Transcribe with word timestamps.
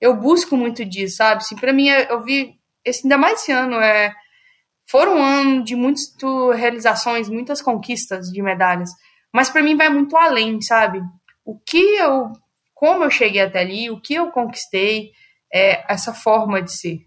eu 0.00 0.14
busco 0.14 0.56
muito 0.56 0.84
disso, 0.84 1.16
sabe? 1.16 1.42
Assim, 1.42 1.56
para 1.56 1.72
mim, 1.72 1.88
eu 1.88 2.22
vi, 2.22 2.54
esse, 2.84 3.04
ainda 3.04 3.18
mais 3.18 3.40
esse 3.40 3.52
ano, 3.52 3.76
é, 3.76 4.12
foram 4.88 5.16
um 5.16 5.22
ano 5.22 5.64
de 5.64 5.74
muitas 5.74 6.14
realizações, 6.54 7.28
muitas 7.28 7.60
conquistas 7.60 8.26
de 8.30 8.42
medalhas, 8.42 8.90
mas 9.32 9.50
para 9.50 9.62
mim 9.62 9.76
vai 9.76 9.88
muito 9.88 10.16
além, 10.16 10.60
sabe? 10.60 11.00
O 11.44 11.58
que 11.58 11.96
eu, 11.96 12.32
como 12.74 13.04
eu 13.04 13.10
cheguei 13.10 13.42
até 13.42 13.60
ali, 13.60 13.90
o 13.90 14.00
que 14.00 14.14
eu 14.14 14.30
conquistei, 14.30 15.10
é 15.52 15.84
essa 15.92 16.12
forma 16.12 16.62
de 16.62 16.72
ser. 16.72 17.06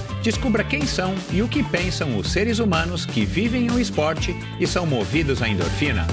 Descubra 0.21 0.63
quem 0.63 0.85
são 0.85 1.15
e 1.31 1.41
o 1.41 1.47
que 1.47 1.63
pensam 1.63 2.15
os 2.15 2.31
seres 2.31 2.59
humanos 2.59 3.07
que 3.07 3.25
vivem 3.25 3.71
o 3.71 3.79
esporte 3.79 4.35
e 4.59 4.67
são 4.67 4.85
movidos 4.85 5.41
à 5.41 5.49
endorfina. 5.49 6.05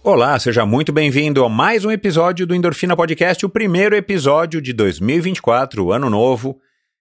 Olá, 0.00 0.38
seja 0.38 0.64
muito 0.64 0.92
bem-vindo 0.92 1.44
a 1.44 1.48
mais 1.48 1.84
um 1.84 1.90
episódio 1.90 2.46
do 2.46 2.54
Endorfina 2.54 2.94
Podcast, 2.94 3.44
o 3.44 3.48
primeiro 3.48 3.96
episódio 3.96 4.62
de 4.62 4.72
2024, 4.72 5.90
ano 5.90 6.08
novo. 6.08 6.60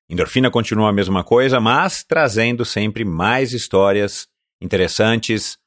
Endorfina 0.10 0.50
continua 0.50 0.90
a 0.90 0.94
mesma 0.94 1.24
coisa, 1.24 1.60
mas 1.60 2.04
trazendo 2.04 2.66
sempre 2.66 3.06
mais 3.06 3.54
histórias 3.54 4.28
interessantes, 4.60 5.61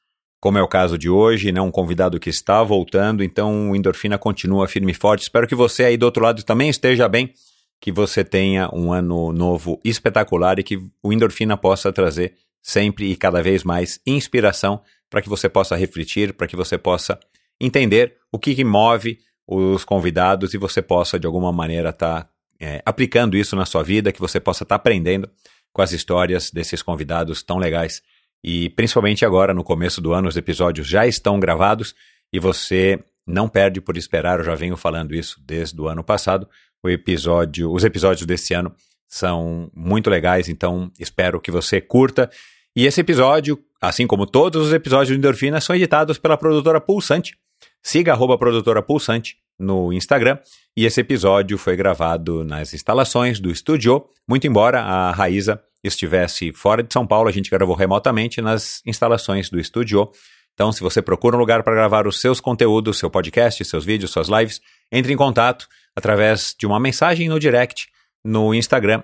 como 0.45 0.59
é 0.59 0.61
o 0.61 0.67
caso 0.67 0.95
de 0.95 1.09
hoje, 1.09 1.51
né, 1.51 1.59
um 1.59 1.71
convidado 1.71 2.19
que 2.19 2.29
está 2.29 2.61
voltando, 2.61 3.23
então 3.23 3.71
o 3.71 3.75
Endorfina 3.75 4.15
continua 4.15 4.67
firme 4.67 4.91
e 4.91 4.93
forte. 4.93 5.23
Espero 5.23 5.47
que 5.47 5.55
você 5.55 5.85
aí 5.85 5.97
do 5.97 6.03
outro 6.03 6.23
lado 6.23 6.43
também 6.43 6.69
esteja 6.69 7.09
bem, 7.09 7.33
que 7.81 7.91
você 7.91 8.23
tenha 8.23 8.69
um 8.71 8.93
ano 8.93 9.33
novo 9.33 9.81
espetacular 9.83 10.59
e 10.59 10.63
que 10.63 10.79
o 11.01 11.11
Endorfina 11.11 11.57
possa 11.57 11.91
trazer 11.91 12.35
sempre 12.61 13.09
e 13.09 13.15
cada 13.15 13.41
vez 13.41 13.63
mais 13.63 13.99
inspiração 14.05 14.83
para 15.09 15.19
que 15.19 15.27
você 15.27 15.49
possa 15.49 15.75
refletir, 15.75 16.31
para 16.31 16.45
que 16.45 16.55
você 16.55 16.77
possa 16.77 17.19
entender 17.59 18.15
o 18.31 18.37
que, 18.37 18.53
que, 18.53 18.63
move 18.63 19.17
os 19.47 19.83
convidados 19.83 20.53
e 20.53 20.59
você 20.59 20.79
possa 20.79 21.19
de 21.19 21.25
alguma 21.25 21.51
maneira 21.51 21.89
estar 21.89 22.21
tá, 22.21 22.29
é, 22.59 22.83
aplicando 22.85 23.35
isso 23.35 23.55
na 23.55 23.65
sua 23.65 23.81
vida, 23.81 24.11
que 24.11 24.21
você 24.21 24.39
possa 24.39 24.61
estar 24.61 24.75
tá 24.75 24.79
aprendendo 24.79 25.27
com 25.73 25.81
as 25.81 25.91
histórias 25.91 26.51
desses 26.51 26.83
convidados 26.83 27.41
tão 27.41 27.57
legais 27.57 28.03
e 28.47 28.69
principalmente 28.69 29.25
agora, 29.25 29.55
no 29.55 29.63
começo 29.63 29.99
do 29.99 30.13
ano, 30.13 30.27
os 30.27 30.37
episódios 30.37 30.87
já 30.87 31.07
estão 31.07 31.39
gravados 31.39 31.95
e 32.31 32.39
você 32.39 33.03
não 33.25 33.49
perde 33.49 33.81
por 33.81 33.97
esperar. 33.97 34.37
Eu 34.37 34.45
já 34.45 34.53
venho 34.53 34.77
falando 34.77 35.15
isso 35.15 35.41
desde 35.43 35.81
o 35.81 35.87
ano 35.87 36.03
passado. 36.03 36.47
O 36.83 36.87
episódio, 36.87 37.73
os 37.73 37.83
episódios 37.83 38.23
desse 38.27 38.53
ano 38.53 38.71
são 39.07 39.71
muito 39.75 40.11
legais, 40.11 40.47
então 40.47 40.91
espero 40.99 41.41
que 41.41 41.49
você 41.49 41.81
curta. 41.81 42.29
E 42.75 42.85
esse 42.85 43.01
episódio, 43.01 43.57
assim 43.81 44.05
como 44.05 44.27
todos 44.27 44.67
os 44.67 44.73
episódios 44.73 45.07
de 45.07 45.15
Endorfina, 45.15 45.59
são 45.59 45.75
editados 45.75 46.19
pela 46.19 46.37
produtora 46.37 46.79
Pulsante. 46.79 47.35
Siga 47.81 48.13
a 48.13 48.37
produtora 48.37 48.83
Pulsante 48.83 49.37
no 49.59 49.93
Instagram. 49.93 50.37
E 50.75 50.85
esse 50.85 51.01
episódio 51.01 51.57
foi 51.57 51.75
gravado 51.75 52.43
nas 52.43 52.73
instalações 52.73 53.39
do 53.39 53.49
estúdio, 53.49 54.05
muito 54.27 54.47
embora 54.47 54.81
a 54.81 55.11
Raíza 55.11 55.61
estivesse 55.83 56.51
fora 56.51 56.81
de 56.81 56.91
São 56.91 57.05
Paulo, 57.05 57.29
a 57.29 57.31
gente 57.31 57.49
gravou 57.49 57.75
remotamente 57.75 58.41
nas 58.41 58.81
instalações 58.85 59.49
do 59.49 59.59
estúdio. 59.59 60.09
Então, 60.53 60.71
se 60.71 60.81
você 60.81 61.01
procura 61.01 61.35
um 61.35 61.39
lugar 61.39 61.63
para 61.63 61.75
gravar 61.75 62.07
os 62.07 62.19
seus 62.19 62.39
conteúdos, 62.39 62.97
seu 62.97 63.09
podcast, 63.09 63.63
seus 63.63 63.85
vídeos, 63.85 64.11
suas 64.11 64.27
lives, 64.27 64.61
entre 64.91 65.13
em 65.13 65.17
contato 65.17 65.67
através 65.95 66.55
de 66.57 66.65
uma 66.65 66.79
mensagem 66.79 67.29
no 67.29 67.39
direct 67.39 67.87
no 68.23 68.55
Instagram, 68.55 69.03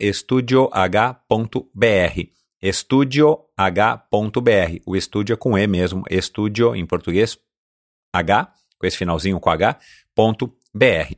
estudioh.br. 0.00 0.70
Estudioh.br. 2.62 3.42
O 4.86 4.96
estúdio 4.96 5.34
é 5.34 5.36
com 5.36 5.58
E 5.58 5.66
mesmo, 5.66 6.02
estúdio 6.10 6.74
em 6.74 6.86
português, 6.86 7.38
H, 8.12 8.52
com 8.78 8.86
esse 8.86 8.96
finalzinho 8.96 9.40
com 9.40 9.50
H, 9.50 9.78
ponto 10.14 10.52
BR. 10.74 11.14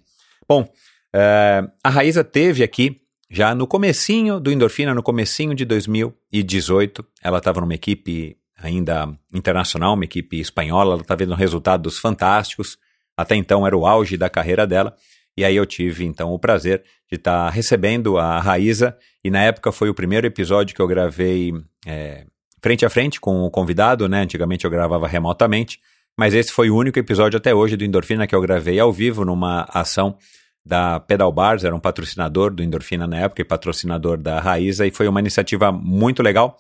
Bom, 0.48 0.62
uh, 0.62 1.70
a 1.82 1.90
Raíza 1.90 2.24
teve 2.24 2.62
aqui 2.62 3.00
já 3.30 3.54
no 3.54 3.66
comecinho 3.66 4.40
do 4.40 4.50
Endorfina, 4.50 4.92
no 4.92 5.02
comecinho 5.02 5.54
de 5.54 5.64
2018, 5.64 7.06
ela 7.22 7.38
estava 7.38 7.60
numa 7.60 7.74
equipe 7.74 8.36
ainda 8.58 9.08
internacional, 9.32 9.94
uma 9.94 10.04
equipe 10.04 10.40
espanhola, 10.40 10.94
ela 10.94 11.02
estava 11.02 11.18
vendo 11.18 11.34
resultados 11.34 11.98
fantásticos, 11.98 12.76
até 13.16 13.36
então 13.36 13.66
era 13.66 13.76
o 13.76 13.86
auge 13.86 14.16
da 14.16 14.28
carreira 14.28 14.66
dela, 14.66 14.96
e 15.36 15.44
aí 15.44 15.54
eu 15.54 15.64
tive 15.64 16.04
então 16.04 16.32
o 16.32 16.38
prazer 16.38 16.82
de 17.08 17.16
estar 17.16 17.46
tá 17.46 17.50
recebendo 17.50 18.18
a 18.18 18.40
Raíza, 18.40 18.96
e 19.22 19.30
na 19.30 19.42
época 19.42 19.70
foi 19.70 19.88
o 19.88 19.94
primeiro 19.94 20.26
episódio 20.26 20.74
que 20.74 20.82
eu 20.82 20.88
gravei 20.88 21.52
é, 21.86 22.26
frente 22.62 22.84
a 22.84 22.90
frente 22.90 23.20
com 23.20 23.42
o 23.42 23.50
convidado, 23.50 24.08
né? 24.08 24.22
Antigamente 24.22 24.64
eu 24.64 24.70
gravava 24.70 25.06
remotamente, 25.06 25.80
mas 26.18 26.34
esse 26.34 26.52
foi 26.52 26.70
o 26.70 26.76
único 26.76 26.98
episódio 26.98 27.36
até 27.38 27.54
hoje 27.54 27.76
do 27.76 27.84
Endorfina 27.84 28.26
que 28.26 28.34
eu 28.34 28.40
gravei 28.40 28.78
ao 28.78 28.92
vivo 28.92 29.24
numa 29.24 29.66
ação 29.72 30.16
da 30.64 31.00
Pedal 31.00 31.32
Bars, 31.32 31.64
era 31.64 31.74
um 31.74 31.80
patrocinador 31.80 32.52
do 32.52 32.62
Endorfina 32.62 33.06
na 33.06 33.18
época 33.18 33.42
e 33.42 33.44
patrocinador 33.44 34.18
da 34.18 34.38
Raíza, 34.40 34.86
e 34.86 34.90
foi 34.90 35.08
uma 35.08 35.20
iniciativa 35.20 35.72
muito 35.72 36.22
legal. 36.22 36.56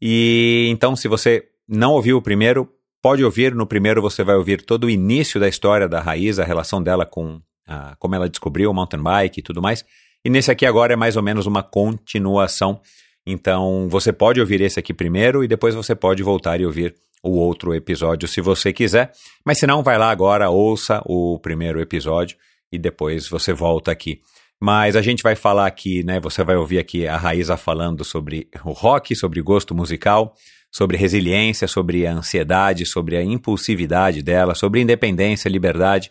E 0.00 0.66
então, 0.70 0.96
se 0.96 1.06
você 1.06 1.44
não 1.68 1.92
ouviu 1.92 2.16
o 2.16 2.22
primeiro, 2.22 2.68
pode 3.00 3.24
ouvir. 3.24 3.54
No 3.54 3.66
primeiro, 3.66 4.00
você 4.00 4.24
vai 4.24 4.36
ouvir 4.36 4.62
todo 4.62 4.84
o 4.84 4.90
início 4.90 5.38
da 5.38 5.48
história 5.48 5.88
da 5.88 6.00
Raíza, 6.00 6.42
a 6.42 6.46
relação 6.46 6.82
dela 6.82 7.04
com 7.04 7.40
a, 7.66 7.94
como 7.96 8.14
ela 8.14 8.28
descobriu 8.28 8.70
o 8.70 8.74
mountain 8.74 9.02
bike 9.02 9.40
e 9.40 9.42
tudo 9.42 9.60
mais. 9.60 9.84
E 10.24 10.30
nesse 10.30 10.50
aqui 10.50 10.64
agora 10.64 10.92
é 10.92 10.96
mais 10.96 11.16
ou 11.16 11.22
menos 11.22 11.46
uma 11.46 11.62
continuação. 11.62 12.80
Então, 13.26 13.88
você 13.88 14.12
pode 14.12 14.40
ouvir 14.40 14.60
esse 14.60 14.78
aqui 14.78 14.94
primeiro 14.94 15.44
e 15.44 15.48
depois 15.48 15.74
você 15.74 15.94
pode 15.94 16.22
voltar 16.22 16.60
e 16.60 16.66
ouvir 16.66 16.94
o 17.22 17.38
outro 17.38 17.74
episódio 17.74 18.26
se 18.26 18.40
você 18.40 18.72
quiser. 18.72 19.12
Mas 19.44 19.58
se 19.58 19.66
não, 19.66 19.82
vai 19.82 19.96
lá 19.96 20.10
agora, 20.10 20.50
ouça 20.50 21.00
o 21.06 21.38
primeiro 21.38 21.80
episódio 21.80 22.36
e 22.70 22.78
depois 22.78 23.28
você 23.28 23.52
volta 23.52 23.92
aqui. 23.92 24.20
Mas 24.60 24.96
a 24.96 25.02
gente 25.02 25.22
vai 25.22 25.34
falar 25.34 25.66
aqui, 25.66 26.04
né? 26.04 26.20
Você 26.20 26.44
vai 26.44 26.56
ouvir 26.56 26.78
aqui 26.78 27.06
a 27.06 27.16
Raíza 27.16 27.56
falando 27.56 28.04
sobre 28.04 28.48
o 28.64 28.70
rock, 28.70 29.14
sobre 29.16 29.42
gosto 29.42 29.74
musical, 29.74 30.34
sobre 30.70 30.96
resiliência, 30.96 31.66
sobre 31.66 32.06
a 32.06 32.12
ansiedade, 32.12 32.86
sobre 32.86 33.16
a 33.16 33.22
impulsividade 33.22 34.22
dela, 34.22 34.54
sobre 34.54 34.80
independência, 34.80 35.48
liberdade. 35.48 36.10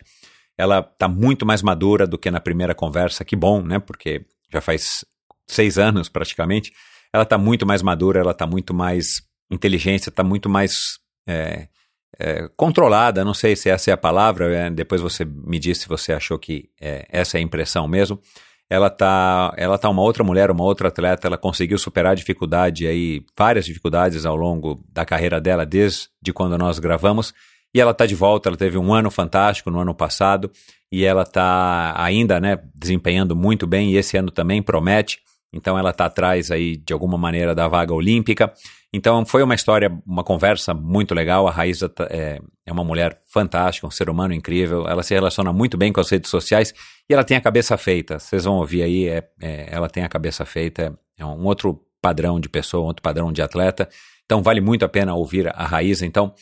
Ela 0.56 0.80
está 0.80 1.08
muito 1.08 1.46
mais 1.46 1.62
madura 1.62 2.06
do 2.06 2.18
que 2.18 2.30
na 2.30 2.40
primeira 2.40 2.74
conversa, 2.74 3.24
que 3.24 3.34
bom, 3.34 3.62
né? 3.62 3.78
Porque 3.78 4.24
já 4.52 4.60
faz 4.60 5.04
seis 5.46 5.78
anos 5.78 6.08
praticamente. 6.08 6.72
Ela 7.12 7.24
está 7.24 7.38
muito 7.38 7.66
mais 7.66 7.82
madura, 7.82 8.20
ela 8.20 8.32
está 8.32 8.46
muito 8.46 8.74
mais 8.74 9.22
inteligente, 9.52 10.08
está 10.08 10.24
muito 10.24 10.48
mais 10.48 10.98
é, 11.28 11.68
é, 12.18 12.48
controlada, 12.56 13.24
não 13.24 13.34
sei 13.34 13.54
se 13.56 13.68
essa 13.68 13.90
é 13.90 13.94
a 13.94 13.96
palavra, 13.96 14.52
é, 14.54 14.70
depois 14.70 15.00
você 15.00 15.24
me 15.24 15.58
diz 15.58 15.78
se 15.78 15.88
você 15.88 16.12
achou 16.12 16.38
que 16.38 16.68
é, 16.80 17.06
essa 17.10 17.36
é 17.36 17.40
a 17.40 17.42
impressão 17.42 17.86
mesmo. 17.86 18.20
Ela 18.70 18.88
tá, 18.88 19.52
ela 19.58 19.76
tá 19.76 19.90
uma 19.90 20.00
outra 20.00 20.24
mulher, 20.24 20.50
uma 20.50 20.64
outra 20.64 20.88
atleta, 20.88 21.26
ela 21.26 21.36
conseguiu 21.36 21.76
superar 21.76 22.16
dificuldade 22.16 22.86
aí, 22.86 23.22
várias 23.36 23.66
dificuldades 23.66 24.24
ao 24.24 24.34
longo 24.34 24.82
da 24.90 25.04
carreira 25.04 25.38
dela, 25.40 25.66
desde 25.66 26.08
quando 26.32 26.56
nós 26.56 26.78
gravamos, 26.78 27.34
e 27.74 27.80
ela 27.80 27.90
está 27.90 28.06
de 28.06 28.14
volta, 28.14 28.48
ela 28.48 28.56
teve 28.56 28.78
um 28.78 28.94
ano 28.94 29.10
fantástico 29.10 29.70
no 29.70 29.78
ano 29.78 29.94
passado, 29.94 30.50
e 30.90 31.04
ela 31.04 31.22
está 31.22 31.94
ainda, 31.98 32.40
né, 32.40 32.58
desempenhando 32.74 33.36
muito 33.36 33.66
bem, 33.66 33.92
e 33.92 33.96
esse 33.96 34.16
ano 34.16 34.30
também 34.30 34.62
promete, 34.62 35.18
então 35.52 35.78
ela 35.78 35.90
está 35.90 36.06
atrás 36.06 36.50
aí, 36.50 36.78
de 36.78 36.94
alguma 36.94 37.18
maneira, 37.18 37.54
da 37.54 37.68
vaga 37.68 37.92
olímpica, 37.92 38.50
então 38.92 39.24
foi 39.24 39.42
uma 39.42 39.54
história, 39.54 39.90
uma 40.06 40.22
conversa 40.22 40.74
muito 40.74 41.14
legal. 41.14 41.48
A 41.48 41.50
Raíza 41.50 41.90
é, 42.10 42.38
é, 42.66 42.72
uma 42.72 42.84
mulher 42.84 43.18
fantástica, 43.26 43.86
um 43.86 43.90
ser 43.90 44.10
humano 44.10 44.34
incrível. 44.34 44.86
Ela 44.86 45.02
se 45.02 45.14
relaciona 45.14 45.50
muito 45.50 45.78
bem 45.78 45.92
com 45.92 46.00
as 46.00 46.10
redes 46.10 46.30
sociais 46.30 46.74
e 47.08 47.14
ela 47.14 47.24
tem 47.24 47.36
a 47.36 47.40
cabeça 47.40 47.76
feita. 47.78 48.18
Vocês 48.18 48.44
vão 48.44 48.56
ouvir 48.56 48.82
aí, 48.82 49.08
é, 49.08 49.26
é, 49.40 49.68
ela 49.70 49.88
tem 49.88 50.04
a 50.04 50.08
cabeça 50.08 50.44
feita. 50.44 50.98
É 51.16 51.24
um 51.24 51.44
outro 51.44 51.82
padrão 52.02 52.38
de 52.38 52.50
pessoa, 52.50 52.84
outro 52.84 53.02
padrão 53.02 53.32
de 53.32 53.40
atleta. 53.40 53.88
Então 54.26 54.42
vale 54.42 54.60
muito 54.60 54.84
a 54.84 54.88
pena 54.88 55.14
ouvir 55.14 55.48
a 55.48 55.64
Raíza. 55.64 56.04
Então, 56.04 56.34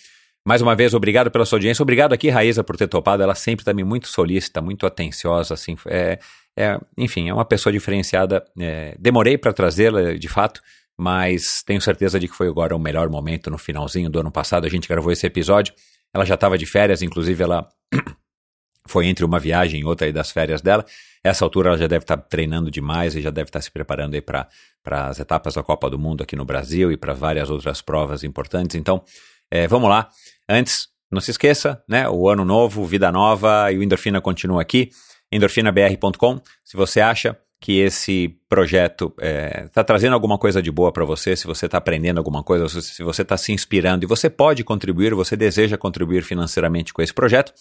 mais 0.44 0.60
uma 0.60 0.74
vez, 0.74 0.92
obrigado 0.92 1.30
pela 1.30 1.44
sua 1.44 1.56
audiência. 1.56 1.82
Obrigado 1.82 2.12
aqui, 2.12 2.30
Raíza, 2.30 2.64
por 2.64 2.76
ter 2.76 2.88
topado. 2.88 3.22
Ela 3.22 3.36
sempre 3.36 3.64
também 3.64 3.84
muito 3.84 4.08
solícita, 4.08 4.60
muito 4.60 4.86
atenciosa, 4.86 5.54
assim. 5.54 5.76
É, 5.86 6.18
é, 6.56 6.80
enfim, 6.98 7.28
é 7.28 7.34
uma 7.34 7.44
pessoa 7.44 7.72
diferenciada. 7.72 8.44
É, 8.58 8.96
demorei 8.98 9.38
para 9.38 9.52
trazê-la, 9.52 10.14
de 10.14 10.28
fato, 10.28 10.60
mas 11.00 11.62
tenho 11.62 11.80
certeza 11.80 12.20
de 12.20 12.28
que 12.28 12.36
foi 12.36 12.46
agora 12.46 12.76
o 12.76 12.78
melhor 12.78 13.08
momento 13.08 13.50
no 13.50 13.56
finalzinho 13.56 14.10
do 14.10 14.20
ano 14.20 14.30
passado. 14.30 14.66
A 14.66 14.68
gente 14.68 14.86
gravou 14.86 15.10
esse 15.10 15.26
episódio. 15.26 15.72
Ela 16.12 16.26
já 16.26 16.34
estava 16.34 16.58
de 16.58 16.66
férias, 16.66 17.00
inclusive 17.00 17.42
ela 17.42 17.66
foi 18.86 19.06
entre 19.06 19.24
uma 19.24 19.40
viagem 19.40 19.80
e 19.80 19.84
outra 19.84 20.06
aí 20.06 20.12
das 20.12 20.30
férias 20.30 20.60
dela. 20.60 20.84
Essa 21.24 21.42
altura 21.42 21.70
ela 21.70 21.78
já 21.78 21.86
deve 21.86 22.04
estar 22.04 22.18
tá 22.18 22.22
treinando 22.22 22.70
demais 22.70 23.16
e 23.16 23.22
já 23.22 23.30
deve 23.30 23.48
estar 23.48 23.60
tá 23.60 23.62
se 23.62 23.70
preparando 23.70 24.12
aí 24.12 24.20
para 24.20 24.46
as 24.84 25.18
etapas 25.18 25.54
da 25.54 25.62
Copa 25.62 25.88
do 25.88 25.98
Mundo 25.98 26.22
aqui 26.22 26.36
no 26.36 26.44
Brasil 26.44 26.92
e 26.92 26.98
para 26.98 27.14
várias 27.14 27.48
outras 27.48 27.80
provas 27.80 28.22
importantes. 28.22 28.76
Então, 28.76 29.02
é, 29.50 29.66
vamos 29.66 29.88
lá. 29.88 30.10
Antes, 30.46 30.88
não 31.10 31.22
se 31.22 31.30
esqueça, 31.30 31.82
né? 31.88 32.10
O 32.10 32.28
ano 32.28 32.44
novo, 32.44 32.84
vida 32.84 33.10
nova 33.10 33.72
e 33.72 33.78
o 33.78 33.82
Endorfina 33.82 34.20
continua 34.20 34.60
aqui. 34.60 34.90
endorfinabr.com. 35.32 36.42
Se 36.62 36.76
você 36.76 37.00
acha 37.00 37.38
que 37.60 37.78
esse 37.78 38.34
projeto 38.48 39.12
está 39.18 39.26
é, 39.26 39.68
tá 39.68 39.84
trazendo 39.84 40.14
alguma 40.14 40.38
coisa 40.38 40.62
de 40.62 40.70
boa 40.70 40.90
para 40.90 41.04
você, 41.04 41.36
se 41.36 41.46
você 41.46 41.66
está 41.66 41.76
aprendendo 41.76 42.16
alguma 42.16 42.42
coisa, 42.42 42.66
se 42.80 43.02
você 43.02 43.20
está 43.20 43.36
se 43.36 43.52
inspirando 43.52 44.04
e 44.04 44.08
você 44.08 44.30
pode 44.30 44.64
contribuir, 44.64 45.14
você 45.14 45.36
deseja 45.36 45.76
contribuir 45.76 46.22
financeiramente 46.22 46.92
com 46.92 47.02
esse 47.02 47.12
projeto, 47.12 47.52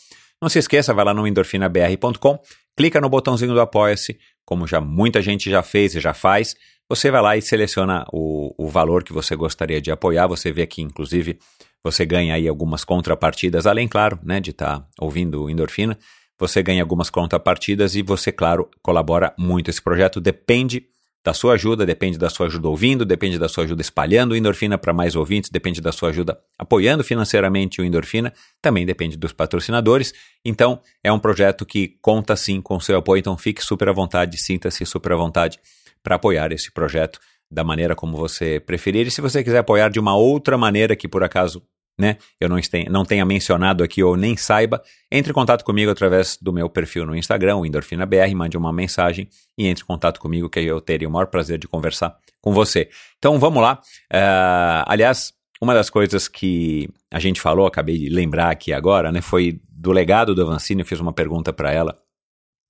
não 0.41 0.47
se 0.47 0.57
esqueça, 0.57 0.93
vai 0.93 1.03
lá 1.03 1.13
no 1.13 1.27
endorfinabr.com, 1.27 2.39
clica 2.77 3.01
no 3.01 3.09
botãozinho 3.09 3.53
do 3.53 3.59
Apoia-se, 3.59 4.17
como 4.45 4.65
já 4.65 4.79
muita 4.79 5.21
gente 5.21 5.49
já 5.49 5.61
fez 5.61 5.93
e 5.95 5.99
já 5.99 6.13
faz, 6.13 6.55
você 6.87 7.11
vai 7.11 7.21
lá 7.21 7.37
e 7.37 7.41
seleciona 7.41 8.05
o, 8.13 8.55
o 8.57 8.69
valor 8.69 9.03
que 9.03 9.11
você 9.11 9.35
gostaria 9.35 9.81
de 9.81 9.91
apoiar, 9.91 10.27
você 10.27 10.49
vê 10.49 10.61
aqui, 10.61 10.81
inclusive, 10.81 11.37
você 11.83 12.05
ganha 12.05 12.33
aí 12.33 12.47
algumas 12.47 12.85
contrapartidas, 12.85 13.67
além, 13.67 13.87
claro, 13.87 14.17
né, 14.23 14.39
de 14.39 14.51
estar 14.51 14.79
tá 14.79 14.87
ouvindo 14.99 15.43
o 15.43 15.49
Endorfina, 15.49 15.97
você 16.39 16.63
ganha 16.63 16.81
algumas 16.81 17.09
contrapartidas 17.09 17.95
e 17.95 18.01
você, 18.01 18.31
claro, 18.31 18.69
colabora 18.81 19.33
muito. 19.37 19.69
Esse 19.69 19.81
projeto 19.81 20.21
depende 20.21 20.85
da 21.23 21.33
sua 21.33 21.53
ajuda, 21.53 21.85
depende 21.85 22.17
da 22.17 22.29
sua 22.29 22.47
ajuda 22.47 22.69
ouvindo, 22.69 23.05
depende 23.05 23.37
da 23.37 23.49
sua 23.49 23.65
ajuda 23.65 23.81
espalhando 23.81 24.31
o 24.31 24.35
Endorfina 24.37 24.77
para 24.77 24.93
mais 24.93 25.15
ouvintes, 25.15 25.49
depende 25.49 25.81
da 25.81 25.91
sua 25.91 26.09
ajuda 26.09 26.39
apoiando 26.57 27.03
financeiramente 27.03 27.81
o 27.81 27.83
Endorfina, 27.83 28.33
também 28.61 28.85
depende 28.85 29.17
dos 29.17 29.33
patrocinadores. 29.33 30.13
Então, 30.45 30.81
é 31.03 31.11
um 31.11 31.19
projeto 31.19 31.65
que 31.65 31.97
conta 32.01 32.35
sim 32.37 32.61
com 32.61 32.77
o 32.77 32.81
seu 32.81 32.97
apoio, 32.97 33.19
então 33.19 33.37
fique 33.37 33.61
super 33.63 33.89
à 33.89 33.91
vontade, 33.91 34.41
sinta-se 34.41 34.85
super 34.85 35.11
à 35.11 35.15
vontade 35.17 35.59
para 36.01 36.15
apoiar 36.15 36.53
esse 36.53 36.71
projeto 36.71 37.19
da 37.51 37.63
maneira 37.63 37.95
como 37.95 38.15
você 38.15 38.59
preferir. 38.59 39.07
E 39.07 39.11
se 39.11 39.19
você 39.19 39.43
quiser 39.43 39.57
apoiar 39.57 39.89
de 39.89 39.99
uma 39.99 40.15
outra 40.15 40.57
maneira 40.57 40.95
que 40.95 41.07
por 41.07 41.23
acaso 41.23 41.61
né, 41.99 42.17
eu 42.39 42.47
não, 42.47 42.57
este, 42.57 42.89
não 42.89 43.03
tenha 43.03 43.25
mencionado 43.25 43.83
aqui 43.83 44.01
ou 44.01 44.15
nem 44.15 44.37
saiba, 44.37 44.81
entre 45.11 45.31
em 45.31 45.33
contato 45.33 45.65
comigo 45.65 45.91
através 45.91 46.37
do 46.41 46.53
meu 46.53 46.69
perfil 46.69 47.05
no 47.05 47.13
Instagram, 47.13 47.57
o 47.57 47.65
EndorfinaBR, 47.65 48.33
mande 48.33 48.57
uma 48.57 48.71
mensagem 48.71 49.27
e 49.57 49.67
entre 49.67 49.83
em 49.83 49.85
contato 49.85 50.19
comigo 50.19 50.49
que 50.49 50.61
eu 50.61 50.79
teria 50.79 51.09
o 51.09 51.11
maior 51.11 51.27
prazer 51.27 51.59
de 51.59 51.67
conversar 51.67 52.15
com 52.41 52.53
você. 52.53 52.89
Então 53.17 53.37
vamos 53.37 53.61
lá. 53.61 53.81
Uh, 54.13 54.87
aliás, 54.87 55.33
uma 55.61 55.73
das 55.73 55.89
coisas 55.89 56.29
que 56.29 56.87
a 57.11 57.19
gente 57.19 57.41
falou, 57.41 57.67
acabei 57.67 57.97
de 57.97 58.07
lembrar 58.07 58.49
aqui 58.49 58.71
agora, 58.71 59.11
né, 59.11 59.19
foi 59.19 59.59
do 59.69 59.91
legado 59.91 60.33
do 60.33 60.41
Avancini, 60.41 60.81
eu 60.81 60.85
fiz 60.85 61.01
uma 61.01 61.11
pergunta 61.11 61.51
para 61.51 61.73
ela 61.73 61.99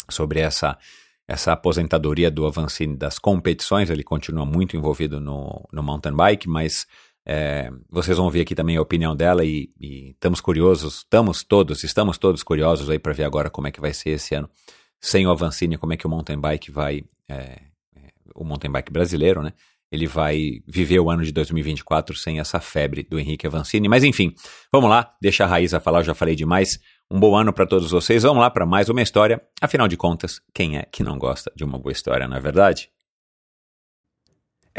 sobre 0.09 0.39
essa 0.39 0.75
essa 1.27 1.53
aposentadoria 1.53 2.31
do 2.31 2.47
Avancini 2.47 2.97
das 2.97 3.19
competições, 3.19 3.91
ele 3.91 4.03
continua 4.03 4.47
muito 4.47 4.75
envolvido 4.75 5.21
no, 5.21 5.63
no 5.71 5.83
mountain 5.83 6.15
bike, 6.15 6.49
mas 6.49 6.87
é, 7.31 7.69
vocês 7.87 8.17
vão 8.17 8.27
ver 8.31 8.41
aqui 8.41 8.55
também 8.55 8.75
a 8.75 8.81
opinião 8.81 9.15
dela 9.15 9.45
e, 9.45 9.69
e 9.79 10.09
estamos 10.09 10.41
curiosos, 10.41 10.97
estamos 10.97 11.43
todos, 11.43 11.83
estamos 11.83 12.17
todos 12.17 12.41
curiosos 12.41 12.89
aí 12.89 12.97
para 12.97 13.13
ver 13.13 13.23
agora 13.23 13.51
como 13.51 13.67
é 13.67 13.71
que 13.71 13.79
vai 13.79 13.93
ser 13.93 14.09
esse 14.09 14.33
ano 14.33 14.49
sem 14.99 15.27
o 15.27 15.29
Avancini, 15.29 15.77
como 15.77 15.93
é 15.93 15.97
que 15.97 16.07
o 16.07 16.09
mountain 16.09 16.39
bike 16.39 16.71
vai, 16.71 17.03
é, 17.27 17.35
é, 17.95 18.11
o 18.33 18.43
mountain 18.43 18.71
bike 18.71 18.91
brasileiro, 18.91 19.43
né? 19.43 19.53
Ele 19.91 20.07
vai 20.07 20.63
viver 20.67 20.99
o 20.99 21.07
ano 21.11 21.23
de 21.23 21.31
2024 21.31 22.17
sem 22.17 22.39
essa 22.39 22.59
febre 22.59 23.03
do 23.03 23.19
Henrique 23.19 23.45
Avancini. 23.45 23.87
Mas 23.87 24.03
enfim, 24.03 24.33
vamos 24.71 24.89
lá, 24.89 25.15
deixa 25.21 25.43
a 25.43 25.47
Raíza 25.47 25.79
falar, 25.79 25.99
eu 25.99 26.05
já 26.05 26.15
falei 26.15 26.35
demais. 26.35 26.79
Um 27.11 27.19
bom 27.19 27.35
ano 27.35 27.53
para 27.53 27.67
todos 27.67 27.91
vocês. 27.91 28.23
Vamos 28.23 28.41
lá 28.41 28.49
para 28.49 28.65
mais 28.65 28.89
uma 28.89 29.03
história. 29.03 29.39
Afinal 29.61 29.87
de 29.87 29.97
contas, 29.97 30.41
quem 30.51 30.77
é 30.77 30.83
que 30.91 31.03
não 31.03 31.19
gosta 31.19 31.51
de 31.55 31.63
uma 31.63 31.77
boa 31.77 31.91
história, 31.91 32.27
não 32.27 32.37
é 32.37 32.39
verdade? 32.39 32.89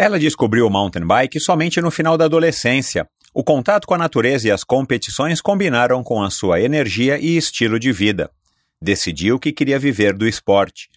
Ela 0.01 0.19
descobriu 0.19 0.67
o 0.67 0.71
mountain 0.71 1.07
bike 1.07 1.39
somente 1.39 1.79
no 1.79 1.91
final 1.91 2.17
da 2.17 2.25
adolescência. 2.25 3.07
O 3.35 3.45
contato 3.45 3.87
com 3.87 3.93
a 3.93 3.99
natureza 3.99 4.49
e 4.49 4.51
as 4.51 4.65
competições 4.65 5.43
combinaram 5.43 6.03
com 6.03 6.23
a 6.23 6.31
sua 6.31 6.59
energia 6.59 7.19
e 7.19 7.37
estilo 7.37 7.79
de 7.79 7.93
vida. 7.93 8.31
Decidiu 8.81 9.39
que 9.39 9.53
queria 9.53 9.79
viver 9.79 10.15
do 10.15 10.27
esporte. 10.27 10.89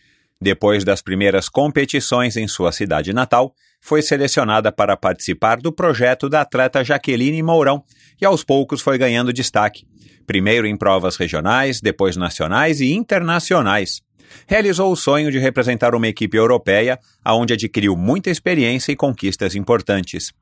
Depois 0.42 0.86
das 0.86 1.02
primeiras 1.02 1.50
competições 1.50 2.38
em 2.38 2.48
sua 2.48 2.72
cidade 2.72 3.12
natal, 3.12 3.54
foi 3.82 4.02
selecionada 4.02 4.72
para 4.72 4.96
participar 4.96 5.58
do 5.58 5.74
projeto 5.74 6.30
da 6.30 6.40
atleta 6.40 6.82
Jaqueline 6.82 7.44
Mourão 7.44 7.84
e 8.22 8.26
aos 8.26 8.42
poucos 8.42 8.80
foi 8.80 8.98
ganhando 8.98 9.34
destaque. 9.34 9.86
Primeiro 10.26 10.66
em 10.66 10.78
provas 10.78 11.18
regionais, 11.18 11.82
depois 11.82 12.16
nacionais 12.16 12.80
e 12.80 12.94
internacionais 12.94 14.02
realizou 14.48 14.92
o 14.92 14.96
sonho 14.96 15.32
de 15.32 15.40
representar 15.40 15.96
uma 15.96 16.08
equipe 16.08 16.38
europeia, 16.38 17.00
aonde 17.24 17.54
adquiriu 17.54 17.96
muita 17.96 18.30
experiência 18.30 18.92
e 18.92 18.96
conquistas 18.96 19.56
importantes. 19.56 20.34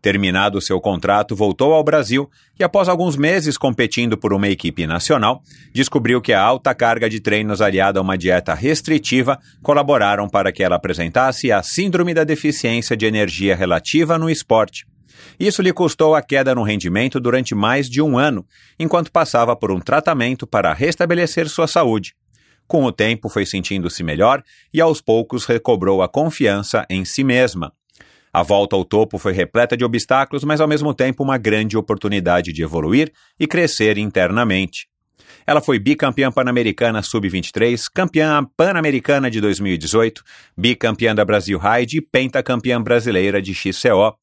Terminado 0.00 0.60
seu 0.60 0.80
contrato, 0.80 1.34
voltou 1.34 1.72
ao 1.72 1.82
Brasil 1.82 2.30
e, 2.58 2.62
após 2.62 2.88
alguns 2.88 3.16
meses 3.16 3.56
competindo 3.56 4.16
por 4.16 4.32
uma 4.32 4.48
equipe 4.48 4.86
nacional, 4.86 5.42
descobriu 5.72 6.20
que 6.20 6.32
a 6.32 6.40
alta 6.40 6.74
carga 6.74 7.08
de 7.08 7.20
treinos 7.20 7.60
aliada 7.60 7.98
a 7.98 8.02
uma 8.02 8.16
dieta 8.16 8.54
restritiva 8.54 9.38
colaboraram 9.62 10.28
para 10.28 10.52
que 10.52 10.62
ela 10.62 10.76
apresentasse 10.76 11.50
a 11.50 11.62
Síndrome 11.62 12.14
da 12.14 12.22
Deficiência 12.22 12.96
de 12.96 13.06
Energia 13.06 13.56
Relativa 13.56 14.16
no 14.16 14.30
esporte. 14.30 14.86
Isso 15.38 15.62
lhe 15.62 15.72
custou 15.72 16.14
a 16.14 16.22
queda 16.22 16.54
no 16.54 16.62
rendimento 16.62 17.18
durante 17.18 17.54
mais 17.54 17.88
de 17.88 18.00
um 18.00 18.16
ano, 18.16 18.46
enquanto 18.78 19.10
passava 19.10 19.56
por 19.56 19.72
um 19.72 19.80
tratamento 19.80 20.46
para 20.46 20.72
restabelecer 20.72 21.48
sua 21.48 21.66
saúde. 21.66 22.14
Com 22.68 22.84
o 22.84 22.92
tempo, 22.92 23.30
foi 23.30 23.46
sentindo-se 23.46 24.04
melhor 24.04 24.44
e 24.72 24.78
aos 24.78 25.00
poucos 25.00 25.46
recobrou 25.46 26.02
a 26.02 26.08
confiança 26.08 26.84
em 26.90 27.02
si 27.02 27.24
mesma. 27.24 27.72
A 28.30 28.42
volta 28.42 28.76
ao 28.76 28.84
topo 28.84 29.16
foi 29.16 29.32
repleta 29.32 29.74
de 29.74 29.86
obstáculos, 29.86 30.44
mas 30.44 30.60
ao 30.60 30.68
mesmo 30.68 30.92
tempo 30.92 31.24
uma 31.24 31.38
grande 31.38 31.78
oportunidade 31.78 32.52
de 32.52 32.62
evoluir 32.62 33.10
e 33.40 33.46
crescer 33.46 33.96
internamente. 33.96 34.86
Ela 35.46 35.62
foi 35.62 35.78
bicampeã 35.78 36.30
pan-americana 36.30 37.02
sub-23, 37.02 37.84
campeã 37.94 38.44
pan-americana 38.54 39.30
de 39.30 39.40
2018, 39.40 40.22
bicampeã 40.54 41.14
da 41.14 41.24
Brasil 41.24 41.58
Ride 41.58 41.96
e 41.96 42.02
pentacampeã 42.02 42.82
brasileira 42.82 43.40
de 43.40 43.54
XCO. 43.54 44.14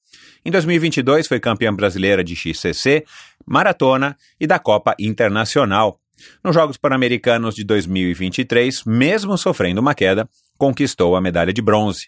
Em 0.45 0.51
2022 0.51 1.27
foi 1.27 1.39
campeã 1.39 1.73
brasileira 1.73 2.23
de 2.23 2.35
XCC, 2.35 3.03
maratona 3.43 4.15
e 4.39 4.45
da 4.45 4.59
Copa 4.59 4.95
Internacional. 4.99 5.99
Nos 6.43 6.53
Jogos 6.53 6.77
Pan-Americanos 6.77 7.55
de 7.55 7.63
2023, 7.63 8.83
mesmo 8.85 9.37
sofrendo 9.37 9.81
uma 9.81 9.93
queda, 9.93 10.29
conquistou 10.57 11.15
a 11.15 11.21
medalha 11.21 11.53
de 11.53 11.61
bronze. 11.61 12.07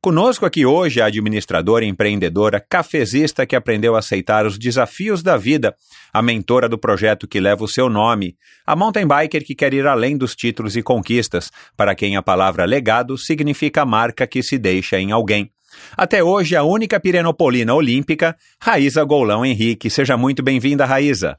Conosco 0.00 0.46
aqui 0.46 0.64
hoje 0.64 1.00
a 1.00 1.06
administradora 1.06 1.84
empreendedora 1.84 2.60
cafezista 2.60 3.44
que 3.44 3.56
aprendeu 3.56 3.96
a 3.96 3.98
aceitar 3.98 4.46
os 4.46 4.56
desafios 4.56 5.24
da 5.24 5.36
vida, 5.36 5.74
a 6.12 6.22
mentora 6.22 6.68
do 6.68 6.78
projeto 6.78 7.26
que 7.26 7.40
leva 7.40 7.64
o 7.64 7.68
seu 7.68 7.88
nome, 7.88 8.36
a 8.64 8.76
mountain 8.76 9.08
biker 9.08 9.44
que 9.44 9.56
quer 9.56 9.74
ir 9.74 9.88
além 9.88 10.16
dos 10.16 10.36
títulos 10.36 10.76
e 10.76 10.82
conquistas, 10.84 11.50
para 11.76 11.96
quem 11.96 12.16
a 12.16 12.22
palavra 12.22 12.64
legado 12.64 13.18
significa 13.18 13.84
marca 13.84 14.24
que 14.24 14.40
se 14.40 14.56
deixa 14.56 15.00
em 15.00 15.10
alguém. 15.10 15.50
Até 15.96 16.22
hoje 16.22 16.54
a 16.54 16.62
única 16.62 17.00
pirenopolina 17.00 17.74
olímpica, 17.74 18.36
Raíza 18.60 19.02
Golão 19.02 19.44
Henrique. 19.44 19.90
Seja 19.90 20.16
muito 20.16 20.44
bem-vinda, 20.44 20.86
Raíza. 20.86 21.36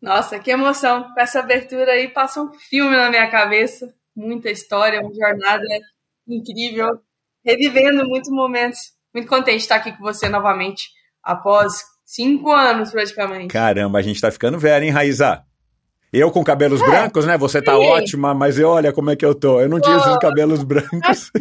Nossa, 0.00 0.38
que 0.38 0.50
emoção! 0.50 1.12
Com 1.12 1.20
essa 1.20 1.40
abertura 1.40 1.92
aí 1.92 2.08
passa 2.08 2.40
um 2.40 2.52
filme 2.52 2.96
na 2.96 3.10
minha 3.10 3.30
cabeça. 3.30 3.92
Muita 4.16 4.50
história, 4.50 5.00
uma 5.00 5.14
jornada 5.14 5.64
incrível, 6.26 7.00
revivendo 7.44 8.06
muitos 8.06 8.30
momentos. 8.30 8.78
Muito 9.14 9.28
contente 9.28 9.58
de 9.58 9.62
estar 9.62 9.76
aqui 9.76 9.92
com 9.92 10.02
você 10.02 10.28
novamente, 10.28 10.88
após 11.22 11.82
cinco 12.04 12.50
anos 12.52 12.90
praticamente. 12.92 13.48
Caramba, 13.48 13.98
a 13.98 14.02
gente 14.02 14.20
tá 14.20 14.30
ficando 14.30 14.58
velho, 14.58 14.84
hein, 14.84 14.90
Raíza? 14.90 15.44
Eu 16.12 16.30
com 16.30 16.42
cabelos 16.42 16.82
é, 16.82 16.86
brancos, 16.86 17.24
né? 17.24 17.38
Você 17.38 17.62
tá 17.62 17.76
sim. 17.76 17.86
ótima, 17.86 18.34
mas 18.34 18.58
eu, 18.58 18.68
olha 18.68 18.92
como 18.92 19.10
é 19.10 19.16
que 19.16 19.24
eu 19.24 19.34
tô. 19.34 19.60
Eu 19.60 19.68
não 19.68 19.80
tinha 19.80 19.96
esses 19.96 20.18
cabelos 20.18 20.64
brancos. 20.64 21.30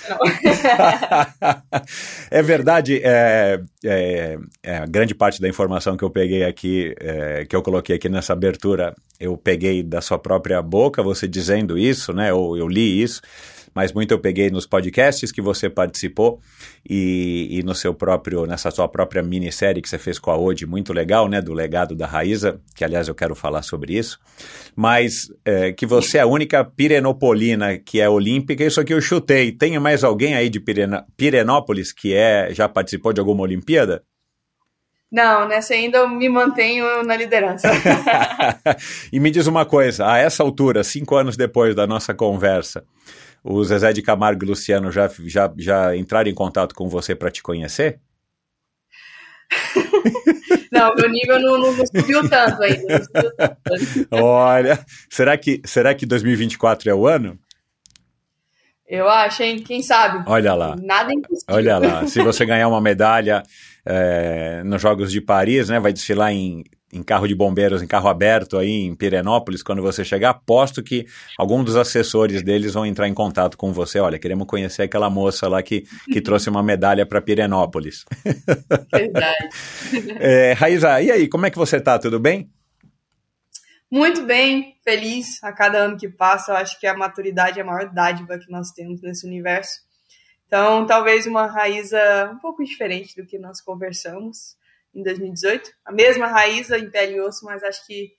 é 2.30 2.42
verdade, 2.42 3.00
é, 3.04 3.60
é, 3.84 4.38
é, 4.62 4.78
a 4.78 4.86
grande 4.86 5.14
parte 5.14 5.42
da 5.42 5.48
informação 5.48 5.96
que 5.96 6.02
eu 6.02 6.10
peguei 6.10 6.44
aqui, 6.44 6.94
é, 6.98 7.44
que 7.44 7.54
eu 7.54 7.62
coloquei 7.62 7.94
aqui 7.96 8.08
nessa 8.08 8.32
abertura, 8.32 8.94
eu 9.18 9.36
peguei 9.36 9.82
da 9.82 10.00
sua 10.00 10.18
própria 10.18 10.62
boca, 10.62 11.02
você 11.02 11.28
dizendo 11.28 11.76
isso, 11.76 12.14
né? 12.14 12.32
Ou 12.32 12.56
eu 12.56 12.66
li 12.66 13.02
isso. 13.02 13.20
Mas 13.74 13.92
muito 13.92 14.12
eu 14.12 14.18
peguei 14.18 14.50
nos 14.50 14.66
podcasts 14.66 15.30
que 15.32 15.40
você 15.40 15.68
participou 15.68 16.40
e, 16.88 17.48
e 17.50 17.62
no 17.62 17.74
seu 17.74 17.94
próprio, 17.94 18.46
nessa 18.46 18.70
sua 18.70 18.88
própria 18.88 19.22
minissérie 19.22 19.82
que 19.82 19.88
você 19.88 19.98
fez 19.98 20.18
com 20.18 20.30
a 20.30 20.36
Ode, 20.36 20.66
muito 20.66 20.92
legal, 20.92 21.28
né, 21.28 21.40
do 21.40 21.52
legado 21.52 21.94
da 21.94 22.06
Raíza, 22.06 22.60
que 22.74 22.84
aliás 22.84 23.08
eu 23.08 23.14
quero 23.14 23.34
falar 23.34 23.62
sobre 23.62 23.96
isso, 23.96 24.18
mas 24.74 25.28
é, 25.44 25.72
que 25.72 25.86
você 25.86 26.18
é 26.18 26.22
a 26.22 26.26
única 26.26 26.64
pirenopolina 26.64 27.78
que 27.78 28.00
é 28.00 28.08
olímpica, 28.08 28.64
isso 28.64 28.80
aqui 28.80 28.94
eu 28.94 29.00
chutei. 29.00 29.52
Tem 29.52 29.78
mais 29.78 30.04
alguém 30.04 30.34
aí 30.34 30.48
de 30.48 30.60
Pirena, 30.60 31.04
Pirenópolis 31.16 31.92
que 31.92 32.14
é, 32.14 32.52
já 32.52 32.68
participou 32.68 33.12
de 33.12 33.20
alguma 33.20 33.42
Olimpíada? 33.42 34.02
Não, 35.10 35.48
nessa 35.48 35.74
ainda 35.74 35.98
eu 35.98 36.08
me 36.08 36.28
mantenho 36.28 37.02
na 37.02 37.16
liderança. 37.16 37.68
e 39.12 39.18
me 39.18 39.30
diz 39.30 39.48
uma 39.48 39.66
coisa, 39.66 40.06
a 40.06 40.18
essa 40.18 40.42
altura, 40.42 40.84
cinco 40.84 41.16
anos 41.16 41.36
depois 41.36 41.74
da 41.74 41.84
nossa 41.84 42.14
conversa, 42.14 42.84
o 43.42 43.62
Zezé 43.64 43.92
de 43.92 44.02
Camargo 44.02 44.44
e 44.44 44.48
Luciano 44.48 44.90
já, 44.90 45.10
já, 45.26 45.52
já 45.56 45.96
entraram 45.96 46.30
em 46.30 46.34
contato 46.34 46.74
com 46.74 46.88
você 46.88 47.14
para 47.14 47.30
te 47.30 47.42
conhecer? 47.42 48.00
não, 50.70 50.94
meu 50.94 51.10
nível 51.10 51.40
não, 51.40 51.58
não, 51.58 51.86
subiu 51.86 52.28
tanto 52.28 52.62
ainda. 52.62 53.02
Subiu 53.02 53.32
tanto. 53.36 54.08
Olha, 54.10 54.84
será 55.08 55.36
que, 55.36 55.60
será 55.64 55.94
que 55.94 56.06
2024 56.06 56.90
é 56.90 56.94
o 56.94 57.06
ano? 57.06 57.38
Eu 58.86 59.08
acho, 59.08 59.42
hein? 59.42 59.60
Quem 59.60 59.82
sabe? 59.82 60.24
Olha 60.26 60.52
lá. 60.54 60.76
Nada 60.82 61.12
é 61.12 61.14
impossível. 61.14 61.54
Olha 61.54 61.78
lá. 61.78 62.06
Se 62.08 62.20
você 62.22 62.44
ganhar 62.44 62.66
uma 62.66 62.80
medalha 62.80 63.42
é, 63.86 64.62
nos 64.64 64.82
Jogos 64.82 65.12
de 65.12 65.20
Paris, 65.20 65.68
né? 65.68 65.78
Vai 65.78 65.92
desfilar 65.92 66.32
em, 66.32 66.64
em 66.92 67.02
carro 67.02 67.26
de 67.26 67.34
bombeiros, 67.34 67.82
em 67.82 67.86
carro 67.86 68.08
aberto 68.08 68.58
aí 68.58 68.70
em 68.70 68.94
Pirenópolis, 68.94 69.62
quando 69.62 69.80
você 69.80 70.04
chegar, 70.04 70.30
aposto 70.30 70.82
que 70.82 71.06
algum 71.38 71.62
dos 71.62 71.76
assessores 71.76 72.42
deles 72.42 72.74
vão 72.74 72.84
entrar 72.84 73.08
em 73.08 73.14
contato 73.14 73.56
com 73.56 73.72
você. 73.72 74.00
Olha, 74.00 74.18
queremos 74.18 74.46
conhecer 74.46 74.82
aquela 74.82 75.08
moça 75.08 75.48
lá 75.48 75.62
que, 75.62 75.84
que 76.12 76.20
trouxe 76.20 76.50
uma 76.50 76.62
medalha 76.62 77.06
para 77.06 77.20
Pirenópolis. 77.20 78.04
Verdade. 78.92 79.48
é, 80.18 80.52
Raíza, 80.52 81.00
e 81.00 81.10
aí, 81.10 81.28
como 81.28 81.46
é 81.46 81.50
que 81.50 81.58
você 81.58 81.80
tá? 81.80 81.98
Tudo 81.98 82.18
bem? 82.18 82.50
Muito 83.90 84.24
bem, 84.24 84.76
feliz 84.84 85.42
a 85.42 85.52
cada 85.52 85.78
ano 85.78 85.96
que 85.96 86.08
passa. 86.08 86.52
Eu 86.52 86.56
acho 86.56 86.78
que 86.78 86.86
a 86.86 86.96
maturidade 86.96 87.58
é 87.58 87.62
a 87.62 87.66
maior 87.66 87.92
dádiva 87.92 88.38
que 88.38 88.50
nós 88.50 88.70
temos 88.70 89.00
nesse 89.02 89.26
universo. 89.26 89.80
Então, 90.46 90.84
talvez 90.86 91.26
uma 91.26 91.46
Raíza 91.46 92.30
um 92.32 92.38
pouco 92.38 92.64
diferente 92.64 93.14
do 93.14 93.26
que 93.26 93.38
nós 93.38 93.60
conversamos 93.60 94.56
em 94.94 95.02
2018. 95.02 95.70
A 95.84 95.92
mesma 95.92 96.26
Raíza 96.26 96.78
em 96.78 96.90
pele 96.90 97.16
e 97.16 97.20
osso, 97.20 97.44
mas 97.44 97.62
acho 97.62 97.86
que 97.86 98.10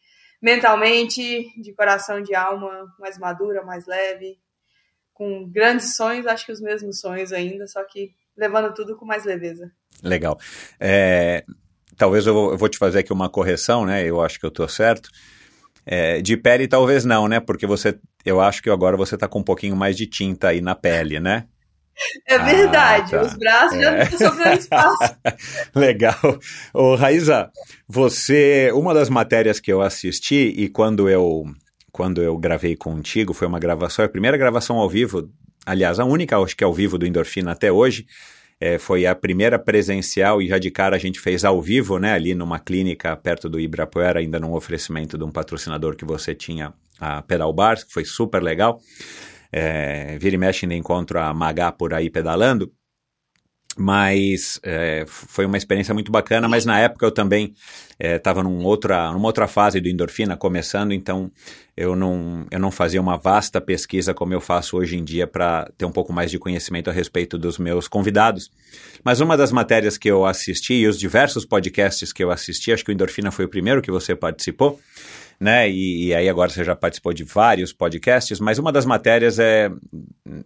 mentalmente, 0.42 1.22
de 1.62 1.74
coração, 1.74 2.22
de 2.22 2.34
alma, 2.34 2.88
mais 3.00 3.18
madura, 3.18 3.64
mais 3.64 3.86
leve, 3.86 4.38
com 5.14 5.48
grandes 5.48 5.96
sonhos, 5.96 6.26
acho 6.26 6.46
que 6.46 6.52
os 6.52 6.60
mesmos 6.60 7.00
sonhos 7.00 7.32
ainda, 7.32 7.68
só 7.68 7.84
que 7.84 8.12
levando 8.36 8.74
tudo 8.74 8.98
com 8.98 9.06
mais 9.06 9.24
leveza. 9.24 9.72
Legal. 10.02 10.40
É, 10.80 11.44
talvez 11.96 12.26
eu 12.26 12.58
vou, 12.58 12.70
te 12.70 12.80
fazer 12.80 13.00
aqui 13.00 13.14
uma 13.14 13.30
correção, 13.30 13.86
né? 13.86 14.04
Eu 14.04 14.20
acho 14.20 14.40
que 14.40 14.46
eu 14.46 14.50
estou 14.50 14.68
certo. 14.68 15.10
É, 15.86 16.22
de 16.22 16.36
pele 16.38 16.68
talvez 16.68 17.06
não, 17.06 17.28
né? 17.28 17.40
Porque 17.40 17.68
você, 17.68 18.00
eu 18.26 18.42
acho 18.42 18.64
que 18.64 18.70
agora 18.70 18.98
você 18.98 19.16
está 19.16 19.28
com 19.28 19.40
um 19.40 19.44
pouquinho 19.44 19.76
mais 19.76 19.96
de 19.96 20.08
tinta 20.08 20.50
aí 20.50 20.62
na 20.62 20.74
pele, 20.74 21.20
né? 21.20 21.48
É 22.28 22.38
verdade, 22.38 23.16
ah, 23.16 23.20
tá. 23.20 23.26
os 23.26 23.34
braços 23.36 23.78
é. 23.78 23.82
já 23.82 23.92
não 23.92 24.02
estão 24.02 24.30
sobrando 24.30 24.60
espaço. 24.60 25.16
Legal. 25.76 26.40
Ô, 26.74 26.96
Raíza, 26.96 27.52
você, 27.88 28.72
uma 28.74 28.94
das 28.94 29.10
matérias 29.10 29.60
que 29.60 29.72
eu 29.72 29.82
assisti 29.82 30.54
e 30.58 30.68
quando 30.68 31.10
eu, 31.10 31.46
quando 31.92 32.22
eu 32.22 32.38
gravei 32.38 32.76
contigo, 32.76 33.34
foi 33.34 33.48
uma 33.48 33.60
gravação, 33.60 34.04
a 34.04 34.10
primeira 34.10 34.38
gravação 34.38 34.78
ao 34.78 34.90
vivo, 34.90 35.30
aliás, 35.66 36.00
a 36.00 36.06
única, 36.06 36.38
acho 36.40 36.56
que 36.56 36.64
ao 36.64 36.74
vivo 36.74 36.98
do 36.98 37.06
Endorfina 37.06 37.52
até 37.52 37.72
hoje, 37.72 38.06
é, 38.60 38.78
foi 38.78 39.08
a 39.08 39.16
primeira 39.16 39.58
presencial 39.58 40.40
e 40.40 40.48
já 40.48 40.60
de 40.60 40.70
cara 40.70 40.96
a 40.96 41.00
gente 41.00 41.20
fez 41.20 41.44
ao 41.44 41.60
vivo, 41.60 41.98
né, 41.98 42.14
ali 42.14 42.36
numa 42.36 42.60
clínica 42.60 43.16
perto 43.18 43.50
do 43.50 43.60
Ibirapuera, 43.60 44.20
ainda 44.20 44.40
num 44.40 44.54
oferecimento 44.54 45.18
de 45.18 45.24
um 45.24 45.32
patrocinador 45.32 45.96
que 45.96 46.06
você 46.06 46.36
tinha, 46.36 46.72
a 47.00 47.24
Pedal 47.24 47.52
Bars, 47.52 47.84
que 47.84 47.92
foi 47.92 48.06
super 48.06 48.42
legal. 48.42 48.80
É, 49.52 50.18
vira 50.18 50.36
e 50.36 50.38
mexe 50.38 50.66
ainda 50.66 50.76
encontro 50.76 51.20
a 51.20 51.34
Magá 51.34 51.72
por 51.72 51.94
aí 51.94 52.10
pedalando 52.10 52.72
mas 53.78 54.60
é, 54.64 55.06
foi 55.08 55.46
uma 55.46 55.58
experiência 55.58 55.94
muito 55.94 56.12
bacana, 56.12 56.48
mas 56.48 56.66
na 56.66 56.80
época 56.80 57.06
eu 57.06 57.12
também 57.12 57.54
estava 58.00 58.42
é, 58.42 58.44
num 58.44 58.64
outra, 58.66 59.12
numa 59.12 59.28
outra 59.28 59.48
fase 59.48 59.80
do 59.80 59.88
endorfina 59.88 60.36
começando, 60.36 60.92
então 60.92 61.32
eu 61.78 61.96
não, 61.96 62.46
eu 62.52 62.60
não 62.60 62.70
fazia 62.70 63.00
uma 63.00 63.18
vasta 63.18 63.62
pesquisa 63.62 64.14
como 64.14 64.34
eu 64.34 64.42
faço 64.42 64.78
hoje 64.78 64.98
em 64.98 65.04
dia 65.04 65.26
para 65.26 65.72
ter 65.78 65.86
um 65.86 65.92
pouco 65.92 66.12
mais 66.12 66.30
de 66.30 66.38
conhecimento 66.38 66.90
a 66.90 66.94
respeito 66.94 67.38
dos 67.38 67.58
meus 67.58 67.88
convidados. 67.88 68.52
Mas 69.04 69.22
uma 69.22 69.38
das 69.38 69.52
matérias 69.52 69.98
que 69.98 70.10
eu 70.10 70.26
assisti 70.26 70.74
e 70.74 70.88
os 70.88 71.00
diversos 71.00 71.46
podcasts 71.46 72.12
que 72.12 72.24
eu 72.24 72.32
assisti, 72.32 72.74
acho 72.74 72.84
que 72.84 72.92
o 72.92 72.94
Endorfina 72.94 73.32
foi 73.32 73.46
o 73.46 73.50
primeiro 73.50 73.82
que 73.82 73.92
você 73.92 74.16
participou, 74.16 74.80
né? 75.42 75.68
E, 75.68 76.06
e, 76.06 76.14
aí 76.14 76.30
agora 76.30 76.52
você 76.52 76.64
já 76.64 76.76
participou 76.76 77.12
de 77.12 77.24
vários 77.24 77.74
podcasts, 77.74 78.40
mas 78.40 78.60
uma 78.60 78.72
das 78.72 78.86
matérias 78.86 79.40
é 79.40 79.72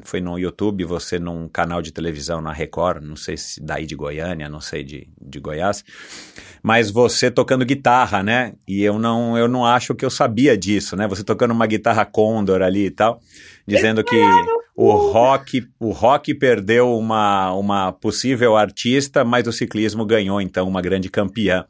foi 0.03 0.21
no 0.21 0.39
YouTube, 0.39 0.85
você 0.85 1.19
num 1.19 1.49
canal 1.49 1.81
de 1.81 1.91
televisão 1.91 2.39
na 2.39 2.53
Record, 2.53 3.03
não 3.03 3.17
sei 3.17 3.35
se 3.35 3.61
daí 3.61 3.85
de 3.85 3.93
Goiânia, 3.93 4.47
não 4.47 4.61
sei 4.61 4.85
de, 4.85 5.09
de 5.21 5.37
Goiás, 5.41 5.83
mas 6.63 6.89
você 6.89 7.29
tocando 7.29 7.65
guitarra, 7.65 8.23
né? 8.23 8.53
E 8.65 8.81
eu 8.83 8.97
não 8.97 9.37
eu 9.37 9.49
não 9.49 9.65
acho 9.65 9.93
que 9.93 10.05
eu 10.05 10.09
sabia 10.09 10.57
disso, 10.57 10.95
né? 10.95 11.05
Você 11.09 11.25
tocando 11.25 11.51
uma 11.51 11.67
guitarra 11.67 12.05
Condor 12.05 12.61
ali 12.61 12.85
e 12.85 12.91
tal, 12.91 13.19
dizendo 13.67 14.01
que 14.01 14.21
o 14.77 14.91
rock 15.11 15.67
o 15.77 15.91
rock 15.91 16.33
perdeu 16.33 16.97
uma 16.97 17.51
uma 17.51 17.91
possível 17.91 18.55
artista, 18.55 19.25
mas 19.25 19.45
o 19.45 19.51
ciclismo 19.51 20.05
ganhou 20.05 20.39
então 20.39 20.65
uma 20.65 20.81
grande 20.81 21.09
campeã. 21.09 21.65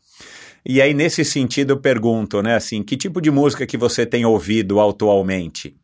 E 0.68 0.82
aí, 0.82 0.96
nesse 0.96 1.24
sentido, 1.24 1.74
eu 1.74 1.80
pergunto, 1.80 2.42
né, 2.42 2.56
assim, 2.56 2.82
que 2.82 2.98
tipo 2.98 3.22
de 3.22 3.30
música 3.30 3.68
que 3.68 3.78
você 3.78 4.04
tem 4.04 4.26
ouvido 4.26 4.80
atualmente? 4.80 5.78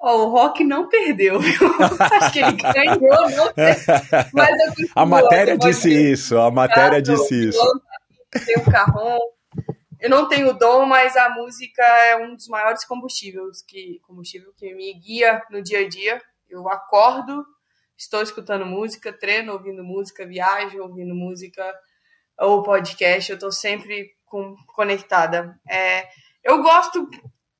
Oh, 0.00 0.26
o 0.26 0.28
rock 0.30 0.62
não 0.62 0.88
perdeu, 0.88 1.40
viu? 1.40 1.58
Acho 1.98 2.32
que 2.32 2.38
ele 2.38 2.52
ganhou, 2.52 3.30
não 3.30 3.52
Mas 4.32 4.56
a 4.94 5.04
matéria 5.04 5.58
disse 5.58 5.90
isso, 5.90 6.38
a 6.38 6.50
matéria 6.52 7.02
disse 7.02 7.48
isso. 7.48 7.82
Tem 8.46 8.56
o 8.58 8.70
carrão. 8.70 9.18
Eu 10.00 10.08
não 10.08 10.28
tenho 10.28 10.56
dom, 10.56 10.86
mas 10.86 11.16
a 11.16 11.28
música 11.30 11.82
é 11.82 12.16
um 12.16 12.36
dos 12.36 12.46
maiores 12.46 12.84
combustíveis 12.84 13.62
que 13.66 13.98
combustível 14.06 14.52
que 14.56 14.72
me 14.72 14.94
guia 14.94 15.42
no 15.50 15.60
dia 15.60 15.80
a 15.80 15.88
dia. 15.88 16.22
Eu 16.48 16.68
acordo, 16.68 17.44
estou 17.96 18.22
escutando 18.22 18.64
música, 18.64 19.12
treino 19.12 19.52
ouvindo 19.52 19.82
música, 19.82 20.24
viajo 20.24 20.80
ouvindo 20.80 21.16
música 21.16 21.64
ou 22.38 22.62
podcast, 22.62 23.30
eu 23.30 23.34
estou 23.34 23.52
sempre 23.52 24.12
com, 24.24 24.56
conectada. 24.68 25.58
É, 25.68 26.08
eu 26.44 26.62
gosto, 26.62 27.08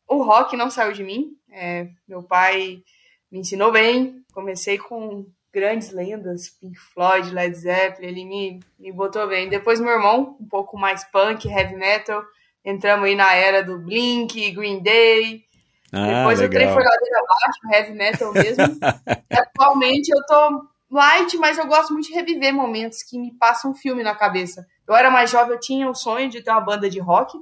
o 0.06 0.22
rock 0.22 0.56
não 0.56 0.70
saiu 0.70 0.92
de 0.92 1.02
mim, 1.02 1.36
é, 1.50 1.88
meu 2.06 2.22
pai 2.22 2.82
me 3.30 3.40
ensinou 3.40 3.72
bem, 3.72 4.22
comecei 4.32 4.78
com 4.78 5.26
grandes 5.52 5.90
lendas, 5.90 6.50
Pink 6.50 6.78
Floyd, 6.78 7.30
Led 7.30 7.54
Zeppelin, 7.56 8.08
ele 8.08 8.24
me, 8.24 8.60
me 8.78 8.92
botou 8.92 9.26
bem. 9.26 9.48
Depois 9.48 9.80
meu 9.80 9.90
irmão, 9.90 10.36
um 10.40 10.46
pouco 10.46 10.78
mais 10.78 11.04
punk, 11.04 11.48
heavy 11.48 11.74
metal, 11.74 12.22
entramos 12.64 13.06
aí 13.06 13.14
na 13.14 13.34
era 13.34 13.62
do 13.62 13.78
Blink, 13.78 14.50
Green 14.52 14.80
Day, 14.80 15.48
ah, 15.92 16.06
Depois 16.06 16.40
legal. 16.40 16.48
o 16.48 16.50
trem 16.50 16.74
foi 16.74 16.84
ladeira 16.84 17.18
abaixo, 17.18 17.72
heavy 17.72 17.92
metal 17.92 18.32
mesmo. 18.32 18.78
Atualmente 19.32 20.10
eu 20.10 20.24
tô 20.26 20.66
light, 20.90 21.36
mas 21.36 21.58
eu 21.58 21.66
gosto 21.66 21.92
muito 21.92 22.08
de 22.08 22.14
reviver 22.14 22.52
momentos 22.52 23.02
que 23.02 23.18
me 23.18 23.32
passam 23.34 23.72
um 23.72 23.74
filme 23.74 24.02
na 24.02 24.14
cabeça. 24.14 24.66
Eu 24.86 24.94
era 24.94 25.10
mais 25.10 25.30
jovem, 25.30 25.52
eu 25.52 25.60
tinha 25.60 25.88
o 25.88 25.94
sonho 25.94 26.30
de 26.30 26.42
ter 26.42 26.50
uma 26.50 26.60
banda 26.60 26.88
de 26.88 26.98
rock, 26.98 27.38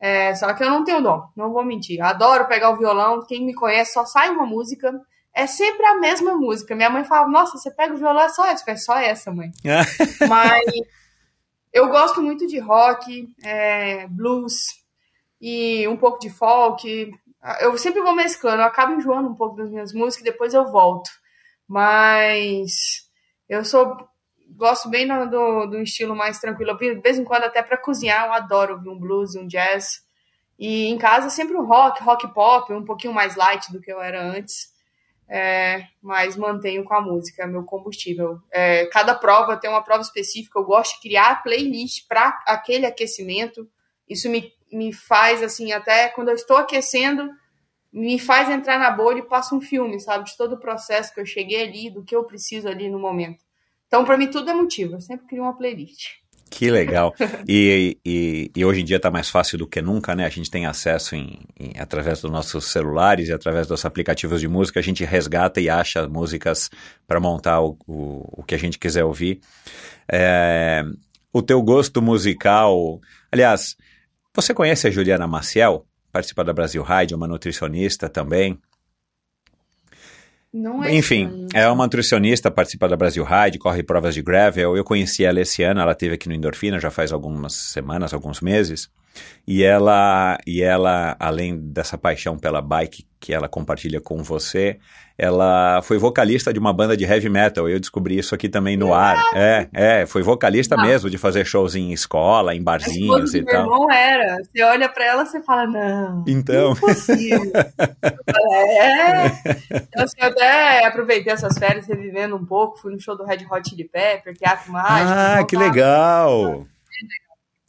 é, 0.00 0.34
só 0.34 0.52
que 0.54 0.64
eu 0.64 0.70
não 0.70 0.82
tenho 0.82 1.02
dom, 1.02 1.22
não 1.36 1.52
vou 1.52 1.64
mentir. 1.64 2.00
Adoro 2.02 2.46
pegar 2.46 2.70
o 2.70 2.78
violão, 2.78 3.24
quem 3.26 3.44
me 3.44 3.54
conhece 3.54 3.92
só 3.92 4.06
sai 4.06 4.30
uma 4.30 4.46
música, 4.46 4.98
é 5.34 5.46
sempre 5.46 5.84
a 5.86 5.96
mesma 5.96 6.34
música. 6.34 6.74
Minha 6.74 6.90
mãe 6.90 7.04
fala, 7.04 7.28
nossa, 7.28 7.58
você 7.58 7.70
pega 7.70 7.94
o 7.94 7.98
violão, 7.98 8.22
é 8.22 8.28
só 8.30 8.46
essa, 8.46 8.70
é 8.70 8.76
só 8.76 8.98
essa, 8.98 9.30
mãe. 9.30 9.50
mas 10.28 10.64
eu 11.72 11.88
gosto 11.88 12.22
muito 12.22 12.46
de 12.46 12.58
rock, 12.58 13.28
é, 13.44 14.06
blues 14.08 14.80
e 15.40 15.86
um 15.86 15.96
pouco 15.96 16.18
de 16.18 16.30
folk. 16.30 17.12
Eu 17.60 17.76
sempre 17.78 18.00
vou 18.00 18.14
mesclando, 18.14 18.62
eu 18.62 18.66
acabo 18.66 18.94
enjoando 18.94 19.28
um 19.28 19.34
pouco 19.34 19.56
das 19.56 19.70
minhas 19.70 19.92
músicas 19.92 20.26
e 20.26 20.30
depois 20.30 20.54
eu 20.54 20.66
volto. 20.70 21.10
Mas 21.70 23.08
eu 23.48 23.64
sou 23.64 23.96
gosto 24.56 24.88
bem 24.88 25.06
do, 25.06 25.66
do, 25.66 25.80
estilo 25.80 26.16
mais 26.16 26.40
tranquilo. 26.40 26.76
de 26.76 26.96
vez 26.96 27.16
em 27.16 27.22
quando 27.22 27.44
até 27.44 27.62
para 27.62 27.76
cozinhar, 27.76 28.26
eu 28.26 28.32
adoro 28.32 28.74
ouvir 28.74 28.88
um 28.88 28.98
blues, 28.98 29.36
um 29.36 29.46
jazz. 29.46 30.04
E 30.58 30.88
em 30.88 30.98
casa 30.98 31.30
sempre 31.30 31.56
um 31.56 31.64
rock, 31.64 32.02
rock 32.02 32.26
pop, 32.34 32.72
um 32.72 32.84
pouquinho 32.84 33.14
mais 33.14 33.36
light 33.36 33.70
do 33.70 33.80
que 33.80 33.90
eu 33.90 34.02
era 34.02 34.20
antes. 34.20 34.72
É, 35.28 35.86
mas 36.02 36.36
mantenho 36.36 36.82
com 36.82 36.92
a 36.92 37.00
música, 37.00 37.46
meu 37.46 37.62
combustível. 37.62 38.42
É, 38.50 38.86
cada 38.86 39.14
prova 39.14 39.56
tem 39.56 39.70
uma 39.70 39.84
prova 39.84 40.02
específica, 40.02 40.58
eu 40.58 40.64
gosto 40.64 40.96
de 40.96 41.02
criar 41.02 41.40
playlist 41.40 42.08
para 42.08 42.42
aquele 42.48 42.84
aquecimento. 42.84 43.70
Isso 44.08 44.28
me, 44.28 44.52
me 44.72 44.92
faz, 44.92 45.40
assim, 45.40 45.70
até 45.70 46.08
quando 46.08 46.30
eu 46.30 46.34
estou 46.34 46.56
aquecendo, 46.56 47.30
me 47.92 48.18
faz 48.18 48.48
entrar 48.48 48.78
na 48.78 48.90
bolha 48.90 49.18
e 49.18 49.28
passa 49.28 49.54
um 49.54 49.60
filme, 49.60 49.98
sabe? 50.00 50.24
De 50.24 50.36
todo 50.36 50.54
o 50.54 50.60
processo 50.60 51.12
que 51.12 51.20
eu 51.20 51.26
cheguei 51.26 51.62
ali, 51.62 51.90
do 51.90 52.04
que 52.04 52.14
eu 52.14 52.24
preciso 52.24 52.68
ali 52.68 52.88
no 52.88 52.98
momento. 52.98 53.44
Então, 53.86 54.04
para 54.04 54.16
mim, 54.16 54.28
tudo 54.28 54.48
é 54.50 54.54
motivo. 54.54 54.94
Eu 54.94 55.00
sempre 55.00 55.26
crio 55.26 55.42
uma 55.42 55.56
playlist. 55.56 56.20
Que 56.50 56.68
legal. 56.68 57.14
E, 57.48 57.96
e, 58.04 58.50
e 58.54 58.64
hoje 58.64 58.80
em 58.80 58.84
dia 58.84 58.96
está 58.96 59.10
mais 59.10 59.30
fácil 59.30 59.56
do 59.56 59.66
que 59.66 59.80
nunca, 59.80 60.14
né? 60.14 60.26
A 60.26 60.28
gente 60.28 60.50
tem 60.50 60.66
acesso 60.66 61.14
em, 61.14 61.40
em, 61.58 61.72
através 61.78 62.20
dos 62.20 62.30
nossos 62.30 62.66
celulares 62.66 63.28
e 63.28 63.32
através 63.32 63.68
dos 63.68 63.84
aplicativos 63.84 64.40
de 64.40 64.48
música, 64.48 64.80
a 64.80 64.82
gente 64.82 65.04
resgata 65.04 65.60
e 65.60 65.70
acha 65.70 66.06
músicas 66.08 66.68
para 67.06 67.20
montar 67.20 67.60
o, 67.60 67.76
o, 67.86 68.40
o, 68.40 68.42
que 68.42 68.54
a 68.54 68.58
gente 68.58 68.78
quiser 68.78 69.04
ouvir. 69.04 69.40
É, 70.10 70.82
o 71.32 71.40
teu 71.40 71.62
gosto 71.62 72.02
musical. 72.02 73.00
Aliás, 73.30 73.76
você 74.34 74.52
conhece 74.52 74.88
a 74.88 74.90
Juliana 74.90 75.28
Maciel? 75.28 75.86
Participa 76.12 76.44
da 76.44 76.52
Brasil 76.52 76.82
Ride, 76.82 77.14
uma 77.14 77.28
nutricionista 77.28 78.08
também. 78.08 78.58
É 80.84 80.94
Enfim, 80.94 81.46
é 81.54 81.68
uma 81.68 81.84
nutricionista, 81.84 82.50
participa 82.50 82.88
da 82.88 82.96
Brasil 82.96 83.24
Ride, 83.24 83.58
corre 83.58 83.84
provas 83.84 84.14
de 84.14 84.22
gravel. 84.22 84.76
Eu 84.76 84.82
conheci 84.82 85.24
ela 85.24 85.40
esse 85.40 85.62
ano, 85.62 85.80
ela 85.80 85.94
teve 85.94 86.14
aqui 86.14 86.28
no 86.28 86.34
Endorfina 86.34 86.80
já 86.80 86.90
faz 86.90 87.12
algumas 87.12 87.52
semanas, 87.52 88.12
alguns 88.12 88.40
meses. 88.40 88.90
E 89.46 89.62
ela, 89.62 90.38
e 90.46 90.62
ela, 90.62 91.16
além 91.18 91.58
dessa 91.58 91.98
paixão 91.98 92.38
pela 92.38 92.62
bike 92.62 93.04
que 93.18 93.34
ela 93.34 93.48
compartilha 93.48 94.00
com 94.00 94.22
você, 94.22 94.78
ela 95.18 95.82
foi 95.82 95.98
vocalista 95.98 96.50
de 96.50 96.58
uma 96.58 96.72
banda 96.72 96.96
de 96.96 97.04
heavy 97.04 97.28
metal. 97.28 97.68
Eu 97.68 97.78
descobri 97.78 98.18
isso 98.18 98.34
aqui 98.34 98.48
também 98.48 98.74
no 98.74 98.94
ar. 98.94 99.22
É, 99.34 99.68
é, 99.72 100.06
foi 100.06 100.22
vocalista 100.22 100.76
não. 100.76 100.84
mesmo 100.84 101.10
de 101.10 101.18
fazer 101.18 101.44
shows 101.44 101.74
em 101.74 101.92
escola, 101.92 102.54
em 102.54 102.62
barzinhos 102.62 103.34
e 103.34 103.42
tal. 103.42 103.68
Não 103.68 103.92
era. 103.92 104.36
Você 104.36 104.62
olha 104.62 104.88
para 104.88 105.04
ela, 105.04 105.26
você 105.26 105.42
fala 105.42 105.66
não. 105.66 106.24
Então. 106.26 106.72
Impossível. 106.72 107.52
é. 107.52 109.26
Então, 109.72 110.04
assim, 110.04 110.16
eu 110.22 110.28
até 110.28 110.86
aproveitei 110.86 111.32
essas 111.34 111.58
férias 111.58 111.86
revivendo 111.86 112.34
um 112.34 112.46
pouco, 112.46 112.78
fui 112.78 112.90
no 112.90 112.98
show 112.98 113.14
do 113.14 113.24
Red 113.24 113.46
Hot 113.50 113.68
Chili 113.68 113.84
Pepper, 113.84 114.34
Teatro 114.34 114.72
Mágico. 114.72 115.10
Ah, 115.12 115.44
que 115.44 115.56
legal. 115.56 116.66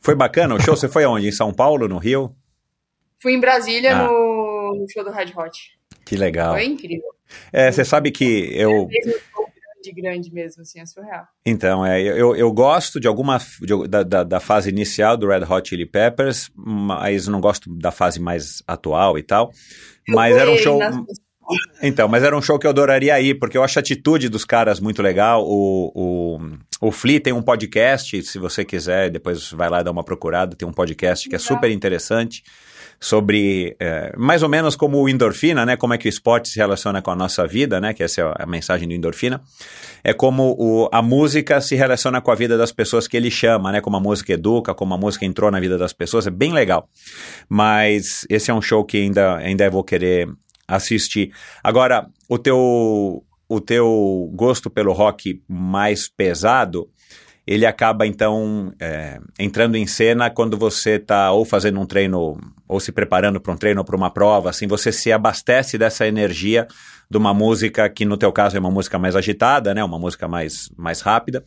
Foi 0.02 0.16
bacana 0.16 0.56
o 0.56 0.60
show? 0.60 0.76
Você 0.76 0.88
foi 0.88 1.04
aonde? 1.04 1.28
Em 1.28 1.32
São 1.32 1.54
Paulo, 1.54 1.88
no 1.88 2.00
Rio? 2.00 2.36
Fui 3.22 3.34
em 3.34 3.40
Brasília 3.40 3.96
ah. 3.96 4.08
no, 4.08 4.86
show 4.92 5.04
do 5.04 5.12
Red 5.12 5.32
Hot. 5.36 5.78
Que 6.04 6.18
legal. 6.18 6.54
Foi 6.54 6.66
incrível. 6.66 7.10
É, 7.54 7.72
você 7.72 7.86
sabe 7.86 8.12
que 8.12 8.50
eu. 8.54 8.88
De 9.84 9.92
grande 9.94 10.32
mesmo, 10.32 10.62
assim, 10.62 10.80
é 10.80 10.86
surreal. 10.86 11.26
Então, 11.44 11.84
é, 11.84 12.00
eu, 12.02 12.36
eu 12.36 12.52
gosto 12.52 13.00
de 13.00 13.08
alguma 13.08 13.40
de, 13.40 13.88
da, 13.88 14.04
da, 14.04 14.24
da, 14.24 14.40
fase 14.40 14.70
inicial 14.70 15.18
do 15.18 15.28
Red 15.28 15.44
Hot 15.50 15.68
Chili 15.68 15.88
Peppers, 15.88 16.52
mas 16.56 17.28
não 17.28 17.42
gosto 17.42 17.68
da 17.76 17.90
fase 17.90 18.20
mais 18.20 18.62
atual 18.68 19.18
e 19.18 19.24
tal. 19.24 19.52
Eu 20.08 20.16
mas 20.16 20.36
era 20.36 20.52
um 20.52 20.58
show. 20.58 20.78
Nas... 20.78 20.96
Então, 21.82 22.08
mas 22.08 22.24
era 22.24 22.38
um 22.38 22.42
show 22.42 22.58
que 22.58 22.66
eu 22.66 22.72
adoraria 22.72 23.20
ir, 23.20 23.36
porque 23.36 23.58
eu 23.58 23.64
acho 23.64 23.78
a 23.80 23.82
atitude 23.82 24.30
dos 24.30 24.46
caras 24.46 24.80
muito 24.80 25.02
legal. 25.02 25.44
O, 25.46 25.92
o, 25.94 26.88
o 26.88 26.92
Flea 26.92 27.20
tem 27.20 27.34
um 27.34 27.42
podcast, 27.42 28.24
se 28.24 28.40
você 28.40 28.64
quiser, 28.64 29.10
depois 29.10 29.52
vai 29.52 29.70
lá 29.70 29.82
dar 29.82 29.92
uma 29.92 30.04
procurada, 30.04 30.56
tem 30.56 30.68
um 30.68 30.74
podcast 30.74 31.28
que 31.28 31.36
é 31.36 31.40
super 31.40 31.70
interessante 31.70 32.44
sobre 33.04 33.76
é, 33.80 34.14
mais 34.16 34.44
ou 34.44 34.50
menos 34.50 34.76
como 34.76 35.02
o 35.02 35.10
endorfina, 35.10 35.66
né? 35.66 35.76
Como 35.76 35.92
é 35.92 35.98
que 35.98 36.08
o 36.08 36.10
esporte 36.10 36.50
se 36.50 36.60
relaciona 36.60 37.02
com 37.02 37.10
a 37.10 37.16
nossa 37.16 37.48
vida, 37.48 37.82
né? 37.82 37.96
Que 37.96 38.04
essa 38.04 38.22
é 38.22 38.44
a 38.44 38.46
mensagem 38.46 38.88
do 38.88 38.94
endorfina. 38.94 39.42
É 40.04 40.14
como 40.14 40.56
o, 40.58 40.88
a 40.92 41.02
música 41.02 41.60
se 41.62 41.76
relaciona 41.76 42.22
com 42.22 42.30
a 42.30 42.36
vida 42.36 42.60
das 42.60 42.72
pessoas 42.72 43.08
que 43.08 43.18
ele 43.18 43.32
chama, 43.32 43.72
né? 43.72 43.82
Como 43.82 43.98
a 43.98 44.00
música 44.00 44.34
educa, 44.34 44.76
como 44.76 44.94
a 44.94 44.98
música 45.00 45.26
entrou 45.26 45.50
na 45.50 45.60
vida 45.60 45.80
das 45.80 45.94
pessoas, 45.94 46.28
é 46.28 46.30
bem 46.30 46.54
legal. 46.54 46.88
Mas 47.50 48.24
esse 48.30 48.52
é 48.52 48.54
um 48.54 48.62
show 48.62 48.86
que 48.86 48.98
ainda, 48.98 49.38
ainda 49.38 49.68
vou 49.68 49.84
querer 49.84 50.30
assistir. 50.76 51.32
Agora, 51.64 52.08
o 52.30 52.38
teu, 52.38 53.24
o 53.48 53.62
teu 53.62 54.32
gosto 54.34 54.70
pelo 54.70 54.94
rock 54.94 55.44
mais 55.48 56.08
pesado, 56.08 56.90
ele 57.46 57.66
acaba 57.66 58.08
então 58.08 58.72
é, 58.80 59.20
entrando 59.38 59.76
em 59.76 59.86
cena 59.86 60.30
quando 60.30 60.58
você 60.58 60.92
está 60.92 61.32
ou 61.32 61.44
fazendo 61.44 61.80
um 61.80 61.86
treino, 61.86 62.40
ou 62.68 62.80
se 62.80 62.92
preparando 62.92 63.42
para 63.42 63.52
um 63.52 63.58
treino 63.58 63.82
ou 63.82 63.86
para 63.86 63.96
uma 63.96 64.12
prova, 64.12 64.50
assim, 64.50 64.68
você 64.68 64.92
se 64.92 65.12
abastece 65.12 65.78
dessa 65.78 66.08
energia 66.08 66.68
de 67.10 67.18
uma 67.18 67.34
música 67.34 67.90
que 67.90 68.06
no 68.06 68.16
teu 68.16 68.32
caso 68.32 68.56
é 68.56 68.60
uma 68.60 68.72
música 68.72 68.98
mais 68.98 69.16
agitada, 69.16 69.74
né, 69.74 69.84
uma 69.84 70.00
música 70.00 70.28
mais, 70.28 70.70
mais 70.78 71.02
rápida, 71.02 71.44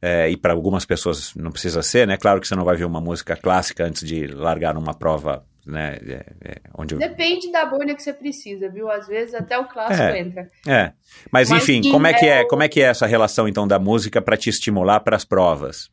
é, 0.00 0.30
e 0.30 0.36
para 0.36 0.54
algumas 0.54 0.86
pessoas 0.86 1.34
não 1.34 1.50
precisa 1.50 1.82
ser, 1.82 2.06
né, 2.06 2.16
claro 2.16 2.40
que 2.40 2.48
você 2.48 2.54
não 2.54 2.64
vai 2.64 2.76
ver 2.76 2.86
uma 2.86 3.00
música 3.00 3.36
clássica 3.36 3.84
antes 3.84 4.06
de 4.06 4.26
largar 4.28 4.72
numa 4.72 4.94
prova 4.94 5.44
né? 5.66 5.98
É, 6.06 6.50
é, 6.50 6.60
onde 6.76 6.96
Depende 6.96 7.50
da 7.50 7.64
bolha 7.64 7.94
que 7.94 8.02
você 8.02 8.12
precisa, 8.12 8.68
viu? 8.68 8.90
Às 8.90 9.06
vezes 9.06 9.34
até 9.34 9.58
o 9.58 9.66
clássico 9.66 10.02
é, 10.02 10.18
entra. 10.18 10.50
É. 10.66 10.92
Mas, 11.30 11.48
Mas 11.50 11.62
enfim, 11.62 11.90
como 11.90 12.06
é 12.06 12.14
que 12.14 12.26
é, 12.26 12.40
é, 12.40 12.48
como 12.48 12.62
é 12.62 12.68
que 12.68 12.80
é 12.80 12.84
essa 12.84 13.06
relação 13.06 13.46
então 13.46 13.66
da 13.66 13.78
música 13.78 14.20
para 14.20 14.36
te 14.36 14.50
estimular 14.50 15.00
para 15.00 15.16
as 15.16 15.24
provas? 15.24 15.90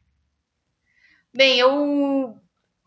Bem, 1.34 1.60
eu 1.60 2.36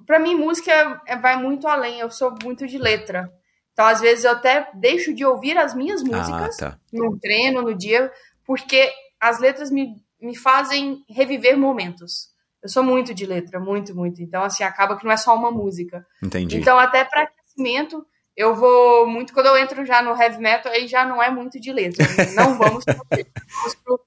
para 0.06 0.18
mim 0.18 0.34
música 0.34 1.00
é, 1.06 1.16
vai 1.16 1.36
muito 1.40 1.66
além. 1.66 2.00
Eu 2.00 2.10
sou 2.10 2.34
muito 2.42 2.66
de 2.66 2.78
letra. 2.78 3.32
Então, 3.72 3.86
às 3.86 4.00
vezes 4.00 4.24
eu 4.24 4.32
até 4.32 4.68
deixo 4.74 5.14
de 5.14 5.24
ouvir 5.24 5.56
as 5.56 5.74
minhas 5.74 6.02
músicas 6.02 6.62
ah, 6.62 6.72
tá. 6.72 6.78
no 6.92 7.18
treino, 7.18 7.62
no 7.62 7.74
dia, 7.74 8.12
porque 8.44 8.92
as 9.18 9.40
letras 9.40 9.70
me, 9.70 9.96
me 10.20 10.36
fazem 10.36 11.02
reviver 11.08 11.56
momentos. 11.56 12.31
Eu 12.62 12.68
sou 12.68 12.84
muito 12.84 13.12
de 13.12 13.26
letra, 13.26 13.58
muito, 13.58 13.94
muito. 13.94 14.22
Então, 14.22 14.44
assim, 14.44 14.62
acaba 14.62 14.96
que 14.96 15.04
não 15.04 15.10
é 15.10 15.16
só 15.16 15.34
uma 15.34 15.50
música. 15.50 16.06
Entendi. 16.22 16.58
Então, 16.58 16.78
até 16.78 17.04
para 17.04 17.22
aquecimento, 17.22 18.06
eu 18.36 18.54
vou 18.54 19.06
muito. 19.06 19.34
Quando 19.34 19.46
eu 19.46 19.56
entro 19.56 19.84
já 19.84 20.00
no 20.00 20.16
heavy 20.16 20.38
metal, 20.38 20.70
aí 20.70 20.86
já 20.86 21.04
não 21.04 21.20
é 21.20 21.28
muito 21.28 21.58
de 21.58 21.72
letra. 21.72 22.06
Não 22.36 22.56
vamos 22.56 22.84
pro, 22.84 24.00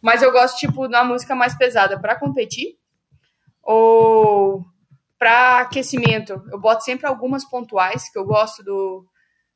Mas 0.00 0.22
eu 0.22 0.32
gosto, 0.32 0.56
tipo, 0.56 0.88
da 0.88 1.04
música 1.04 1.34
mais 1.34 1.56
pesada 1.56 2.00
para 2.00 2.18
competir. 2.18 2.78
Ou 3.62 4.64
para 5.18 5.58
aquecimento. 5.58 6.42
Eu 6.50 6.58
boto 6.58 6.84
sempre 6.84 7.06
algumas 7.06 7.44
pontuais, 7.44 8.10
que 8.10 8.18
eu 8.18 8.24
gosto 8.24 8.64
do. 8.64 9.04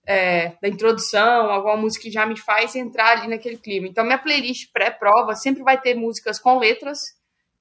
É, 0.05 0.57
da 0.61 0.69
introdução, 0.69 1.49
alguma 1.49 1.77
música 1.77 2.03
que 2.03 2.11
já 2.11 2.27
me 2.27 2.37
faz 2.37 2.75
entrar 2.75 3.19
ali 3.19 3.29
naquele 3.29 3.57
clima. 3.57 3.87
Então, 3.87 4.05
minha 4.05 4.19
playlist 4.19 4.73
pré-prova 4.73 5.37
sempre 5.37 5.63
vai 5.63 5.81
ter 5.81 5.95
músicas 5.95 6.41
com 6.41 6.59
letras 6.59 6.99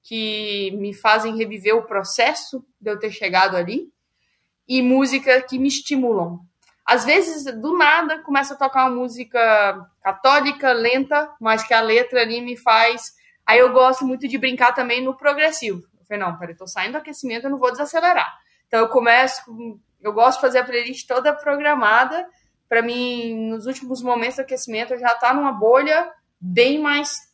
que 0.02 0.72
me 0.72 0.92
fazem 0.92 1.36
reviver 1.36 1.76
o 1.76 1.84
processo 1.84 2.64
de 2.80 2.90
eu 2.90 2.98
ter 2.98 3.10
chegado 3.10 3.56
ali 3.56 3.92
e 4.66 4.82
música 4.82 5.40
que 5.42 5.58
me 5.58 5.68
estimulam. 5.68 6.40
Às 6.84 7.04
vezes, 7.04 7.44
do 7.60 7.76
nada, 7.76 8.20
começa 8.22 8.54
a 8.54 8.56
tocar 8.56 8.86
uma 8.86 8.96
música 8.96 9.88
católica, 10.02 10.72
lenta, 10.72 11.30
mas 11.40 11.62
que 11.62 11.72
a 11.72 11.80
letra 11.80 12.20
ali 12.20 12.40
me 12.40 12.56
faz. 12.56 13.12
Aí 13.46 13.60
eu 13.60 13.72
gosto 13.72 14.04
muito 14.04 14.26
de 14.26 14.36
brincar 14.36 14.72
também 14.72 15.02
no 15.02 15.16
progressivo. 15.16 15.82
Eu 15.98 16.04
falei, 16.04 16.22
não, 16.22 16.36
peraí, 16.36 16.56
tô 16.56 16.66
saindo 16.66 16.92
do 16.92 16.98
aquecimento, 16.98 17.44
eu 17.44 17.50
não 17.50 17.58
vou 17.58 17.70
desacelerar. 17.70 18.36
Então 18.66 18.80
eu 18.80 18.88
começo, 18.88 19.40
eu 20.00 20.12
gosto 20.12 20.38
de 20.38 20.40
fazer 20.40 20.58
a 20.58 20.64
playlist 20.64 21.06
toda 21.06 21.32
programada. 21.32 22.26
Para 22.68 22.82
mim, 22.82 23.48
nos 23.48 23.66
últimos 23.66 24.02
momentos 24.02 24.36
do 24.36 24.42
aquecimento, 24.42 24.94
eu 24.94 24.98
já 24.98 25.14
tá 25.14 25.32
numa 25.32 25.52
bolha 25.52 26.10
bem 26.40 26.80
mais 26.80 27.32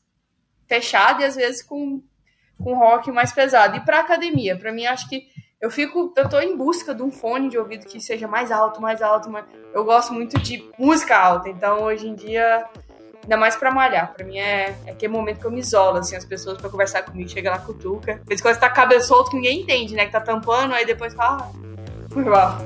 fechada 0.66 1.22
e 1.22 1.24
às 1.24 1.36
vezes 1.36 1.62
com 1.62 2.02
com 2.62 2.74
rock 2.74 3.10
mais 3.10 3.32
pesado. 3.32 3.76
E 3.76 3.80
para 3.80 4.00
academia, 4.00 4.56
para 4.56 4.72
mim 4.72 4.86
acho 4.86 5.08
que 5.08 5.26
eu 5.60 5.70
fico, 5.70 6.12
eu 6.16 6.28
tô 6.28 6.38
em 6.40 6.56
busca 6.56 6.94
de 6.94 7.02
um 7.02 7.10
fone 7.10 7.48
de 7.48 7.58
ouvido 7.58 7.84
que 7.86 8.00
seja 8.00 8.28
mais 8.28 8.52
alto, 8.52 8.80
mais 8.80 9.02
alto, 9.02 9.28
mas 9.28 9.44
eu 9.74 9.84
gosto 9.84 10.12
muito 10.12 10.38
de 10.38 10.64
música 10.78 11.16
alta, 11.16 11.48
então 11.48 11.82
hoje 11.82 12.06
em 12.06 12.14
dia 12.14 12.64
ainda 13.24 13.36
mais 13.36 13.56
para 13.56 13.70
malhar. 13.70 14.14
Para 14.14 14.24
mim 14.24 14.38
é, 14.38 14.76
é 14.86 14.90
aquele 14.92 15.12
momento 15.12 15.40
que 15.40 15.46
eu 15.46 15.50
me 15.50 15.60
isolo, 15.60 15.98
assim, 15.98 16.14
as 16.16 16.24
pessoas 16.24 16.58
para 16.58 16.70
conversar 16.70 17.02
comigo, 17.02 17.28
chega 17.28 17.50
lá 17.50 17.58
cutuca. 17.58 18.20
Às 18.22 18.26
vezes 18.26 18.40
quando 18.40 18.54
você 18.54 18.60
tá 18.60 19.00
solto 19.00 19.30
que 19.30 19.36
ninguém 19.36 19.62
entende, 19.62 19.94
né, 19.94 20.06
que 20.06 20.12
tá 20.12 20.20
tampando, 20.20 20.72
aí 20.74 20.86
depois 20.86 21.12
fala, 21.12 21.42
ah, 21.42 21.50
foi 22.08 22.24
mal. 22.24 22.58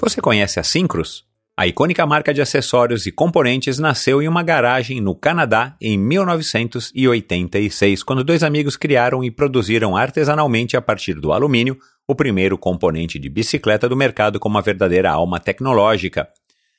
Você 0.00 0.20
conhece 0.20 0.58
a 0.58 0.64
Syncros? 0.64 1.29
A 1.60 1.66
icônica 1.66 2.06
marca 2.06 2.32
de 2.32 2.40
acessórios 2.40 3.04
e 3.04 3.12
componentes 3.12 3.78
nasceu 3.78 4.22
em 4.22 4.28
uma 4.28 4.42
garagem 4.42 4.98
no 4.98 5.14
Canadá 5.14 5.76
em 5.78 5.98
1986, 5.98 8.02
quando 8.02 8.24
dois 8.24 8.42
amigos 8.42 8.78
criaram 8.78 9.22
e 9.22 9.30
produziram 9.30 9.94
artesanalmente 9.94 10.74
a 10.74 10.80
partir 10.80 11.20
do 11.20 11.34
alumínio 11.34 11.76
o 12.08 12.14
primeiro 12.14 12.56
componente 12.56 13.18
de 13.18 13.28
bicicleta 13.28 13.86
do 13.86 13.94
mercado 13.94 14.40
com 14.40 14.48
uma 14.48 14.62
verdadeira 14.62 15.10
alma 15.10 15.38
tecnológica. 15.38 16.30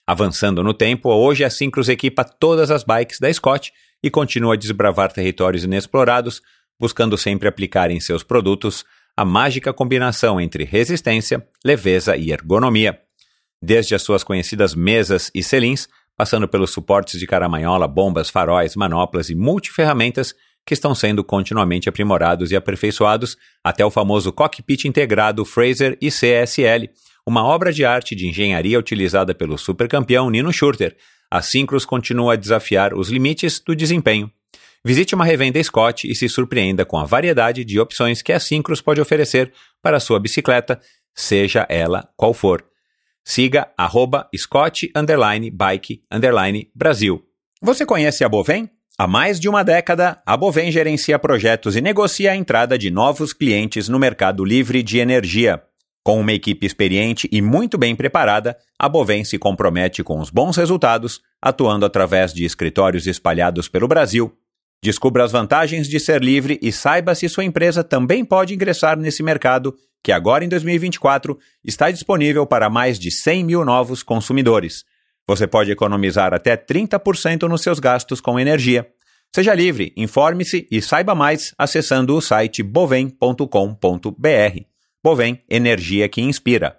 Avançando 0.08 0.64
no 0.64 0.74
tempo, 0.74 1.12
hoje 1.12 1.44
a 1.44 1.50
Syncros 1.52 1.88
equipa 1.88 2.24
todas 2.24 2.72
as 2.72 2.84
bikes 2.84 3.20
da 3.20 3.32
Scott 3.32 3.72
e 4.02 4.10
continua 4.10 4.56
a 4.56 4.58
desbravar 4.58 5.12
territórios 5.12 5.64
inexplorados, 5.64 6.42
buscando 6.80 7.16
sempre 7.20 7.48
aplicar 7.48 7.92
em 7.92 8.00
seus 8.00 8.24
produtos 8.24 8.84
a 9.16 9.24
mágica 9.24 9.72
combinação 9.72 10.42
entre 10.42 10.64
resistência, 10.64 11.46
leveza 11.64 12.18
e 12.18 12.32
ergonomia 12.32 13.00
desde 13.62 13.94
as 13.96 14.02
suas 14.02 14.24
conhecidas 14.24 14.74
mesas 14.74 15.30
e 15.36 15.44
selins, 15.44 15.88
passando 16.18 16.48
pelos 16.48 16.72
suportes 16.72 17.20
de 17.20 17.28
caramanhola, 17.28 17.88
bombas, 17.88 18.30
faróis, 18.30 18.76
manoplas 18.76 19.30
e 19.30 19.36
multiferramentas 19.36 20.34
que 20.66 20.74
estão 20.74 20.94
sendo 20.94 21.24
continuamente 21.24 21.90
aprimorados 21.90 22.52
e 22.52 22.56
aperfeiçoados 22.56 23.38
até 23.64 23.86
o 23.86 23.92
famoso 23.92 24.32
cockpit 24.32 24.86
integrado 24.86 25.44
Fraser 25.44 25.98
e 26.02 26.10
CSL, 26.10 26.90
uma 27.26 27.44
obra 27.44 27.72
de 27.72 27.86
arte 27.86 28.16
de 28.16 28.28
engenharia 28.28 28.80
utilizada 28.80 29.34
pelo 29.34 29.58
supercampeão 29.58 30.30
Nino 30.30 30.52
Schurter, 30.52 30.96
a 31.30 31.42
Syncros 31.42 31.86
continua 31.86 32.34
a 32.34 32.36
desafiar 32.36 32.94
os 32.94 33.10
limites 33.10 33.60
do 33.60 33.76
desempenho. 33.76 34.30
Visite 34.84 35.16
uma 35.16 35.24
revenda 35.24 35.64
Scott 35.64 36.10
e 36.10 36.16
se 36.16 36.28
surpreenda 36.28 36.84
com 36.84 36.98
a 36.98 37.06
variedade 37.06 37.64
de 37.64 37.80
opções 37.80 38.22
que 38.22 38.34
a 38.34 38.40
Syncros 38.40 38.82
pode 38.82 39.00
oferecer 39.00 39.54
para 39.82 40.00
sua 40.00 40.20
bicicleta, 40.20 40.80
seja 41.16 41.66
ela 41.70 42.10
qual 42.18 42.34
for. 42.34 42.71
Siga 43.24 43.70
arroba 43.78 44.28
Scott 44.36 44.92
Bike 45.54 46.04
Brasil. 46.76 47.24
Você 47.62 47.86
conhece 47.86 48.24
a 48.24 48.30
Bovem? 48.30 48.70
Há 48.98 49.08
mais 49.08 49.40
de 49.40 49.48
uma 49.48 49.64
década, 49.64 50.22
a 50.26 50.36
Bovem 50.36 50.72
gerencia 50.72 51.18
projetos 51.18 51.76
e 51.76 51.82
negocia 51.82 52.32
a 52.32 52.36
entrada 52.36 52.78
de 52.78 52.92
novos 52.92 53.34
clientes 53.34 53.88
no 53.88 53.98
mercado 53.98 54.44
livre 54.44 54.84
de 54.84 55.00
energia. 55.00 55.62
Com 56.04 56.20
uma 56.20 56.34
equipe 56.34 56.66
experiente 56.66 57.30
e 57.32 57.42
muito 57.42 57.78
bem 57.78 57.96
preparada, 57.96 58.58
a 58.78 58.90
Bovem 58.90 59.24
se 59.24 59.38
compromete 59.38 60.04
com 60.04 60.20
os 60.20 60.32
bons 60.32 60.58
resultados, 60.58 61.22
atuando 61.42 61.86
através 61.86 62.34
de 62.34 62.44
escritórios 62.44 63.06
espalhados 63.06 63.68
pelo 63.68 63.88
Brasil. 63.88 64.36
Descubra 64.84 65.24
as 65.24 65.32
vantagens 65.32 65.88
de 65.88 66.00
ser 66.00 66.24
livre 66.24 66.60
e 66.60 66.72
saiba 66.72 67.14
se 67.14 67.30
sua 67.30 67.44
empresa 67.44 67.84
também 67.84 68.26
pode 68.26 68.56
ingressar 68.56 68.98
nesse 68.98 69.22
mercado, 69.22 69.76
que 70.04 70.12
agora 70.12 70.44
em 70.44 70.50
2024 70.50 71.38
está 71.64 71.92
disponível 71.92 72.46
para 72.46 72.70
mais 72.70 72.98
de 73.00 73.12
100 73.12 73.44
mil 73.44 73.66
novos 73.66 74.04
consumidores. 74.04 74.84
Você 75.28 75.48
pode 75.48 75.72
economizar 75.72 76.34
até 76.34 76.58
30% 76.58 77.48
nos 77.48 77.62
seus 77.62 77.80
gastos 77.80 78.20
com 78.20 78.40
energia. 78.40 78.88
Seja 79.34 79.54
livre, 79.54 79.94
informe-se 79.96 80.68
e 80.70 80.82
saiba 80.82 81.16
mais 81.16 81.54
acessando 81.58 82.16
o 82.16 82.22
site 82.22 82.62
bovem.com.br. 82.62 83.46
Bovem, 85.04 85.42
energia 85.50 86.10
que 86.10 86.22
inspira. 86.22 86.78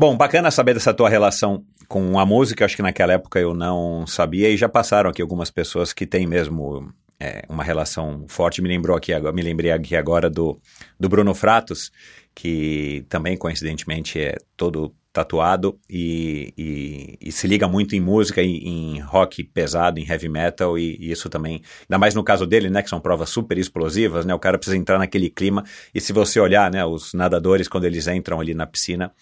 Bom, 0.00 0.16
bacana 0.16 0.50
saber 0.50 0.72
dessa 0.72 0.94
tua 0.94 1.10
relação 1.10 1.62
com 1.86 2.18
a 2.18 2.24
música. 2.24 2.64
Acho 2.64 2.76
que 2.76 2.82
naquela 2.82 3.12
época 3.12 3.38
eu 3.38 3.52
não 3.52 4.06
sabia 4.06 4.48
e 4.48 4.56
já 4.56 4.66
passaram 4.66 5.10
aqui 5.10 5.20
algumas 5.20 5.50
pessoas 5.50 5.92
que 5.92 6.06
têm 6.06 6.26
mesmo 6.26 6.90
é, 7.20 7.44
uma 7.48 7.62
relação 7.62 8.24
forte. 8.26 8.62
Me 8.62 8.68
lembrou 8.68 8.96
aqui 8.96 9.12
agora, 9.12 9.34
me 9.34 9.42
lembrei 9.42 9.70
aqui 9.70 9.94
agora 9.94 10.30
do, 10.30 10.60
do 10.98 11.08
Bruno 11.08 11.34
Fratos, 11.34 11.92
que 12.34 13.04
também 13.08 13.36
coincidentemente 13.36 14.18
é 14.18 14.36
todo 14.56 14.94
tatuado 15.12 15.78
e, 15.88 16.54
e, 16.56 17.18
e, 17.20 17.32
se 17.32 17.48
liga 17.48 17.66
muito 17.66 17.96
em 17.96 18.00
música, 18.00 18.40
em, 18.42 18.96
em 18.96 19.00
rock 19.00 19.42
pesado, 19.42 19.98
em 19.98 20.08
heavy 20.08 20.28
metal, 20.28 20.78
e, 20.78 20.96
e, 21.00 21.10
isso 21.10 21.28
também, 21.28 21.62
ainda 21.82 21.98
mais 21.98 22.14
no 22.14 22.22
caso 22.22 22.46
dele, 22.46 22.70
né, 22.70 22.80
que 22.80 22.88
são 22.88 23.00
provas 23.00 23.28
super 23.28 23.58
explosivas, 23.58 24.24
né, 24.24 24.32
o 24.32 24.38
cara 24.38 24.56
precisa 24.56 24.76
entrar 24.76 24.98
naquele 24.98 25.28
clima, 25.28 25.64
e 25.92 26.00
se 26.00 26.12
você 26.12 26.38
olhar, 26.38 26.70
né, 26.70 26.84
os 26.84 27.12
nadadores, 27.12 27.66
quando 27.66 27.86
eles 27.86 28.06
entram 28.06 28.40
ali 28.40 28.54
na 28.54 28.66
piscina, 28.66 29.12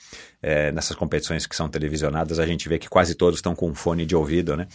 é, 0.42 0.70
nessas 0.72 0.94
competições 0.94 1.46
que 1.46 1.56
são 1.56 1.70
televisionadas, 1.70 2.38
a 2.38 2.46
gente 2.46 2.68
vê 2.68 2.78
que 2.78 2.88
quase 2.88 3.14
todos 3.14 3.38
estão 3.38 3.54
com 3.54 3.74
fone 3.74 4.04
de 4.04 4.14
ouvido, 4.14 4.56
né, 4.56 4.66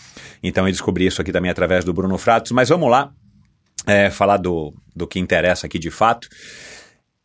então 0.42 0.68
eu 0.68 0.72
descobri 0.72 1.06
isso 1.06 1.22
aqui 1.22 1.32
também 1.32 1.52
através 1.52 1.86
do 1.86 1.94
Bruno 1.94 2.18
Fratos, 2.18 2.52
mas 2.52 2.70
vamos 2.70 2.90
lá, 2.90 3.14
é, 3.86 4.10
falar 4.10 4.38
do, 4.38 4.74
do 4.96 5.06
que 5.06 5.20
interessa 5.20 5.68
aqui 5.68 5.78
de 5.78 5.92
fato, 5.92 6.28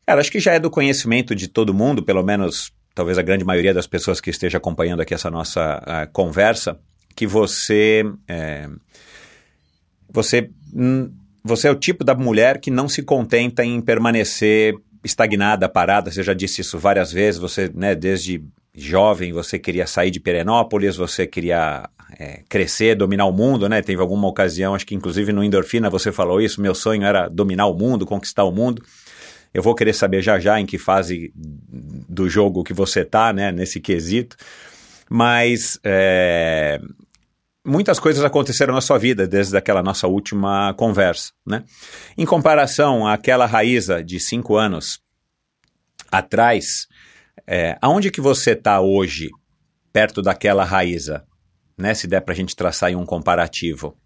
Cara, 0.07 0.23
acho 0.23 0.33
que 0.33 0.41
já 0.41 0.55
é 0.55 0.59
do 0.59 0.71
conhecimento 0.71 1.35
de 1.35 1.49
todo 1.49 1.75
mundo, 1.75 2.03
pelo 2.03 2.23
menos 2.23 2.73
talvez 2.99 3.17
a 3.17 3.23
grande 3.23 3.45
maioria 3.45 3.73
das 3.73 3.87
pessoas 3.87 4.21
que 4.21 4.29
esteja 4.29 4.59
acompanhando 4.59 5.01
aqui 5.01 5.15
essa 5.15 5.31
nossa 5.31 5.79
uh, 5.79 6.13
conversa, 6.13 6.77
que 7.15 7.29
você 7.29 8.05
é, 8.27 8.69
você 10.13 10.51
você 11.45 11.69
é 11.69 11.71
o 11.71 11.77
tipo 11.77 12.03
da 12.03 12.17
mulher 12.17 12.59
que 12.61 12.73
não 12.73 12.89
se 12.89 13.05
contenta 13.05 13.65
em 13.65 13.81
permanecer 13.81 14.75
estagnada, 15.05 15.69
parada. 15.69 16.11
Você 16.11 16.25
já 16.25 16.35
disse 16.35 16.61
isso 16.61 16.77
várias 16.77 17.13
vezes. 17.13 17.41
Você, 17.41 17.71
né, 17.73 17.95
desde 17.95 18.43
jovem, 18.75 19.33
você 19.33 19.61
queria 19.61 19.87
sair 19.87 20.11
de 20.11 20.19
Perenópolis, 20.19 20.97
você 20.97 21.25
queria 21.25 21.89
é, 22.19 22.43
crescer, 22.49 22.97
dominar 22.97 23.27
o 23.27 23.33
mundo, 23.33 23.69
né? 23.69 23.81
Teve 23.81 24.03
alguma 24.03 24.27
ocasião, 24.27 24.75
acho 24.75 24.85
que 24.85 24.97
inclusive 24.97 25.33
no 25.33 25.45
Endorfina 25.45 25.89
você 25.89 26.11
falou 26.11 26.41
isso. 26.41 26.61
Meu 26.61 26.75
sonho 26.75 27.05
era 27.05 27.29
dominar 27.29 27.67
o 27.67 27.75
mundo, 27.75 28.05
conquistar 28.05 28.43
o 28.43 28.51
mundo. 28.51 28.83
Eu 29.53 29.63
vou 29.63 29.75
querer 29.75 29.93
saber 29.93 30.23
já 30.23 30.39
já 30.39 30.61
em 30.61 30.67
que 30.67 30.79
fase 30.79 31.33
do 31.35 32.29
jogo 32.29 32.65
que 32.65 32.75
você 32.75 33.05
tá, 33.05 33.33
né, 33.33 33.51
nesse 33.51 33.81
quesito. 33.81 34.37
Mas 35.11 35.79
é, 35.83 36.81
muitas 37.65 37.99
coisas 37.99 38.25
aconteceram 38.25 38.75
na 38.75 38.81
sua 38.81 38.99
vida 38.99 39.27
desde 39.27 39.57
aquela 39.57 39.83
nossa 39.83 40.07
última 40.07 40.75
conversa, 40.75 41.33
né? 41.47 41.65
Em 42.17 42.25
comparação 42.25 43.07
àquela 43.07 43.47
Raíza 43.47 44.03
de 44.03 44.21
cinco 44.21 44.57
anos 44.57 45.01
atrás, 46.11 46.87
é, 47.47 47.79
aonde 47.81 48.11
que 48.11 48.21
você 48.21 48.53
está 48.53 48.81
hoje 48.81 49.29
perto 49.93 50.23
daquela 50.23 50.65
Raíza, 50.65 51.25
né? 51.77 51.95
Se 51.95 52.07
der 52.07 52.21
para 52.21 52.35
a 52.35 52.37
gente 52.37 52.57
traçar 52.57 52.89
aí 52.89 52.97
um 52.97 53.07
comparativo. 53.07 53.97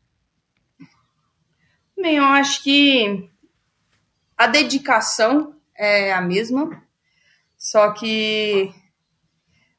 Bem, 1.97 2.17
eu 2.17 2.25
acho 2.25 2.63
que 2.65 3.29
a 4.43 4.47
dedicação 4.49 5.55
é 5.77 6.13
a 6.13 6.21
mesma, 6.21 6.83
só 7.57 7.93
que 7.93 8.75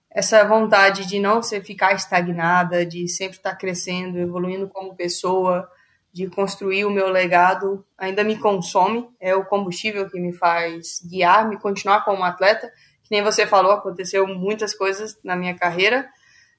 essa 0.10 0.46
vontade 0.46 1.06
de 1.06 1.20
não 1.20 1.44
ser, 1.44 1.62
ficar 1.66 1.94
estagnada, 1.94 2.86
de 2.86 3.10
sempre 3.10 3.36
estar 3.36 3.56
crescendo, 3.58 4.18
evoluindo 4.18 4.70
como 4.70 4.96
pessoa, 4.96 5.70
de 6.14 6.28
construir 6.28 6.86
o 6.86 6.90
meu 6.90 7.10
legado, 7.10 7.86
ainda 7.98 8.24
me 8.24 8.38
consome, 8.38 9.10
é 9.20 9.36
o 9.36 9.44
combustível 9.44 10.10
que 10.10 10.18
me 10.18 10.32
faz 10.32 11.02
guiar, 11.10 11.50
me 11.50 11.60
continuar 11.60 12.06
como 12.06 12.24
atleta. 12.24 12.72
Que 13.04 13.12
nem 13.12 13.22
você 13.22 13.46
falou, 13.46 13.74
aconteceu 13.74 14.26
muitas 14.26 14.74
coisas 14.74 15.18
na 15.26 15.36
minha 15.36 15.56
carreira, 15.58 16.08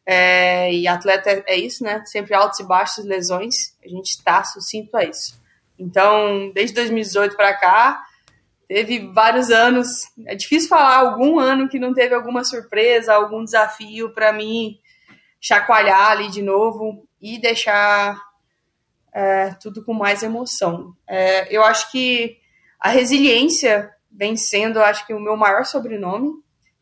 é, 0.04 0.70
e 0.70 0.86
atleta 0.86 1.30
é, 1.30 1.44
é, 1.46 1.56
isso, 1.56 1.82
né? 1.82 2.04
Sempre 2.04 2.34
altos 2.34 2.60
e 2.60 2.64
baixos, 2.64 3.06
lesões, 3.06 3.74
a 3.82 3.88
gente 3.88 4.10
está 4.10 4.44
sucinto 4.44 4.94
a 4.94 5.04
isso. 5.04 5.42
Então, 5.78 6.50
desde 6.54 6.74
2018 6.74 7.36
para 7.36 7.54
cá, 7.54 8.04
teve 8.68 9.10
vários 9.12 9.50
anos. 9.50 10.10
É 10.26 10.34
difícil 10.34 10.68
falar 10.68 10.96
algum 10.96 11.38
ano 11.38 11.68
que 11.68 11.78
não 11.78 11.92
teve 11.92 12.14
alguma 12.14 12.44
surpresa, 12.44 13.14
algum 13.14 13.44
desafio 13.44 14.12
para 14.14 14.32
mim 14.32 14.78
chacoalhar 15.40 16.12
ali 16.12 16.30
de 16.30 16.42
novo 16.42 17.06
e 17.20 17.38
deixar 17.38 18.18
é, 19.12 19.50
tudo 19.60 19.84
com 19.84 19.92
mais 19.92 20.22
emoção. 20.22 20.96
É, 21.06 21.54
eu 21.54 21.62
acho 21.62 21.90
que 21.92 22.38
a 22.80 22.88
resiliência 22.88 23.90
vem 24.10 24.36
sendo, 24.36 24.80
acho 24.80 25.06
que, 25.06 25.14
o 25.14 25.20
meu 25.20 25.36
maior 25.36 25.64
sobrenome 25.64 26.32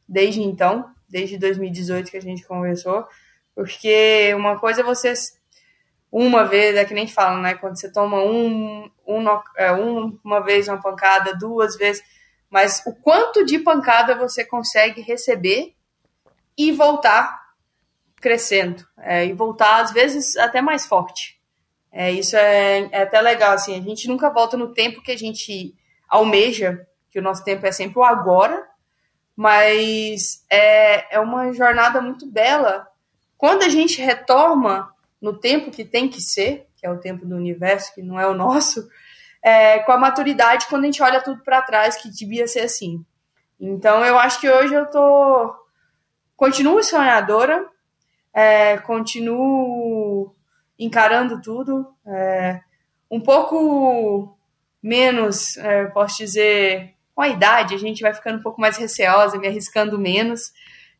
desde 0.08 0.42
então, 0.42 0.90
desde 1.08 1.38
2018 1.38 2.10
que 2.10 2.16
a 2.16 2.22
gente 2.22 2.46
conversou, 2.46 3.06
porque 3.54 4.32
uma 4.34 4.58
coisa 4.58 4.80
é 4.80 4.84
você 4.84 5.12
uma 6.12 6.44
vez, 6.44 6.76
é 6.76 6.84
que 6.84 6.92
nem 6.92 7.08
fala, 7.08 7.40
né? 7.40 7.54
Quando 7.54 7.80
você 7.80 7.90
toma 7.90 8.22
um, 8.22 8.90
um, 9.06 9.24
é, 9.56 9.72
um, 9.72 10.18
uma 10.22 10.40
vez 10.40 10.68
uma 10.68 10.80
pancada, 10.80 11.34
duas 11.34 11.74
vezes, 11.74 12.04
mas 12.50 12.82
o 12.86 12.94
quanto 12.94 13.46
de 13.46 13.58
pancada 13.58 14.14
você 14.14 14.44
consegue 14.44 15.00
receber 15.00 15.74
e 16.56 16.70
voltar 16.70 17.40
crescendo, 18.20 18.86
é, 18.98 19.24
e 19.24 19.32
voltar 19.32 19.80
às 19.80 19.90
vezes 19.90 20.36
até 20.36 20.60
mais 20.60 20.86
forte. 20.86 21.40
É, 21.90 22.10
isso 22.10 22.36
é, 22.36 22.88
é 22.92 23.02
até 23.02 23.20
legal, 23.20 23.52
assim, 23.52 23.76
a 23.76 23.82
gente 23.82 24.06
nunca 24.06 24.30
volta 24.30 24.56
no 24.56 24.72
tempo 24.72 25.02
que 25.02 25.10
a 25.10 25.18
gente 25.18 25.74
almeja, 26.08 26.86
que 27.10 27.18
o 27.18 27.22
nosso 27.22 27.42
tempo 27.42 27.66
é 27.66 27.72
sempre 27.72 27.98
o 27.98 28.04
agora, 28.04 28.66
mas 29.34 30.44
é, 30.50 31.16
é 31.16 31.20
uma 31.20 31.52
jornada 31.52 32.00
muito 32.02 32.26
bela. 32.26 32.86
Quando 33.36 33.62
a 33.62 33.68
gente 33.68 34.00
retoma 34.00 34.91
no 35.22 35.32
tempo 35.32 35.70
que 35.70 35.84
tem 35.84 36.08
que 36.08 36.20
ser, 36.20 36.66
que 36.76 36.84
é 36.84 36.90
o 36.90 36.98
tempo 36.98 37.24
do 37.24 37.36
universo, 37.36 37.94
que 37.94 38.02
não 38.02 38.18
é 38.18 38.26
o 38.26 38.34
nosso, 38.34 38.88
é, 39.40 39.78
com 39.78 39.92
a 39.92 39.98
maturidade 39.98 40.66
quando 40.68 40.82
a 40.82 40.86
gente 40.86 41.02
olha 41.02 41.22
tudo 41.22 41.42
para 41.44 41.62
trás, 41.62 41.96
que 41.96 42.10
devia 42.10 42.48
ser 42.48 42.60
assim. 42.60 43.04
Então 43.58 44.04
eu 44.04 44.18
acho 44.18 44.40
que 44.40 44.50
hoje 44.50 44.74
eu 44.74 44.86
tô. 44.86 45.54
Continuo 46.36 46.82
sonhadora, 46.82 47.64
é, 48.34 48.78
continuo 48.78 50.34
encarando 50.76 51.40
tudo, 51.40 51.94
é, 52.04 52.60
um 53.08 53.20
pouco 53.20 54.36
menos, 54.82 55.56
é, 55.58 55.84
posso 55.86 56.16
dizer, 56.18 56.94
com 57.14 57.22
a 57.22 57.28
idade, 57.28 57.76
a 57.76 57.78
gente 57.78 58.02
vai 58.02 58.12
ficando 58.12 58.38
um 58.38 58.42
pouco 58.42 58.60
mais 58.60 58.76
receosa, 58.76 59.38
me 59.38 59.46
arriscando 59.46 59.96
menos. 59.96 60.52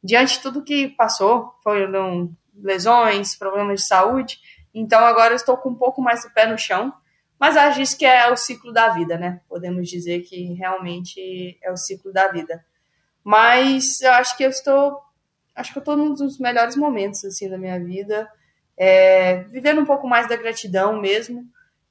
Diante 0.05 0.35
de 0.35 0.43
tudo 0.43 0.63
que 0.63 0.89
passou, 0.89 1.53
foram 1.65 2.31
lesões, 2.63 3.37
problemas 3.37 3.81
de 3.81 3.87
saúde. 3.87 4.39
Então 4.75 5.05
agora 5.05 5.33
eu 5.33 5.37
estou 5.37 5.57
com 5.57 5.71
um 5.71 5.75
pouco 5.75 6.01
mais 6.01 6.23
do 6.23 6.31
pé 6.31 6.47
no 6.47 6.57
chão. 6.59 6.93
Mas 7.39 7.57
acho 7.57 7.81
isso 7.81 7.99
que 7.99 8.07
é 8.07 8.31
o 8.31 8.37
ciclo 8.37 8.73
da 8.73 8.91
vida, 8.91 9.19
né? 9.19 9.41
Podemos 9.49 9.89
dizer 9.89 10.21
que 10.21 10.53
realmente 10.55 11.59
é 11.61 11.73
o 11.73 11.77
ciclo 11.77 12.13
da 12.13 12.29
vida. 12.29 12.65
Mas 13.25 14.01
eu 14.01 14.13
acho 14.13 14.37
que 14.37 14.45
eu 14.45 14.51
estou. 14.51 15.01
Acho 15.55 15.73
que 15.73 15.79
eu 15.79 15.83
estou 15.83 15.97
num 15.97 16.15
dos 16.15 16.39
melhores 16.39 16.77
momentos 16.77 17.25
assim 17.25 17.49
da 17.51 17.59
minha 17.59 17.79
vida. 17.79 18.31
É, 18.77 19.43
vivendo 19.51 19.81
um 19.81 19.85
pouco 19.85 20.07
mais 20.07 20.29
da 20.29 20.37
gratidão 20.37 21.01
mesmo. 21.01 21.45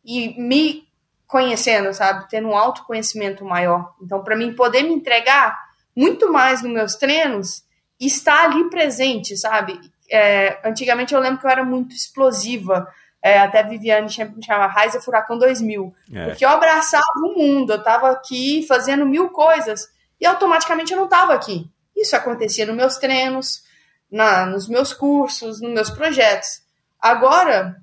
E 0.06 0.42
me 0.42 0.88
conhecendo, 1.28 1.94
sabe? 1.94 2.30
Tendo 2.30 2.48
um 2.48 2.56
autoconhecimento 2.56 3.44
maior. 3.44 3.94
Então, 4.02 4.24
para 4.24 4.38
mim 4.38 4.56
poder 4.56 4.84
me 4.84 4.94
entregar 4.94 5.58
muito 5.96 6.32
mais 6.32 6.62
nos 6.62 6.72
meus 6.72 6.96
treinos 6.96 7.64
estar 8.00 8.46
ali 8.46 8.70
presente, 8.70 9.38
sabe? 9.38 9.80
É, 10.12 10.60
antigamente 10.64 11.14
eu 11.14 11.20
lembro 11.20 11.40
que 11.40 11.46
eu 11.46 11.50
era 11.50 11.64
muito 11.64 11.96
explosiva. 11.96 12.88
É, 13.24 13.40
até 13.40 13.60
a 13.60 13.68
Viviane 13.68 14.08
me 14.36 14.44
chamava 14.44 14.74
Raiza 14.74 15.00
Furacão 15.00 15.38
2000. 15.38 15.94
É. 16.14 16.26
Porque 16.26 16.44
eu 16.44 16.50
abraçava 16.50 17.06
o 17.24 17.38
mundo, 17.38 17.74
eu 17.74 17.84
tava 17.84 18.10
aqui 18.12 18.66
fazendo 18.68 19.06
mil 19.06 19.30
coisas 19.30 19.88
e 20.20 20.26
automaticamente 20.26 20.92
eu 20.92 21.00
não 21.00 21.08
tava 21.08 21.34
aqui. 21.34 21.70
Isso 21.96 22.16
acontecia 22.16 22.66
nos 22.66 22.76
meus 22.76 22.98
treinos, 22.98 23.64
na, 24.12 24.46
nos 24.46 24.68
meus 24.68 24.92
cursos, 24.94 25.62
nos 25.62 25.72
meus 25.72 25.90
projetos. 25.90 26.64
Agora, 27.00 27.78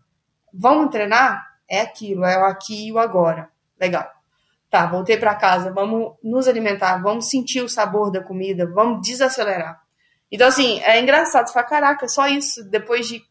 vamos 0.53 0.91
treinar? 0.91 1.47
É 1.69 1.81
aquilo, 1.81 2.25
é 2.25 2.39
o 2.39 2.45
aqui 2.45 2.89
e 2.89 2.93
o 2.93 2.99
agora. 2.99 3.49
Legal. 3.81 4.11
Tá, 4.71 4.87
voltei 4.87 5.17
para 5.17 5.35
casa, 5.35 5.73
vamos 5.73 6.15
nos 6.23 6.47
alimentar, 6.47 6.99
vamos 6.99 7.31
sentir 7.31 7.63
o 7.63 7.69
sabor 7.69 8.11
da 8.11 8.23
comida, 8.23 8.67
vamos 8.67 9.07
desacelerar. 9.07 9.81
Então, 10.31 10.49
assim, 10.49 10.81
é 10.81 11.01
engraçado, 11.01 11.47
você 11.47 11.53
fala, 11.53 11.67
caraca, 11.67 12.09
só 12.09 12.29
isso, 12.29 12.63
depois 12.65 13.07
de 13.09 13.23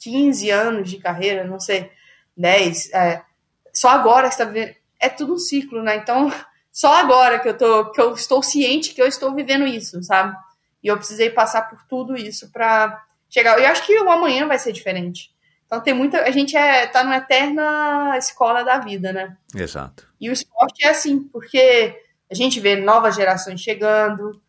15 0.00 0.50
anos 0.50 0.90
de 0.90 0.98
carreira, 0.98 1.44
não 1.44 1.60
sei, 1.60 1.90
10, 2.36 2.92
é, 2.92 3.22
só 3.72 3.90
agora 3.90 4.28
que 4.28 4.34
você 4.34 4.44
tá 4.44 4.50
vivendo, 4.50 4.74
é 4.98 5.08
tudo 5.08 5.34
um 5.34 5.38
ciclo, 5.38 5.82
né? 5.82 5.96
Então, 5.96 6.32
só 6.72 6.94
agora 6.94 7.38
que 7.38 7.48
eu, 7.48 7.56
tô, 7.56 7.90
que 7.90 8.00
eu 8.00 8.14
estou 8.14 8.42
ciente 8.42 8.94
que 8.94 9.02
eu 9.02 9.06
estou 9.06 9.34
vivendo 9.34 9.66
isso, 9.66 10.02
sabe? 10.02 10.34
E 10.82 10.88
eu 10.88 10.96
precisei 10.96 11.30
passar 11.30 11.68
por 11.68 11.82
tudo 11.88 12.16
isso 12.16 12.50
para 12.50 13.04
chegar. 13.28 13.58
Eu 13.58 13.66
acho 13.66 13.84
que 13.84 13.98
o 13.98 14.10
amanhã 14.10 14.46
vai 14.46 14.58
ser 14.58 14.72
diferente. 14.72 15.34
Então 15.66 15.80
tem 15.80 15.92
muita. 15.92 16.22
A 16.22 16.30
gente 16.30 16.56
é, 16.56 16.86
tá 16.86 17.02
numa 17.02 17.16
eterna 17.16 18.16
escola 18.16 18.62
da 18.62 18.78
vida, 18.78 19.12
né? 19.12 19.36
Exato. 19.54 20.06
E 20.20 20.30
o 20.30 20.32
esporte 20.32 20.84
é 20.84 20.90
assim, 20.90 21.24
porque 21.24 22.00
a 22.30 22.34
gente 22.34 22.60
vê 22.60 22.76
novas 22.76 23.16
gerações 23.16 23.60
chegando. 23.60 24.40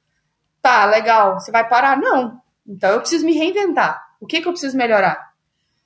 Tá, 0.62 0.86
legal. 0.86 1.40
Você 1.40 1.52
vai 1.52 1.68
parar? 1.68 1.98
Não. 1.98 2.42
Então 2.68 2.92
eu 2.92 3.00
preciso 3.00 3.26
me 3.26 3.34
reinventar. 3.34 4.06
O 4.20 4.26
que, 4.26 4.42
que 4.42 4.48
eu 4.48 4.52
preciso 4.52 4.76
melhorar? 4.76 5.32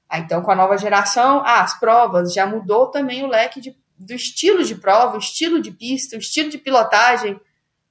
Ah, 0.10 0.20
então, 0.20 0.42
com 0.42 0.52
a 0.52 0.56
nova 0.56 0.78
geração, 0.78 1.42
ah, 1.46 1.62
as 1.62 1.80
provas 1.80 2.34
já 2.34 2.46
mudou 2.46 2.88
também 2.88 3.24
o 3.24 3.28
leque 3.28 3.62
de, 3.62 3.78
do 3.98 4.14
estilo 4.14 4.64
de 4.64 4.76
prova, 4.76 5.16
o 5.16 5.20
estilo 5.20 5.62
de 5.62 5.72
pista, 5.72 6.18
o 6.18 6.20
estilo 6.20 6.50
de 6.50 6.58
pilotagem. 6.58 7.40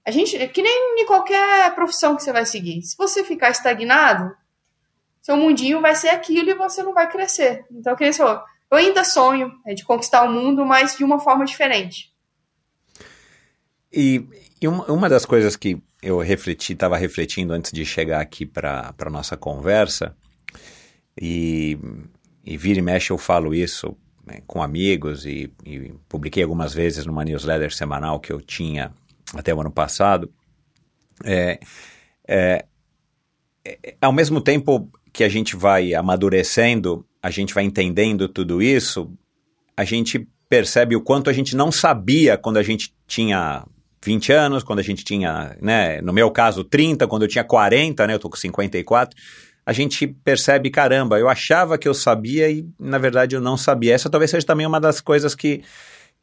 A 0.05 0.11
gente, 0.11 0.37
que 0.49 0.63
nem 0.63 1.01
em 1.01 1.07
qualquer 1.07 1.75
profissão 1.75 2.17
que 2.17 2.23
você 2.23 2.33
vai 2.33 2.45
seguir. 2.45 2.83
Se 2.83 2.97
você 2.97 3.25
ficar 3.25 3.51
estagnado, 3.51 4.35
seu 5.23 5.37
mundinho 5.37 5.81
vai 5.81 5.95
ser 5.95 6.09
aquilo 6.09 6.51
e 6.51 6.55
você 6.55 6.83
não 6.83 6.93
vai 6.93 7.11
crescer. 7.11 7.65
Então, 7.71 7.95
que 7.97 8.05
eu, 8.05 8.11
eu 8.71 8.79
ainda 8.79 9.05
sonho 9.05 9.53
é 9.67 9.75
de 9.75 9.85
conquistar 9.85 10.23
o 10.23 10.33
mundo, 10.33 10.65
mas 10.65 10.97
de 10.97 11.05
uma 11.05 11.21
forma 11.21 11.45
diferente. 11.45 12.13
E, 13.93 14.27
e 14.61 14.69
uma, 14.69 14.85
uma 14.91 15.09
das 15.09 15.25
coisas 15.25 15.57
que 15.57 15.83
eu 16.03 16.19
refleti, 16.19 16.73
estava 16.73 16.97
refletindo 16.97 17.53
antes 17.53 17.73
de 17.73 17.85
chegar 17.85 18.21
aqui 18.21 18.47
para 18.47 18.95
a 18.99 19.11
nossa 19.11 19.37
conversa, 19.37 20.17
e, 21.21 21.79
e 22.45 22.57
vira 22.57 22.79
e 22.79 22.83
mexe 22.83 23.11
eu 23.11 23.19
falo 23.19 23.55
isso 23.55 23.97
né, 24.25 24.41
com 24.47 24.63
amigos 24.63 25.27
e, 25.27 25.53
e 25.65 25.93
publiquei 26.09 26.43
algumas 26.43 26.73
vezes 26.73 27.05
numa 27.05 27.25
newsletter 27.25 27.75
semanal 27.75 28.21
que 28.21 28.33
eu 28.33 28.41
tinha 28.41 28.93
até 29.35 29.55
o 29.55 29.61
ano 29.61 29.71
passado, 29.71 30.33
é, 31.25 31.61
é, 32.27 32.65
é, 33.65 33.97
ao 34.01 34.13
mesmo 34.13 34.41
tempo 34.41 34.91
que 35.13 35.25
a 35.25 35.29
gente 35.29 35.57
vai 35.57 35.95
amadurecendo, 35.95 37.07
a 37.23 37.31
gente 37.31 37.53
vai 37.53 37.65
entendendo 37.65 38.29
tudo 38.29 38.63
isso, 38.63 39.13
a 39.77 39.85
gente 39.85 40.27
percebe 40.49 40.97
o 40.97 41.01
quanto 41.01 41.31
a 41.31 41.33
gente 41.33 41.55
não 41.55 41.71
sabia 41.71 42.37
quando 42.37 42.57
a 42.57 42.63
gente 42.63 42.95
tinha 43.07 43.65
20 44.03 44.33
anos, 44.33 44.63
quando 44.63 44.79
a 44.79 44.83
gente 44.83 45.05
tinha, 45.05 45.57
né, 45.61 46.01
no 46.01 46.13
meu 46.13 46.31
caso 46.31 46.65
30, 46.65 47.07
quando 47.07 47.23
eu 47.23 47.29
tinha 47.29 47.45
40, 47.45 48.07
né, 48.07 48.15
eu 48.15 48.19
tô 48.19 48.31
com 48.31 48.37
54, 48.37 49.17
a 49.65 49.73
gente 49.73 50.07
percebe, 50.07 50.71
caramba, 50.71 51.19
eu 51.19 51.29
achava 51.29 51.77
que 51.77 51.87
eu 51.87 51.95
sabia 51.95 52.51
e 52.51 52.67
na 52.79 52.99
verdade 52.99 53.37
eu 53.37 53.41
não 53.41 53.57
sabia. 53.57 53.95
Essa 53.95 54.09
talvez 54.09 54.31
seja 54.31 54.47
também 54.47 54.67
uma 54.67 54.81
das 54.81 55.01
coisas 55.01 55.35
que, 55.35 55.63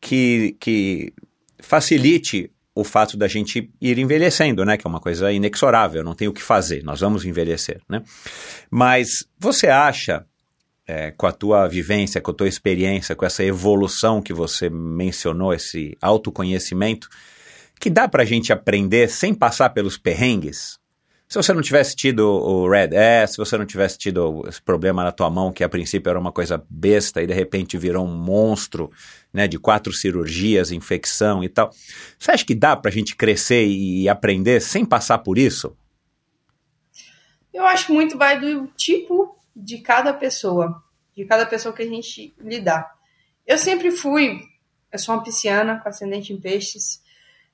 que, 0.01 0.57
que 0.59 1.13
facilite 1.59 2.51
o 2.73 2.83
fato 2.83 3.17
da 3.17 3.27
gente 3.27 3.71
ir 3.81 3.97
envelhecendo, 3.97 4.63
né? 4.63 4.77
Que 4.77 4.85
é 4.85 4.89
uma 4.89 4.99
coisa 4.99 5.31
inexorável, 5.31 6.03
não 6.03 6.13
tem 6.13 6.27
o 6.27 6.33
que 6.33 6.43
fazer, 6.43 6.83
nós 6.83 6.99
vamos 6.99 7.25
envelhecer, 7.25 7.81
né? 7.89 8.03
Mas 8.69 9.25
você 9.39 9.67
acha, 9.67 10.25
é, 10.85 11.11
com 11.11 11.25
a 11.25 11.31
tua 11.31 11.67
vivência, 11.67 12.21
com 12.21 12.31
a 12.31 12.33
tua 12.33 12.47
experiência, 12.47 13.15
com 13.15 13.25
essa 13.25 13.43
evolução 13.43 14.21
que 14.21 14.33
você 14.33 14.69
mencionou, 14.69 15.53
esse 15.53 15.97
autoconhecimento, 16.01 17.09
que 17.79 17.89
dá 17.89 18.07
para 18.07 18.23
a 18.23 18.25
gente 18.25 18.51
aprender 18.51 19.09
sem 19.09 19.33
passar 19.33 19.69
pelos 19.69 19.97
perrengues? 19.97 20.79
Se 21.27 21.35
você 21.35 21.53
não 21.53 21.61
tivesse 21.61 21.93
tido 21.93 22.25
o 22.25 22.69
Red 22.69 22.95
S, 22.95 23.33
se 23.33 23.37
você 23.37 23.57
não 23.57 23.65
tivesse 23.65 23.97
tido 23.97 24.45
esse 24.47 24.61
problema 24.61 25.03
na 25.03 25.11
tua 25.11 25.29
mão, 25.29 25.51
que 25.51 25.61
a 25.61 25.67
princípio 25.67 26.09
era 26.09 26.17
uma 26.17 26.31
coisa 26.31 26.63
besta 26.69 27.21
e 27.21 27.27
de 27.27 27.33
repente 27.33 27.77
virou 27.77 28.05
um 28.05 28.15
monstro, 28.15 28.89
né, 29.33 29.45
de 29.45 29.59
quatro 29.59 29.91
cirurgias, 29.91 30.71
infecção 30.71 31.43
e 31.43 31.49
tal. 31.49 31.69
Você 32.17 32.31
acha 32.31 32.45
que 32.45 32.55
dá 32.55 32.77
para 32.77 32.89
a 32.89 32.93
gente 32.93 33.13
crescer 33.13 33.67
e 33.67 34.07
aprender 34.07 34.61
sem 34.61 34.85
passar 34.85 35.17
por 35.17 35.37
isso? 35.37 35.75
Eu 37.53 37.65
acho 37.65 37.87
que 37.87 37.91
muito 37.91 38.17
vai 38.17 38.39
do 38.39 38.67
tipo 38.77 39.37
de 39.53 39.79
cada 39.79 40.13
pessoa, 40.13 40.81
de 41.13 41.25
cada 41.25 41.45
pessoa 41.45 41.75
que 41.75 41.81
a 41.81 41.87
gente 41.87 42.33
lidar. 42.39 42.89
Eu 43.45 43.57
sempre 43.57 43.91
fui, 43.91 44.39
eu 44.93 44.99
sou 44.99 45.13
uma 45.15 45.23
pisciana 45.23 45.79
com 45.79 45.89
ascendente 45.89 46.31
em 46.31 46.39
peixes, 46.39 47.01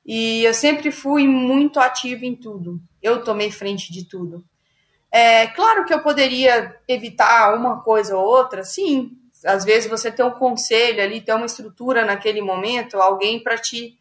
e 0.06 0.44
eu 0.44 0.54
sempre 0.54 0.92
fui 0.92 1.28
muito 1.28 1.80
ativa 1.80 2.26
em 2.26 2.36
tudo. 2.36 2.80
Eu 3.02 3.24
tomei 3.24 3.52
frente 3.52 3.92
de 3.92 4.06
tudo. 4.06 4.44
É 5.12 5.48
claro 5.48 5.86
que 5.86 5.94
eu 5.94 6.02
poderia 6.02 6.76
evitar 6.88 7.56
uma 7.56 7.82
coisa 7.82 8.18
ou 8.18 8.26
outra, 8.26 8.64
sim. 8.64 9.12
Às 9.46 9.64
vezes 9.64 9.90
você 9.90 10.12
tem 10.12 10.26
um 10.26 10.32
conselho 10.32 11.02
ali, 11.02 11.22
tem 11.22 11.36
uma 11.36 11.46
estrutura 11.46 12.06
naquele 12.06 12.42
momento, 12.42 13.00
alguém 13.00 13.42
para 13.42 13.58
te, 13.58 13.98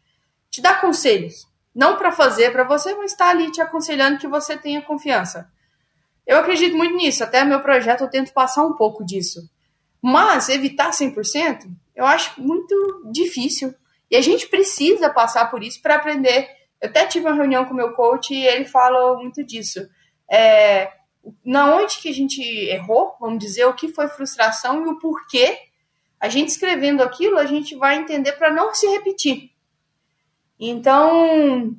te 0.49 0.61
dar 0.61 0.81
conselhos. 0.81 1.47
Não 1.73 1.97
para 1.97 2.11
fazer 2.11 2.51
para 2.51 2.63
você, 2.63 2.93
mas 2.95 3.11
estar 3.11 3.25
tá 3.25 3.31
ali 3.31 3.51
te 3.51 3.61
aconselhando 3.61 4.17
que 4.17 4.27
você 4.27 4.57
tenha 4.57 4.81
confiança. 4.81 5.49
Eu 6.25 6.37
acredito 6.37 6.75
muito 6.75 6.95
nisso. 6.95 7.23
Até 7.23 7.43
meu 7.43 7.61
projeto 7.61 8.01
eu 8.01 8.09
tento 8.09 8.33
passar 8.33 8.63
um 8.65 8.73
pouco 8.73 9.05
disso. 9.05 9.49
Mas 10.01 10.49
evitar 10.49 10.91
100%, 10.91 11.69
eu 11.95 12.05
acho 12.05 12.41
muito 12.41 13.03
difícil. 13.11 13.73
E 14.13 14.15
a 14.15 14.21
gente 14.21 14.47
precisa 14.47 15.09
passar 15.09 15.49
por 15.49 15.63
isso 15.63 15.81
para 15.81 15.95
aprender. 15.95 16.47
Eu 16.79 16.87
até 16.87 17.03
tive 17.07 17.25
uma 17.25 17.33
reunião 17.33 17.65
com 17.65 17.73
o 17.73 17.75
meu 17.75 17.93
coach 17.93 18.31
e 18.31 18.45
ele 18.45 18.63
fala 18.63 19.17
muito 19.17 19.43
disso. 19.43 19.89
É, 20.31 20.91
na 21.43 21.73
onde 21.75 21.97
que 21.97 22.09
a 22.09 22.13
gente 22.13 22.39
errou, 22.39 23.15
vamos 23.19 23.39
dizer, 23.39 23.65
o 23.65 23.73
que 23.73 23.87
foi 23.87 24.07
frustração 24.07 24.85
e 24.85 24.89
o 24.89 24.99
porquê. 24.99 25.57
A 26.19 26.29
gente 26.29 26.49
escrevendo 26.49 27.01
aquilo, 27.01 27.39
a 27.39 27.47
gente 27.47 27.75
vai 27.75 27.95
entender 27.97 28.33
para 28.33 28.53
não 28.53 28.71
se 28.71 28.85
repetir. 28.85 29.49
Então, 30.59 31.75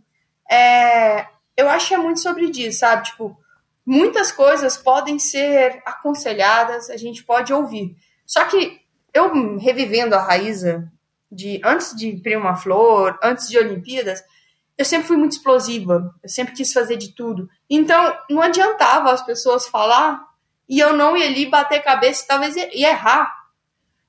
é, 0.50 1.28
eu 1.56 1.68
acho 1.68 1.86
que 1.86 1.94
é 1.94 1.98
muito 1.98 2.18
sobre 2.18 2.46
isso, 2.46 2.80
sabe? 2.80 3.04
Tipo, 3.04 3.38
muitas 3.86 4.32
coisas 4.32 4.76
podem 4.76 5.20
ser 5.20 5.80
aconselhadas, 5.86 6.90
a 6.90 6.96
gente 6.96 7.22
pode 7.22 7.52
ouvir. 7.52 7.96
Só 8.26 8.44
que 8.46 8.80
eu 9.14 9.56
revivendo 9.56 10.16
a 10.16 10.20
Raíza 10.20 10.92
de 11.34 11.60
antes 11.64 11.94
de 11.94 12.12
Prima 12.22 12.56
Flor, 12.56 13.18
antes 13.22 13.48
de 13.48 13.58
Olimpíadas, 13.58 14.22
eu 14.76 14.84
sempre 14.84 15.06
fui 15.06 15.16
muito 15.16 15.32
explosiva, 15.32 16.14
eu 16.22 16.28
sempre 16.28 16.54
quis 16.54 16.72
fazer 16.72 16.96
de 16.96 17.14
tudo. 17.14 17.48
Então, 17.70 18.16
não 18.28 18.42
adiantava 18.42 19.12
as 19.12 19.24
pessoas 19.24 19.68
falar 19.68 20.24
e 20.68 20.80
eu 20.80 20.92
não 20.92 21.16
ia 21.16 21.26
ali 21.26 21.46
bater 21.46 21.82
cabeça 21.82 22.24
e 22.24 22.26
talvez 22.26 22.56
ia 22.56 22.90
errar. 22.90 23.32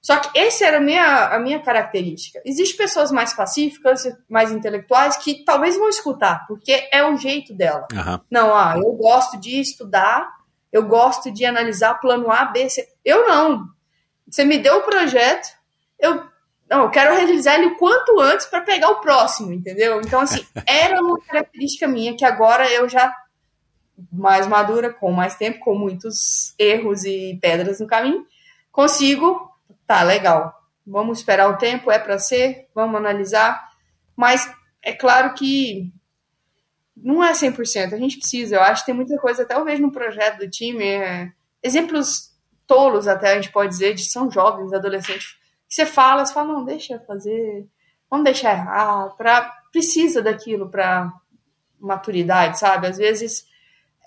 Só 0.01 0.17
que 0.17 0.37
essa 0.37 0.65
era 0.65 0.77
a 0.77 0.81
minha, 0.81 1.27
a 1.29 1.39
minha 1.39 1.59
característica. 1.59 2.39
Existem 2.45 2.77
pessoas 2.77 3.11
mais 3.11 3.33
pacíficas, 3.33 4.03
mais 4.29 4.51
intelectuais, 4.51 5.17
que 5.17 5.43
talvez 5.43 5.77
vão 5.77 5.89
escutar, 5.89 6.45
porque 6.47 6.87
é 6.91 7.03
o 7.03 7.17
jeito 7.17 7.55
dela. 7.55 7.87
Uhum. 7.91 8.19
Não, 8.29 8.55
ah, 8.55 8.75
eu 8.77 8.91
gosto 8.93 9.39
de 9.39 9.59
estudar, 9.59 10.31
eu 10.71 10.83
gosto 10.83 11.31
de 11.31 11.43
analisar 11.43 11.95
plano 11.95 12.31
A, 12.31 12.45
B, 12.45 12.69
C. 12.69 12.87
Eu 13.03 13.27
não. 13.27 13.67
Você 14.29 14.43
me 14.43 14.59
deu 14.59 14.77
o 14.77 14.83
projeto, 14.83 15.47
eu 15.99 16.23
não, 16.69 16.83
eu 16.83 16.89
quero 16.89 17.15
realizar 17.15 17.55
ele 17.55 17.67
o 17.67 17.77
quanto 17.77 18.19
antes 18.19 18.47
para 18.47 18.61
pegar 18.61 18.89
o 18.89 19.01
próximo, 19.01 19.53
entendeu? 19.53 20.01
Então, 20.01 20.19
assim, 20.19 20.45
era 20.65 21.01
uma 21.01 21.19
característica 21.21 21.87
minha 21.87 22.15
que 22.15 22.25
agora 22.25 22.69
eu 22.71 22.89
já, 22.89 23.15
mais 24.11 24.47
madura, 24.47 24.91
com 24.91 25.11
mais 25.11 25.35
tempo, 25.35 25.59
com 25.59 25.75
muitos 25.75 26.55
erros 26.57 27.03
e 27.03 27.37
pedras 27.41 27.79
no 27.79 27.87
caminho, 27.87 28.25
consigo, 28.71 29.51
tá, 29.85 30.01
legal, 30.01 30.53
vamos 30.85 31.19
esperar 31.19 31.49
o 31.49 31.57
tempo, 31.57 31.91
é 31.91 31.99
para 31.99 32.17
ser, 32.17 32.67
vamos 32.73 32.95
analisar, 32.95 33.69
mas 34.15 34.51
é 34.81 34.91
claro 34.91 35.33
que 35.33 35.91
não 36.95 37.23
é 37.23 37.31
100%, 37.33 37.93
a 37.93 37.97
gente 37.97 38.17
precisa, 38.17 38.55
eu 38.55 38.61
acho 38.61 38.81
que 38.81 38.87
tem 38.87 38.95
muita 38.95 39.17
coisa, 39.17 39.43
até 39.43 39.55
eu 39.55 39.65
vejo 39.65 39.81
no 39.81 39.91
projeto 39.91 40.39
do 40.39 40.49
time, 40.49 40.83
é, 40.83 41.31
exemplos 41.61 42.33
tolos 42.65 43.07
até 43.07 43.33
a 43.33 43.35
gente 43.35 43.51
pode 43.51 43.69
dizer, 43.69 43.93
de 43.93 44.09
são 44.09 44.31
jovens, 44.31 44.73
adolescentes, 44.73 45.35
você 45.75 45.85
fala, 45.85 46.25
você 46.25 46.33
fala, 46.33 46.53
não, 46.53 46.63
deixa 46.63 46.99
fazer, 47.05 47.67
vamos 48.09 48.23
deixar 48.23 48.53
errar, 48.53 49.09
pra, 49.17 49.53
precisa 49.73 50.21
daquilo 50.21 50.69
para 50.69 51.11
maturidade, 51.77 52.57
sabe? 52.57 52.87
Às 52.87 52.97
vezes 52.97 53.45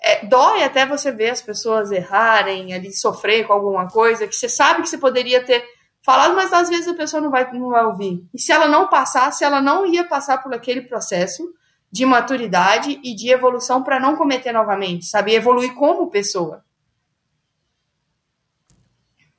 é, 0.01 0.25
dói 0.25 0.63
até 0.63 0.83
você 0.83 1.11
ver 1.11 1.29
as 1.29 1.43
pessoas 1.43 1.91
errarem, 1.91 2.73
ali 2.73 2.91
sofrer 2.91 3.45
com 3.45 3.53
alguma 3.53 3.87
coisa 3.87 4.27
que 4.27 4.35
você 4.35 4.49
sabe 4.49 4.81
que 4.81 4.89
você 4.89 4.97
poderia 4.97 5.45
ter 5.45 5.63
falado, 6.01 6.35
mas 6.35 6.51
às 6.51 6.69
vezes 6.69 6.87
a 6.87 6.95
pessoa 6.95 7.21
não 7.21 7.29
vai, 7.29 7.51
não 7.53 7.69
vai 7.69 7.85
ouvir. 7.85 8.25
E 8.33 8.39
se 8.41 8.51
ela 8.51 8.67
não 8.67 8.87
passar, 8.87 9.31
se 9.31 9.43
ela 9.43 9.61
não 9.61 9.85
ia 9.85 10.03
passar 10.03 10.41
por 10.41 10.51
aquele 10.53 10.81
processo 10.81 11.53
de 11.91 12.03
maturidade 12.03 12.99
e 13.03 13.13
de 13.13 13.29
evolução 13.29 13.83
para 13.83 13.99
não 13.99 14.15
cometer 14.15 14.51
novamente, 14.51 15.05
sabe? 15.05 15.35
Evoluir 15.35 15.75
como 15.75 16.09
pessoa. 16.09 16.63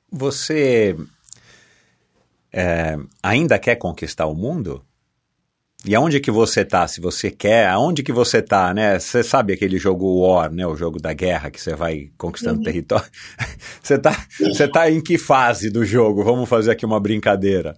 Você 0.09 0.95
é, 2.53 2.97
ainda 3.21 3.57
quer 3.59 3.75
conquistar 3.75 4.25
o 4.25 4.35
mundo? 4.35 4.85
E 5.83 5.95
aonde 5.95 6.19
que 6.19 6.29
você 6.29 6.63
tá, 6.63 6.87
se 6.87 7.01
você 7.01 7.31
quer, 7.31 7.67
aonde 7.67 8.03
que 8.03 8.11
você 8.11 8.39
tá, 8.39 8.71
né? 8.71 8.99
Você 8.99 9.23
sabe 9.23 9.53
aquele 9.53 9.79
jogo 9.79 10.21
War, 10.21 10.51
né? 10.51 10.65
O 10.67 10.75
jogo 10.75 11.01
da 11.01 11.11
guerra 11.11 11.49
que 11.49 11.59
você 11.59 11.75
vai 11.75 12.11
conquistando 12.19 12.59
uhum. 12.59 12.63
território. 12.63 13.09
você, 13.81 13.97
tá, 13.97 14.11
você 14.39 14.67
tá 14.67 14.91
em 14.91 15.01
que 15.01 15.17
fase 15.17 15.71
do 15.71 15.83
jogo? 15.83 16.23
Vamos 16.23 16.47
fazer 16.47 16.71
aqui 16.71 16.85
uma 16.85 16.99
brincadeira. 16.99 17.75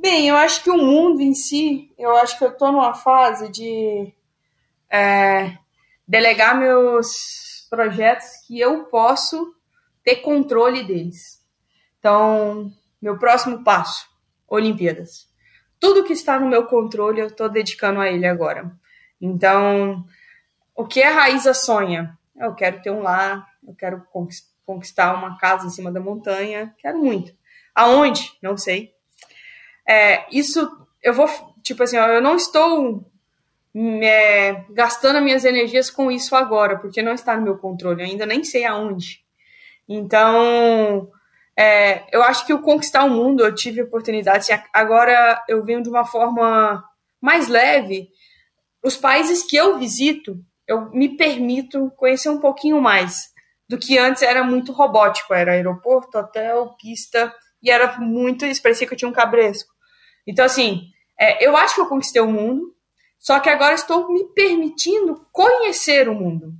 Bem, 0.00 0.28
eu 0.28 0.36
acho 0.36 0.62
que 0.62 0.70
o 0.70 0.78
mundo 0.78 1.20
em 1.20 1.34
si, 1.34 1.92
eu 1.98 2.16
acho 2.16 2.38
que 2.38 2.44
eu 2.44 2.56
tô 2.56 2.72
numa 2.72 2.94
fase 2.94 3.50
de 3.50 4.10
é, 4.90 5.58
delegar 6.06 6.58
meus 6.58 7.66
projetos 7.68 8.28
que 8.46 8.58
eu 8.58 8.84
posso 8.84 9.54
ter 10.02 10.16
controle 10.16 10.82
deles. 10.84 11.42
Então, 11.98 12.72
meu 13.00 13.18
próximo 13.18 13.62
passo, 13.64 14.08
Olimpíadas 14.46 15.28
tudo 15.80 16.04
que 16.04 16.12
está 16.12 16.38
no 16.38 16.48
meu 16.48 16.66
controle 16.66 17.20
eu 17.20 17.28
estou 17.28 17.48
dedicando 17.48 18.00
a 18.00 18.08
ele 18.08 18.26
agora. 18.26 18.70
Então, 19.20 20.04
o 20.74 20.86
que 20.86 21.02
a 21.02 21.12
Raíza 21.12 21.54
sonha? 21.54 22.16
Eu 22.36 22.54
quero 22.54 22.80
ter 22.82 22.90
um 22.90 23.02
lar, 23.02 23.46
eu 23.66 23.74
quero 23.74 24.04
conquistar 24.64 25.14
uma 25.14 25.38
casa 25.38 25.66
em 25.66 25.70
cima 25.70 25.90
da 25.90 26.00
montanha, 26.00 26.74
quero 26.78 26.98
muito. 26.98 27.32
Aonde? 27.74 28.32
Não 28.42 28.56
sei. 28.56 28.92
É, 29.88 30.26
isso, 30.30 30.70
eu 31.02 31.14
vou, 31.14 31.28
tipo 31.62 31.82
assim, 31.82 31.96
eu 31.96 32.20
não 32.20 32.36
estou 32.36 33.10
é, 33.74 34.64
gastando 34.70 35.20
minhas 35.20 35.44
energias 35.44 35.90
com 35.90 36.10
isso 36.10 36.36
agora, 36.36 36.78
porque 36.78 37.02
não 37.02 37.12
está 37.12 37.36
no 37.36 37.42
meu 37.42 37.58
controle, 37.58 38.02
eu 38.02 38.06
ainda 38.06 38.26
nem 38.26 38.44
sei 38.44 38.64
aonde. 38.64 39.24
Então, 39.88 41.10
é, 41.58 42.06
eu 42.12 42.22
acho 42.22 42.46
que 42.46 42.54
o 42.54 42.62
conquistar 42.62 43.02
o 43.02 43.10
mundo, 43.10 43.44
eu 43.44 43.52
tive 43.52 43.82
oportunidade. 43.82 44.52
Assim, 44.52 44.62
agora 44.72 45.44
eu 45.48 45.64
venho 45.64 45.82
de 45.82 45.88
uma 45.88 46.04
forma 46.04 46.84
mais 47.20 47.48
leve. 47.48 48.08
Os 48.80 48.96
países 48.96 49.42
que 49.42 49.56
eu 49.56 49.76
visito, 49.76 50.36
eu 50.68 50.88
me 50.90 51.16
permito 51.16 51.90
conhecer 51.96 52.28
um 52.28 52.38
pouquinho 52.38 52.80
mais 52.80 53.30
do 53.68 53.76
que 53.76 53.98
antes 53.98 54.22
era 54.22 54.44
muito 54.44 54.70
robótico. 54.70 55.34
Era 55.34 55.50
aeroporto, 55.50 56.16
hotel, 56.16 56.76
pista, 56.80 57.34
e 57.60 57.72
era 57.72 57.98
muito. 57.98 58.46
Isso 58.46 58.62
parecia 58.62 58.86
que 58.86 58.94
eu 58.94 58.98
tinha 58.98 59.08
um 59.08 59.12
cabresco. 59.12 59.72
Então, 60.24 60.44
assim, 60.44 60.82
é, 61.18 61.44
eu 61.44 61.56
acho 61.56 61.74
que 61.74 61.80
eu 61.80 61.86
conquistei 61.86 62.22
o 62.22 62.30
mundo, 62.30 62.72
só 63.18 63.40
que 63.40 63.50
agora 63.50 63.74
estou 63.74 64.12
me 64.12 64.32
permitindo 64.32 65.26
conhecer 65.32 66.08
o 66.08 66.14
mundo. 66.14 66.52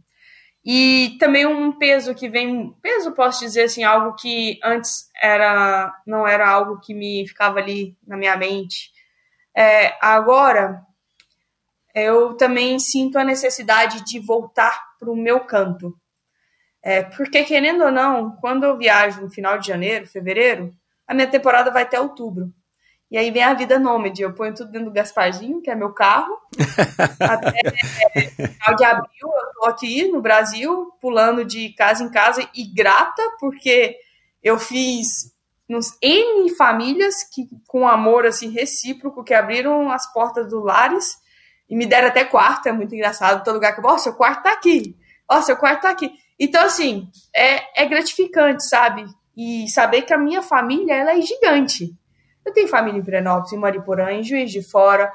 E 0.71 1.17
também 1.19 1.47
um 1.47 1.73
peso 1.73 2.15
que 2.15 2.29
vem, 2.29 2.75
peso 2.83 3.13
posso 3.13 3.41
dizer 3.41 3.63
assim, 3.63 3.85
algo 3.85 4.15
que 4.15 4.61
antes 4.63 5.09
era 5.19 5.99
não 6.07 6.29
era 6.29 6.47
algo 6.47 6.79
que 6.79 6.93
me 6.93 7.27
ficava 7.27 7.59
ali 7.59 7.97
na 8.07 8.19
minha 8.19 8.37
mente. 8.37 8.93
É, 9.57 9.97
agora 9.99 10.83
eu 11.95 12.37
também 12.37 12.79
sinto 12.79 13.19
a 13.19 13.25
necessidade 13.25 14.05
de 14.05 14.21
voltar 14.21 14.79
para 15.01 15.11
o 15.11 15.17
meu 15.17 15.41
canto. 15.41 15.99
É, 16.83 17.03
porque, 17.03 17.45
querendo 17.45 17.85
ou 17.85 17.91
não, 17.91 18.33
quando 18.37 18.65
eu 18.65 18.77
viajo 18.77 19.23
no 19.23 19.31
final 19.31 19.59
de 19.59 19.69
janeiro, 19.69 20.07
fevereiro, 20.07 20.71
a 21.07 21.15
minha 21.15 21.27
temporada 21.27 21.71
vai 21.71 21.85
até 21.85 21.99
outubro. 21.99 22.53
E 23.11 23.17
aí 23.17 23.31
vem 23.31 23.43
a 23.43 23.55
vida 23.55 23.79
nômade. 23.79 24.21
Eu 24.21 24.35
ponho 24.35 24.55
tudo 24.55 24.71
dentro 24.71 24.89
do 24.89 24.95
Gasparzinho, 24.95 25.63
que 25.63 25.71
é 25.71 25.75
meu 25.75 25.93
carro. 25.93 26.39
Até 27.19 27.53
final 28.47 28.77
de 28.77 28.85
abril 28.85 29.09
eu 29.23 29.53
tô 29.55 29.67
aqui 29.67 30.09
no 30.09 30.21
Brasil, 30.21 30.93
pulando 31.01 31.45
de 31.45 31.71
casa 31.71 32.05
em 32.05 32.11
casa 32.11 32.47
e 32.55 32.65
grata, 32.65 33.23
porque 33.41 33.97
eu 34.43 34.59
fiz 34.59 35.33
nos 35.67 35.97
N 36.03 36.55
famílias 36.55 37.25
que, 37.25 37.49
com 37.67 37.89
amor 37.89 38.27
assim, 38.27 38.51
recíproco, 38.51 39.25
que 39.25 39.33
abriram 39.33 39.91
as 39.91 40.11
portas 40.13 40.49
do 40.49 40.61
lares 40.61 41.17
e 41.69 41.75
me 41.75 41.87
deram 41.87 42.09
até 42.09 42.25
quarto. 42.25 42.69
É 42.69 42.73
muito 42.73 42.95
engraçado. 42.95 43.43
Todo 43.43 43.55
lugar 43.55 43.73
que 43.73 43.81
eu 43.81 43.85
vou, 43.85 43.95
oh, 43.95 43.99
seu 43.99 44.15
quarto 44.15 44.43
tá 44.43 44.53
aqui. 44.53 44.95
Ó, 45.31 45.39
oh, 45.39 45.43
seu 45.43 45.57
quarto 45.57 45.83
tá 45.83 45.91
aqui. 45.91 46.13
Então, 46.39 46.63
assim, 46.63 47.09
é, 47.35 47.83
é 47.83 47.87
gratificante, 47.87 48.69
sabe? 48.69 49.07
E 49.35 49.67
saber 49.69 50.03
que 50.03 50.13
a 50.13 50.19
minha 50.19 50.43
família, 50.43 50.95
ela 50.95 51.17
é 51.17 51.21
gigante 51.23 51.97
eu 52.49 52.53
tenho 52.53 52.69
família 52.69 52.99
em 52.99 53.05
Pirenópolis, 53.05 53.53
em 53.53 53.59
Mariporã, 53.59 54.11
em 54.11 54.25
Juiz 54.25 54.51
de 54.51 54.63
Fora, 54.63 55.13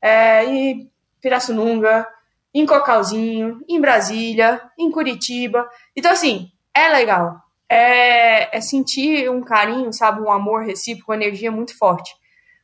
é, 0.00 0.44
em 0.44 0.90
Pirassununga, 1.20 2.06
em 2.52 2.66
Cocalzinho, 2.66 3.62
em 3.68 3.80
Brasília, 3.80 4.60
em 4.78 4.90
Curitiba. 4.90 5.68
Então, 5.94 6.10
assim, 6.10 6.50
é 6.74 6.88
legal. 6.88 7.40
É, 7.68 8.56
é 8.56 8.60
sentir 8.60 9.30
um 9.30 9.42
carinho, 9.42 9.92
sabe, 9.92 10.20
um 10.20 10.30
amor 10.30 10.64
recíproco, 10.64 11.12
uma 11.12 11.16
energia 11.16 11.52
muito 11.52 11.76
forte. 11.76 12.12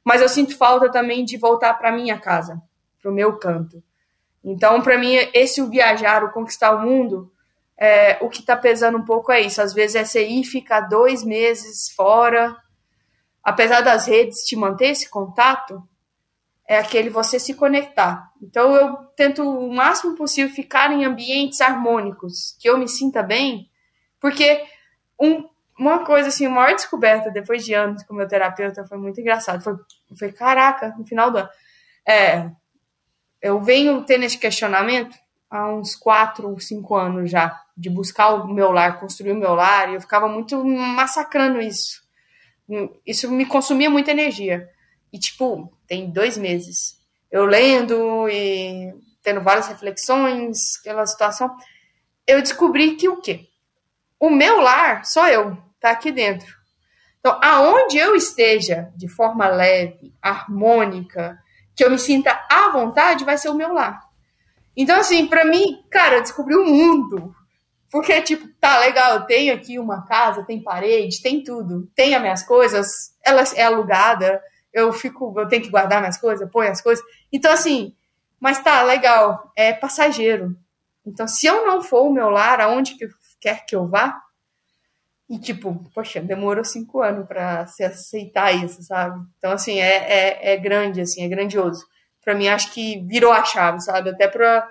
Mas 0.02 0.20
eu 0.20 0.28
sinto 0.28 0.56
falta 0.56 0.90
também 0.90 1.24
de 1.24 1.36
voltar 1.36 1.74
para 1.74 1.92
minha 1.92 2.18
casa, 2.18 2.60
para 3.00 3.10
o 3.10 3.14
meu 3.14 3.36
canto. 3.38 3.82
Então, 4.42 4.80
para 4.80 4.98
mim, 4.98 5.14
esse 5.34 5.60
o 5.60 5.68
viajar, 5.68 6.24
o 6.24 6.30
conquistar 6.30 6.72
o 6.72 6.80
mundo, 6.80 7.30
é, 7.76 8.16
o 8.20 8.28
que 8.28 8.40
está 8.40 8.56
pesando 8.56 8.98
um 8.98 9.04
pouco 9.04 9.30
é 9.30 9.40
isso. 9.40 9.60
Às 9.60 9.74
vezes 9.74 9.96
é 9.96 10.04
você 10.04 10.26
ir 10.26 10.44
ficar 10.44 10.82
dois 10.82 11.22
meses 11.22 11.90
fora, 11.90 12.56
apesar 13.46 13.80
das 13.80 14.08
redes 14.08 14.44
te 14.44 14.56
manter 14.56 14.88
esse 14.88 15.08
contato, 15.08 15.80
é 16.66 16.80
aquele 16.80 17.08
você 17.08 17.38
se 17.38 17.54
conectar. 17.54 18.28
Então 18.42 18.74
eu 18.74 18.96
tento 19.16 19.40
o 19.48 19.72
máximo 19.72 20.16
possível 20.16 20.52
ficar 20.52 20.90
em 20.90 21.04
ambientes 21.04 21.60
harmônicos, 21.60 22.56
que 22.58 22.68
eu 22.68 22.76
me 22.76 22.88
sinta 22.88 23.22
bem, 23.22 23.70
porque 24.20 24.64
um, 25.20 25.48
uma 25.78 26.04
coisa 26.04 26.26
assim, 26.26 26.48
uma 26.48 26.62
maior 26.62 26.74
descoberta 26.74 27.30
depois 27.30 27.64
de 27.64 27.72
anos 27.72 28.02
com 28.02 28.14
meu 28.14 28.26
terapeuta 28.26 28.84
foi 28.84 28.98
muito 28.98 29.20
engraçado. 29.20 29.62
Foi, 29.62 29.74
foi 30.18 30.32
caraca, 30.32 30.92
no 30.98 31.06
final 31.06 31.30
do 31.30 31.38
ano. 31.38 31.48
É, 32.04 32.50
eu 33.40 33.60
venho 33.60 34.02
tendo 34.02 34.24
esse 34.24 34.38
questionamento 34.38 35.16
há 35.48 35.68
uns 35.68 35.94
quatro, 35.94 36.58
cinco 36.58 36.96
anos 36.96 37.30
já, 37.30 37.62
de 37.76 37.88
buscar 37.88 38.30
o 38.30 38.48
meu 38.48 38.72
lar, 38.72 38.98
construir 38.98 39.30
o 39.30 39.36
meu 39.36 39.54
lar, 39.54 39.88
e 39.88 39.94
eu 39.94 40.00
ficava 40.00 40.26
muito 40.26 40.64
massacrando 40.64 41.60
isso 41.60 42.05
isso 43.04 43.30
me 43.30 43.46
consumia 43.46 43.90
muita 43.90 44.10
energia. 44.10 44.68
E, 45.12 45.18
tipo, 45.18 45.72
tem 45.86 46.10
dois 46.10 46.36
meses. 46.36 47.00
Eu 47.30 47.44
lendo 47.44 48.28
e 48.28 48.92
tendo 49.22 49.40
várias 49.40 49.68
reflexões, 49.68 50.78
aquela 50.78 51.04
situação, 51.04 51.56
eu 52.26 52.40
descobri 52.40 52.94
que 52.94 53.08
o 53.08 53.20
quê? 53.20 53.48
O 54.20 54.30
meu 54.30 54.60
lar 54.60 55.04
sou 55.04 55.26
eu, 55.26 55.56
tá 55.80 55.90
aqui 55.90 56.12
dentro. 56.12 56.54
Então, 57.18 57.38
aonde 57.42 57.98
eu 57.98 58.14
esteja 58.14 58.92
de 58.96 59.08
forma 59.08 59.48
leve, 59.48 60.14
harmônica, 60.22 61.36
que 61.74 61.84
eu 61.84 61.90
me 61.90 61.98
sinta 61.98 62.40
à 62.48 62.70
vontade, 62.70 63.24
vai 63.24 63.36
ser 63.36 63.48
o 63.48 63.54
meu 63.54 63.72
lar. 63.72 64.00
Então, 64.76 65.00
assim, 65.00 65.26
para 65.26 65.44
mim, 65.44 65.84
cara, 65.90 66.16
eu 66.16 66.22
descobri 66.22 66.54
o 66.54 66.64
mundo. 66.64 67.34
Porque, 67.96 68.20
tipo, 68.20 68.46
tá 68.60 68.78
legal, 68.80 69.14
eu 69.14 69.22
tenho 69.22 69.54
aqui 69.54 69.78
uma 69.78 70.04
casa, 70.04 70.44
tem 70.44 70.62
parede, 70.62 71.22
tem 71.22 71.42
tudo, 71.42 71.90
tem 71.94 72.14
as 72.14 72.20
minhas 72.20 72.42
coisas, 72.42 73.16
ela 73.24 73.42
é 73.54 73.62
alugada, 73.62 74.38
eu 74.70 74.92
fico, 74.92 75.32
eu 75.34 75.48
tenho 75.48 75.62
que 75.62 75.70
guardar 75.70 76.00
minhas 76.00 76.18
coisas, 76.18 76.46
põe 76.50 76.68
as 76.68 76.82
coisas. 76.82 77.02
Então, 77.32 77.50
assim, 77.50 77.96
mas 78.38 78.62
tá 78.62 78.82
legal, 78.82 79.50
é 79.56 79.72
passageiro. 79.72 80.54
Então, 81.06 81.26
se 81.26 81.46
eu 81.46 81.66
não 81.66 81.80
for 81.80 82.02
o 82.02 82.12
meu 82.12 82.28
lar, 82.28 82.60
aonde 82.60 82.96
que 82.96 83.08
quer 83.40 83.64
que 83.64 83.74
eu 83.74 83.86
vá, 83.86 84.20
e 85.26 85.38
tipo, 85.38 85.82
poxa, 85.94 86.20
demorou 86.20 86.66
cinco 86.66 87.00
anos 87.00 87.26
para 87.26 87.66
se 87.66 87.82
aceitar 87.82 88.52
isso, 88.62 88.82
sabe? 88.82 89.24
Então, 89.38 89.52
assim, 89.52 89.80
é, 89.80 89.94
é, 89.96 90.52
é 90.52 90.56
grande, 90.58 91.00
assim, 91.00 91.24
é 91.24 91.28
grandioso. 91.28 91.82
Para 92.22 92.34
mim, 92.34 92.46
acho 92.46 92.74
que 92.74 93.02
virou 93.06 93.32
a 93.32 93.42
chave, 93.42 93.80
sabe? 93.80 94.10
Até 94.10 94.28
para 94.28 94.68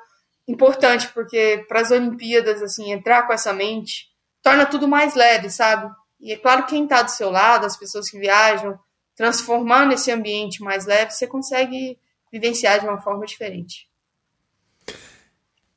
importante, 0.47 1.07
porque 1.09 1.65
para 1.67 1.81
as 1.81 1.91
Olimpíadas, 1.91 2.61
assim, 2.61 2.91
entrar 2.91 3.23
com 3.23 3.33
essa 3.33 3.53
mente 3.53 4.07
torna 4.41 4.65
tudo 4.65 4.87
mais 4.87 5.15
leve, 5.15 5.49
sabe? 5.49 5.91
E 6.19 6.31
é 6.31 6.37
claro, 6.37 6.65
quem 6.65 6.83
está 6.83 7.01
do 7.01 7.11
seu 7.11 7.29
lado, 7.29 7.65
as 7.65 7.77
pessoas 7.77 8.09
que 8.09 8.19
viajam, 8.19 8.79
transformando 9.15 9.93
esse 9.93 10.11
ambiente 10.11 10.61
mais 10.61 10.85
leve, 10.85 11.11
você 11.11 11.25
consegue 11.25 11.97
vivenciar 12.31 12.79
de 12.79 12.85
uma 12.85 12.99
forma 12.99 13.25
diferente. 13.25 13.87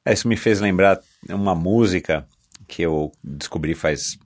É, 0.04 0.12
isso 0.12 0.28
me 0.28 0.36
fez 0.36 0.60
lembrar 0.60 1.00
uma 1.28 1.54
música 1.54 2.26
que 2.66 2.82
eu 2.82 3.12
descobri 3.22 3.74
faz 3.74 4.18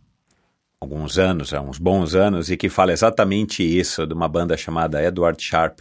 alguns 0.80 1.18
anos, 1.18 1.54
há 1.54 1.60
uns 1.60 1.78
bons 1.78 2.14
anos, 2.14 2.50
e 2.50 2.56
que 2.56 2.68
fala 2.68 2.92
exatamente 2.92 3.62
isso, 3.62 4.06
de 4.06 4.14
uma 4.14 4.28
banda 4.28 4.56
chamada 4.56 5.02
Edward 5.02 5.40
Sharp. 5.42 5.80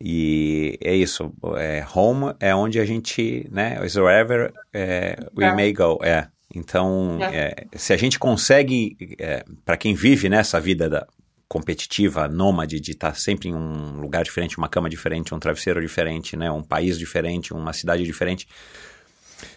E 0.00 0.78
é 0.82 0.94
isso, 0.94 1.32
é, 1.56 1.84
home 1.94 2.34
é 2.38 2.54
onde 2.54 2.78
a 2.78 2.84
gente, 2.84 3.48
né, 3.50 3.80
is 3.84 3.96
wherever 3.96 4.52
é, 4.72 5.16
we 5.34 5.44
é. 5.44 5.54
may 5.54 5.72
go, 5.72 5.98
é. 6.02 6.28
Então, 6.54 7.18
é. 7.20 7.66
é 7.72 7.78
se 7.78 7.92
a 7.92 7.96
gente 7.96 8.18
consegue, 8.18 8.96
é, 9.18 9.42
para 9.64 9.76
quem 9.76 9.94
vive 9.94 10.28
nessa 10.28 10.60
vida 10.60 10.88
da, 10.88 11.06
competitiva, 11.48 12.28
nômade, 12.28 12.80
de 12.80 12.92
estar 12.92 13.12
tá 13.12 13.14
sempre 13.14 13.48
em 13.48 13.54
um 13.54 14.00
lugar 14.00 14.24
diferente, 14.24 14.58
uma 14.58 14.68
cama 14.68 14.90
diferente, 14.90 15.34
um 15.34 15.38
travesseiro 15.38 15.80
diferente, 15.80 16.36
né, 16.36 16.50
um 16.50 16.62
país 16.62 16.98
diferente, 16.98 17.52
uma 17.52 17.72
cidade 17.72 18.02
diferente, 18.02 18.48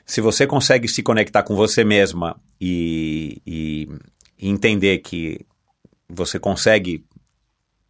se 0.05 0.21
você 0.21 0.45
consegue 0.45 0.87
se 0.87 1.01
conectar 1.01 1.43
com 1.43 1.55
você 1.55 1.83
mesma 1.83 2.39
e, 2.59 3.41
e 3.45 3.89
entender 4.39 4.99
que 4.99 5.45
você 6.07 6.39
consegue 6.39 7.05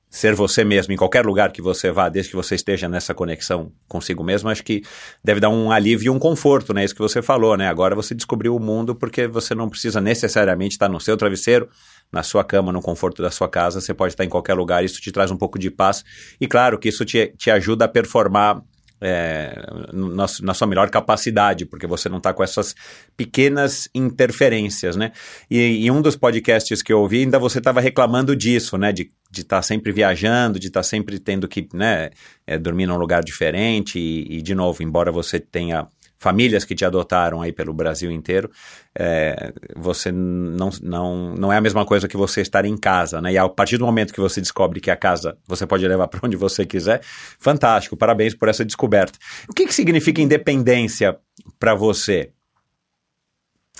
ser 0.09 0.33
você 0.33 0.63
mesmo 0.63 0.91
em 0.93 0.97
qualquer 0.97 1.25
lugar 1.25 1.51
que 1.51 1.61
você 1.61 1.91
vá, 1.91 2.09
desde 2.09 2.31
que 2.31 2.35
você 2.35 2.55
esteja 2.55 2.89
nessa 2.89 3.13
conexão 3.13 3.71
consigo 3.87 4.23
mesmo, 4.23 4.49
acho 4.49 4.63
que 4.63 4.81
deve 5.23 5.39
dar 5.39 5.49
um 5.49 5.71
alívio 5.71 6.07
e 6.07 6.09
um 6.09 6.17
conforto, 6.17 6.73
né? 6.73 6.83
Isso 6.83 6.95
que 6.95 7.01
você 7.01 7.21
falou, 7.21 7.55
né? 7.55 7.67
Agora 7.67 7.95
você 7.95 8.15
descobriu 8.15 8.55
o 8.55 8.59
mundo 8.59 8.95
porque 8.95 9.27
você 9.27 9.53
não 9.53 9.69
precisa 9.69 10.01
necessariamente 10.01 10.73
estar 10.73 10.89
no 10.89 10.99
seu 10.99 11.15
travesseiro, 11.15 11.69
na 12.11 12.23
sua 12.23 12.43
cama, 12.43 12.71
no 12.71 12.81
conforto 12.81 13.21
da 13.21 13.29
sua 13.29 13.47
casa, 13.47 13.79
você 13.79 13.93
pode 13.93 14.13
estar 14.13 14.25
em 14.25 14.29
qualquer 14.29 14.55
lugar, 14.55 14.83
isso 14.83 14.99
te 14.99 15.11
traz 15.11 15.29
um 15.29 15.37
pouco 15.37 15.59
de 15.59 15.69
paz. 15.69 16.03
E 16.41 16.47
claro 16.47 16.79
que 16.79 16.89
isso 16.89 17.05
te, 17.05 17.33
te 17.37 17.51
ajuda 17.51 17.85
a 17.85 17.87
performar 17.87 18.63
é, 19.01 19.61
na, 19.93 20.25
na, 20.41 20.53
sua 20.53 20.67
melhor 20.67 20.89
capacidade, 20.89 21.65
porque 21.65 21.87
você 21.87 22.09
não 22.09 22.17
está 22.17 22.33
com 22.33 22.43
essas 22.43 22.75
pequenas 23.15 23.89
interferências, 23.93 24.95
né? 24.95 25.11
E 25.49 25.85
em 25.87 25.91
um 25.91 26.01
dos 26.01 26.15
podcasts 26.15 26.81
que 26.81 26.91
eu 26.91 26.99
ouvi, 26.99 27.19
ainda 27.21 27.39
você 27.39 27.59
estava 27.59 27.79
reclamando 27.79 28.35
disso, 28.35 28.77
né? 28.77 28.91
De 28.91 29.11
estar 29.31 29.57
tá 29.57 29.61
sempre 29.61 29.91
viajando, 29.91 30.59
de 30.59 30.67
estar 30.67 30.79
tá 30.79 30.83
sempre 30.83 31.19
tendo 31.19 31.47
que 31.47 31.67
né, 31.73 32.09
é, 32.45 32.57
dormir 32.57 32.87
num 32.87 32.97
lugar 32.97 33.23
diferente 33.23 33.99
e, 33.99 34.37
e, 34.37 34.41
de 34.41 34.55
novo, 34.55 34.83
embora 34.83 35.11
você 35.11 35.39
tenha 35.39 35.87
famílias 36.19 36.65
que 36.65 36.75
te 36.75 36.83
adotaram 36.83 37.41
aí 37.41 37.53
pelo 37.53 37.73
Brasil 37.73 38.11
inteiro, 38.11 38.51
é, 38.93 39.53
você 39.75 40.11
não, 40.11 40.69
não, 40.83 41.33
não 41.33 41.53
é 41.53 41.57
a 41.57 41.61
mesma 41.61 41.85
coisa 41.85 42.09
que 42.09 42.17
você 42.17 42.41
estar 42.41 42.65
em 42.65 42.77
casa, 42.77 43.21
né? 43.21 43.31
E 43.31 43.37
a 43.37 43.47
partir 43.47 43.77
do 43.77 43.85
momento 43.85 44.13
que 44.13 44.19
você 44.19 44.41
descobre 44.41 44.81
que 44.81 44.91
a 44.91 44.97
casa 44.97 45.37
você 45.47 45.65
pode 45.65 45.87
levar 45.87 46.09
para 46.09 46.19
onde 46.23 46.35
você 46.35 46.65
quiser, 46.65 47.01
fantástico, 47.39 47.95
parabéns 47.95 48.35
por 48.35 48.49
essa 48.49 48.65
descoberta. 48.65 49.17
O 49.49 49.53
que, 49.53 49.65
que 49.65 49.73
significa 49.73 50.21
independência 50.21 51.17
para 51.57 51.73
você? 51.73 52.33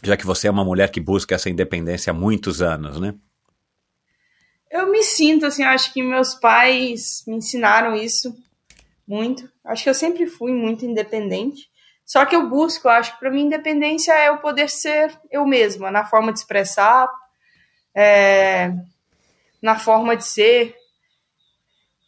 Já 0.01 0.15
que 0.15 0.25
você 0.25 0.47
é 0.47 0.51
uma 0.51 0.63
mulher 0.63 0.89
que 0.89 1.01
busca 1.01 1.35
essa 1.35 1.49
independência 1.49 2.11
há 2.11 2.13
muitos 2.13 2.61
anos, 2.61 3.01
né? 3.01 3.13
Eu 4.71 4.89
me 4.89 5.03
sinto 5.03 5.45
assim, 5.45 5.63
acho 5.63 5.91
que 5.91 6.01
meus 6.01 6.35
pais 6.35 7.23
me 7.27 7.35
ensinaram 7.35 7.95
isso 7.95 8.33
muito. 9.05 9.49
Acho 9.65 9.83
que 9.83 9.89
eu 9.89 9.93
sempre 9.95 10.27
fui 10.27 10.53
muito 10.53 10.85
independente. 10.85 11.68
Só 12.09 12.25
que 12.25 12.35
eu 12.35 12.49
busco, 12.49 12.89
acho 12.89 13.13
que 13.13 13.19
para 13.19 13.29
mim 13.29 13.43
independência 13.43 14.13
é 14.13 14.31
o 14.31 14.39
poder 14.39 14.67
ser 14.67 15.15
eu 15.29 15.45
mesma, 15.45 15.91
na 15.91 16.03
forma 16.03 16.33
de 16.33 16.39
expressar, 16.39 17.07
é, 17.93 18.71
na 19.61 19.77
forma 19.77 20.17
de 20.17 20.25
ser. 20.25 20.75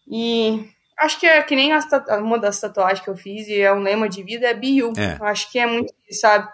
E 0.07 0.67
acho 0.97 1.19
que 1.19 1.27
é 1.27 1.43
que 1.43 1.55
nem 1.55 1.71
uma 2.19 2.39
das 2.39 2.59
tatuagens 2.59 2.99
que 2.99 3.11
eu 3.11 3.15
fiz, 3.15 3.47
e 3.47 3.61
é 3.61 3.71
um 3.71 3.83
lema 3.83 4.09
de 4.09 4.23
vida, 4.23 4.47
é 4.47 4.55
Be 4.55 4.77
You. 4.77 4.91
É. 4.97 5.23
Acho 5.23 5.51
que 5.51 5.59
é 5.59 5.67
muito 5.67 5.93
sabe? 6.09 6.49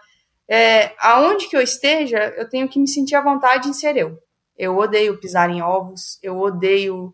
É, 0.45 0.93
aonde 0.99 1.47
que 1.47 1.55
eu 1.55 1.61
esteja, 1.61 2.17
eu 2.35 2.49
tenho 2.49 2.67
que 2.67 2.77
me 2.77 2.87
sentir 2.87 3.15
à 3.15 3.21
vontade 3.21 3.69
em 3.69 3.73
ser 3.73 3.95
eu. 3.95 4.21
Eu 4.57 4.77
odeio 4.77 5.21
pisar 5.21 5.49
em 5.49 5.61
ovos, 5.61 6.19
eu 6.21 6.37
odeio 6.37 7.13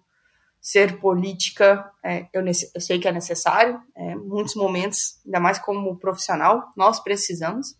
ser 0.63 0.97
política, 0.97 1.91
é, 2.01 2.25
eu, 2.31 2.41
eu, 2.41 2.81
sei 2.81 2.97
que 2.97 3.05
é 3.05 3.11
necessário, 3.11 3.81
é, 3.93 4.15
muitos 4.15 4.55
momentos, 4.55 5.19
ainda 5.25 5.41
mais 5.41 5.59
como 5.59 5.97
profissional, 5.97 6.71
nós 6.77 7.01
precisamos, 7.01 7.75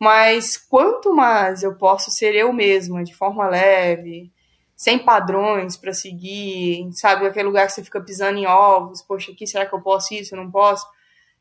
mas 0.00 0.56
quanto 0.56 1.14
mais 1.14 1.62
eu 1.62 1.76
posso 1.76 2.10
ser 2.10 2.34
eu 2.34 2.54
mesma, 2.54 3.04
de 3.04 3.14
forma 3.14 3.46
leve, 3.46 4.32
sem 4.74 4.98
padrões 4.98 5.76
para 5.76 5.92
seguir, 5.92 6.88
sabe, 6.92 7.26
aquele 7.26 7.48
lugar 7.48 7.66
que 7.66 7.74
você 7.74 7.84
fica 7.84 8.00
pisando 8.00 8.38
em 8.38 8.46
ovos, 8.46 9.02
poxa, 9.02 9.30
aqui 9.32 9.46
será 9.46 9.66
que 9.66 9.74
eu 9.74 9.82
posso 9.82 10.14
isso, 10.14 10.34
eu 10.34 10.42
não 10.42 10.50
posso? 10.50 10.86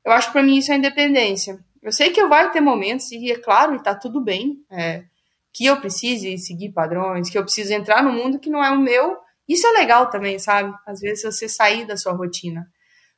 Eu 0.04 0.12
acho 0.12 0.28
que 0.28 0.34
para 0.34 0.44
mim 0.44 0.58
isso 0.58 0.74
é 0.74 0.76
independência. 0.76 1.58
Eu 1.82 1.94
sei 1.94 2.10
que 2.10 2.26
vai 2.26 2.52
ter 2.52 2.60
momentos, 2.60 3.10
e 3.14 3.32
é 3.32 3.38
claro, 3.38 3.76
e 3.76 3.82
tá 3.82 3.96
tudo 3.96 4.20
bem, 4.20 4.58
é, 4.70 5.06
que 5.54 5.66
eu 5.66 5.80
precise 5.80 6.38
seguir 6.38 6.74
padrões, 6.74 7.30
que 7.30 7.38
eu 7.38 7.44
preciso 7.44 7.74
entrar 7.74 8.04
no 8.04 8.12
mundo 8.12 8.40
que 8.40 8.50
não 8.50 8.62
é 8.62 8.72
o 8.72 8.80
meu, 8.80 9.24
isso 9.48 9.68
é 9.68 9.72
legal 9.72 10.10
também, 10.10 10.40
sabe? 10.40 10.74
Às 10.86 11.00
vezes 11.00 11.24
você 11.24 11.48
sair 11.48 11.86
da 11.86 11.98
sua 11.98 12.14
rotina. 12.14 12.68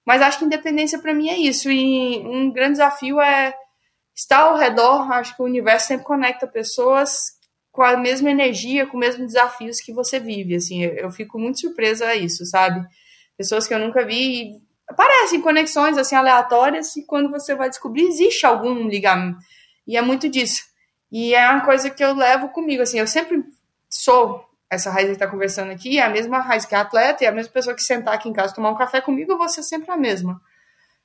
Mas 0.06 0.22
acho 0.22 0.40
que 0.40 0.46
independência 0.46 1.00
para 1.00 1.14
mim 1.14 1.30
é 1.30 1.38
isso. 1.38 1.70
E 1.70 2.20
um 2.20 2.52
grande 2.52 2.74
desafio 2.74 3.20
é 3.20 3.54
estar 4.16 4.40
ao 4.40 4.58
redor. 4.58 5.12
Acho 5.12 5.36
que 5.36 5.42
o 5.42 5.46
universo 5.46 5.88
sempre 5.88 6.06
conecta 6.06 6.48
pessoas 6.48 7.38
com 7.72 7.84
a 7.84 7.96
mesma 7.96 8.32
energia, 8.32 8.88
com 8.88 8.98
os 8.98 9.00
mesmos 9.00 9.28
desafios 9.28 9.80
que 9.80 9.94
você 9.94 10.20
vive. 10.20 10.56
Assim, 10.56 10.82
eu, 10.82 11.12
fico 11.12 11.38
muito 11.38 11.60
surpresa 11.60 12.08
a 12.08 12.16
isso, 12.16 12.46
sabe? 12.46 12.84
Pessoas 13.38 13.68
que 13.68 13.74
eu 13.74 13.80
nunca 13.80 14.06
vi 14.06 14.62
aparecem 14.88 15.42
conexões 15.42 15.98
assim 15.98 16.16
aleatórias 16.16 16.96
e 16.96 17.06
quando 17.06 17.30
você 17.30 17.54
vai 17.54 17.70
descobrir 17.70 18.04
existe 18.04 18.46
algum 18.46 18.88
ligamento. 18.88 19.38
E 19.86 19.98
é 19.98 20.02
muito 20.02 20.30
disso. 20.30 20.64
E 21.12 21.36
é 21.36 21.50
uma 21.50 21.64
coisa 21.64 21.90
que 21.90 22.04
eu 22.04 22.14
levo 22.16 22.50
comigo, 22.50 22.82
assim, 22.82 23.00
eu 23.00 23.08
sempre 23.08 23.44
sou 23.90 24.47
essa 24.70 24.92
raiz 24.92 25.08
que 25.08 25.14
está 25.14 25.28
conversando 25.28 25.72
aqui 25.72 25.98
é 25.98 26.04
a 26.04 26.10
mesma 26.10 26.40
raiz 26.40 26.66
que 26.66 26.76
a 26.76 26.82
atleta 26.82 27.24
e 27.24 27.28
a 27.28 27.32
mesma 27.32 27.52
pessoa 27.52 27.76
que 27.76 27.82
sentar 27.82 28.14
aqui 28.14 28.28
em 28.28 28.34
casa 28.34 28.54
tomar 28.54 28.72
um 28.72 28.78
café 28.78 29.00
comigo, 29.00 29.32
eu 29.32 29.38
vou 29.38 29.48
ser 29.48 29.64
sempre 29.64 29.90
a 29.92 29.98
mesma. 29.98 30.42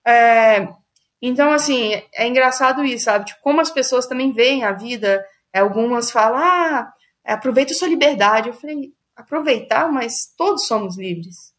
É, 0.04 0.68
então, 1.20 1.52
assim, 1.52 2.02
é 2.12 2.26
engraçado 2.26 2.84
isso, 2.84 3.04
sabe? 3.04 3.26
Tipo, 3.26 3.40
como 3.40 3.60
as 3.60 3.70
pessoas 3.70 4.06
também 4.06 4.32
veem 4.32 4.64
a 4.64 4.72
vida, 4.72 5.24
é, 5.52 5.60
algumas 5.60 6.10
falam, 6.10 6.38
ah, 6.38 6.92
aproveita 7.24 7.72
sua 7.74 7.86
liberdade. 7.86 8.48
Eu 8.48 8.54
falei, 8.54 8.92
aproveitar, 9.14 9.90
mas 9.90 10.34
todos 10.36 10.66
somos 10.66 10.98
livres. 10.98 11.54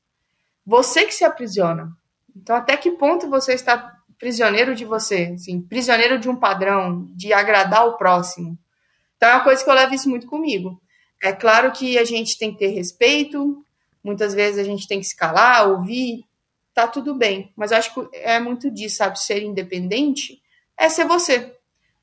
Você 0.65 1.05
que 1.05 1.13
se 1.13 1.23
aprisiona. 1.23 1.89
Então, 2.35 2.55
até 2.55 2.75
que 2.75 2.91
ponto 2.91 3.29
você 3.29 3.53
está 3.53 3.93
prisioneiro 4.19 4.75
de 4.75 4.83
você? 4.83 5.31
Assim, 5.33 5.61
prisioneiro 5.61 6.19
de 6.19 6.29
um 6.29 6.35
padrão, 6.35 7.07
de 7.15 7.31
agradar 7.31 7.87
o 7.87 7.95
próximo. 7.95 8.57
Então, 9.15 9.29
é 9.29 9.35
uma 9.35 9.43
coisa 9.43 9.63
que 9.63 9.69
eu 9.69 9.73
levo 9.73 9.93
isso 9.93 10.09
muito 10.09 10.27
comigo. 10.27 10.81
É 11.23 11.31
claro 11.31 11.71
que 11.71 11.97
a 11.97 12.03
gente 12.03 12.37
tem 12.37 12.51
que 12.51 12.59
ter 12.59 12.67
respeito, 12.67 13.65
muitas 14.03 14.33
vezes 14.33 14.59
a 14.59 14.63
gente 14.63 14.85
tem 14.85 14.99
que 14.99 15.05
se 15.05 15.15
calar, 15.15 15.69
ouvir, 15.69 16.25
tá 16.73 16.85
tudo 16.85 17.15
bem. 17.15 17.53
Mas 17.55 17.71
acho 17.71 17.93
que 17.93 18.17
é 18.17 18.41
muito 18.41 18.69
disso, 18.69 18.97
sabe? 18.97 19.17
Ser 19.17 19.41
independente 19.41 20.41
é 20.77 20.89
ser 20.89 21.05
você, 21.05 21.55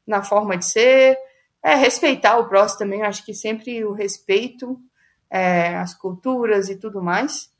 na 0.07 0.23
forma 0.23 0.57
de 0.57 0.64
ser, 0.64 1.18
é 1.62 1.75
respeitar 1.75 2.39
o 2.39 2.49
próximo 2.49 2.79
também. 2.79 3.03
Acho 3.03 3.23
que 3.23 3.35
sempre 3.35 3.85
o 3.85 3.93
respeito, 3.93 4.81
é, 5.29 5.77
as 5.77 5.93
culturas 5.93 6.71
e 6.71 6.77
tudo 6.77 7.03
mais. 7.03 7.53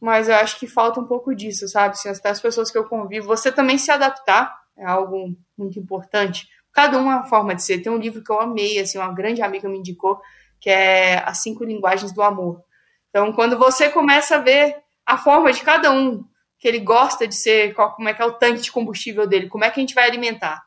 Mas 0.00 0.28
eu 0.28 0.34
acho 0.34 0.58
que 0.58 0.66
falta 0.66 0.98
um 0.98 1.06
pouco 1.06 1.32
disso, 1.32 1.68
sabe? 1.68 1.94
Até 2.06 2.30
as 2.30 2.40
pessoas 2.40 2.72
que 2.72 2.78
eu 2.78 2.84
convivo, 2.84 3.28
você 3.28 3.52
também 3.52 3.78
se 3.78 3.92
adaptar 3.92 4.52
é 4.76 4.84
algo 4.84 5.32
muito 5.56 5.78
importante. 5.78 6.48
Cada 6.72 6.98
uma 6.98 7.22
forma 7.22 7.54
de 7.54 7.62
ser. 7.62 7.78
Tem 7.78 7.90
um 7.90 7.98
livro 7.98 8.22
que 8.22 8.32
eu 8.32 8.40
amei, 8.40 8.80
assim, 8.80 8.98
uma 8.98 9.12
grande 9.12 9.42
amiga 9.42 9.68
me 9.68 9.78
indicou, 9.78 10.20
que 10.60 10.70
é 10.70 11.22
As 11.24 11.38
Cinco 11.38 11.64
Linguagens 11.64 12.12
do 12.12 12.22
Amor. 12.22 12.62
Então, 13.10 13.32
quando 13.32 13.58
você 13.58 13.88
começa 13.88 14.36
a 14.36 14.40
ver 14.40 14.76
a 15.04 15.16
forma 15.16 15.52
de 15.52 15.62
cada 15.62 15.90
um, 15.90 16.24
que 16.58 16.66
ele 16.66 16.80
gosta 16.80 17.26
de 17.26 17.34
ser, 17.34 17.72
qual, 17.74 17.94
como 17.94 18.08
é 18.08 18.14
que 18.14 18.20
é 18.20 18.24
o 18.26 18.32
tanque 18.32 18.62
de 18.62 18.72
combustível 18.72 19.26
dele, 19.26 19.48
como 19.48 19.64
é 19.64 19.70
que 19.70 19.78
a 19.78 19.82
gente 19.82 19.94
vai 19.94 20.04
alimentar. 20.04 20.62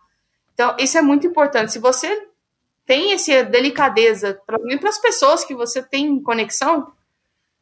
Então, 0.54 0.76
isso 0.80 0.98
é 0.98 1.02
muito 1.02 1.28
importante. 1.28 1.72
Se 1.72 1.80
você 1.80 2.28
tem 2.86 3.14
essa 3.14 3.44
delicadeza, 3.44 4.42
para 4.46 4.58
as 4.90 4.98
pessoas 5.00 5.44
que 5.44 5.54
você 5.54 5.84
tem 5.84 6.22
conexão, 6.22 6.92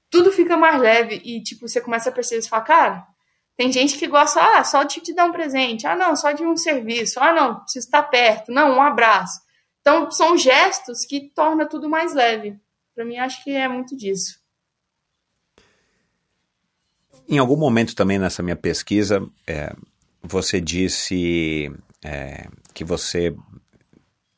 tudo 0.09 0.31
fica 0.31 0.57
mais 0.57 0.79
leve 0.79 1.21
e, 1.23 1.41
tipo, 1.41 1.67
você 1.67 1.81
começa 1.81 2.09
a 2.09 2.11
perceber, 2.11 2.41
você 2.41 2.49
fala, 2.49 2.63
cara, 2.63 3.07
tem 3.55 3.71
gente 3.71 3.97
que 3.97 4.07
gosta, 4.07 4.41
ah, 4.41 4.63
só 4.63 4.83
de 4.83 5.01
te 5.01 5.13
dar 5.13 5.25
um 5.25 5.31
presente, 5.31 5.85
ah, 5.85 5.95
não, 5.95 6.15
só 6.15 6.31
de 6.31 6.43
um 6.43 6.55
serviço, 6.55 7.19
ah, 7.19 7.33
não, 7.33 7.59
precisa 7.59 7.85
estar 7.85 8.03
perto, 8.03 8.51
não, 8.51 8.77
um 8.77 8.81
abraço. 8.81 9.41
Então, 9.81 10.11
são 10.11 10.37
gestos 10.37 11.05
que 11.05 11.31
torna 11.33 11.65
tudo 11.65 11.89
mais 11.89 12.13
leve. 12.13 12.59
Para 12.93 13.05
mim, 13.05 13.17
acho 13.17 13.43
que 13.43 13.51
é 13.51 13.67
muito 13.67 13.95
disso. 13.95 14.39
Em 17.27 17.37
algum 17.37 17.55
momento 17.55 17.95
também 17.95 18.17
nessa 18.17 18.41
minha 18.41 18.55
pesquisa, 18.55 19.25
é, 19.47 19.73
você 20.21 20.59
disse 20.59 21.71
é, 22.03 22.47
que 22.73 22.83
você 22.83 23.35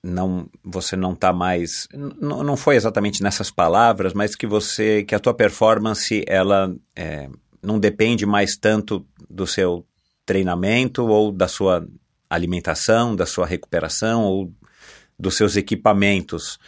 não 0.03 0.49
você 0.63 0.95
não 0.95 1.13
está 1.13 1.31
mais 1.31 1.87
não 1.93 2.57
foi 2.57 2.75
exatamente 2.75 3.21
nessas 3.21 3.51
palavras 3.51 4.15
mas 4.15 4.35
que 4.35 4.47
você 4.47 5.03
que 5.03 5.13
a 5.13 5.19
tua 5.19 5.31
performance 5.31 6.23
ela 6.27 6.75
é, 6.95 7.29
não 7.61 7.79
depende 7.79 8.25
mais 8.25 8.57
tanto 8.57 9.05
do 9.29 9.45
seu 9.45 9.85
treinamento 10.25 11.05
ou 11.05 11.31
da 11.31 11.47
sua 11.47 11.87
alimentação 12.27 13.15
da 13.15 13.27
sua 13.27 13.45
recuperação 13.45 14.23
ou 14.23 14.51
dos 15.21 15.37
seus 15.37 15.55
equipamentos. 15.55 16.59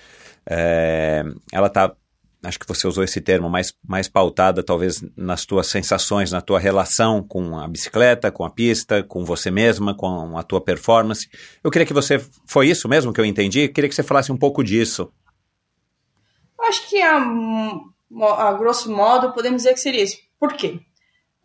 é, 0.49 1.23
ela 1.51 1.67
está 1.67 1.95
acho 2.43 2.59
que 2.59 2.67
você 2.67 2.85
usou 2.85 3.03
esse 3.03 3.21
termo, 3.21 3.49
mais, 3.49 3.73
mais 3.87 4.09
pautada 4.09 4.61
talvez 4.61 5.03
nas 5.15 5.45
tuas 5.45 5.67
sensações, 5.67 6.31
na 6.31 6.41
tua 6.41 6.59
relação 6.59 7.23
com 7.23 7.57
a 7.57 7.67
bicicleta, 7.67 8.31
com 8.31 8.43
a 8.43 8.49
pista, 8.49 9.01
com 9.01 9.23
você 9.23 9.49
mesma, 9.49 9.95
com 9.95 10.37
a 10.37 10.43
tua 10.43 10.59
performance. 10.59 11.29
Eu 11.63 11.71
queria 11.71 11.85
que 11.85 11.93
você, 11.93 12.19
foi 12.45 12.67
isso 12.67 12.89
mesmo 12.89 13.13
que 13.13 13.21
eu 13.21 13.25
entendi? 13.25 13.61
Eu 13.61 13.73
queria 13.73 13.89
que 13.89 13.95
você 13.95 14.03
falasse 14.03 14.31
um 14.31 14.37
pouco 14.37 14.63
disso. 14.63 15.11
Acho 16.59 16.89
que 16.89 17.01
a, 17.01 17.17
a 18.37 18.53
grosso 18.53 18.91
modo 18.91 19.31
podemos 19.33 19.63
dizer 19.63 19.73
que 19.73 19.79
seria 19.79 20.03
isso. 20.03 20.17
Por 20.37 20.53
quê? 20.53 20.81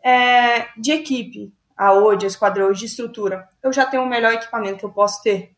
É, 0.05 0.69
de 0.77 0.93
equipe, 0.93 1.53
a 1.77 1.93
ODE, 1.93 2.25
a 2.25 2.29
esquadrão 2.29 2.73
de 2.73 2.87
estrutura, 2.87 3.49
eu 3.63 3.73
já 3.73 3.87
tenho 3.87 4.03
o 4.03 4.09
melhor 4.09 4.33
equipamento 4.33 4.79
que 4.79 4.85
eu 4.85 4.91
posso 4.91 5.23
ter. 5.23 5.57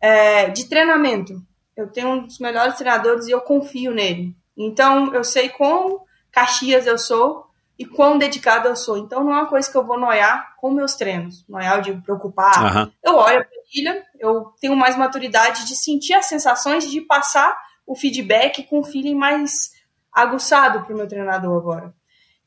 É, 0.00 0.48
de 0.50 0.68
treinamento, 0.68 1.42
eu 1.76 1.90
tenho 1.90 2.08
um 2.08 2.26
dos 2.26 2.38
melhores 2.38 2.76
treinadores 2.76 3.26
e 3.26 3.30
eu 3.30 3.40
confio 3.40 3.92
nele. 3.92 4.34
Então, 4.56 5.14
eu 5.14 5.22
sei 5.22 5.48
quão 5.48 6.04
Caxias 6.32 6.86
eu 6.86 6.98
sou 6.98 7.46
e 7.78 7.84
quão 7.84 8.18
dedicado 8.18 8.68
eu 8.68 8.76
sou. 8.76 8.96
Então, 8.96 9.22
não 9.22 9.32
é 9.32 9.40
uma 9.40 9.46
coisa 9.46 9.70
que 9.70 9.76
eu 9.76 9.84
vou 9.84 9.98
noiar 9.98 10.54
com 10.56 10.70
meus 10.70 10.94
treinos, 10.94 11.44
noiar 11.48 11.82
de 11.82 11.94
me 11.94 12.00
preocupar. 12.00 12.76
Uhum. 12.76 12.92
Eu 13.02 13.16
olho 13.16 13.40
a 13.40 13.44
planilha, 13.44 14.06
eu 14.18 14.54
tenho 14.60 14.74
mais 14.74 14.96
maturidade 14.96 15.66
de 15.66 15.76
sentir 15.76 16.14
as 16.14 16.26
sensações 16.26 16.90
de 16.90 17.00
passar 17.02 17.56
o 17.86 17.94
feedback 17.94 18.62
com 18.64 18.80
um 18.80 18.84
feeling 18.84 19.14
mais 19.14 19.72
aguçado 20.12 20.82
para 20.82 20.94
o 20.94 20.96
meu 20.96 21.06
treinador 21.06 21.56
agora. 21.56 21.94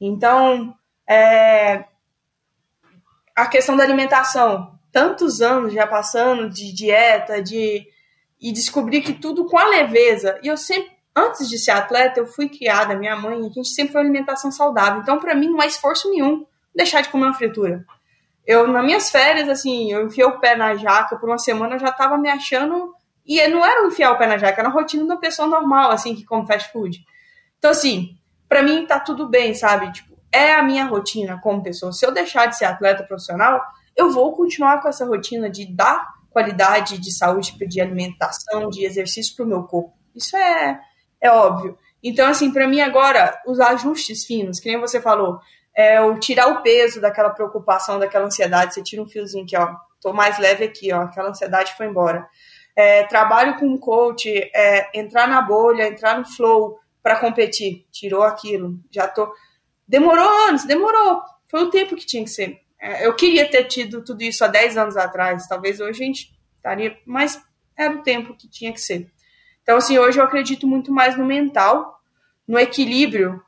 Então, 0.02 0.76
é, 1.08 1.86
a 3.36 3.48
questão 3.48 3.78
da 3.78 3.84
alimentação, 3.84 4.79
tantos 4.92 5.42
anos 5.42 5.74
já 5.74 5.86
passando 5.86 6.50
de 6.50 6.74
dieta, 6.74 7.42
de 7.42 7.88
e 8.42 8.54
descobri 8.54 9.02
que 9.02 9.14
tudo 9.14 9.46
com 9.46 9.58
a 9.58 9.68
leveza. 9.68 10.40
E 10.42 10.48
eu 10.48 10.56
sempre 10.56 11.00
antes 11.16 11.50
de 11.50 11.58
ser 11.58 11.72
atleta, 11.72 12.20
eu 12.20 12.28
fui 12.28 12.48
criada, 12.48 12.96
minha 12.96 13.16
mãe, 13.16 13.38
a 13.38 13.50
gente 13.50 13.68
sempre 13.68 13.94
foi 13.94 14.02
alimentação 14.02 14.52
saudável. 14.52 15.02
Então, 15.02 15.20
para 15.20 15.36
mim, 15.36 15.50
não 15.50 15.62
é 15.62 15.68
esforço 15.68 16.10
nenhum 16.10 16.46
deixar 16.74 17.02
de 17.02 17.10
comer 17.10 17.26
uma 17.26 17.34
fritura. 17.34 17.86
Eu, 18.46 18.68
nas 18.68 18.84
minhas 18.84 19.10
férias, 19.10 19.50
assim, 19.50 19.92
eu 19.92 20.06
enfiei 20.06 20.26
o 20.26 20.40
pé 20.40 20.56
na 20.56 20.76
jaca 20.76 21.18
por 21.18 21.30
uma 21.30 21.38
semana, 21.38 21.76
eu 21.76 21.80
já 21.80 21.92
tava 21.92 22.18
me 22.18 22.30
achando. 22.30 22.94
E 23.26 23.46
não 23.48 23.64
era 23.64 23.86
enfiar 23.86 24.12
o 24.12 24.18
pé 24.18 24.26
na 24.28 24.38
jaca, 24.38 24.62
era 24.62 24.70
a 24.70 24.72
rotina 24.72 25.06
da 25.06 25.18
pessoa 25.18 25.48
normal, 25.48 25.92
assim, 25.92 26.16
que 26.16 26.26
come 26.26 26.48
fast 26.48 26.72
food. 26.72 27.06
Então, 27.58 27.72
assim, 27.72 28.18
para 28.48 28.64
mim 28.64 28.86
tá 28.88 29.00
tudo 29.00 29.28
bem, 29.28 29.54
sabe? 29.54 29.92
Tipo, 29.92 30.18
é 30.32 30.54
a 30.54 30.64
minha 30.64 30.86
rotina 30.86 31.40
como 31.42 31.62
pessoa. 31.62 31.92
Se 31.92 32.06
eu 32.06 32.12
deixar 32.12 32.48
de 32.48 32.58
ser 32.58 32.66
atleta 32.66 33.04
profissional, 33.04 33.62
eu 34.00 34.12
vou 34.12 34.34
continuar 34.34 34.82
com 34.82 34.88
essa 34.88 35.06
rotina 35.06 35.50
de 35.50 35.66
dar 35.66 36.08
qualidade 36.30 36.98
de 36.98 37.12
saúde, 37.12 37.56
de 37.68 37.82
alimentação, 37.82 38.70
de 38.70 38.86
exercício 38.86 39.36
pro 39.36 39.46
meu 39.46 39.64
corpo. 39.64 39.94
Isso 40.16 40.38
é 40.38 40.80
é 41.22 41.30
óbvio. 41.30 41.78
Então, 42.02 42.28
assim, 42.30 42.52
para 42.52 42.68
mim 42.68 42.80
agora, 42.80 43.42
os 43.46 43.60
ajustes 43.60 44.26
finos, 44.26 44.60
que 44.60 44.70
nem 44.70 44.80
você 44.80 45.02
falou, 45.02 45.40
é 45.76 46.00
o 46.00 46.18
tirar 46.18 46.48
o 46.48 46.62
peso 46.62 47.02
daquela 47.02 47.30
preocupação, 47.30 48.00
daquela 48.00 48.26
ansiedade, 48.26 48.74
você 48.74 48.82
tira 48.82 49.02
um 49.02 49.08
fiozinho 49.08 49.44
aqui, 49.44 49.58
ó, 49.58 49.76
tô 50.02 50.14
mais 50.14 50.40
leve 50.40 50.64
aqui, 50.64 50.94
ó, 50.94 51.02
aquela 51.02 51.30
ansiedade 51.30 51.76
foi 51.76 51.88
embora. 51.88 52.26
É, 52.76 53.04
trabalho 53.04 53.58
com 53.58 53.66
um 53.66 53.78
coach, 53.78 54.30
é, 54.56 54.98
entrar 54.98 55.28
na 55.28 55.42
bolha, 55.42 55.88
entrar 55.88 56.18
no 56.18 56.26
flow 56.26 56.80
para 57.04 57.20
competir, 57.20 57.86
tirou 57.92 58.24
aquilo, 58.24 58.80
já 58.90 59.08
tô. 59.08 59.30
Demorou 59.86 60.28
anos, 60.48 60.64
demorou, 60.64 61.22
foi 61.50 61.64
o 61.64 61.70
tempo 61.70 61.96
que 61.96 62.06
tinha 62.06 62.24
que 62.24 62.30
ser. 62.30 62.62
É, 62.80 63.06
eu 63.06 63.14
queria 63.16 63.50
ter 63.50 63.66
tido 63.66 64.04
tudo 64.04 64.24
isso 64.24 64.44
há 64.44 64.48
10 64.48 64.78
anos 64.78 64.98
atrás, 64.98 65.48
talvez 65.48 65.80
hoje 65.80 66.02
a 66.02 66.06
gente 66.06 66.32
estaria, 66.56 66.98
mas 67.06 67.42
era 67.78 67.94
o 67.94 68.02
tempo 68.02 68.36
que 68.36 68.48
tinha 68.50 68.72
que 68.72 68.82
ser. 68.82 69.12
Então, 69.62 69.78
assim, 69.78 69.98
hoje 69.98 70.20
eu 70.20 70.24
acredito 70.24 70.66
muito 70.66 70.92
mais 70.92 71.18
no 71.18 71.26
mental, 71.26 72.02
no 72.48 72.58
equilíbrio 72.58 73.42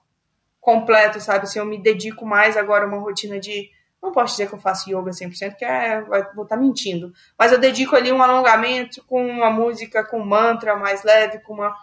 completo, 0.59 1.19
sabe? 1.19 1.45
Assim, 1.45 1.59
eu 1.59 1.65
me 1.65 1.77
dedico 1.77 2.25
mais 2.25 2.55
agora 2.55 2.85
a 2.85 2.87
uma 2.87 2.99
rotina 2.99 3.39
de. 3.39 3.69
Não 4.01 4.11
posso 4.11 4.33
dizer 4.33 4.47
que 4.47 4.55
eu 4.55 4.59
faço 4.59 4.89
yoga 4.89 5.11
100%, 5.11 5.55
que 5.55 5.65
é, 5.65 6.01
vou 6.01 6.43
estar 6.43 6.55
tá 6.55 6.57
mentindo. 6.57 7.13
Mas 7.37 7.51
eu 7.51 7.59
dedico 7.59 7.95
ali 7.95 8.11
um 8.11 8.21
alongamento 8.21 9.03
com 9.05 9.23
uma 9.25 9.49
música, 9.49 10.03
com 10.03 10.19
mantra 10.19 10.75
mais 10.75 11.03
leve, 11.03 11.39
com, 11.39 11.53
uma, 11.53 11.75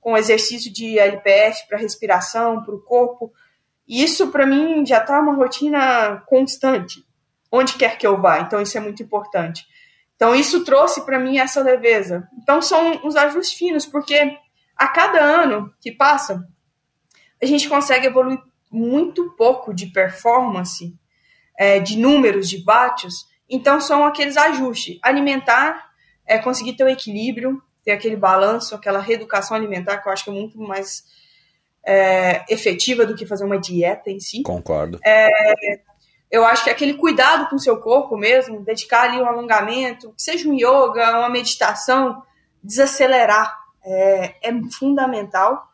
com 0.00 0.16
exercício 0.16 0.72
de 0.72 0.98
LPF 0.98 1.68
para 1.68 1.78
respiração, 1.78 2.64
para 2.64 2.74
o 2.74 2.80
corpo. 2.80 3.32
E 3.86 4.02
isso, 4.02 4.28
para 4.28 4.46
mim, 4.46 4.86
já 4.86 4.98
está 4.98 5.20
uma 5.20 5.34
rotina 5.34 6.22
constante, 6.26 7.04
onde 7.50 7.74
quer 7.74 7.98
que 7.98 8.06
eu 8.06 8.20
vá. 8.20 8.40
Então, 8.40 8.60
isso 8.60 8.76
é 8.76 8.80
muito 8.80 9.02
importante. 9.02 9.66
Então, 10.16 10.34
isso 10.34 10.64
trouxe 10.64 11.04
para 11.04 11.18
mim 11.18 11.38
essa 11.38 11.60
leveza. 11.60 12.28
Então, 12.40 12.62
são 12.62 13.04
os 13.04 13.16
ajustes 13.16 13.58
finos, 13.58 13.84
porque 13.84 14.36
a 14.76 14.88
cada 14.88 15.20
ano 15.20 15.72
que 15.80 15.90
passa, 15.90 16.46
a 17.42 17.46
gente 17.46 17.68
consegue 17.68 18.06
evoluir 18.06 18.40
muito 18.70 19.30
pouco 19.36 19.74
de 19.74 19.86
performance, 19.86 20.96
é, 21.58 21.80
de 21.80 21.98
números, 21.98 22.48
de 22.48 22.62
vatios. 22.62 23.26
Então, 23.50 23.80
são 23.80 24.04
aqueles 24.04 24.36
ajustes. 24.36 24.98
Alimentar, 25.02 25.90
é 26.24 26.38
conseguir 26.38 26.74
ter 26.74 26.84
o 26.84 26.88
equilíbrio, 26.88 27.62
ter 27.84 27.90
aquele 27.90 28.16
balanço, 28.16 28.74
aquela 28.74 29.00
reeducação 29.00 29.56
alimentar, 29.56 29.98
que 29.98 30.08
eu 30.08 30.12
acho 30.12 30.24
que 30.24 30.30
é 30.30 30.32
muito 30.32 30.58
mais 30.58 31.04
é, 31.86 32.44
efetiva 32.48 33.04
do 33.04 33.14
que 33.14 33.26
fazer 33.26 33.44
uma 33.44 33.58
dieta 33.58 34.10
em 34.10 34.20
si. 34.20 34.42
Concordo. 34.42 34.98
É, 35.04 35.28
eu 36.30 36.46
acho 36.46 36.64
que 36.64 36.70
aquele 36.70 36.94
cuidado 36.94 37.48
com 37.50 37.56
o 37.56 37.60
seu 37.60 37.78
corpo 37.78 38.16
mesmo, 38.16 38.64
dedicar 38.64 39.02
ali 39.02 39.18
um 39.18 39.26
alongamento, 39.26 40.14
seja 40.16 40.48
um 40.48 40.54
yoga, 40.54 41.18
uma 41.18 41.28
meditação, 41.28 42.22
desacelerar 42.62 43.54
é, 43.84 44.34
é, 44.42 44.52
fundamental. 44.78 45.68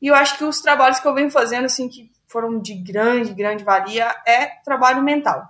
E 0.00 0.08
eu 0.08 0.14
acho 0.14 0.36
que 0.36 0.44
os 0.44 0.60
trabalhos 0.60 1.00
que 1.00 1.06
eu 1.06 1.14
venho 1.14 1.30
fazendo, 1.30 1.64
assim, 1.64 1.88
que 1.88 2.10
foram 2.26 2.60
de 2.60 2.74
grande, 2.74 3.32
grande 3.32 3.62
valia, 3.62 4.14
é 4.26 4.46
trabalho 4.64 5.02
mental. 5.02 5.42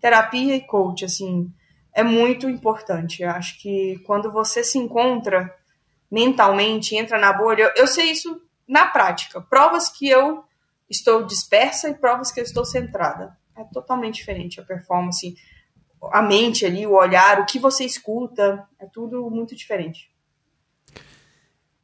Terapia 0.00 0.54
e 0.54 0.60
coach, 0.60 1.04
assim, 1.04 1.50
é 1.92 2.02
muito 2.02 2.48
importante. 2.48 3.22
Eu 3.22 3.30
acho 3.30 3.60
que 3.60 3.98
quando 4.06 4.30
você 4.30 4.62
se 4.62 4.78
encontra 4.78 5.52
mentalmente, 6.10 6.94
entra 6.94 7.18
na 7.18 7.32
bolha, 7.32 7.64
eu, 7.64 7.82
eu 7.82 7.86
sei 7.86 8.12
isso 8.12 8.40
na 8.66 8.86
prática. 8.86 9.40
Provas 9.40 9.88
que 9.88 10.08
eu 10.08 10.44
estou 10.88 11.24
dispersa 11.24 11.88
e 11.88 11.94
provas 11.94 12.30
que 12.30 12.40
eu 12.40 12.44
estou 12.44 12.64
centrada 12.64 13.36
é 13.56 13.64
totalmente 13.64 14.16
diferente 14.16 14.60
a 14.60 14.64
performance, 14.64 15.34
a 16.12 16.22
mente 16.22 16.66
ali, 16.66 16.86
o 16.86 16.92
olhar, 16.92 17.40
o 17.40 17.46
que 17.46 17.58
você 17.58 17.84
escuta, 17.84 18.64
é 18.78 18.86
tudo 18.86 19.28
muito 19.30 19.56
diferente. 19.56 20.10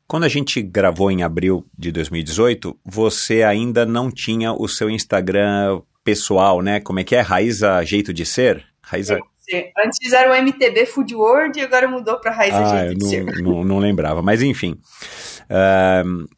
Quando 0.06 0.24
a 0.24 0.28
gente 0.28 0.60
gravou 0.60 1.10
em 1.10 1.22
abril 1.22 1.66
de 1.76 1.90
2018, 1.90 2.78
você 2.84 3.42
ainda 3.42 3.86
não 3.86 4.10
tinha 4.10 4.52
o 4.52 4.68
seu 4.68 4.90
Instagram 4.90 5.80
pessoal, 6.04 6.60
né? 6.60 6.80
Como 6.80 7.00
é 7.00 7.04
que 7.04 7.16
é? 7.16 7.20
Raíza 7.20 7.82
Jeito 7.82 8.12
de 8.12 8.26
Ser? 8.26 8.62
Raíza... 8.82 9.18
É, 9.50 9.72
Antes 9.84 10.12
era 10.12 10.30
o 10.30 10.42
MTB 10.42 10.86
Food 10.86 11.14
World 11.14 11.58
e 11.58 11.62
agora 11.62 11.88
mudou 11.88 12.18
para 12.20 12.30
Raíza 12.30 12.58
ah, 12.58 12.78
Jeito 12.78 12.98
de 12.98 13.04
não, 13.04 13.10
Ser. 13.10 13.42
Não, 13.42 13.64
não 13.64 13.78
lembrava, 13.78 14.22
mas 14.22 14.42
enfim. 14.42 14.78
Uh, 15.44 16.28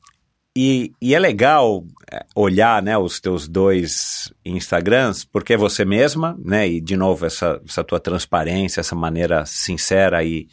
e, 0.57 0.93
e, 1.03 1.15
é 1.15 1.19
legal 1.19 1.85
é, 2.11 2.25
olhar 2.35 2.81
né, 2.81 2.97
os 2.97 3.19
teus 3.19 3.49
dois 3.49 4.33
Instagrams, 4.45 5.25
porque 5.25 5.55
é 5.55 5.57
você 5.57 5.85
mesma, 5.85 6.39
né? 6.45 6.69
E 6.69 6.81
de 6.81 6.97
novo, 6.97 7.27
essa, 7.27 7.61
essa 7.69 7.83
tua 7.83 7.99
transparência, 7.99 8.81
essa 8.81 8.95
maneira 8.95 9.45
sincera 9.47 10.23
e, 10.23 10.47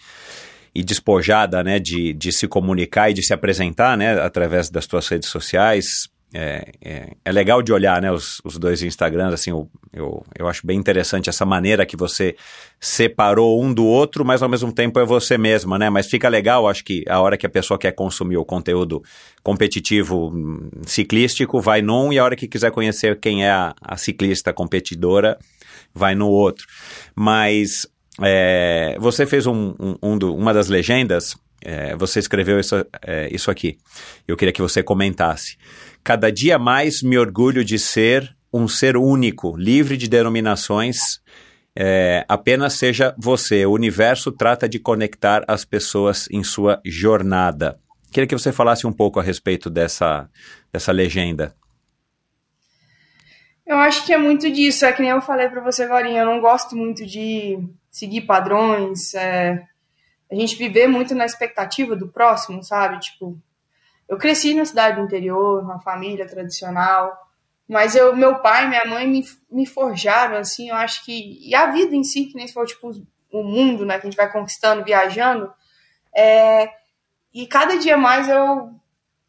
e 0.74 0.84
despojada 0.84 1.64
né, 1.64 1.80
de, 1.80 2.14
de 2.14 2.32
se 2.32 2.48
comunicar 2.48 3.12
e 3.12 3.14
de 3.14 3.22
se 3.22 3.34
apresentar 3.34 3.96
né, 3.96 4.20
através 4.20 4.70
das 4.70 4.88
tuas 4.88 5.08
redes 5.08 5.30
sociais, 5.30 6.10
é, 6.34 6.72
é, 6.82 7.10
é, 7.26 7.32
legal 7.32 7.62
de 7.62 7.74
olhar, 7.74 8.02
né, 8.02 8.12
os, 8.12 8.42
os 8.46 8.58
dois 8.58 8.82
Instagrams, 8.82 9.34
assim, 9.34 9.50
eu, 9.50 9.70
eu, 9.92 10.26
eu 10.38 10.48
acho 10.48 10.66
bem 10.66 10.80
interessante 10.80 11.30
essa 11.30 11.46
maneira 11.46 11.86
que 11.86 11.98
você 11.98 12.36
separou 12.80 13.62
um 13.62 13.74
do 13.74 13.86
outro, 13.86 14.24
mas 14.24 14.42
ao 14.42 14.48
mesmo 14.48 14.72
tempo 14.72 15.00
é 15.00 15.06
você 15.06 15.38
mesma, 15.38 15.78
né, 15.78 15.90
mas 15.90 16.08
fica 16.08 16.30
legal, 16.30 16.70
acho 16.70 16.86
que 16.86 17.04
a 17.10 17.20
hora 17.20 17.38
que 17.38 17.46
a 17.46 17.50
pessoa 17.50 17.78
quer 17.78 17.92
consumir 17.92 18.38
o 18.38 18.46
conteúdo 18.46 19.04
competitivo 19.44 20.30
hum, 20.30 20.70
ciclístico, 20.86 21.60
vai 21.60 21.82
num, 21.82 22.14
e 22.14 22.20
a 22.20 22.24
hora 22.24 22.36
que 22.36 22.48
quiser 22.48 22.72
conhecer 22.72 23.20
quem 23.20 23.46
é 23.46 23.52
a, 23.52 23.76
a 23.82 23.98
ciclista 23.98 24.54
competidora, 24.54 25.38
vai 25.94 26.16
no 26.16 26.30
outro. 26.30 26.66
Mas 27.14 27.86
é, 28.22 28.96
você 29.00 29.26
fez 29.26 29.46
um, 29.46 29.74
um, 29.80 29.96
um 30.02 30.18
do, 30.18 30.34
uma 30.34 30.54
das 30.54 30.70
legendas, 30.70 31.36
é, 31.64 31.96
você 31.96 32.20
escreveu 32.20 32.60
isso, 32.60 32.76
é, 33.06 33.30
isso 33.32 33.52
aqui, 33.52 33.78
eu 34.28 34.36
queria 34.36 34.54
que 34.54 34.62
você 34.62 34.82
comentasse. 34.82 35.58
Cada 36.04 36.32
dia 36.32 36.58
mais 36.58 37.04
me 37.04 37.18
orgulho 37.18 37.64
de 37.64 37.78
ser 37.78 38.36
um 38.54 38.68
ser 38.68 38.98
único, 38.98 39.56
livre 39.56 39.96
de 39.96 40.08
denominações. 40.08 41.22
É, 41.76 42.26
apenas 42.28 42.74
seja 42.74 43.16
você. 43.18 43.66
O 43.66 43.72
universo 43.72 44.32
trata 44.32 44.68
de 44.68 44.80
conectar 44.80 45.44
as 45.48 45.64
pessoas 45.64 46.28
em 46.32 46.44
sua 46.44 46.82
jornada. 46.84 47.80
Queria 48.12 48.28
que 48.28 48.38
você 48.38 48.52
falasse 48.52 48.86
um 48.86 48.92
pouco 48.92 49.20
a 49.20 49.24
respeito 49.24 49.70
dessa, 49.70 50.30
dessa 50.72 50.92
legenda. 50.92 51.56
Eu 53.66 53.78
acho 53.78 54.06
que 54.06 54.12
é 54.12 54.18
muito 54.18 54.52
disso. 54.52 54.86
É 54.86 54.92
que 54.92 55.02
nem 55.02 55.12
eu 55.12 55.22
falei 55.22 55.48
para 55.48 55.62
você 55.62 55.84
agora. 55.84 56.10
Eu 56.10 56.26
não 56.26 56.42
gosto 56.42 56.76
muito 56.76 57.06
de 57.06 57.58
seguir 57.90 58.22
padrões. 58.22 59.14
É, 59.14 59.64
a 60.30 60.36
gente 60.36 60.58
viver 60.58 60.88
muito 60.88 61.16
na 61.16 61.26
expectativa 61.26 61.96
do 61.96 62.10
próximo, 62.10 62.62
sabe? 62.64 63.00
Tipo, 63.00 63.40
eu 64.12 64.18
cresci 64.18 64.54
na 64.54 64.66
cidade 64.66 64.98
do 64.98 65.06
interior, 65.06 65.62
numa 65.62 65.80
família 65.80 66.28
tradicional, 66.28 67.18
mas 67.66 67.96
eu, 67.96 68.14
meu 68.14 68.40
pai 68.40 68.68
minha 68.68 68.84
mãe 68.84 69.08
me, 69.08 69.26
me 69.50 69.66
forjaram, 69.66 70.36
assim, 70.36 70.68
eu 70.70 70.76
acho 70.76 71.06
que. 71.06 71.40
E 71.42 71.56
a 71.56 71.72
vida 71.72 71.96
em 71.96 72.04
si, 72.04 72.26
que 72.26 72.36
nem 72.36 72.46
se 72.46 72.54
for, 72.54 72.66
tipo, 72.66 72.92
o 73.32 73.42
mundo, 73.42 73.86
né, 73.86 73.98
que 73.98 74.06
a 74.06 74.10
gente 74.10 74.18
vai 74.18 74.30
conquistando, 74.30 74.84
viajando. 74.84 75.50
É, 76.14 76.70
e 77.34 77.48
cada 77.48 77.78
dia 77.78 77.96
mais 77.96 78.28
eu, 78.28 78.72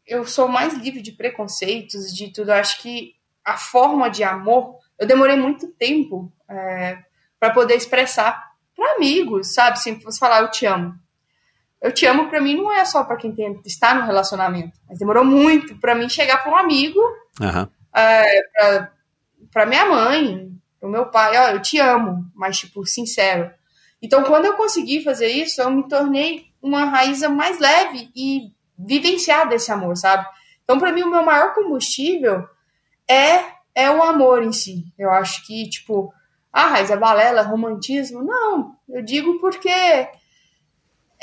eu 0.05 0.25
sou 0.25 0.49
mais 0.49 0.73
livre 0.73 1.01
de 1.01 1.13
preconceitos, 1.13 2.13
de 2.13 2.33
tudo. 2.33 2.51
Eu 2.51 2.55
acho 2.55 2.81
que 2.81 3.15
a 3.45 3.55
forma 3.55 4.09
de 4.09 4.21
amor, 4.21 4.79
eu 4.99 5.07
demorei 5.07 5.37
muito 5.37 5.69
tempo 5.69 6.29
é, 6.49 6.97
para 7.39 7.51
poder 7.51 7.75
expressar 7.75 8.51
para 8.75 8.95
amigos, 8.95 9.53
sabe? 9.53 9.79
Sempre 9.79 10.03
você 10.03 10.19
falar, 10.19 10.41
eu 10.41 10.51
te 10.51 10.65
amo. 10.65 10.93
Eu 11.83 11.91
te 11.91 12.05
amo, 12.07 12.29
para 12.29 12.41
mim, 12.41 12.55
não 12.55 12.71
é 12.71 12.83
só 12.85 13.03
para 13.03 13.17
quem 13.17 13.31
tem, 13.31 13.61
está 13.65 13.93
no 13.93 14.05
relacionamento. 14.05 14.71
Mas 14.89 14.97
demorou 14.97 15.23
muito 15.23 15.77
para 15.79 15.93
mim 15.93 16.09
chegar 16.09 16.41
para 16.41 16.51
um 16.51 16.57
amigo. 16.57 16.99
Aham 17.39 17.69
é, 17.95 18.87
para 19.51 19.65
minha 19.65 19.85
mãe, 19.85 20.51
pro 20.79 20.89
meu 20.89 21.05
pai, 21.05 21.37
ó, 21.37 21.51
eu 21.51 21.61
te 21.61 21.79
amo, 21.79 22.25
mas, 22.33 22.57
tipo, 22.57 22.85
sincero. 22.85 23.51
Então, 24.01 24.23
quando 24.23 24.45
eu 24.45 24.55
consegui 24.55 25.03
fazer 25.03 25.27
isso, 25.27 25.61
eu 25.61 25.69
me 25.69 25.87
tornei 25.87 26.45
uma 26.61 26.85
raiz 26.85 27.21
mais 27.21 27.59
leve 27.59 28.09
e 28.15 28.51
vivenciar 28.77 29.47
desse 29.47 29.71
amor, 29.71 29.95
sabe? 29.95 30.25
Então, 30.63 30.79
para 30.79 30.91
mim, 30.91 31.03
o 31.03 31.09
meu 31.09 31.23
maior 31.23 31.53
combustível 31.53 32.47
é, 33.07 33.43
é 33.75 33.91
o 33.91 34.01
amor 34.01 34.43
em 34.43 34.51
si. 34.51 34.85
Eu 34.97 35.11
acho 35.11 35.45
que, 35.45 35.69
tipo, 35.69 36.11
ah, 36.51 36.67
raiz 36.67 36.89
é 36.89 36.97
balela, 36.97 37.43
romantismo. 37.43 38.23
Não, 38.23 38.75
eu 38.89 39.03
digo 39.03 39.39
porque 39.39 39.69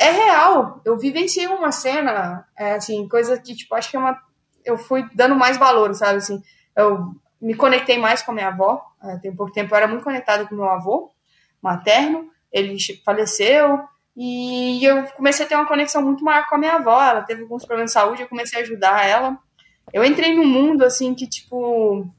é 0.01 0.11
real. 0.11 0.80
Eu 0.82 0.98
vivenciei 0.98 1.46
uma 1.46 1.70
cena, 1.70 2.46
é, 2.57 2.72
assim, 2.72 3.07
coisa 3.07 3.38
que, 3.38 3.55
tipo, 3.55 3.74
acho 3.74 3.90
que 3.90 3.96
é 3.96 4.01
uma. 4.01 4.18
Eu 4.64 4.78
fui 4.78 5.07
dando 5.14 5.34
mais 5.34 5.59
valor, 5.59 5.94
sabe? 5.94 6.16
Assim, 6.16 6.42
eu 6.74 7.14
me 7.40 7.55
conectei 7.55 7.98
mais 7.98 8.22
com 8.22 8.32
a 8.32 8.34
minha 8.34 8.48
avó. 8.48 8.82
É, 9.03 9.18
tem 9.18 9.34
pouco 9.34 9.53
tempo 9.53 9.72
eu 9.72 9.76
era 9.76 9.86
muito 9.86 10.03
conectada 10.03 10.46
com 10.46 10.55
meu 10.55 10.68
avô 10.68 11.12
materno. 11.62 12.30
Ele 12.51 12.76
faleceu 13.05 13.80
e 14.16 14.82
eu 14.84 15.05
comecei 15.12 15.44
a 15.44 15.48
ter 15.48 15.55
uma 15.55 15.66
conexão 15.66 16.03
muito 16.03 16.24
maior 16.24 16.46
com 16.48 16.55
a 16.55 16.59
minha 16.59 16.74
avó. 16.76 17.03
Ela 17.03 17.22
teve 17.22 17.42
alguns 17.42 17.64
problemas 17.66 17.90
de 17.90 17.94
saúde, 17.94 18.22
eu 18.22 18.28
comecei 18.28 18.59
a 18.59 18.62
ajudar 18.62 19.07
ela. 19.07 19.38
Eu 19.92 20.03
entrei 20.03 20.34
num 20.34 20.46
mundo 20.46 20.82
assim 20.82 21.14
que 21.14 21.26
tipo 21.26 22.11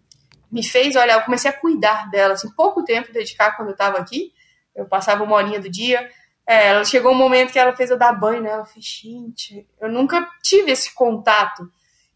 me 0.52 0.64
fez, 0.64 0.96
olha, 0.96 1.14
eu 1.14 1.22
comecei 1.22 1.50
a 1.50 1.54
cuidar 1.58 2.10
dela, 2.12 2.34
assim, 2.34 2.52
pouco 2.52 2.84
tempo 2.84 3.14
dedicar 3.14 3.56
quando 3.56 3.70
eu 3.70 3.74
estava 3.74 3.98
aqui. 3.98 4.34
Eu 4.76 4.86
passava 4.86 5.24
uma 5.24 5.36
horinha 5.36 5.60
do 5.60 5.70
dia. 5.70 6.10
É, 6.48 6.68
ela 6.68 6.84
chegou 6.84 7.12
um 7.12 7.18
momento 7.18 7.52
que 7.52 7.60
ela 7.60 7.76
fez 7.76 7.90
eu 7.90 7.98
dar 7.98 8.14
banho 8.14 8.42
nela. 8.42 8.62
Eu 8.62 8.66
falei, 8.66 8.82
gente, 8.82 9.68
eu 9.80 9.90
nunca 9.90 10.28
tive 10.42 10.72
esse 10.72 10.94
contato 10.94 11.72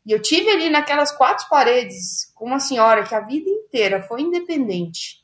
e 0.05 0.11
eu 0.11 0.21
tive 0.21 0.49
ali 0.49 0.69
naquelas 0.69 1.11
quatro 1.11 1.47
paredes 1.49 2.31
com 2.35 2.45
uma 2.45 2.59
senhora 2.59 3.03
que 3.03 3.15
a 3.15 3.21
vida 3.21 3.49
inteira 3.49 4.03
foi 4.03 4.21
independente. 4.21 5.23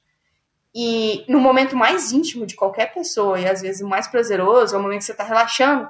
E 0.74 1.26
no 1.28 1.40
momento 1.40 1.76
mais 1.76 2.12
íntimo 2.12 2.46
de 2.46 2.56
qualquer 2.56 2.94
pessoa, 2.94 3.40
e 3.40 3.48
às 3.48 3.62
vezes 3.62 3.82
o 3.82 3.88
mais 3.88 4.08
prazeroso, 4.08 4.74
é 4.74 4.80
o 4.80 4.82
momento 4.82 5.00
que 5.00 5.06
você 5.06 5.12
está 5.12 5.24
relaxando, 5.24 5.90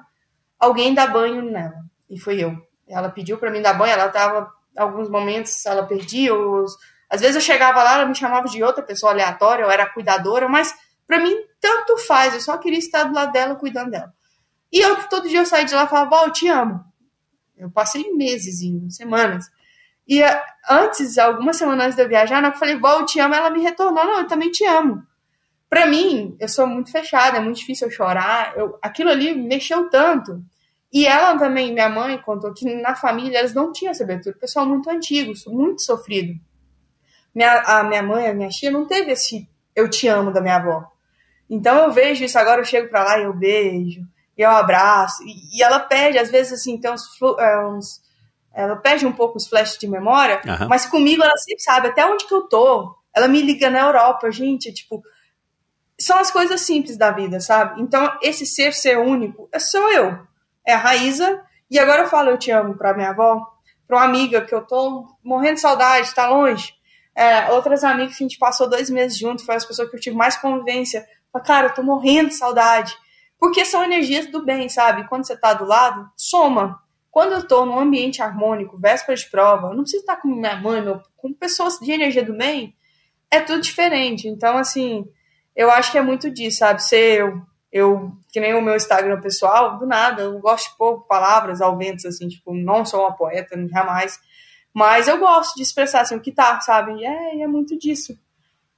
alguém 0.60 0.94
dá 0.94 1.06
banho 1.06 1.42
nela. 1.44 1.86
E 2.10 2.20
foi 2.20 2.40
eu. 2.40 2.58
Ela 2.88 3.10
pediu 3.10 3.38
para 3.38 3.52
mim 3.52 3.62
dar 3.62 3.74
banho, 3.74 3.94
ela 3.94 4.10
tava 4.10 4.52
alguns 4.76 5.10
momentos 5.10 5.66
ela 5.66 5.84
perdia 5.86 6.34
os 6.34 6.78
às 7.10 7.20
vezes 7.20 7.36
eu 7.36 7.42
chegava 7.42 7.84
lá, 7.84 7.96
ela 7.96 8.06
me 8.06 8.16
chamava 8.16 8.48
de 8.48 8.64
outra 8.64 8.82
pessoa 8.82 9.12
aleatória, 9.12 9.64
eu 9.64 9.70
era 9.70 9.86
cuidadora, 9.86 10.48
mas 10.48 10.74
para 11.08 11.20
mim 11.20 11.36
tanto 11.60 11.98
faz, 11.98 12.34
eu 12.34 12.42
só 12.42 12.58
queria 12.58 12.80
estar 12.80 13.04
do 13.04 13.14
lado 13.14 13.32
dela 13.32 13.56
cuidando 13.56 13.92
dela. 13.92 14.14
E 14.72 14.80
eu 14.80 14.96
todo 15.08 15.28
dia 15.28 15.40
eu 15.40 15.46
saía 15.46 15.66
de 15.66 15.74
lá 15.74 15.84
e 15.84 15.88
falava, 15.88 16.26
eu 16.26 16.32
te 16.32 16.48
amo. 16.48 16.84
Eu 17.58 17.70
passei 17.70 18.12
meses, 18.14 18.62
semanas. 18.96 19.52
E 20.08 20.24
eh, 20.24 20.44
antes, 20.70 21.18
algumas 21.18 21.58
semanas 21.58 21.86
antes 21.86 21.96
de 21.96 22.02
eu 22.02 22.08
viajar, 22.08 22.44
eu 22.44 22.54
falei, 22.54 22.76
vó, 22.78 23.00
eu 23.00 23.06
te 23.06 23.20
amo, 23.20 23.36
ela 23.36 23.50
me 23.50 23.62
retornou, 23.62 24.04
não, 24.04 24.20
eu 24.20 24.28
também 24.28 24.50
te 24.50 24.66
amo. 24.66 25.04
Pra 25.70 25.86
mim, 25.86 26.36
eu 26.40 26.50
sou 26.50 26.68
muito 26.68 26.92
fechada, 26.92 27.38
é 27.38 27.40
muito 27.40 27.58
difícil 27.58 27.88
eu 27.88 27.92
chorar, 27.92 28.58
eu, 28.58 28.78
aquilo 28.82 29.10
ali 29.10 29.34
mexeu 29.34 29.90
tanto. 29.90 30.44
E 30.92 31.08
ela 31.08 31.38
também, 31.38 31.72
minha 31.72 31.88
mãe, 31.88 32.18
contou 32.18 32.54
que 32.54 32.66
na 32.82 32.96
família 32.96 33.40
eles 33.40 33.54
não 33.54 33.72
tinham 33.72 33.92
essa 33.92 34.04
abertura, 34.04 34.36
pessoal 34.38 34.66
muito 34.66 34.90
antigo, 34.90 35.32
muito 35.48 35.82
sofrido. 35.82 36.38
Minha, 37.34 37.62
a 37.62 37.84
minha 37.84 38.04
mãe, 38.04 38.28
a 38.28 38.34
minha 38.34 38.50
tia, 38.50 38.70
não 38.70 38.86
teve 38.86 39.12
esse 39.12 39.48
eu 39.82 39.90
te 39.90 40.08
amo 40.08 40.32
da 40.32 40.42
minha 40.42 40.56
avó. 40.56 40.86
Então 41.50 41.84
eu 41.84 41.92
vejo 41.92 42.24
isso, 42.24 42.40
agora 42.40 42.62
eu 42.62 42.66
chego 42.66 42.90
pra 42.90 43.04
lá 43.04 43.20
e 43.20 43.24
eu 43.24 43.34
beijo, 43.34 44.02
e 44.38 44.42
eu 44.42 44.50
abraço. 44.50 45.22
E, 45.24 45.58
e 45.58 45.64
ela 45.64 45.80
perde, 45.80 46.18
às 46.18 46.32
vezes, 46.32 46.54
assim, 46.54 46.80
tem 46.80 46.92
uns, 46.92 47.04
é, 47.40 47.66
uns 47.66 48.02
ela 48.54 48.76
perde 48.76 49.06
um 49.06 49.12
pouco 49.12 49.38
os 49.38 49.48
flashes 49.48 49.78
de 49.78 49.88
memória, 49.88 50.42
uhum. 50.46 50.68
mas 50.68 50.86
comigo 50.86 51.24
ela 51.24 51.38
sempre 51.38 51.64
sabe 51.64 51.88
até 51.88 52.06
onde 52.06 52.26
que 52.26 52.34
eu 52.34 52.44
tô. 52.44 52.96
Ela 53.14 53.28
me 53.28 53.42
liga 53.42 53.70
na 53.70 53.80
Europa, 53.80 54.32
gente, 54.32 54.74
tipo, 54.74 55.02
são 56.00 56.18
as 56.18 56.32
coisas 56.32 56.62
simples 56.62 56.98
da 56.98 57.12
vida, 57.12 57.40
sabe? 57.40 57.82
Então, 57.82 58.18
esse 58.22 58.46
ser 58.46 58.74
ser 58.74 58.98
único 58.98 59.50
é 59.52 59.60
sou 59.60 59.92
eu. 59.92 60.18
É 60.66 60.74
a 60.74 60.78
Raíza, 60.78 61.42
e 61.70 61.80
agora 61.80 62.04
eu 62.04 62.08
falo 62.08 62.30
eu 62.30 62.38
te 62.38 62.52
amo 62.52 62.78
pra 62.78 62.94
minha 62.94 63.10
avó, 63.10 63.46
pra 63.88 63.98
uma 63.98 64.06
amiga 64.06 64.42
que 64.42 64.54
eu 64.54 64.62
tô 64.62 65.08
morrendo 65.24 65.56
de 65.56 65.62
saudade, 65.62 66.14
tá 66.14 66.30
longe. 66.30 66.74
É, 67.16 67.52
outras 67.52 67.84
amigas 67.84 68.18
que 68.18 68.24
a 68.24 68.28
gente 68.28 68.40
passou 68.40 68.70
dois 68.70 68.90
meses 68.90 69.18
junto, 69.18 69.46
foi 69.46 69.56
as 69.56 69.66
pessoas 69.66 69.90
que 69.90 69.96
eu 69.96 70.00
tive 70.00 70.16
mais 70.16 70.38
convivência. 70.38 71.06
Fala, 71.32 71.46
cara, 71.46 71.68
eu 71.68 71.74
tô 71.74 71.84
morrendo 71.84 72.30
de 72.30 72.36
saudade. 72.36 72.96
Porque 73.40 73.66
são 73.66 73.84
energias 73.84 74.28
do 74.28 74.46
bem, 74.46 74.70
sabe? 74.70 75.08
Quando 75.08 75.26
você 75.26 75.36
tá 75.36 75.54
do 75.54 75.66
lado, 75.66 76.10
soma. 76.16 76.80
Quando 77.10 77.34
eu 77.34 77.48
tô 77.48 77.66
num 77.66 77.80
ambiente 77.80 78.22
harmônico, 78.22 78.78
véspera 78.78 79.18
de 79.18 79.30
prova, 79.30 79.68
eu 79.68 79.74
não 79.74 79.82
preciso 79.82 80.04
estar 80.04 80.18
com 80.18 80.30
minha 80.30 80.56
mãe, 80.56 80.88
ou 80.88 81.02
com 81.18 81.34
pessoas 81.34 81.78
de 81.80 81.92
energia 81.92 82.24
do 82.24 82.34
bem, 82.34 82.74
é 83.30 83.40
tudo 83.42 83.62
diferente. 83.62 84.28
Então, 84.28 84.58
assim, 84.58 85.06
eu 85.56 85.70
acho 85.70 85.92
que 85.92 85.98
é 85.98 86.02
muito 86.02 86.30
disso, 86.32 86.60
sabe? 86.60 86.82
Ser 86.84 87.20
eu, 87.20 87.42
eu, 87.72 88.12
que 88.32 88.40
nem 88.40 88.54
o 88.54 88.62
meu 88.62 88.76
Instagram 88.76 89.20
pessoal, 89.20 89.78
do 89.78 89.86
nada, 89.86 90.22
eu 90.22 90.40
gosto 90.40 90.70
de 90.70 90.78
pôr 90.78 91.02
palavras 91.08 91.62
ao 91.62 91.78
vento, 91.78 92.08
assim, 92.08 92.28
tipo, 92.28 92.54
não 92.54 92.86
sou 92.86 93.02
uma 93.02 93.16
poeta, 93.16 93.58
jamais. 93.68 94.20
Mas 94.74 95.08
eu 95.08 95.18
gosto 95.18 95.56
de 95.56 95.64
expressar, 95.64 96.02
assim, 96.02 96.16
o 96.16 96.22
que 96.22 96.32
tá, 96.32 96.60
sabe? 96.62 96.94
E 96.94 97.06
é, 97.06 97.42
é 97.42 97.48
muito 97.48 97.78
disso. 97.78 98.18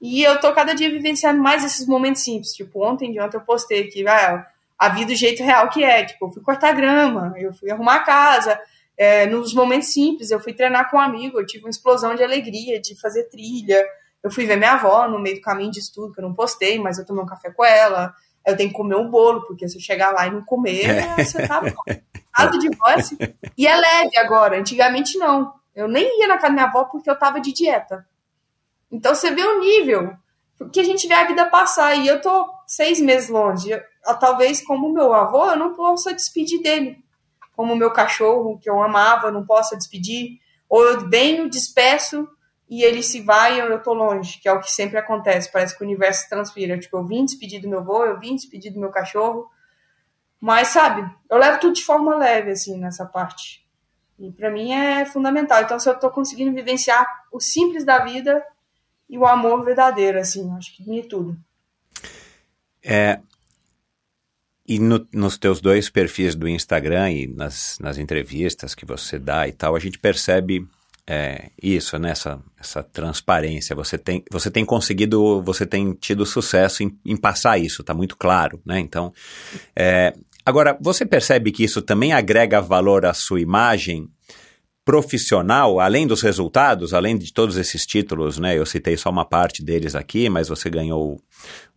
E 0.02 0.24
eu 0.24 0.40
tô 0.40 0.52
cada 0.54 0.74
dia 0.74 0.90
vivenciando 0.90 1.42
mais 1.42 1.64
esses 1.64 1.88
momentos 1.88 2.24
simples. 2.24 2.54
Tipo, 2.54 2.86
ontem 2.86 3.12
de 3.12 3.20
ontem 3.22 3.38
eu 3.38 3.42
postei 3.42 3.88
que, 3.88 4.06
ah, 4.08 4.46
a 4.78 4.90
vida 4.90 5.14
do 5.14 5.16
jeito 5.16 5.44
real 5.44 5.70
que 5.70 5.84
é. 5.84 6.04
Tipo, 6.04 6.26
eu 6.26 6.30
fui 6.32 6.42
cortar 6.42 6.74
grama, 6.74 7.34
eu 7.38 7.54
fui 7.54 7.72
arrumar 7.72 7.96
a 7.96 8.04
casa. 8.04 8.60
É, 8.98 9.26
nos 9.26 9.54
momentos 9.54 9.94
simples, 9.94 10.30
eu 10.30 10.40
fui 10.40 10.54
treinar 10.54 10.90
com 10.92 10.98
um 10.98 11.02
amigo, 11.02 11.40
eu 11.40 11.46
tive 11.46 11.64
uma 11.64 11.70
explosão 11.70 12.16
de 12.16 12.24
alegria 12.24 12.82
de 12.82 13.00
fazer 13.00 13.24
trilha. 13.30 13.84
Eu 14.22 14.30
fui 14.32 14.46
ver 14.46 14.58
minha 14.58 14.74
avó 14.74 15.08
no 15.08 15.20
meio 15.20 15.38
do 15.38 15.42
caminho 15.42 15.72
de 15.72 15.80
estudo, 15.80 16.14
que 16.14 16.20
eu 16.20 16.28
não 16.28 16.34
postei, 16.34 16.80
mas 16.80 16.98
eu 16.98 17.06
tomei 17.06 17.24
um 17.24 17.28
café 17.28 17.50
com 17.52 17.64
ela. 17.64 18.14
Eu 18.46 18.58
tenho 18.58 18.70
que 18.70 18.76
comer 18.76 18.96
um 18.96 19.10
bolo, 19.10 19.46
porque 19.48 19.70
se 19.70 19.78
eu 19.78 19.82
chegar 19.82 20.12
lá 20.12 20.28
e 20.28 20.32
não 20.32 20.44
comer, 20.44 20.90
é. 20.90 21.24
você 21.24 21.48
tá 21.48 21.62
bom. 21.62 22.60
de 22.60 22.70
voz. 22.76 22.98
Assim. 22.98 23.18
E 23.58 23.66
é 23.66 23.76
leve 23.76 24.18
agora, 24.18 24.60
antigamente 24.60 25.18
não. 25.18 25.54
Eu 25.76 25.88
nem 25.88 26.22
ia 26.22 26.28
na 26.28 26.36
casa 26.36 26.48
da 26.48 26.54
minha 26.54 26.66
avó 26.66 26.86
porque 26.86 27.10
eu 27.10 27.18
tava 27.18 27.40
de 27.40 27.52
dieta. 27.52 28.08
Então 28.92 29.16
você 29.16 29.32
vê 29.32 29.44
o 29.44 29.60
nível 29.60 30.16
que 30.72 30.80
a 30.80 30.84
gente 30.84 31.08
vê 31.08 31.14
a 31.14 31.28
vida 31.28 31.46
passar. 31.48 31.96
E 31.96 32.08
eu 32.08 32.22
tô 32.22 32.48
seis 32.68 33.00
meses 33.00 33.30
longe. 33.30 33.72
Eu, 33.72 33.82
talvez, 34.20 34.62
como 34.66 34.94
meu 34.94 35.14
avô, 35.14 35.50
eu 35.50 35.58
não 35.58 35.74
possa 35.74 36.14
despedir 36.14 36.62
dele. 36.62 37.04
Como 37.56 37.76
meu 37.76 37.92
cachorro, 37.92 38.60
que 38.60 38.70
eu 38.70 38.82
amava, 38.82 39.28
eu 39.28 39.32
não 39.32 39.46
possa 39.46 39.76
despedir. 39.76 40.40
Ou 40.70 40.84
eu 40.84 41.10
venho, 41.10 41.50
despeço 41.50 42.28
e 42.70 42.84
ele 42.84 43.04
se 43.04 43.22
vai 43.22 43.58
e 43.58 43.60
eu, 43.60 43.84
tô 43.84 43.94
longe, 43.94 44.40
que 44.40 44.48
é 44.48 44.52
o 44.52 44.60
que 44.60 44.72
sempre 44.72 44.98
acontece. 44.98 45.52
Parece 45.52 45.78
que 45.78 45.84
o 45.84 45.86
universo 45.86 46.28
transfira. 46.30 46.80
Tipo, 46.80 46.98
eu 46.98 47.06
vim 47.06 47.26
despedir 47.26 47.62
do 47.62 47.70
meu 47.70 47.80
avô, 47.80 48.06
eu 48.06 48.20
vim 48.20 48.36
despedir 48.36 48.72
do 48.74 48.80
meu 48.80 48.90
cachorro. 48.90 49.50
Mas, 50.40 50.70
sabe, 50.70 51.08
eu 51.30 51.38
levo 51.38 51.60
tudo 51.60 51.74
de 51.74 51.84
forma 51.84 52.16
leve, 52.16 52.52
assim, 52.52 52.78
nessa 52.78 53.06
parte. 53.06 53.63
E 54.20 54.32
para 54.32 54.52
mim 54.52 54.74
é 54.74 55.06
fundamental. 55.06 55.62
Então, 55.62 55.80
se 55.80 55.90
eu 55.90 56.00
tô 56.00 56.10
conseguindo 56.10 56.54
vivenciar 56.54 57.06
o 57.32 57.40
simples 57.40 57.84
da 57.84 58.00
vida 58.00 58.44
e 59.10 59.18
o 59.18 59.26
amor 59.26 59.64
verdadeiro, 59.66 60.20
assim, 60.20 60.50
acho 60.56 60.76
que 60.76 60.84
de 60.84 61.04
tudo. 61.04 61.38
É, 62.82 63.20
e 64.66 64.80
no, 64.80 65.06
nos 65.14 65.38
teus 65.38 65.60
dois 65.60 65.90
perfis 65.90 66.36
do 66.36 66.48
Instagram 66.48 67.12
e 67.12 67.28
nas, 67.28 67.78
nas 67.80 67.98
entrevistas 67.98 68.74
que 68.74 68.86
você 68.86 69.20
dá 69.20 69.48
e 69.48 69.52
tal, 69.52 69.76
a 69.76 69.80
gente 69.80 70.00
percebe 70.00 70.66
é, 71.06 71.50
isso, 71.62 72.00
né? 72.00 72.12
Essa, 72.12 72.42
essa 72.58 72.82
transparência. 72.82 73.76
Você 73.76 73.98
tem, 73.98 74.24
você 74.32 74.50
tem 74.50 74.64
conseguido, 74.64 75.42
você 75.44 75.66
tem 75.66 75.94
tido 75.94 76.26
sucesso 76.26 76.82
em, 76.82 76.98
em 77.06 77.18
passar 77.18 77.58
isso, 77.58 77.84
tá 77.84 77.94
muito 77.94 78.16
claro, 78.16 78.62
né? 78.66 78.80
Então, 78.80 79.14
é, 79.76 80.14
agora, 80.46 80.78
você 80.82 81.06
percebe 81.06 81.52
que 81.52 81.64
isso 81.64 81.82
também 81.82 82.14
agrega 82.14 82.62
valor 82.62 83.06
à 83.06 83.14
sua 83.14 83.42
imagem 83.42 84.10
profissional, 84.86 85.80
além 85.80 86.06
dos 86.06 86.22
resultados, 86.22 86.94
além 86.94 87.18
de 87.18 87.32
todos 87.32 87.56
esses 87.56 87.86
títulos, 87.86 88.38
né? 88.38 88.58
Eu 88.58 88.66
citei 88.66 88.98
só 88.98 89.10
uma 89.10 89.24
parte 89.24 89.64
deles 89.64 89.96
aqui, 89.96 90.30
mas 90.30 90.50
você 90.50 90.70
ganhou 90.70 91.22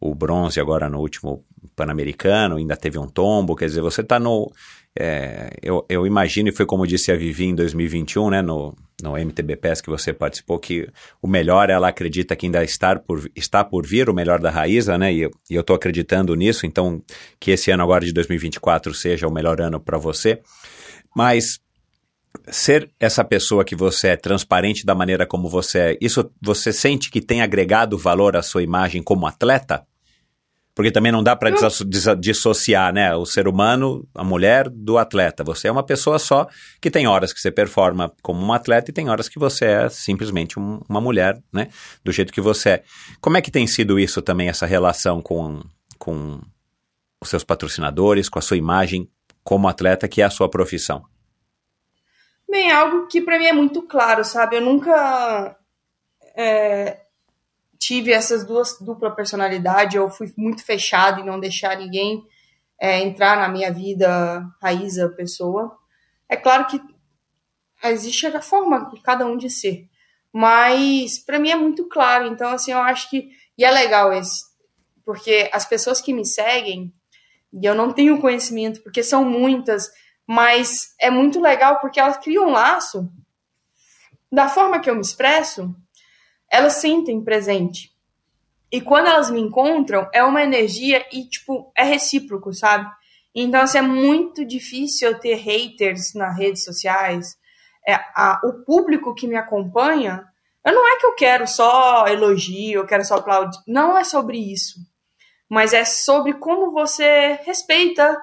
o, 0.01 0.15
bronze 0.15 0.59
agora 0.59 0.89
no 0.89 0.99
último 0.99 1.45
Pan-Americano, 1.77 2.57
ainda 2.57 2.77
teve 2.77 2.99
um 2.99 3.09
tombo, 3.09 3.55
quer 3.55 3.67
dizer, 3.67 3.81
você 3.81 4.01
está 4.01 4.19
no. 4.19 4.51
É, 4.99 5.51
eu, 5.63 5.85
eu, 5.89 6.07
imagino, 6.07 6.49
e 6.49 6.53
foi 6.53 6.65
como 6.65 6.87
disse 6.87 7.13
a 7.13 7.17
Vivi 7.17 7.45
em 7.45 7.55
2021, 7.55 8.31
né, 8.31 8.41
no, 8.43 8.75
no 9.03 9.19
MTBPS 9.19 9.83
que 9.83 9.91
você 9.91 10.13
participou, 10.13 10.59
que 10.59 10.89
o 11.21 11.29
melhor 11.29 11.69
ela 11.69 11.89
acredita 11.89 12.35
que 12.35 12.47
ainda 12.47 12.65
está 12.65 12.97
por, 12.97 13.31
está 13.37 13.63
por 13.63 13.87
vir, 13.87 14.09
o 14.09 14.15
melhor 14.15 14.41
da 14.41 14.51
Raíza, 14.51 14.97
né, 14.97 15.13
e, 15.13 15.31
e 15.51 15.55
eu 15.55 15.61
estou 15.61 15.77
acreditando 15.77 16.35
nisso, 16.35 16.65
então 16.65 17.03
que 17.39 17.51
esse 17.51 17.71
ano 17.71 17.83
agora 17.83 18.07
de 18.07 18.13
2024 18.13 18.95
seja 18.95 19.29
o 19.29 19.33
melhor 19.33 19.61
ano 19.61 19.79
para 19.79 19.99
você. 19.99 20.41
Mas 21.15 21.61
ser 22.49 22.91
essa 22.99 23.25
pessoa 23.25 23.65
que 23.65 23.75
você 23.75 24.09
é 24.09 24.17
transparente 24.17 24.85
da 24.85 24.95
maneira 24.95 25.27
como 25.27 25.49
você 25.49 25.79
é, 25.79 25.99
isso 26.01 26.31
você 26.41 26.73
sente 26.73 27.11
que 27.11 27.21
tem 27.21 27.43
agregado 27.43 27.99
valor 27.99 28.37
à 28.37 28.43
sua 28.43 28.63
imagem 28.63 29.03
como 29.03 29.27
atleta? 29.27 29.87
Porque 30.77 30.91
também 30.93 31.11
não 31.11 31.23
dá 31.23 31.35
para 31.35 31.51
dissociar, 32.19 32.93
né, 32.93 33.17
o 33.17 33.25
ser 33.25 33.49
humano, 33.49 34.07
a 34.15 34.23
mulher, 34.23 34.69
do 34.69 34.99
atleta. 34.99 35.43
Você 35.43 35.69
é 35.69 35.73
uma 35.73 35.83
pessoa 35.83 36.19
só 36.19 36.47
que 36.83 36.91
tem 36.91 37.07
horas 37.07 37.33
que 37.33 37.41
você 37.41 37.51
performa 37.51 38.13
como 38.23 38.45
um 38.45 38.53
atleta 38.53 38.91
e 38.91 38.95
tem 38.95 39.09
horas 39.09 39.27
que 39.27 39.39
você 39.39 39.65
é 39.65 39.89
simplesmente 39.89 40.61
um, 40.61 40.83
uma 40.87 41.01
mulher, 41.01 41.43
né, 41.51 41.69
do 42.05 42.13
jeito 42.13 42.31
que 42.31 42.43
você 42.43 42.69
é. 42.69 42.83
Como 43.23 43.39
é 43.39 43.41
que 43.41 43.51
tem 43.51 43.67
sido 43.67 43.99
isso 43.99 44.21
também, 44.21 44.51
essa 44.51 44.67
relação 44.67 45.23
com, 45.23 45.63
com 45.99 46.43
os 47.23 47.31
seus 47.31 47.43
patrocinadores, 47.43 48.29
com 48.29 48.39
a 48.39 48.43
sua 48.43 48.59
imagem 48.59 49.09
como 49.43 49.69
atleta, 49.69 50.07
que 50.07 50.21
é 50.21 50.27
a 50.27 50.31
sua 50.31 50.51
profissão? 50.51 51.03
Bem, 52.47 52.71
algo 52.71 53.07
que 53.07 53.23
para 53.23 53.39
mim 53.39 53.47
é 53.47 53.53
muito 53.55 53.81
claro, 53.81 54.23
sabe? 54.23 54.57
Eu 54.57 54.61
nunca 54.61 55.57
é, 56.37 57.06
tive 57.79 58.13
essas 58.13 58.45
duas 58.45 58.79
dupla 58.81 59.11
personalidade. 59.11 59.97
Eu 59.97 60.11
fui 60.11 60.33
muito 60.37 60.65
fechado 60.65 61.21
em 61.21 61.25
não 61.25 61.41
deixar 61.41 61.77
ninguém 61.77 62.25
é, 62.81 63.01
entrar 63.01 63.37
na 63.37 63.49
minha 63.49 63.73
vida, 63.73 64.45
Raíza, 64.61 65.09
pessoa. 65.11 65.77
É 66.29 66.37
claro 66.37 66.67
que 66.67 66.81
existe 67.85 68.27
a 68.27 68.41
forma 68.41 68.91
de 68.91 69.01
cada 69.01 69.27
um 69.27 69.37
de 69.37 69.49
ser, 69.49 69.89
mas 70.33 71.19
para 71.19 71.39
mim 71.39 71.51
é 71.51 71.57
muito 71.57 71.89
claro. 71.89 72.27
Então, 72.27 72.51
assim, 72.51 72.73
eu 72.73 72.79
acho 72.79 73.09
que 73.11 73.31
e 73.59 73.65
é 73.65 73.71
legal 73.71 74.13
esse, 74.13 74.45
porque 75.05 75.49
as 75.53 75.65
pessoas 75.65 76.01
que 76.01 76.13
me 76.13 76.27
seguem 76.27 76.93
e 77.53 77.65
eu 77.65 77.75
não 77.75 77.93
tenho 77.93 78.21
conhecimento, 78.21 78.83
porque 78.83 79.03
são 79.03 79.25
muitas 79.25 79.91
mas 80.27 80.95
é 81.01 81.09
muito 81.09 81.41
legal 81.41 81.79
porque 81.79 82.01
elas 82.01 82.17
criam 82.17 82.49
um 82.49 82.53
laço. 82.53 83.09
Da 84.31 84.49
forma 84.49 84.81
que 84.81 84.91
eu 84.91 84.95
me 84.95 85.01
expresso, 85.01 85.75
elas 86.51 86.75
sentem 86.75 87.23
presente. 87.23 87.93
E 88.71 88.81
quando 88.81 89.09
elas 89.09 89.31
me 89.31 89.41
encontram, 89.41 90.09
é 90.13 90.23
uma 90.23 90.43
energia 90.43 91.05
e, 91.13 91.25
tipo, 91.25 91.73
é 91.77 91.85
recíproco, 91.85 92.53
sabe? 92.53 92.91
Então, 93.35 93.61
assim, 93.61 93.79
é 93.79 93.83
muito 93.83 94.45
difícil 94.45 95.09
eu 95.09 95.19
ter 95.19 95.35
haters 95.35 96.15
nas 96.15 96.37
redes 96.37 96.65
sociais. 96.65 97.37
É, 97.87 97.95
a, 97.95 98.41
o 98.45 98.65
público 98.65 99.15
que 99.15 99.29
me 99.29 99.37
acompanha, 99.37 100.25
eu 100.65 100.75
não 100.75 100.89
é 100.89 100.99
que 100.99 101.07
eu 101.07 101.15
quero 101.15 101.47
só 101.47 102.07
elogio, 102.09 102.81
eu 102.81 102.87
quero 102.87 103.05
só 103.05 103.17
aplaudir. 103.17 103.59
Não 103.67 103.97
é 103.97 104.05
sobre 104.05 104.39
isso. 104.39 104.79
Mas 105.49 105.73
é 105.73 105.85
sobre 105.85 106.35
como 106.35 106.73
você 106.73 107.39
respeita 107.45 108.21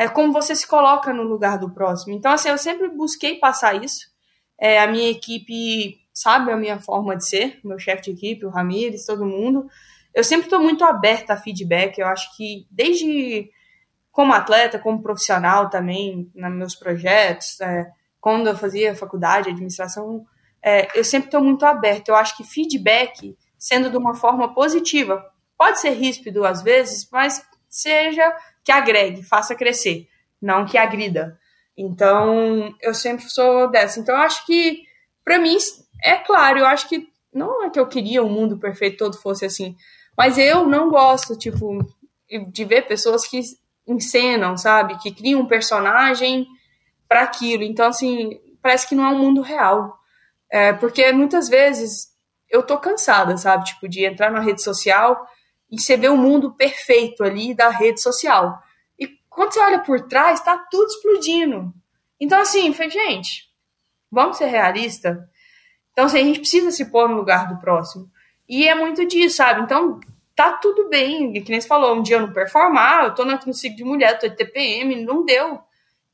é 0.00 0.08
como 0.08 0.32
você 0.32 0.56
se 0.56 0.66
coloca 0.66 1.12
no 1.12 1.24
lugar 1.24 1.58
do 1.58 1.74
próximo. 1.74 2.14
Então, 2.14 2.32
assim, 2.32 2.48
eu 2.48 2.56
sempre 2.56 2.88
busquei 2.88 3.34
passar 3.38 3.84
isso. 3.84 4.06
É, 4.58 4.80
a 4.80 4.86
minha 4.86 5.10
equipe 5.10 5.98
sabe 6.12 6.50
a 6.50 6.56
minha 6.56 6.78
forma 6.78 7.16
de 7.16 7.26
ser, 7.26 7.60
meu 7.64 7.78
chefe 7.78 8.02
de 8.02 8.10
equipe, 8.10 8.46
o 8.46 8.50
Ramires, 8.50 9.06
todo 9.06 9.26
mundo. 9.26 9.68
Eu 10.14 10.24
sempre 10.24 10.46
estou 10.46 10.60
muito 10.60 10.84
aberta 10.84 11.34
a 11.34 11.36
feedback. 11.36 11.98
Eu 11.98 12.06
acho 12.06 12.36
que 12.36 12.66
desde 12.70 13.50
como 14.10 14.32
atleta, 14.32 14.78
como 14.78 15.02
profissional 15.02 15.70
também, 15.70 16.30
nos 16.34 16.52
meus 16.52 16.74
projetos, 16.74 17.60
é, 17.60 17.90
quando 18.20 18.48
eu 18.48 18.56
fazia 18.56 18.94
faculdade, 18.94 19.50
administração, 19.50 20.26
é, 20.62 20.98
eu 20.98 21.04
sempre 21.04 21.28
estou 21.28 21.40
muito 21.40 21.64
aberta. 21.64 22.10
Eu 22.10 22.16
acho 22.16 22.36
que 22.36 22.44
feedback, 22.44 23.36
sendo 23.58 23.90
de 23.90 23.96
uma 23.96 24.14
forma 24.14 24.52
positiva, 24.52 25.24
pode 25.56 25.80
ser 25.80 25.90
ríspido 25.90 26.44
às 26.44 26.62
vezes, 26.62 27.08
mas 27.10 27.42
seja 27.68 28.34
que 28.64 28.72
agregue, 28.72 29.22
faça 29.22 29.54
crescer, 29.54 30.08
não 30.40 30.66
que 30.66 30.76
agrida. 30.76 31.38
Então, 31.76 32.74
eu 32.82 32.92
sempre 32.92 33.24
sou 33.28 33.70
dessa. 33.70 34.00
Então, 34.00 34.14
eu 34.14 34.20
acho 34.20 34.44
que, 34.44 34.82
para 35.24 35.38
mim, 35.38 35.56
é 36.02 36.16
claro, 36.16 36.58
eu 36.58 36.66
acho 36.66 36.88
que 36.88 37.08
não 37.32 37.64
é 37.64 37.70
que 37.70 37.78
eu 37.78 37.86
queria 37.86 38.22
um 38.22 38.28
mundo 38.28 38.58
perfeito 38.58 38.98
todo 38.98 39.16
fosse 39.16 39.44
assim, 39.44 39.76
mas 40.16 40.36
eu 40.36 40.66
não 40.66 40.90
gosto, 40.90 41.36
tipo, 41.36 41.78
de 42.52 42.64
ver 42.64 42.86
pessoas 42.86 43.26
que 43.26 43.40
encenam, 43.86 44.56
sabe? 44.56 44.98
Que 44.98 45.12
criam 45.12 45.40
um 45.40 45.46
personagem 45.46 46.46
para 47.08 47.22
aquilo. 47.22 47.62
Então, 47.62 47.88
assim, 47.88 48.38
parece 48.62 48.88
que 48.88 48.94
não 48.94 49.04
é 49.04 49.08
um 49.08 49.18
mundo 49.18 49.40
real. 49.40 49.98
É, 50.50 50.72
porque 50.72 51.12
muitas 51.12 51.48
vezes 51.48 52.08
eu 52.48 52.62
tô 52.62 52.76
cansada, 52.78 53.36
sabe? 53.36 53.64
Tipo, 53.64 53.88
de 53.88 54.04
entrar 54.04 54.30
na 54.30 54.40
rede 54.40 54.62
social 54.62 55.26
e 55.70 55.80
você 55.80 55.96
vê 55.96 56.08
o 56.08 56.16
mundo 56.16 56.52
perfeito 56.54 57.22
ali 57.22 57.54
da 57.54 57.68
rede 57.70 58.00
social. 58.00 58.58
E 58.98 59.08
quando 59.28 59.52
você 59.52 59.60
olha 59.60 59.78
por 59.80 60.08
trás, 60.08 60.40
tá 60.40 60.58
tudo 60.70 60.88
explodindo. 60.88 61.72
Então, 62.18 62.40
assim, 62.40 62.72
foi, 62.72 62.90
gente, 62.90 63.44
vamos 64.10 64.36
ser 64.36 64.46
realistas. 64.46 65.16
Então, 66.00 66.06
assim, 66.06 66.18
a 66.18 66.24
gente 66.24 66.40
precisa 66.40 66.70
se 66.70 66.86
pôr 66.86 67.10
no 67.10 67.16
lugar 67.16 67.46
do 67.46 67.60
próximo. 67.60 68.10
E 68.48 68.66
é 68.66 68.74
muito 68.74 69.06
disso, 69.06 69.36
sabe? 69.36 69.60
Então, 69.60 70.00
tá 70.34 70.52
tudo 70.52 70.88
bem. 70.88 71.30
Que 71.42 71.50
nem 71.50 71.60
você 71.60 71.68
falou, 71.68 71.94
um 71.94 72.00
dia 72.00 72.16
eu 72.16 72.22
não 72.22 72.32
performar, 72.32 73.04
eu 73.04 73.14
tô 73.14 73.22
no 73.22 73.52
ciclo 73.52 73.76
de 73.76 73.84
mulher, 73.84 74.18
tô 74.18 74.26
de 74.26 74.34
TPM, 74.34 75.04
não 75.04 75.26
deu. 75.26 75.60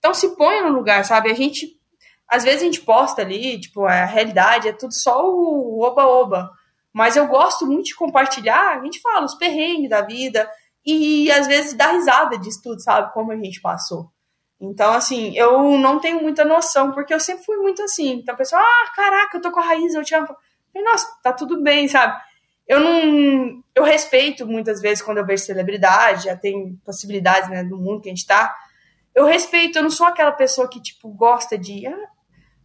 Então, 0.01 0.13
se 0.13 0.35
ponha 0.35 0.69
no 0.69 0.77
lugar, 0.77 1.05
sabe? 1.05 1.31
A 1.31 1.35
gente, 1.35 1.79
às 2.27 2.43
vezes 2.43 2.63
a 2.63 2.65
gente 2.65 2.81
posta 2.81 3.23
ali, 3.23 3.61
tipo, 3.61 3.85
a 3.85 4.05
realidade 4.05 4.67
é 4.67 4.73
tudo 4.73 4.93
só 4.93 5.25
o 5.25 5.81
oba-oba. 5.81 6.51
Mas 6.93 7.15
eu 7.15 7.29
gosto 7.29 7.65
muito 7.65 7.85
de 7.85 7.95
compartilhar, 7.95 8.79
a 8.79 8.83
gente 8.83 9.01
fala 9.01 9.25
os 9.25 9.37
perrengues 9.37 9.89
da 9.89 10.01
vida 10.01 10.51
e 10.85 11.31
às 11.31 11.47
vezes 11.47 11.75
dá 11.75 11.93
risada 11.93 12.37
disso 12.37 12.61
tudo, 12.61 12.83
sabe? 12.83 13.13
Como 13.15 13.31
a 13.31 13.37
gente 13.37 13.61
passou. 13.61 14.11
Então, 14.61 14.93
assim, 14.93 15.37
eu 15.37 15.79
não 15.79 16.01
tenho 16.01 16.23
muita 16.23 16.45
noção, 16.45 16.93
porque 16.93 17.13
eu 17.13 17.21
sempre 17.21 17.45
fui 17.45 17.57
muito 17.57 17.83
assim. 17.83 18.15
Então 18.15 18.35
a 18.35 18.39
pessoa, 18.39 18.61
ah, 18.61 18.93
caraca, 18.95 19.37
eu 19.37 19.43
tô 19.43 19.51
com 19.51 19.61
a 19.61 19.65
raiz, 19.65 19.95
eu 19.95 20.05
te 20.05 20.15
amo. 20.15 20.35
E, 20.75 20.83
Nossa, 20.83 21.07
tá 21.23 21.33
tudo 21.33 21.63
bem, 21.63 21.87
sabe? 21.89 22.19
Eu 22.67 22.81
não. 22.81 23.63
Eu 23.75 23.85
respeito 23.85 24.47
muitas 24.47 24.81
vezes 24.81 25.03
quando 25.03 25.19
eu 25.19 25.27
vejo 25.27 25.45
celebridade, 25.45 26.25
já 26.25 26.37
tem 26.37 26.77
possibilidades, 26.85 27.49
né, 27.51 27.63
do 27.63 27.77
mundo 27.77 28.01
que 28.01 28.09
a 28.09 28.15
gente 28.15 28.27
tá. 28.27 28.55
Eu 29.15 29.25
respeito, 29.25 29.79
eu 29.79 29.83
não 29.83 29.91
sou 29.91 30.07
aquela 30.07 30.33
pessoa 30.33 30.69
que, 30.69 30.81
tipo, 30.81 31.09
gosta 31.09 31.57
de. 31.57 31.87
Ah, 31.87 32.09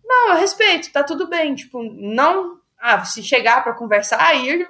não, 0.04 0.30
eu 0.30 0.38
respeito, 0.38 0.92
tá 0.92 1.04
tudo 1.04 1.28
bem. 1.28 1.54
Tipo, 1.56 1.84
não 1.84 2.60
ah, 2.80 3.06
se 3.06 3.22
chegar 3.22 3.64
para 3.64 3.74
conversar, 3.74 4.20
aí 4.20 4.66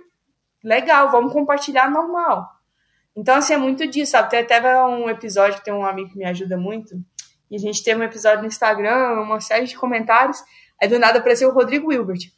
legal, 0.63 1.09
vamos 1.09 1.31
compartilhar 1.31 1.89
normal. 1.89 2.47
Então, 3.15 3.35
assim, 3.35 3.53
é 3.53 3.57
muito 3.57 3.87
disso, 3.87 4.11
sabe? 4.11 4.29
Tem 4.29 4.39
até 4.39 4.61
um 4.83 5.09
episódio 5.09 5.57
que 5.57 5.65
tem 5.65 5.73
um 5.73 5.85
amigo 5.85 6.11
que 6.11 6.17
me 6.17 6.25
ajuda 6.25 6.57
muito, 6.57 6.95
e 7.51 7.55
a 7.57 7.59
gente 7.59 7.83
teve 7.83 7.99
um 7.99 8.03
episódio 8.03 8.41
no 8.41 8.47
Instagram, 8.47 9.21
uma 9.21 9.41
série 9.41 9.67
de 9.67 9.77
comentários, 9.77 10.41
aí 10.81 10.87
do 10.87 10.97
nada 10.97 11.19
apareceu 11.19 11.49
o 11.49 11.53
Rodrigo 11.53 11.89
Wilbert. 11.89 12.31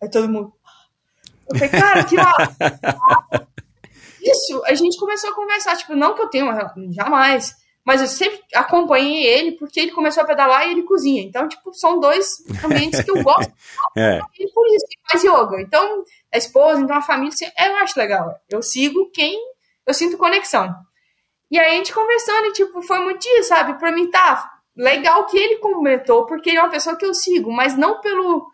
Aí 0.00 0.08
todo 0.08 0.28
mundo. 0.28 0.52
Eu 1.50 1.58
falei, 1.58 1.68
cara, 1.68 2.04
que 2.04 2.16
ó. 2.16 3.44
Isso, 4.22 4.62
a 4.64 4.74
gente 4.74 4.98
começou 4.98 5.30
a 5.30 5.34
conversar, 5.34 5.76
tipo, 5.76 5.94
não 5.94 6.14
que 6.14 6.22
eu 6.22 6.28
tenha, 6.28 6.72
jamais. 6.90 7.54
Mas 7.84 8.00
eu 8.00 8.06
sempre 8.06 8.40
acompanhei 8.54 9.26
ele 9.26 9.52
porque 9.52 9.78
ele 9.78 9.90
começou 9.90 10.22
a 10.22 10.26
pedalar 10.26 10.66
e 10.66 10.70
ele 10.70 10.84
cozinha. 10.84 11.22
Então, 11.22 11.46
tipo, 11.46 11.70
são 11.74 12.00
dois 12.00 12.26
ambientes 12.64 13.02
que 13.02 13.10
eu 13.10 13.22
gosto. 13.22 13.52
é. 13.94 14.20
E 14.38 14.50
por 14.52 14.66
isso, 14.68 14.86
ele 14.86 15.02
faz 15.10 15.22
yoga. 15.22 15.60
Então, 15.60 16.02
a 16.32 16.38
esposa, 16.38 16.80
então 16.80 16.96
a 16.96 17.02
família, 17.02 17.34
assim, 17.34 17.44
eu 17.44 17.76
acho 17.76 17.98
legal. 17.98 18.34
Eu 18.48 18.62
sigo 18.62 19.10
quem 19.12 19.38
eu 19.86 19.92
sinto 19.92 20.16
conexão. 20.16 20.74
E 21.50 21.58
aí 21.58 21.74
a 21.74 21.76
gente 21.76 21.92
conversando, 21.92 22.46
e, 22.46 22.52
tipo, 22.52 22.82
foi 22.82 22.98
muito 23.00 23.24
isso, 23.24 23.48
sabe? 23.48 23.78
Pra 23.78 23.92
mim, 23.92 24.10
tá 24.10 24.50
legal 24.76 25.24
que 25.26 25.36
ele 25.36 25.58
comentou, 25.58 26.26
porque 26.26 26.50
ele 26.50 26.58
é 26.58 26.62
uma 26.62 26.70
pessoa 26.70 26.96
que 26.96 27.04
eu 27.04 27.14
sigo, 27.14 27.52
mas 27.52 27.76
não 27.76 28.00
pelo 28.00 28.46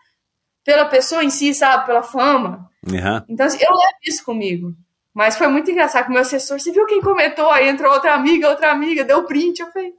pela 0.64 0.84
pessoa 0.84 1.24
em 1.24 1.30
si, 1.30 1.54
sabe? 1.54 1.86
Pela 1.86 2.02
fama. 2.02 2.68
Uhum. 2.86 3.24
Então, 3.28 3.46
assim, 3.46 3.58
eu 3.62 3.74
levo 3.74 3.98
isso 4.04 4.24
comigo. 4.24 4.72
Mas 5.14 5.36
foi 5.36 5.48
muito 5.48 5.70
engraçado 5.70 6.04
que 6.04 6.10
o 6.10 6.12
meu 6.12 6.22
assessor, 6.22 6.60
você 6.60 6.70
viu 6.70 6.86
quem 6.86 7.00
comentou? 7.00 7.50
Aí 7.50 7.68
entrou 7.68 7.92
outra 7.92 8.14
amiga, 8.14 8.48
outra 8.48 8.70
amiga, 8.70 9.04
deu 9.04 9.24
print. 9.24 9.60
Eu 9.60 9.72
falei, 9.72 9.92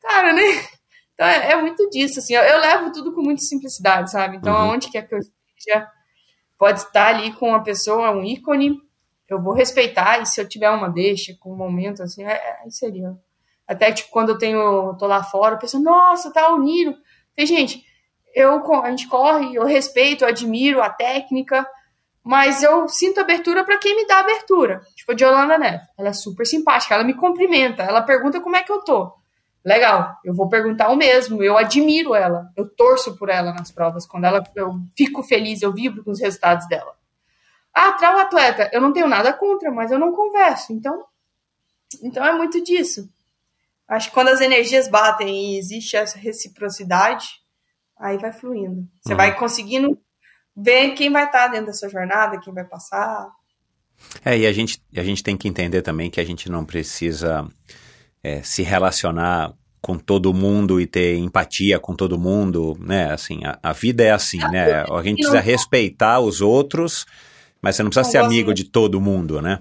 cara, 0.00 0.32
né? 0.32 0.42
Então 1.12 1.26
é, 1.26 1.52
é 1.52 1.56
muito 1.56 1.88
disso, 1.90 2.18
assim. 2.18 2.34
Eu, 2.34 2.42
eu, 2.42 2.58
levo 2.58 2.92
tudo 2.92 3.12
com 3.12 3.22
muita 3.22 3.42
simplicidade, 3.42 4.10
sabe? 4.10 4.36
Então, 4.36 4.54
uhum. 4.54 4.70
aonde 4.70 4.90
quer 4.90 5.02
que 5.02 5.14
eu 5.14 5.18
esteja, 5.18 5.88
pode 6.58 6.80
estar 6.80 7.08
ali 7.08 7.32
com 7.32 7.48
uma 7.50 7.62
pessoa, 7.62 8.10
um 8.10 8.22
ícone, 8.24 8.78
eu 9.28 9.40
vou 9.40 9.54
respeitar. 9.54 10.20
E 10.20 10.26
se 10.26 10.40
eu 10.40 10.48
tiver 10.48 10.70
uma 10.70 10.88
deixa 10.88 11.34
com 11.38 11.52
um 11.52 11.56
momento, 11.56 12.02
assim, 12.02 12.24
é, 12.24 12.32
é, 12.32 12.70
seria. 12.70 13.16
Até, 13.66 13.92
tipo, 13.92 14.10
quando 14.10 14.30
eu 14.30 14.38
tenho, 14.38 14.94
tô 14.94 15.06
lá 15.06 15.22
fora, 15.22 15.56
a 15.56 15.58
pessoa, 15.58 15.82
nossa, 15.82 16.32
tá 16.32 16.54
unido. 16.54 16.96
Falei, 17.34 17.46
gente, 17.46 17.84
eu, 18.34 18.62
a 18.82 18.90
gente 18.90 19.08
corre, 19.08 19.54
eu 19.54 19.64
respeito, 19.64 20.22
eu 20.24 20.28
admiro 20.28 20.82
a 20.82 20.90
técnica, 20.90 21.66
mas 22.22 22.62
eu 22.62 22.88
sinto 22.88 23.20
abertura 23.20 23.64
para 23.64 23.78
quem 23.78 23.96
me 23.96 24.06
dá 24.06 24.18
abertura. 24.18 24.82
Tipo 24.94 25.12
a 25.12 25.14
Yolanda 25.14 25.58
Neves. 25.58 25.86
Ela 25.98 26.08
é 26.08 26.12
super 26.12 26.46
simpática, 26.46 26.94
ela 26.94 27.04
me 27.04 27.14
cumprimenta, 27.14 27.82
ela 27.82 28.02
pergunta 28.02 28.40
como 28.40 28.56
é 28.56 28.62
que 28.62 28.70
eu 28.70 28.80
tô. 28.80 29.12
Legal, 29.64 30.14
eu 30.24 30.32
vou 30.32 30.48
perguntar 30.48 30.90
o 30.90 30.96
mesmo, 30.96 31.42
eu 31.42 31.58
admiro 31.58 32.14
ela, 32.14 32.48
eu 32.56 32.68
torço 32.68 33.16
por 33.16 33.28
ela 33.28 33.52
nas 33.52 33.72
provas, 33.72 34.06
quando 34.06 34.24
ela 34.24 34.40
eu 34.54 34.74
fico 34.96 35.24
feliz, 35.24 35.60
eu 35.60 35.72
vibro 35.72 36.04
com 36.04 36.12
os 36.12 36.20
resultados 36.20 36.68
dela. 36.68 36.94
Ah, 37.78 37.92
tal 37.92 38.18
atleta, 38.18 38.70
eu 38.72 38.80
não 38.80 38.90
tenho 38.90 39.06
nada 39.06 39.34
contra, 39.34 39.70
mas 39.70 39.90
eu 39.90 39.98
não 39.98 40.10
converso. 40.10 40.72
Então, 40.72 41.04
então 42.02 42.24
é 42.24 42.32
muito 42.32 42.64
disso. 42.64 43.06
Acho 43.86 44.08
que 44.08 44.14
quando 44.14 44.28
as 44.28 44.40
energias 44.40 44.88
batem 44.88 45.52
e 45.52 45.58
existe 45.58 45.94
essa 45.94 46.18
reciprocidade, 46.18 47.26
aí 47.98 48.16
vai 48.16 48.32
fluindo. 48.32 48.88
Você 49.02 49.12
uhum. 49.12 49.18
vai 49.18 49.36
conseguindo 49.36 50.00
ver 50.56 50.92
quem 50.92 51.12
vai 51.12 51.26
estar 51.26 51.48
dentro 51.48 51.66
da 51.66 51.74
sua 51.74 51.90
jornada, 51.90 52.40
quem 52.40 52.54
vai 52.54 52.64
passar. 52.64 53.28
É, 54.24 54.38
e 54.38 54.46
a 54.46 54.52
gente, 54.54 54.82
a 54.96 55.02
gente 55.02 55.22
tem 55.22 55.36
que 55.36 55.46
entender 55.46 55.82
também 55.82 56.10
que 56.10 56.18
a 56.18 56.24
gente 56.24 56.50
não 56.50 56.64
precisa 56.64 57.46
é, 58.24 58.42
se 58.42 58.62
relacionar 58.62 59.52
com 59.82 59.98
todo 59.98 60.32
mundo 60.32 60.80
e 60.80 60.86
ter 60.86 61.18
empatia 61.18 61.78
com 61.78 61.94
todo 61.94 62.18
mundo, 62.18 62.74
né? 62.80 63.12
Assim, 63.12 63.44
a, 63.44 63.58
a 63.62 63.72
vida 63.74 64.02
é 64.02 64.12
assim, 64.12 64.38
né? 64.38 64.82
A 64.90 65.02
gente 65.02 65.16
precisa 65.16 65.40
respeitar 65.40 66.20
os 66.20 66.40
outros, 66.40 67.04
mas 67.66 67.74
você 67.74 67.82
não 67.82 67.90
precisa 67.90 68.08
ser 68.08 68.18
amigo 68.18 68.54
de 68.54 68.62
todo 68.62 69.00
mundo, 69.00 69.42
né? 69.42 69.60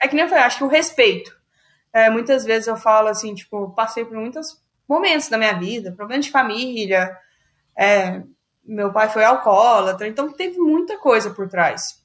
É 0.00 0.08
que 0.08 0.14
nem 0.14 0.24
eu 0.24 0.28
falei, 0.30 0.42
acho 0.42 0.56
que 0.56 0.64
o 0.64 0.68
respeito. 0.68 1.36
É, 1.92 2.08
muitas 2.08 2.46
vezes 2.46 2.66
eu 2.66 2.78
falo 2.78 3.08
assim, 3.08 3.34
tipo, 3.34 3.74
passei 3.74 4.06
por 4.06 4.16
muitos 4.16 4.58
momentos 4.88 5.28
da 5.28 5.36
minha 5.36 5.52
vida, 5.52 5.92
problemas 5.92 6.24
de 6.24 6.32
família, 6.32 7.14
é, 7.76 8.22
meu 8.64 8.90
pai 8.90 9.10
foi 9.10 9.22
alcoólatra, 9.22 10.08
então 10.08 10.32
teve 10.32 10.56
muita 10.56 10.96
coisa 10.96 11.28
por 11.28 11.46
trás. 11.46 12.02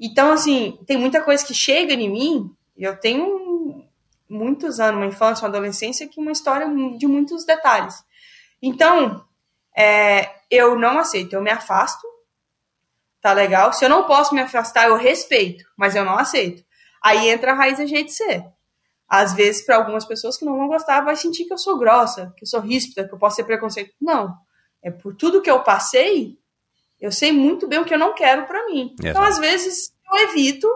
Então, 0.00 0.32
assim, 0.32 0.78
tem 0.86 0.96
muita 0.96 1.22
coisa 1.22 1.44
que 1.44 1.52
chega 1.52 1.92
em 1.92 2.10
mim, 2.10 2.50
eu 2.78 2.96
tenho 2.96 3.84
muitos 4.26 4.80
anos, 4.80 4.96
uma 4.96 5.06
infância, 5.06 5.44
uma 5.44 5.50
adolescência, 5.50 6.08
que 6.08 6.18
uma 6.18 6.32
história 6.32 6.66
de 6.96 7.06
muitos 7.06 7.44
detalhes. 7.44 8.02
Então, 8.62 9.22
é, 9.76 10.30
eu 10.50 10.78
não 10.78 10.98
aceito, 10.98 11.34
eu 11.34 11.42
me 11.42 11.50
afasto, 11.50 12.15
tá 13.26 13.32
legal? 13.32 13.72
Se 13.72 13.84
eu 13.84 13.88
não 13.88 14.04
posso 14.04 14.32
me 14.32 14.40
afastar, 14.40 14.86
eu 14.86 14.96
respeito, 14.96 15.64
mas 15.76 15.96
eu 15.96 16.04
não 16.04 16.16
aceito. 16.16 16.62
Aí 17.02 17.28
entra 17.28 17.50
a 17.50 17.54
raiz 17.54 17.78
da 17.78 17.84
jeito 17.84 18.06
de 18.06 18.12
ser. 18.12 18.44
Às 19.08 19.34
vezes, 19.34 19.66
para 19.66 19.76
algumas 19.76 20.04
pessoas 20.04 20.36
que 20.36 20.44
não 20.44 20.56
vão 20.56 20.68
gostar, 20.68 21.00
vai 21.00 21.16
sentir 21.16 21.44
que 21.44 21.52
eu 21.52 21.58
sou 21.58 21.76
grossa, 21.76 22.32
que 22.36 22.44
eu 22.44 22.46
sou 22.46 22.60
ríspida, 22.60 23.06
que 23.06 23.12
eu 23.12 23.18
posso 23.18 23.36
ter 23.36 23.42
preconceito. 23.44 23.92
Não. 24.00 24.32
É 24.80 24.92
por 24.92 25.16
tudo 25.16 25.42
que 25.42 25.50
eu 25.50 25.60
passei, 25.60 26.38
eu 27.00 27.10
sei 27.10 27.32
muito 27.32 27.66
bem 27.66 27.80
o 27.80 27.84
que 27.84 27.92
eu 27.92 27.98
não 27.98 28.14
quero 28.14 28.46
para 28.46 28.64
mim. 28.66 28.94
Exato. 29.00 29.08
Então, 29.08 29.22
às 29.22 29.38
vezes, 29.38 29.92
eu 30.08 30.28
evito, 30.28 30.68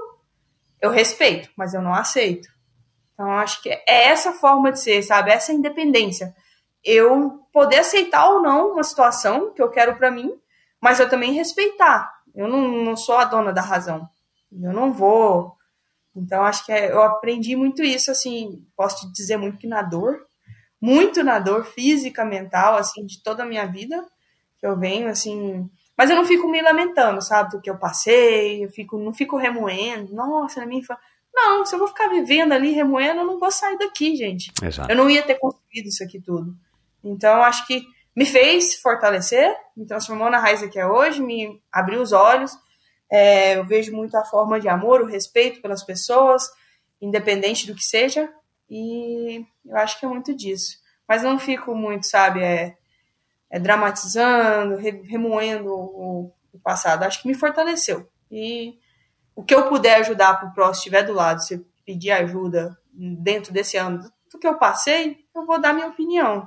eu 0.81 0.91
respeito, 0.91 1.49
mas 1.57 1.73
eu 1.73 1.81
não 1.81 1.95
aceito. 1.95 2.49
Então, 3.15 3.31
acho 3.31 3.63
que 3.63 3.69
é 3.69 4.09
essa 4.09 4.33
forma 4.33 4.73
de 4.73 4.81
ser, 4.81 5.03
sabe? 5.05 5.31
Essa 5.31 5.53
independência. 5.53 6.35
Eu 6.83 7.47
poder 7.53 7.79
aceitar 7.79 8.29
ou 8.29 8.43
não 8.43 8.73
uma 8.73 8.83
situação 8.83 9.53
que 9.53 9.63
eu 9.63 9.71
quero 9.71 9.95
para 9.97 10.11
mim, 10.11 10.33
mas 10.81 10.99
eu 10.99 11.09
também 11.09 11.33
respeitar. 11.33 12.20
Eu 12.35 12.49
não, 12.49 12.85
não 12.85 12.97
sou 12.97 13.17
a 13.17 13.25
dona 13.25 13.53
da 13.53 13.63
razão. 13.63 14.09
Eu 14.53 14.73
não 14.73 14.93
vou 14.93 15.57
então, 16.15 16.43
acho 16.43 16.65
que 16.67 16.73
é, 16.73 16.91
eu 16.91 17.03
aprendi 17.03 17.55
muito 17.55 17.83
isso, 17.83 18.11
assim, 18.11 18.65
posso 18.77 19.07
te 19.07 19.13
dizer 19.13 19.37
muito 19.37 19.59
que 19.59 19.67
na 19.67 19.83
dor, 19.83 20.27
muito 20.81 21.23
na 21.23 21.39
dor 21.39 21.65
física, 21.65 22.25
mental, 22.25 22.77
assim, 22.77 23.07
de 23.07 23.23
toda 23.23 23.43
a 23.43 23.47
minha 23.47 23.67
vida, 23.67 24.05
que 24.59 24.67
eu 24.67 24.77
venho, 24.77 25.09
assim. 25.09 25.69
Mas 25.97 26.11
eu 26.11 26.17
não 26.17 26.25
fico 26.25 26.49
me 26.49 26.61
lamentando, 26.61 27.23
sabe, 27.23 27.53
do 27.53 27.61
que 27.61 27.71
eu 27.71 27.79
passei, 27.79 28.65
eu 28.65 28.71
fico, 28.71 28.99
não 28.99 29.15
fico 29.15 29.37
remoendo, 29.37 30.15
nossa, 30.15 30.61
na 30.61 30.67
minha 30.67 30.81
infância. 30.81 31.03
Não, 31.33 31.65
se 31.65 31.75
eu 31.75 31.79
vou 31.79 31.89
ficar 31.89 32.09
vivendo 32.09 32.53
ali 32.53 32.73
remoendo, 32.73 33.21
eu 33.21 33.27
não 33.27 33.39
vou 33.39 33.53
sair 33.53 33.79
daqui, 33.79 34.17
gente. 34.17 34.53
Exato. 34.63 34.91
Eu 34.91 34.97
não 34.97 35.09
ia 35.09 35.23
ter 35.23 35.37
construído 35.37 35.87
isso 35.87 36.03
aqui 36.03 36.21
tudo. 36.21 36.57
Então, 37.05 37.43
acho 37.43 37.67
que 37.67 37.87
me 38.17 38.27
fez 38.27 38.75
fortalecer, 38.77 39.55
me 39.77 39.87
transformou 39.87 40.31
na 40.31 40.39
raiz 40.39 40.63
que 40.69 40.79
é 40.79 40.87
hoje, 40.87 41.23
me 41.23 41.61
abriu 41.73 42.01
os 42.03 42.13
olhos 42.13 42.57
é, 43.11 43.57
eu 43.57 43.65
vejo 43.65 43.93
muito 43.93 44.17
a 44.17 44.25
forma 44.25 44.61
de 44.61 44.69
amor, 44.69 45.01
o 45.01 45.07
respeito 45.07 45.61
pelas 45.61 45.83
pessoas, 45.83 46.49
independente 47.01 47.67
do 47.67 47.75
que 47.75 47.83
seja, 47.83 48.33
e 48.69 49.45
eu 49.67 49.77
acho 49.77 49.99
que 49.99 50.07
é 50.07 50.09
muito 50.09 50.33
disso. 50.35 50.79
Mas 51.09 51.25
não 51.25 51.39
fico 51.39 51.75
muito, 51.75 52.07
sabe, 52.07 52.41
é, 52.41 52.77
é 53.51 53.59
dramatizando, 53.59 54.77
re, 54.77 55.03
remoendo 55.03 55.71
o, 55.73 56.33
o, 56.53 56.61
passado. 56.61 57.03
Acho 57.03 57.21
que 57.21 57.27
me 57.27 57.35
fortaleceu. 57.35 58.09
E 58.31 58.79
o 59.35 59.43
que 59.43 59.55
eu 59.55 59.69
puder 59.69 59.97
ajudar 59.97 60.35
para 60.39 60.49
o 60.49 60.55
próximo 60.55 60.77
estiver 60.77 61.03
do 61.03 61.13
lado, 61.13 61.43
se 61.43 61.67
pedir 61.85 62.13
ajuda 62.13 62.79
dentro 62.93 63.53
desse 63.53 63.77
ano 63.77 64.09
do 64.31 64.39
que 64.39 64.47
eu 64.47 64.57
passei, 64.57 65.25
eu 65.35 65.45
vou 65.45 65.61
dar 65.61 65.73
minha 65.73 65.89
opinião. 65.89 66.47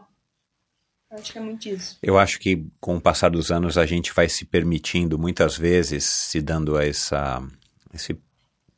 Acho 1.17 1.31
que 1.31 1.37
é 1.37 1.41
muito 1.41 1.69
isso. 1.69 1.97
Eu 2.01 2.17
acho 2.17 2.39
que 2.39 2.65
com 2.79 2.97
o 2.97 3.01
passar 3.01 3.29
dos 3.29 3.51
anos 3.51 3.77
a 3.77 3.85
gente 3.85 4.11
vai 4.13 4.27
se 4.27 4.45
permitindo, 4.45 5.19
muitas 5.19 5.57
vezes, 5.57 6.03
se 6.05 6.41
dando 6.41 6.77
essa, 6.77 7.41
esse 7.93 8.17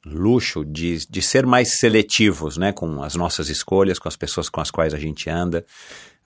luxo 0.05 0.63
de, 0.63 0.97
de 1.09 1.21
ser 1.21 1.45
mais 1.45 1.79
seletivos 1.79 2.57
né, 2.57 2.71
com 2.71 3.01
as 3.01 3.15
nossas 3.15 3.49
escolhas, 3.49 3.97
com 3.97 4.07
as 4.07 4.15
pessoas 4.15 4.49
com 4.49 4.61
as 4.61 4.69
quais 4.69 4.93
a 4.93 4.99
gente 4.99 5.29
anda. 5.29 5.65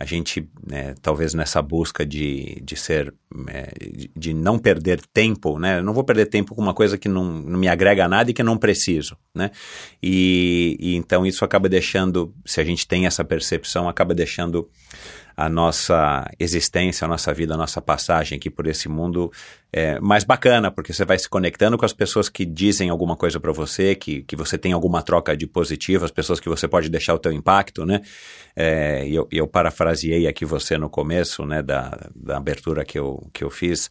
A 0.01 0.05
gente, 0.05 0.49
né, 0.65 0.95
talvez 1.01 1.33
nessa 1.33 1.61
busca 1.61 2.05
de, 2.05 2.61
de 2.63 2.75
ser, 2.77 3.13
é, 3.49 3.69
de 4.15 4.33
não 4.33 4.57
perder 4.57 5.01
tempo, 5.13 5.59
né? 5.59 5.81
não 5.81 5.93
vou 5.93 6.05
perder 6.05 6.27
tempo 6.27 6.55
com 6.55 6.61
uma 6.61 6.73
coisa 6.73 6.97
que 6.97 7.09
não, 7.09 7.25
não 7.25 7.59
me 7.59 7.67
agrega 7.67 8.07
nada 8.07 8.31
e 8.31 8.33
que 8.33 8.41
não 8.41 8.57
preciso, 8.57 9.17
né? 9.35 9.51
E, 10.01 10.77
e 10.79 10.95
então 10.95 11.25
isso 11.25 11.43
acaba 11.43 11.67
deixando, 11.67 12.33
se 12.45 12.61
a 12.61 12.63
gente 12.63 12.87
tem 12.87 13.07
essa 13.07 13.25
percepção, 13.25 13.89
acaba 13.89 14.15
deixando 14.15 14.69
a 15.39 15.47
nossa 15.47 16.29
existência, 16.37 17.05
a 17.05 17.07
nossa 17.07 17.33
vida, 17.33 17.53
a 17.53 17.57
nossa 17.57 17.81
passagem 17.81 18.35
aqui 18.35 18.49
por 18.49 18.67
esse 18.67 18.89
mundo 18.89 19.31
é 19.71 19.97
mais 20.01 20.25
bacana, 20.25 20.69
porque 20.69 20.91
você 20.91 21.05
vai 21.05 21.17
se 21.17 21.29
conectando 21.29 21.77
com 21.77 21.85
as 21.85 21.93
pessoas 21.93 22.27
que 22.27 22.45
dizem 22.45 22.89
alguma 22.89 23.15
coisa 23.15 23.39
para 23.39 23.53
você, 23.53 23.95
que, 23.95 24.21
que 24.23 24.35
você 24.35 24.57
tem 24.57 24.73
alguma 24.73 25.01
troca 25.01 25.37
de 25.37 25.47
positivo, 25.47 26.03
as 26.03 26.11
pessoas 26.11 26.41
que 26.41 26.49
você 26.49 26.67
pode 26.67 26.89
deixar 26.89 27.13
o 27.13 27.19
teu 27.19 27.31
impacto, 27.31 27.85
né? 27.85 28.01
É, 28.53 29.07
eu, 29.07 29.29
eu 29.31 29.47
parafraseei 29.47 30.27
aqui 30.27 30.43
você 30.43 30.77
no 30.77 30.89
começo, 30.89 31.45
né, 31.45 31.61
da, 31.61 32.09
da 32.13 32.35
abertura 32.35 32.83
que 32.83 32.99
eu, 32.99 33.25
que 33.33 33.41
eu 33.41 33.49
fiz. 33.49 33.89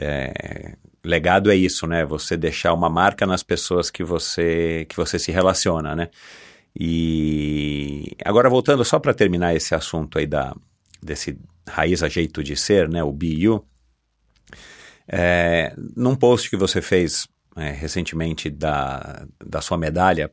É, 0.00 0.76
legado 1.04 1.50
é 1.50 1.56
isso, 1.56 1.88
né? 1.88 2.04
Você 2.04 2.36
deixar 2.36 2.72
uma 2.72 2.88
marca 2.88 3.26
nas 3.26 3.42
pessoas 3.42 3.90
que 3.90 4.04
você 4.04 4.86
que 4.88 4.96
você 4.96 5.18
se 5.18 5.32
relaciona, 5.32 5.96
né? 5.96 6.08
E 6.78 8.16
agora 8.24 8.48
voltando 8.48 8.84
só 8.84 9.00
para 9.00 9.12
terminar 9.12 9.56
esse 9.56 9.74
assunto 9.74 10.16
aí 10.16 10.26
da, 10.26 10.54
desse 11.02 11.38
raiz 11.68 12.02
a 12.02 12.08
jeito 12.08 12.42
de 12.42 12.56
ser, 12.56 12.88
né, 12.88 13.02
o 13.02 13.12
BU, 13.12 13.64
é, 15.06 15.74
num 15.96 16.14
post 16.14 16.50
que 16.50 16.56
você 16.56 16.82
fez 16.82 17.26
é, 17.56 17.70
recentemente 17.70 18.50
da, 18.50 19.26
da 19.44 19.60
sua 19.60 19.78
medalha 19.78 20.30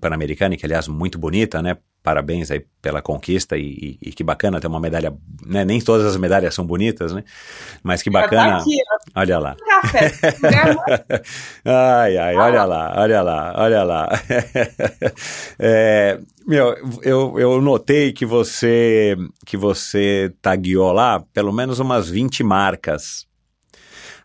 pan-americana, 0.00 0.56
que 0.56 0.64
aliás 0.64 0.88
muito 0.88 1.18
bonita, 1.18 1.60
né, 1.60 1.76
parabéns 2.02 2.50
aí 2.50 2.64
pela 2.80 3.02
conquista 3.02 3.56
e, 3.56 3.98
e, 4.02 4.08
e, 4.08 4.12
que 4.12 4.24
bacana 4.24 4.60
ter 4.60 4.66
uma 4.66 4.80
medalha, 4.80 5.12
né? 5.44 5.64
Nem 5.64 5.78
todas 5.80 6.06
as 6.06 6.16
medalhas 6.16 6.54
são 6.54 6.64
bonitas, 6.64 7.12
né? 7.12 7.22
Mas 7.82 8.02
que 8.02 8.08
bacana. 8.08 8.58
Aqui, 8.58 8.78
olha 9.14 9.38
lá. 9.38 9.56
Café. 9.56 10.10
ai, 11.66 12.16
ai, 12.16 12.36
olha 12.36 12.64
lá, 12.64 12.94
olha 12.96 13.20
lá, 13.20 13.54
olha 13.56 13.82
lá. 13.82 14.08
é, 15.58 16.18
meu, 16.46 16.74
eu, 17.02 17.38
eu 17.38 17.60
notei 17.60 18.12
que 18.12 18.24
você 18.24 19.14
que 19.44 19.56
você 19.56 20.32
tagueou 20.40 20.92
lá 20.92 21.22
pelo 21.34 21.52
menos 21.52 21.78
umas 21.78 22.08
20 22.08 22.42
marcas 22.42 23.27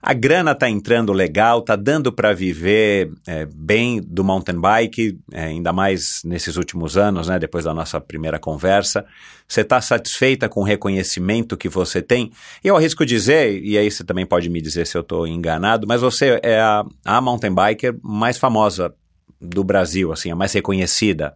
a 0.06 0.14
grana 0.14 0.54
tá 0.54 0.70
entrando 0.70 1.14
legal, 1.14 1.62
tá 1.62 1.78
dando 1.78 2.12
para 2.12 2.34
viver 2.34 3.10
é, 3.26 3.46
bem 3.46 4.02
do 4.02 4.22
mountain 4.22 4.60
bike, 4.60 5.18
é, 5.32 5.46
ainda 5.46 5.72
mais 5.72 6.22
nesses 6.26 6.58
últimos 6.58 6.98
anos, 6.98 7.30
né? 7.30 7.40
Depois 7.40 7.64
da 7.64 7.74
nossa 7.74 8.02
primeira 8.02 8.38
conversa. 8.38 9.06
Você 9.48 9.62
está 9.62 9.80
satisfeita 9.80 10.50
com 10.50 10.60
o 10.60 10.66
reconhecimento 10.66 11.56
que 11.56 11.70
você 11.70 12.02
tem? 12.02 12.34
Eu 12.62 12.76
arrisco 12.76 13.06
dizer, 13.06 13.64
e 13.64 13.78
aí 13.78 13.90
você 13.90 14.04
também 14.04 14.26
pode 14.26 14.50
me 14.50 14.62
dizer 14.62 14.86
se 14.86 14.98
eu 14.98 15.02
estou 15.02 15.26
enganado, 15.26 15.88
mas 15.88 16.02
você 16.02 16.38
é 16.44 16.60
a, 16.60 16.84
a 17.06 17.22
mountain 17.22 17.56
biker 17.56 17.98
mais 18.04 18.38
famosa 18.38 18.94
do 19.40 19.64
Brasil, 19.64 20.12
assim, 20.12 20.30
a 20.30 20.36
mais 20.36 20.52
reconhecida. 20.52 21.34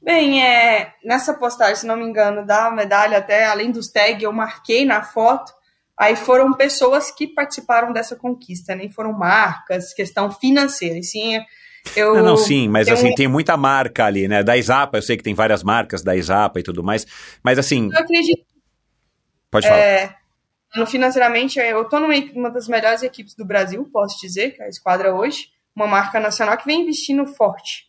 Bem, 0.00 0.42
é, 0.42 0.94
nessa 1.04 1.34
postagem, 1.34 1.76
se 1.76 1.86
não 1.86 1.96
me 1.96 2.04
engano, 2.04 2.46
da 2.46 2.70
medalha, 2.70 3.18
até 3.18 3.44
além 3.44 3.70
dos 3.70 3.88
tags, 3.88 4.22
eu 4.22 4.32
marquei 4.32 4.86
na 4.86 5.02
foto 5.02 5.52
Aí 5.98 6.16
foram 6.16 6.52
pessoas 6.54 7.10
que 7.10 7.28
participaram 7.28 7.92
dessa 7.92 8.16
conquista, 8.16 8.74
nem 8.74 8.90
foram 8.90 9.12
marcas, 9.12 9.94
questão 9.94 10.30
financeira, 10.30 10.98
e 10.98 11.04
sim 11.04 11.38
eu, 11.94 12.14
não, 12.14 12.22
não, 12.22 12.36
sim, 12.38 12.66
mas 12.66 12.88
assim, 12.88 13.10
um... 13.10 13.14
tem 13.14 13.28
muita 13.28 13.58
marca 13.58 14.06
ali, 14.06 14.26
né? 14.26 14.42
Da 14.42 14.56
Isapa, 14.56 14.96
eu 14.96 15.02
sei 15.02 15.18
que 15.18 15.22
tem 15.22 15.34
várias 15.34 15.62
marcas 15.62 16.02
da 16.02 16.16
Isapa 16.16 16.58
e 16.58 16.62
tudo 16.62 16.82
mais, 16.82 17.06
mas 17.42 17.58
assim. 17.58 17.90
Eu 17.92 17.98
acredito 17.98 18.54
Pode 19.54 19.68
falar. 19.68 19.78
É, 19.78 20.16
no 20.74 20.84
financeiramente, 20.84 21.60
eu 21.60 21.82
estou 21.82 22.00
numa 22.00 22.14
uma 22.34 22.50
das 22.50 22.66
melhores 22.66 23.04
equipes 23.04 23.36
do 23.36 23.44
Brasil, 23.44 23.88
posso 23.92 24.20
dizer, 24.20 24.50
que 24.50 24.60
é 24.60 24.64
a 24.64 24.68
Esquadra 24.68 25.14
hoje, 25.14 25.46
uma 25.76 25.86
marca 25.86 26.18
nacional 26.18 26.56
que 26.56 26.66
vem 26.66 26.82
investindo 26.82 27.24
forte. 27.24 27.86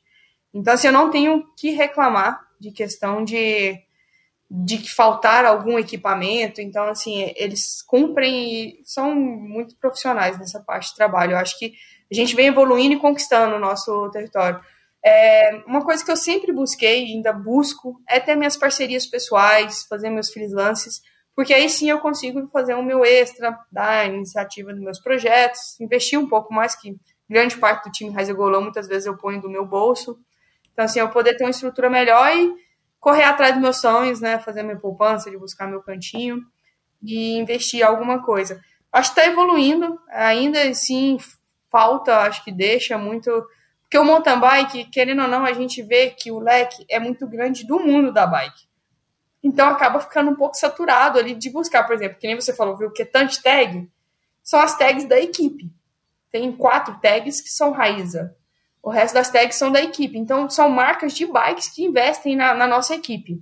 Então, 0.53 0.75
assim, 0.75 0.85
eu 0.85 0.93
não 0.93 1.09
tenho 1.09 1.43
que 1.57 1.71
reclamar 1.71 2.39
de 2.59 2.69
questão 2.69 3.23
de, 3.23 3.79
de 4.49 4.77
que 4.77 4.93
faltar 4.93 5.45
algum 5.45 5.77
equipamento. 5.79 6.61
Então, 6.61 6.85
assim, 6.85 7.33
eles 7.35 7.81
cumprem 7.81 8.79
e 8.79 8.81
são 8.83 9.15
muito 9.15 9.75
profissionais 9.77 10.37
nessa 10.37 10.59
parte 10.59 10.89
de 10.89 10.95
trabalho. 10.95 11.33
Eu 11.33 11.37
acho 11.37 11.57
que 11.57 11.73
a 12.11 12.15
gente 12.15 12.35
vem 12.35 12.47
evoluindo 12.47 12.95
e 12.95 12.99
conquistando 12.99 13.55
o 13.55 13.59
nosso 13.59 14.09
território. 14.11 14.59
É, 15.03 15.61
uma 15.67 15.83
coisa 15.83 16.03
que 16.03 16.11
eu 16.11 16.17
sempre 16.17 16.51
busquei 16.51 17.05
ainda 17.05 17.31
busco 17.31 18.01
é 18.09 18.19
ter 18.19 18.35
minhas 18.35 18.57
parcerias 18.57 19.05
pessoais, 19.05 19.85
fazer 19.87 20.09
meus 20.09 20.31
freelances, 20.31 21.01
porque 21.35 21.53
aí 21.53 21.69
sim 21.69 21.89
eu 21.89 21.99
consigo 21.99 22.47
fazer 22.47 22.73
o 22.73 22.81
meu 22.81 23.03
extra, 23.03 23.59
dar 23.71 24.07
iniciativa 24.07 24.71
dos 24.73 24.81
meus 24.81 24.99
projetos, 24.99 25.79
investir 25.79 26.17
um 26.17 26.27
pouco 26.27 26.53
mais, 26.53 26.75
que 26.75 26.95
grande 27.29 27.57
parte 27.57 27.87
do 27.87 27.91
time 27.91 28.11
Raiz 28.11 28.31
Golão 28.31 28.61
muitas 28.61 28.87
vezes 28.87 29.05
eu 29.05 29.17
ponho 29.17 29.41
do 29.41 29.49
meu 29.49 29.65
bolso. 29.65 30.17
Então, 30.73 30.85
assim, 30.85 30.99
eu 30.99 31.09
poder 31.09 31.35
ter 31.35 31.43
uma 31.43 31.51
estrutura 31.51 31.89
melhor 31.89 32.35
e 32.35 32.64
correr 33.05 33.25
atrás 33.25 33.53
dos 33.53 33.61
meus 33.61 33.77
sonhos, 33.77 34.19
né? 34.19 34.39
Fazer 34.39 34.63
minha 34.63 34.79
poupança, 34.79 35.29
de 35.29 35.37
buscar 35.37 35.67
meu 35.67 35.79
cantinho 35.79 36.41
e 37.03 37.37
investir 37.37 37.81
em 37.81 37.83
alguma 37.83 38.23
coisa. 38.23 38.59
Acho 38.91 39.13
que 39.13 39.19
está 39.19 39.31
evoluindo, 39.31 39.99
ainda 40.09 40.59
assim 40.67 41.19
falta, 41.69 42.21
acho 42.21 42.43
que 42.43 42.51
deixa 42.51 42.97
muito. 42.97 43.29
Porque 43.83 43.99
o 43.99 44.03
mountain 44.03 44.39
bike, 44.39 44.85
querendo 44.85 45.21
ou 45.21 45.27
não, 45.27 45.45
a 45.45 45.53
gente 45.53 45.83
vê 45.83 46.09
que 46.09 46.31
o 46.31 46.39
leque 46.39 46.83
é 46.89 46.97
muito 46.97 47.27
grande 47.27 47.63
do 47.63 47.77
mundo 47.77 48.11
da 48.11 48.25
bike. 48.25 48.63
Então 49.43 49.69
acaba 49.69 49.99
ficando 49.99 50.31
um 50.31 50.35
pouco 50.35 50.55
saturado 50.55 51.19
ali 51.19 51.35
de 51.35 51.51
buscar, 51.51 51.83
por 51.83 51.93
exemplo, 51.93 52.17
que 52.17 52.25
nem 52.25 52.35
você 52.35 52.55
falou, 52.55 52.75
viu, 52.75 52.89
que 52.89 53.05
tag 53.05 53.87
são 54.41 54.59
as 54.59 54.75
tags 54.75 55.07
da 55.07 55.19
equipe. 55.19 55.71
Tem 56.31 56.51
quatro 56.51 56.99
tags 56.99 57.39
que 57.39 57.49
são 57.49 57.69
Raiza. 57.69 58.35
O 58.85 58.91
resto 58.91 59.15
das 59.15 59.31
tags 59.31 59.55
são 59.55 59.71
da 59.71 59.81
equipe. 59.81 60.15
Então 60.15 60.47
são 60.47 60.69
marcas 60.69 61.15
de 61.15 61.25
bikes 61.25 61.69
que 61.69 61.83
investem 61.83 62.35
na, 62.35 62.53
na 62.53 62.67
nossa 62.67 62.93
equipe. 62.93 63.41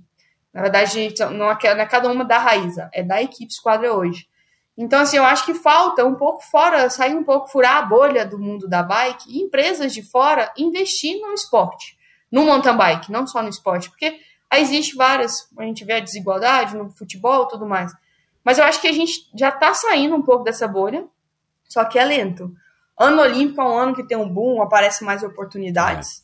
Na 0.50 0.62
verdade, 0.62 1.14
não 1.18 1.50
é, 1.50 1.74
não 1.74 1.82
é 1.82 1.86
cada 1.86 2.10
uma 2.10 2.24
da 2.24 2.38
Raiza, 2.38 2.88
é 2.94 3.02
da 3.02 3.20
equipe 3.20 3.52
Esquadra 3.52 3.92
hoje. 3.92 4.26
Então, 4.74 5.00
assim, 5.00 5.18
eu 5.18 5.24
acho 5.24 5.44
que 5.44 5.52
falta 5.52 6.02
um 6.02 6.14
pouco 6.14 6.42
fora, 6.42 6.88
sair 6.88 7.14
um 7.14 7.22
pouco, 7.22 7.48
furar 7.48 7.76
a 7.76 7.82
bolha 7.82 8.24
do 8.24 8.38
mundo 8.38 8.66
da 8.66 8.82
bike 8.82 9.26
e 9.28 9.42
empresas 9.42 9.92
de 9.92 10.02
fora 10.02 10.50
investir 10.56 11.20
no 11.20 11.34
esporte, 11.34 11.94
no 12.32 12.46
mountain 12.46 12.74
bike, 12.74 13.12
não 13.12 13.26
só 13.26 13.42
no 13.42 13.50
esporte, 13.50 13.90
porque 13.90 14.18
aí 14.50 14.62
existe 14.62 14.96
várias, 14.96 15.46
a 15.58 15.62
gente 15.62 15.84
vê 15.84 15.92
a 15.92 16.00
desigualdade 16.00 16.74
no 16.74 16.90
futebol 16.90 17.44
e 17.44 17.48
tudo 17.48 17.66
mais. 17.66 17.92
Mas 18.42 18.56
eu 18.56 18.64
acho 18.64 18.80
que 18.80 18.88
a 18.88 18.92
gente 18.92 19.28
já 19.34 19.52
tá 19.52 19.74
saindo 19.74 20.16
um 20.16 20.22
pouco 20.22 20.42
dessa 20.42 20.66
bolha, 20.66 21.04
só 21.68 21.84
que 21.84 21.98
é 21.98 22.04
lento. 22.04 22.50
Ano 22.96 23.22
Olímpico 23.22 23.60
é 23.60 23.64
um 23.64 23.76
ano 23.76 23.94
que 23.94 24.06
tem 24.06 24.16
um 24.16 24.28
boom, 24.28 24.62
aparecem 24.62 25.06
mais 25.06 25.22
oportunidades. 25.22 26.22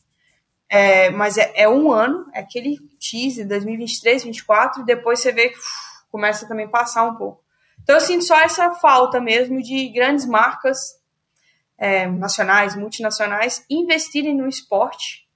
É. 0.68 1.06
É, 1.06 1.10
mas 1.10 1.36
é, 1.36 1.52
é, 1.56 1.68
um 1.68 1.90
ano, 1.90 2.30
é 2.32 2.38
aquele 2.38 2.78
teaser 3.00 3.46
2023, 3.48 4.22
2024, 4.22 4.82
e 4.82 4.84
depois 4.84 5.18
você 5.18 5.32
vê 5.32 5.48
que 5.48 5.58
uf, 5.58 5.68
começa 6.12 6.46
também 6.46 6.66
a 6.66 6.68
passar 6.68 7.02
um 7.02 7.16
pouco. 7.16 7.42
Então 7.82 7.96
eu 7.96 8.00
sinto 8.00 8.24
só 8.24 8.38
essa 8.40 8.72
falta 8.74 9.20
mesmo 9.20 9.60
de 9.60 9.88
grandes 9.88 10.26
marcas 10.26 10.78
é, 11.76 12.06
nacionais, 12.06 12.76
multinacionais, 12.76 13.64
investirem 13.68 14.36
no 14.36 14.46
esporte. 14.46 15.28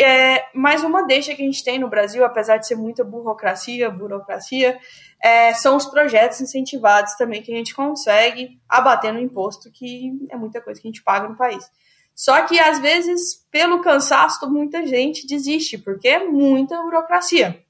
É, 0.00 0.46
mais 0.54 0.84
uma 0.84 1.06
deixa 1.06 1.34
que 1.34 1.42
a 1.42 1.44
gente 1.44 1.64
tem 1.64 1.78
no 1.78 1.88
Brasil, 1.88 2.24
apesar 2.24 2.58
de 2.58 2.66
ser 2.66 2.76
muita 2.76 3.02
burocracia, 3.02 3.90
burocracia, 3.90 4.78
é, 5.20 5.52
são 5.54 5.76
os 5.76 5.86
projetos 5.86 6.40
incentivados 6.40 7.14
também 7.14 7.42
que 7.42 7.52
a 7.52 7.56
gente 7.56 7.74
consegue 7.74 8.60
abater 8.68 9.12
no 9.12 9.18
imposto, 9.18 9.72
que 9.72 10.12
é 10.30 10.36
muita 10.36 10.60
coisa 10.60 10.80
que 10.80 10.86
a 10.86 10.90
gente 10.90 11.02
paga 11.02 11.28
no 11.28 11.36
país. 11.36 11.68
Só 12.14 12.42
que, 12.46 12.58
às 12.58 12.78
vezes, 12.78 13.46
pelo 13.50 13.80
cansaço, 13.80 14.48
muita 14.50 14.86
gente 14.86 15.26
desiste, 15.26 15.78
porque 15.78 16.08
é 16.08 16.24
muita 16.24 16.80
burocracia. 16.82 17.64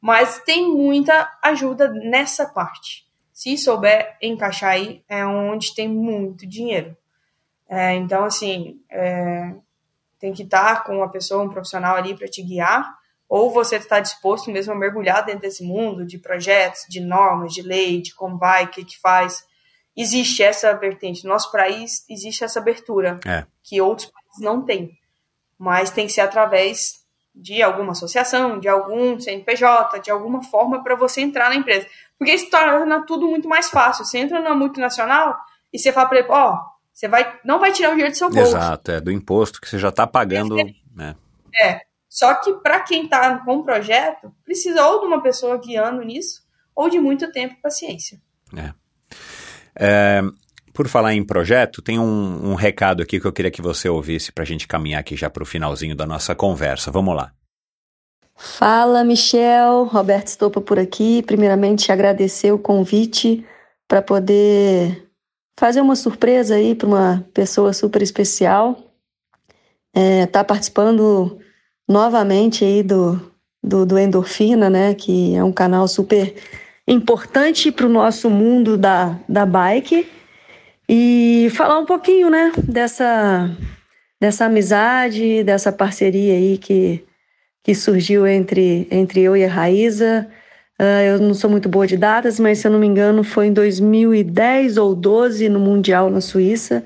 Mas 0.00 0.40
tem 0.40 0.68
muita 0.68 1.30
ajuda 1.42 1.88
nessa 1.88 2.46
parte 2.46 3.04
se 3.34 3.58
souber 3.58 4.16
encaixar 4.22 4.70
aí, 4.70 5.02
é 5.08 5.26
onde 5.26 5.74
tem 5.74 5.88
muito 5.88 6.46
dinheiro. 6.46 6.96
É, 7.68 7.92
então, 7.94 8.24
assim, 8.24 8.80
é, 8.88 9.52
tem 10.24 10.32
que 10.32 10.42
estar 10.42 10.84
com 10.84 10.96
uma 10.96 11.10
pessoa, 11.10 11.44
um 11.44 11.50
profissional 11.50 11.96
ali 11.96 12.16
para 12.16 12.26
te 12.26 12.42
guiar, 12.42 12.96
ou 13.28 13.50
você 13.50 13.76
está 13.76 14.00
disposto 14.00 14.50
mesmo 14.50 14.72
a 14.72 14.76
mergulhar 14.76 15.22
dentro 15.22 15.42
desse 15.42 15.62
mundo 15.62 16.06
de 16.06 16.16
projetos, 16.16 16.86
de 16.88 16.98
normas, 16.98 17.52
de 17.52 17.60
lei, 17.60 18.00
de 18.00 18.14
como 18.14 18.38
vai, 18.38 18.64
o 18.64 18.68
que, 18.68 18.86
que 18.86 18.98
faz. 18.98 19.46
Existe 19.94 20.42
essa 20.42 20.72
vertente. 20.72 21.24
No 21.24 21.30
nosso 21.30 21.52
país 21.52 22.06
existe 22.08 22.42
essa 22.42 22.58
abertura, 22.58 23.20
é. 23.26 23.44
que 23.62 23.82
outros 23.82 24.10
países 24.10 24.40
não 24.40 24.64
têm. 24.64 24.98
Mas 25.58 25.90
tem 25.90 26.06
que 26.06 26.12
ser 26.14 26.22
através 26.22 27.04
de 27.34 27.62
alguma 27.62 27.92
associação, 27.92 28.58
de 28.58 28.66
algum 28.66 29.20
CNPJ, 29.20 29.98
de 29.98 30.10
alguma 30.10 30.42
forma 30.42 30.82
para 30.82 30.94
você 30.94 31.20
entrar 31.20 31.50
na 31.50 31.56
empresa. 31.56 31.86
Porque 32.18 32.32
isso 32.32 32.48
torna 32.48 33.04
tudo 33.04 33.28
muito 33.28 33.46
mais 33.46 33.68
fácil. 33.68 34.06
Você 34.06 34.20
entra 34.20 34.40
na 34.40 34.54
multinacional 34.54 35.36
e 35.70 35.78
você 35.78 35.92
fala 35.92 36.08
para 36.08 36.18
ele, 36.20 36.28
ó, 36.30 36.54
oh, 36.54 36.73
você 36.94 37.08
vai, 37.08 37.40
não 37.44 37.58
vai 37.58 37.72
tirar 37.72 37.88
o 37.88 37.92
dinheiro 37.92 38.12
do 38.12 38.16
seu 38.16 38.30
bolso. 38.30 38.56
Exato, 38.56 38.92
é 38.92 39.00
do 39.00 39.10
imposto 39.10 39.60
que 39.60 39.68
você 39.68 39.78
já 39.78 39.88
está 39.88 40.06
pagando. 40.06 40.58
É, 40.60 40.64
né? 40.94 41.16
é. 41.60 41.80
Só 42.08 42.32
que 42.36 42.52
para 42.54 42.80
quem 42.80 43.04
está 43.04 43.38
com 43.38 43.56
o 43.56 43.64
projeto, 43.64 44.32
precisa 44.44 44.86
ou 44.86 45.00
de 45.00 45.06
uma 45.06 45.20
pessoa 45.20 45.58
guiando 45.58 46.02
nisso, 46.02 46.42
ou 46.72 46.88
de 46.88 47.00
muito 47.00 47.32
tempo 47.32 47.54
e 47.58 47.60
paciência. 47.60 48.20
É. 48.56 48.72
é 49.74 50.22
por 50.72 50.88
falar 50.88 51.14
em 51.14 51.24
projeto, 51.24 51.80
tem 51.80 51.98
um, 52.00 52.50
um 52.50 52.54
recado 52.54 53.02
aqui 53.02 53.20
que 53.20 53.26
eu 53.26 53.32
queria 53.32 53.50
que 53.50 53.62
você 53.62 53.88
ouvisse 53.88 54.32
para 54.32 54.42
a 54.42 54.46
gente 54.46 54.66
caminhar 54.66 55.00
aqui 55.00 55.16
já 55.16 55.30
para 55.30 55.42
o 55.42 55.46
finalzinho 55.46 55.94
da 55.94 56.04
nossa 56.04 56.34
conversa. 56.34 56.90
Vamos 56.90 57.14
lá. 57.14 57.32
Fala, 58.36 59.04
Michel. 59.04 59.84
Roberto 59.84 60.26
Estopa 60.26 60.60
por 60.60 60.78
aqui. 60.78 61.22
Primeiramente, 61.22 61.92
agradecer 61.92 62.52
o 62.52 62.58
convite 62.58 63.46
para 63.86 64.02
poder 64.02 65.03
fazer 65.56 65.80
uma 65.80 65.96
surpresa 65.96 66.56
aí 66.56 66.74
para 66.74 66.86
uma 66.86 67.26
pessoa 67.32 67.72
super 67.72 68.02
especial. 68.02 68.78
É, 69.94 70.26
tá 70.26 70.42
participando 70.42 71.38
novamente 71.88 72.64
aí 72.64 72.82
do, 72.82 73.20
do, 73.62 73.86
do 73.86 73.98
Endorfina, 73.98 74.68
né? 74.68 74.94
Que 74.94 75.34
é 75.34 75.44
um 75.44 75.52
canal 75.52 75.86
super 75.86 76.34
importante 76.86 77.70
para 77.70 77.86
o 77.86 77.90
nosso 77.90 78.28
mundo 78.28 78.76
da, 78.76 79.18
da 79.28 79.46
bike. 79.46 80.08
E 80.88 81.48
falar 81.54 81.78
um 81.78 81.86
pouquinho, 81.86 82.28
né? 82.28 82.52
Dessa, 82.58 83.50
dessa 84.20 84.46
amizade, 84.46 85.42
dessa 85.44 85.72
parceria 85.72 86.34
aí 86.34 86.58
que 86.58 87.04
que 87.64 87.74
surgiu 87.74 88.26
entre, 88.26 88.86
entre 88.90 89.22
eu 89.22 89.34
e 89.34 89.42
a 89.42 89.48
Raíza. 89.48 90.28
Uh, 90.80 91.02
eu 91.06 91.18
não 91.20 91.34
sou 91.34 91.48
muito 91.48 91.68
boa 91.68 91.86
de 91.86 91.96
datas, 91.96 92.40
mas 92.40 92.58
se 92.58 92.66
eu 92.66 92.72
não 92.72 92.80
me 92.80 92.86
engano 92.86 93.22
foi 93.22 93.46
em 93.46 93.52
2010 93.52 94.76
ou 94.76 94.94
12 94.94 95.48
no 95.48 95.60
Mundial 95.60 96.10
na 96.10 96.20
Suíça. 96.20 96.84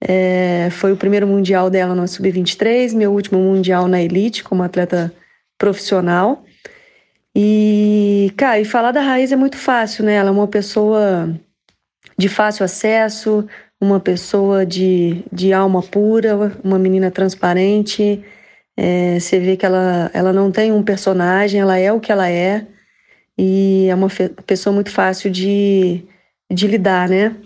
É, 0.00 0.68
foi 0.70 0.92
o 0.92 0.96
primeiro 0.96 1.26
Mundial 1.26 1.70
dela 1.70 1.94
no 1.94 2.06
Sub-23, 2.06 2.94
meu 2.94 3.12
último 3.12 3.38
Mundial 3.38 3.88
na 3.88 4.02
Elite 4.02 4.44
como 4.44 4.62
atleta 4.62 5.12
profissional. 5.58 6.44
E, 7.34 8.32
cara, 8.36 8.60
e 8.60 8.64
falar 8.64 8.92
da 8.92 9.00
Raiz 9.00 9.32
é 9.32 9.36
muito 9.36 9.56
fácil, 9.56 10.04
né? 10.04 10.14
Ela 10.14 10.28
é 10.28 10.32
uma 10.32 10.46
pessoa 10.46 11.34
de 12.16 12.28
fácil 12.28 12.64
acesso, 12.64 13.46
uma 13.80 13.98
pessoa 13.98 14.64
de, 14.64 15.24
de 15.32 15.52
alma 15.52 15.82
pura, 15.82 16.52
uma 16.62 16.78
menina 16.78 17.10
transparente, 17.10 18.24
é, 18.76 19.18
você 19.18 19.38
vê 19.38 19.56
que 19.56 19.66
ela, 19.66 20.10
ela 20.12 20.32
não 20.32 20.50
tem 20.50 20.72
um 20.72 20.82
personagem, 20.82 21.60
ela 21.60 21.78
é 21.78 21.92
o 21.92 22.00
que 22.00 22.12
ela 22.12 22.28
é 22.28 22.66
e 23.38 23.86
é 23.88 23.94
uma 23.94 24.08
pessoa 24.46 24.72
muito 24.72 24.90
fácil 24.90 25.30
de, 25.30 26.02
de 26.52 26.66
lidar, 26.66 27.08
né? 27.08 27.36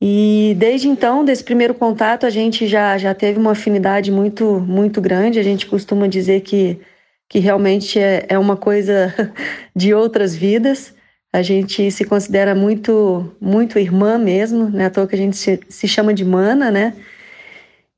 E 0.00 0.54
desde 0.58 0.88
então, 0.88 1.24
desse 1.24 1.44
primeiro 1.44 1.74
contato, 1.74 2.26
a 2.26 2.30
gente 2.30 2.66
já, 2.66 2.98
já 2.98 3.14
teve 3.14 3.38
uma 3.38 3.52
afinidade 3.52 4.10
muito, 4.10 4.58
muito 4.60 5.00
grande. 5.00 5.38
A 5.38 5.44
gente 5.44 5.66
costuma 5.66 6.08
dizer 6.08 6.40
que, 6.40 6.80
que 7.28 7.38
realmente 7.38 7.98
é, 8.00 8.26
é 8.28 8.38
uma 8.38 8.56
coisa 8.56 9.14
de 9.74 9.94
outras 9.94 10.34
vidas. 10.34 10.94
A 11.32 11.40
gente 11.40 11.90
se 11.90 12.04
considera 12.04 12.54
muito, 12.54 13.32
muito 13.40 13.78
irmã 13.78 14.18
mesmo, 14.18 14.68
né? 14.70 14.86
À 14.86 14.90
toa 14.90 15.06
que 15.06 15.14
a 15.14 15.18
gente 15.18 15.36
se, 15.36 15.60
se 15.68 15.88
chama 15.88 16.12
de 16.12 16.24
mana, 16.24 16.70
né? 16.70 16.94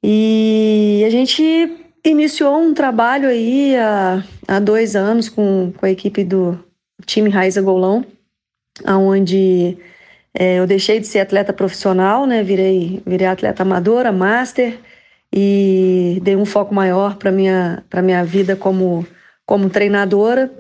E 0.03 1.03
a 1.07 1.11
gente 1.11 1.43
iniciou 2.05 2.59
um 2.59 2.75
trabalho 2.75 3.29
aí 3.29 3.77
há, 3.77 4.23
há 4.47 4.61
dois 4.61 4.95
anos 4.95 5.31
com, 5.31 5.73
com 5.77 5.87
a 5.87 5.91
equipe 5.91 6.23
do 6.23 6.63
time 7.05 7.31
Raiza 7.31 7.61
Golão, 7.61 8.05
onde 8.87 9.77
é, 10.33 10.59
eu 10.59 10.67
deixei 10.67 10.99
de 11.01 11.07
ser 11.07 11.21
atleta 11.21 11.53
profissional, 11.53 12.27
né? 12.27 12.43
Virei, 12.43 13.03
virei 13.07 13.27
atleta 13.27 13.63
amadora, 13.63 14.11
master, 14.13 14.79
e 15.33 16.21
dei 16.23 16.37
um 16.37 16.45
foco 16.45 16.75
maior 16.75 17.17
para 17.17 17.31
minha 17.33 17.85
para 17.91 18.03
minha 18.03 18.25
vida 18.25 18.57
como 18.57 19.07
como 19.47 19.71
treinadora. 19.71 20.51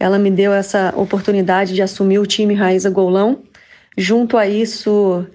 ela 0.00 0.18
me 0.18 0.30
deu 0.30 0.52
essa 0.52 0.94
oportunidade 0.96 1.74
de 1.74 1.82
assumir 1.82 2.18
o 2.20 2.26
time 2.26 2.54
Raíza 2.54 2.90
Golão. 2.90 3.42
Junto 3.96 4.36
a 4.36 4.46
isso, 4.46 5.26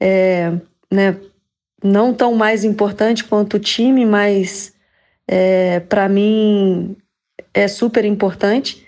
é, 0.00 0.52
né, 0.90 1.16
não 1.82 2.14
tão 2.14 2.34
mais 2.34 2.64
importante 2.64 3.24
quanto 3.24 3.56
o 3.56 3.60
time, 3.60 4.06
mas 4.06 4.72
é, 5.28 5.80
para 5.80 6.08
mim 6.08 6.96
é 7.52 7.66
super 7.68 8.04
importante 8.04 8.86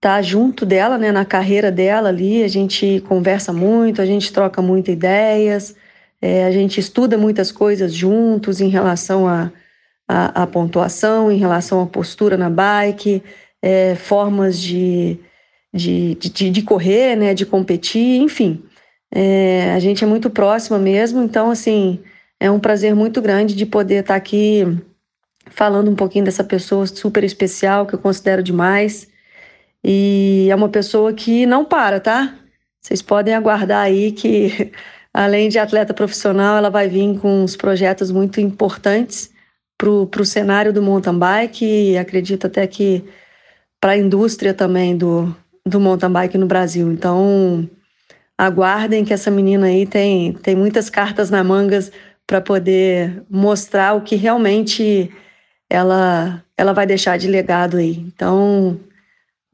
tá 0.00 0.20
junto 0.22 0.66
dela, 0.66 0.98
né, 0.98 1.10
na 1.10 1.24
carreira 1.24 1.70
dela 1.70 2.08
ali. 2.08 2.42
A 2.42 2.48
gente 2.48 3.02
conversa 3.08 3.52
muito, 3.52 4.00
a 4.00 4.06
gente 4.06 4.32
troca 4.32 4.60
muitas 4.62 4.92
ideias, 4.94 5.76
é, 6.20 6.44
a 6.44 6.50
gente 6.50 6.80
estuda 6.80 7.18
muitas 7.18 7.52
coisas 7.52 7.92
juntos 7.92 8.60
em 8.60 8.68
relação 8.68 9.26
à 9.26 9.50
a, 10.08 10.40
a, 10.40 10.42
a, 10.42 10.46
pontuação, 10.46 11.30
em 11.30 11.38
relação 11.38 11.82
à 11.82 11.86
postura 11.86 12.36
na 12.36 12.48
bike, 12.48 13.22
é, 13.60 13.94
formas 13.96 14.58
de, 14.60 15.18
de, 15.72 16.14
de, 16.14 16.50
de, 16.50 16.62
correr, 16.62 17.16
né, 17.16 17.34
de 17.34 17.44
competir, 17.44 18.20
enfim. 18.20 18.62
É, 19.12 19.72
a 19.72 19.78
gente 19.78 20.04
é 20.04 20.06
muito 20.06 20.30
próxima 20.30 20.78
mesmo, 20.78 21.22
então, 21.22 21.50
assim, 21.50 22.00
é 22.38 22.50
um 22.50 22.60
prazer 22.60 22.94
muito 22.94 23.20
grande 23.20 23.54
de 23.54 23.66
poder 23.66 24.00
estar 24.00 24.14
tá 24.14 24.16
aqui 24.16 24.64
falando 25.50 25.90
um 25.90 25.96
pouquinho 25.96 26.24
dessa 26.24 26.44
pessoa 26.44 26.86
super 26.86 27.24
especial 27.24 27.86
que 27.86 27.94
eu 27.94 27.98
considero 27.98 28.42
demais. 28.42 29.08
E 29.88 30.48
é 30.50 30.54
uma 30.56 30.68
pessoa 30.68 31.12
que 31.12 31.46
não 31.46 31.64
para, 31.64 32.00
tá? 32.00 32.34
Vocês 32.80 33.00
podem 33.00 33.32
aguardar 33.32 33.84
aí 33.84 34.10
que, 34.10 34.72
além 35.14 35.48
de 35.48 35.60
atleta 35.60 35.94
profissional, 35.94 36.56
ela 36.56 36.68
vai 36.68 36.88
vir 36.88 37.20
com 37.20 37.44
uns 37.44 37.56
projetos 37.56 38.10
muito 38.10 38.40
importantes 38.40 39.30
para 39.78 39.88
o 39.88 40.24
cenário 40.24 40.72
do 40.72 40.82
mountain 40.82 41.16
bike 41.16 41.64
e 41.64 41.96
acredito 41.96 42.48
até 42.48 42.66
que 42.66 43.04
para 43.80 43.92
a 43.92 43.96
indústria 43.96 44.52
também 44.52 44.96
do, 44.96 45.32
do 45.64 45.78
mountain 45.78 46.10
bike 46.10 46.36
no 46.36 46.46
Brasil. 46.46 46.90
Então, 46.90 47.70
aguardem 48.36 49.04
que 49.04 49.14
essa 49.14 49.30
menina 49.30 49.66
aí 49.66 49.86
tem, 49.86 50.32
tem 50.32 50.56
muitas 50.56 50.90
cartas 50.90 51.30
na 51.30 51.44
mangas 51.44 51.92
para 52.26 52.40
poder 52.40 53.22
mostrar 53.30 53.94
o 53.94 54.00
que 54.00 54.16
realmente 54.16 55.12
ela, 55.70 56.42
ela 56.58 56.72
vai 56.72 56.88
deixar 56.88 57.16
de 57.16 57.28
legado 57.28 57.76
aí. 57.76 57.98
Então, 57.98 58.80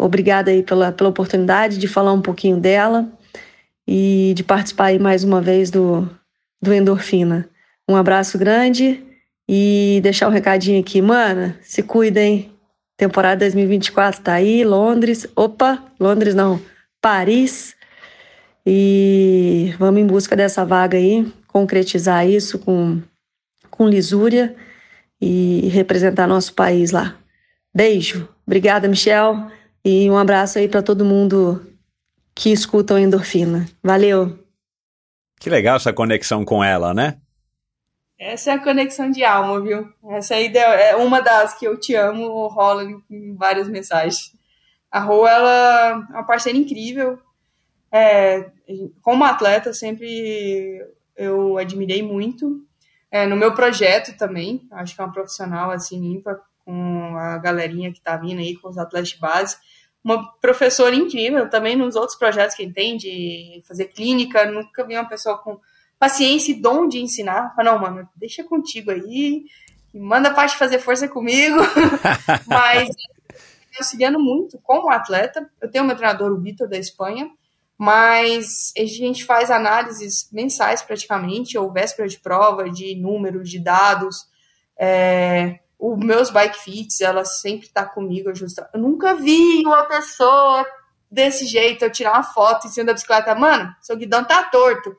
obrigada 0.05 0.51
aí 0.51 0.63
pela, 0.63 0.93
pela 0.93 1.11
oportunidade 1.11 1.79
de 1.79 1.89
falar 1.89 2.13
um 2.13 2.21
pouquinho 2.21 2.59
dela 2.59 3.09
e 3.87 4.33
de 4.35 4.43
participar 4.43 4.87
aí 4.87 4.99
mais 4.99 5.25
uma 5.25 5.41
vez 5.41 5.71
do, 5.71 6.09
do 6.61 6.73
Endorfina. 6.73 7.49
Um 7.89 7.97
abraço 7.97 8.39
grande 8.39 9.03
e 9.49 10.01
deixar 10.03 10.29
um 10.29 10.33
recadinho 10.33 10.81
aqui. 10.81 11.01
Mana, 11.01 11.57
se 11.63 11.83
cuidem. 11.83 12.51
Temporada 12.97 13.41
2024 13.41 14.23
tá 14.23 14.35
aí, 14.35 14.65
Londres. 14.65 15.27
Opa, 15.35 15.83
Londres 15.99 16.35
não, 16.35 16.61
Paris. 17.01 17.75
E 18.65 19.75
vamos 19.79 20.01
em 20.01 20.07
busca 20.07 20.37
dessa 20.37 20.65
vaga 20.65 20.97
aí, 20.97 21.27
concretizar 21.49 22.29
isso 22.29 22.59
com, 22.61 23.01
com 23.71 23.89
lisúria 23.89 24.55
e 25.21 25.69
representar 25.73 26.29
nosso 26.29 26.55
país 26.55 26.93
lá. 26.93 27.17
Beijo. 27.75 28.29
Obrigada, 28.47 28.87
Michel. 28.89 29.51
E 29.85 30.11
um 30.11 30.17
abraço 30.17 30.59
aí 30.59 30.69
para 30.69 30.83
todo 30.83 31.05
mundo 31.05 31.67
que 32.35 32.51
escuta 32.51 32.95
o 32.95 32.99
Endorfina. 32.99 33.67
Valeu. 33.83 34.39
Que 35.41 35.51
legal 35.51 35.77
essa 35.77 35.93
conexão 35.93 36.45
com 36.45 36.63
ela, 36.63 36.95
né? 36.95 37.19
Essa 38.19 38.53
é 38.53 38.55
a 38.55 38.63
conexão 38.63 39.11
de 39.11 39.25
alma, 39.25 39.61
viu? 39.61 39.93
Essa 40.11 40.37
aí 40.37 40.57
é 40.57 40.95
uma 40.95 41.21
das 41.21 41.59
que 41.59 41.67
eu 41.67 41.79
te 41.79 41.95
amo, 41.95 42.47
rola 42.47 42.85
em 43.11 43.35
várias 43.35 43.69
mensagens. 43.69 44.33
A 44.89 45.01
Rô, 45.01 45.27
ela 45.27 46.05
é 46.11 46.15
uma 46.15 46.25
parceira 46.25 46.57
incrível. 46.57 47.19
É, 47.91 48.51
como 49.01 49.25
atleta, 49.25 49.73
sempre 49.73 50.81
eu 51.17 51.59
admirei 51.59 52.03
muito 52.03 52.65
é, 53.13 53.27
no 53.27 53.37
meu 53.37 53.55
projeto 53.55 54.17
também, 54.17 54.67
acho 54.71 54.95
que 54.95 55.01
é 55.01 55.05
uma 55.05 55.13
profissional 55.13 55.71
assim 55.71 56.15
ímpar, 56.15 56.41
com 56.65 57.15
a 57.17 57.37
galerinha 57.37 57.93
que 57.93 58.01
tá 58.01 58.17
vindo 58.17 58.39
aí, 58.39 58.57
com 58.57 58.69
os 58.69 58.79
atletas 58.79 59.11
de 59.11 59.19
base. 59.19 59.57
Uma 60.05 60.33
professora 60.41 60.95
incrível 60.95 61.49
também 61.49 61.77
nos 61.77 61.95
outros 61.95 62.19
projetos 62.19 62.57
que 62.57 62.71
tem 62.71 62.97
de 62.97 63.63
fazer 63.67 63.87
clínica. 63.87 64.45
Nunca 64.51 64.85
vi 64.85 64.95
uma 64.95 65.09
pessoa 65.09 65.39
com 65.39 65.61
paciência 65.99 66.51
e 66.51 66.61
dom 66.61 66.89
de 66.89 67.01
ensinar. 67.01 67.55
Fala, 67.55 67.73
não, 67.73 67.79
mano, 67.79 68.09
deixa 68.17 68.43
contigo 68.43 68.91
aí, 68.91 69.45
manda 69.95 70.31
a 70.31 70.35
parte 70.35 70.57
fazer 70.57 70.81
força 70.81 71.07
comigo. 71.07 71.59
Mas 72.47 72.89
eu 72.89 73.79
auxiliando 73.79 74.19
muito 74.19 74.59
como 74.59 74.91
atleta. 74.91 75.49
Eu 75.61 75.71
tenho 75.71 75.85
meu 75.85 75.97
treinador, 75.97 76.33
o 76.33 76.41
Vitor, 76.41 76.69
da 76.69 76.77
Espanha, 76.77 77.31
mas 77.79 78.73
a 78.77 78.85
gente 78.85 79.25
faz 79.25 79.51
análises 79.51 80.29
mensais 80.31 80.83
praticamente, 80.83 81.57
ou 81.57 81.73
véspera 81.73 82.09
de 82.09 82.19
prova, 82.19 82.71
de 82.71 82.95
números, 82.95 83.49
de 83.49 83.59
dados. 83.59 84.27
É, 84.79 85.59
os 85.83 85.99
meus 85.99 86.31
bike 86.31 86.61
fits, 86.61 87.01
ela 87.01 87.25
sempre 87.25 87.69
tá 87.69 87.85
comigo 87.85 88.31
ajustando. 88.31 88.69
Eu 88.73 88.81
nunca 88.81 89.17
vi 89.17 89.67
uma 89.67 89.83
pessoa 89.83 90.65
desse 91.11 91.45
jeito, 91.45 91.85
eu 91.85 91.91
tirar 91.91 92.13
uma 92.13 92.23
foto 92.23 92.69
em 92.69 92.71
cima 92.71 92.87
da 92.87 92.93
bicicleta, 92.93 93.35
mano, 93.35 93.75
seu 93.81 93.97
guidão 93.97 94.25
tá 94.25 94.45
torto. 94.45 94.97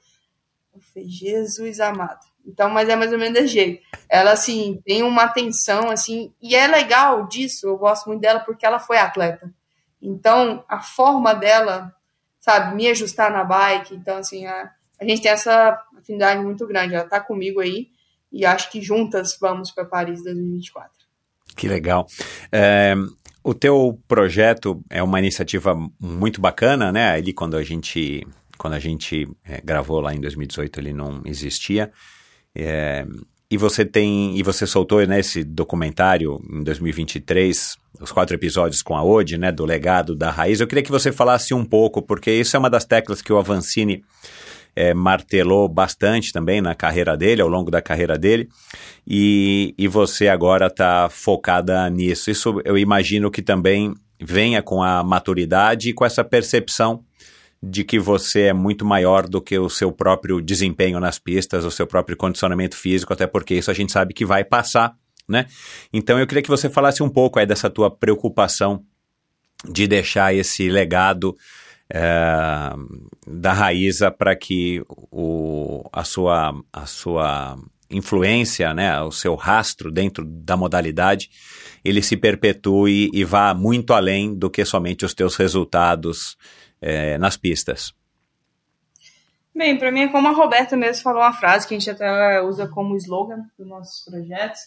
Eu 0.75 0.81
falei, 0.93 1.07
Jesus 1.07 1.79
amado. 1.79 2.19
Então, 2.45 2.69
mas 2.69 2.89
é 2.89 2.97
mais 2.97 3.13
ou 3.13 3.17
menos 3.17 3.34
desse 3.34 3.53
jeito. 3.53 3.81
Ela, 4.09 4.34
assim, 4.34 4.81
tem 4.86 5.03
uma 5.03 5.23
atenção, 5.23 5.89
assim, 5.89 6.34
e 6.41 6.53
é 6.53 6.67
legal 6.67 7.27
disso, 7.27 7.65
eu 7.65 7.77
gosto 7.77 8.07
muito 8.07 8.19
dela 8.19 8.41
porque 8.41 8.65
ela 8.65 8.77
foi 8.77 8.97
atleta. 8.97 9.49
Então, 10.01 10.65
a 10.67 10.81
forma 10.81 11.34
dela 11.34 11.95
sabe, 12.41 12.75
me 12.75 12.89
ajustar 12.89 13.31
na 13.31 13.45
bike. 13.45 13.95
Então, 13.95 14.17
assim, 14.17 14.45
a, 14.45 14.69
a 14.99 15.05
gente 15.05 15.21
tem 15.21 15.31
essa 15.31 15.81
afinidade 15.97 16.43
muito 16.43 16.67
grande. 16.67 16.93
Ela 16.93 17.07
tá 17.07 17.21
comigo 17.21 17.61
aí 17.61 17.88
e 18.34 18.45
acho 18.45 18.71
que 18.71 18.81
juntas 18.81 19.38
vamos 19.39 19.71
para 19.71 19.86
Paris 19.86 20.23
2024. 20.23 20.91
Que 21.55 21.67
legal. 21.67 22.07
É, 22.51 22.95
o 23.43 23.53
teu 23.53 23.99
projeto 24.07 24.84
é 24.89 25.03
uma 25.03 25.19
iniciativa 25.19 25.75
muito 25.99 26.41
bacana, 26.41 26.91
né? 26.91 27.11
Ali 27.11 27.31
quando 27.31 27.55
a 27.55 27.63
gente 27.63 28.25
quando 28.57 28.73
a 28.73 28.79
gente 28.79 29.27
é, 29.43 29.61
gravou 29.61 29.99
lá 29.99 30.13
em 30.13 30.19
2018 30.19 30.79
ele 30.79 30.93
não 30.93 31.21
existia. 31.25 31.91
É, 32.55 33.05
e 33.51 33.57
você 33.57 33.86
tem 33.86 34.36
e 34.38 34.41
você 34.41 34.65
soltou 34.65 35.05
nesse 35.05 35.39
né, 35.39 35.45
documentário 35.47 36.41
em 36.51 36.63
2023 36.63 37.77
os 38.01 38.11
quatro 38.11 38.36
episódios 38.36 38.81
com 38.81 38.95
a 38.97 39.03
Ode, 39.03 39.38
né, 39.38 39.51
do 39.51 39.63
legado 39.63 40.15
da 40.15 40.31
raiz. 40.31 40.59
Eu 40.59 40.67
queria 40.67 40.84
que 40.84 40.91
você 40.91 41.11
falasse 41.11 41.53
um 41.53 41.63
pouco, 41.63 42.01
porque 42.01 42.31
isso 42.31 42.55
é 42.55 42.59
uma 42.59 42.69
das 42.69 42.86
teclas 42.86 43.21
que 43.21 43.31
o 43.31 43.38
Avancini 43.38 44.03
é, 44.76 44.93
martelou 44.93 45.67
bastante 45.67 46.32
também 46.32 46.61
na 46.61 46.76
carreira 46.76 47.15
dele, 47.15 47.41
ao 47.41 47.47
longo 47.47 47.69
da 47.69 47.82
carreira 47.82 48.17
dele, 48.17 48.49
e, 49.07 49.74
e 49.78 49.88
você 49.88 50.28
agora 50.28 50.67
está 50.67 51.09
focada 51.09 51.89
nisso. 51.89 52.32
Isso 52.32 52.61
eu 52.65 52.78
imagino 52.78 53.30
que 53.30 53.41
também 53.41 53.93
venha 54.19 54.61
com 54.61 54.82
a 54.82 55.03
maturidade 55.03 55.89
e 55.89 55.93
com 55.93 56.05
essa 56.05 56.24
percepção 56.24 57.03
de 57.61 57.84
que 57.84 57.97
você 57.97 58.43
é 58.43 58.53
muito 58.53 58.86
maior 58.86 59.28
do 59.28 59.41
que 59.41 59.57
o 59.57 59.69
seu 59.69 59.91
próprio 59.91 60.41
desempenho 60.41 60.99
nas 60.99 61.17
pistas, 61.17 61.63
o 61.63 61.71
seu 61.71 61.88
próprio 61.88 62.17
condicionamento 62.17 62.76
físico, 62.76 63.13
até 63.13 63.26
porque 63.26 63.55
isso 63.55 63.71
a 63.71 63.74
gente 63.74 63.91
sabe 63.91 64.13
que 64.13 64.26
vai 64.26 64.43
passar 64.43 64.93
né? 65.28 65.45
Então 65.91 66.19
eu 66.19 66.28
queria 66.28 66.43
que 66.43 66.49
você 66.49 66.69
falasse 66.69 67.01
um 67.01 67.09
pouco 67.09 67.39
aí 67.39 67.45
dessa 67.45 67.69
tua 67.69 67.89
preocupação 67.89 68.84
de 69.69 69.88
deixar 69.88 70.34
esse 70.36 70.69
legado 70.69 71.36
é, 71.91 72.69
da 73.27 73.53
Raíza 73.53 74.11
para 74.11 74.36
que 74.36 74.84
o, 74.89 75.88
a, 75.91 76.03
sua, 76.03 76.53
a 76.72 76.85
sua 76.85 77.57
influência, 77.89 78.73
né, 78.73 79.01
o 79.01 79.11
seu 79.11 79.35
rastro 79.35 79.91
dentro 79.91 80.26
da 80.26 80.57
modalidade, 80.57 81.30
ele 81.84 82.01
se 82.01 82.18
perpetue 82.18 83.10
e 83.14 83.23
vá 83.23 83.53
muito 83.53 83.93
além 83.93 84.34
do 84.34 84.49
que 84.49 84.65
somente 84.65 85.05
os 85.05 85.14
teus 85.14 85.35
resultados 85.35 86.38
é, 86.81 87.18
nas 87.18 87.38
pistas. 87.38 87.93
Bem, 89.55 89.77
para 89.77 89.91
mim 89.91 90.01
é 90.01 90.07
como 90.07 90.27
a 90.27 90.31
Roberta 90.31 90.76
mesmo 90.76 91.03
falou 91.03 91.22
uma 91.22 91.34
frase 91.34 91.68
que 91.68 91.76
a 91.76 91.80
gente 91.80 91.89
até 91.89 92.41
usa 92.41 92.68
como 92.68 92.95
slogan 92.97 93.43
dos 93.57 93.68
nossos 93.68 94.03
projetos, 94.03 94.60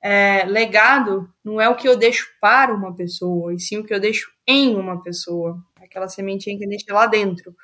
é, 0.00 0.44
legado 0.44 1.28
não 1.44 1.60
é 1.60 1.68
o 1.68 1.74
que 1.74 1.88
eu 1.88 1.96
deixo 1.96 2.28
para 2.40 2.72
uma 2.72 2.94
pessoa, 2.94 3.52
e 3.52 3.58
sim 3.58 3.78
o 3.78 3.84
que 3.84 3.92
eu 3.92 3.98
deixo 3.98 4.30
em 4.46 4.76
uma 4.76 5.02
pessoa, 5.02 5.58
aquela 5.88 6.08
sementinha 6.08 6.56
que 6.56 6.64
eu 6.64 6.68
deixo 6.68 6.84
lá 6.90 7.06
dentro. 7.06 7.54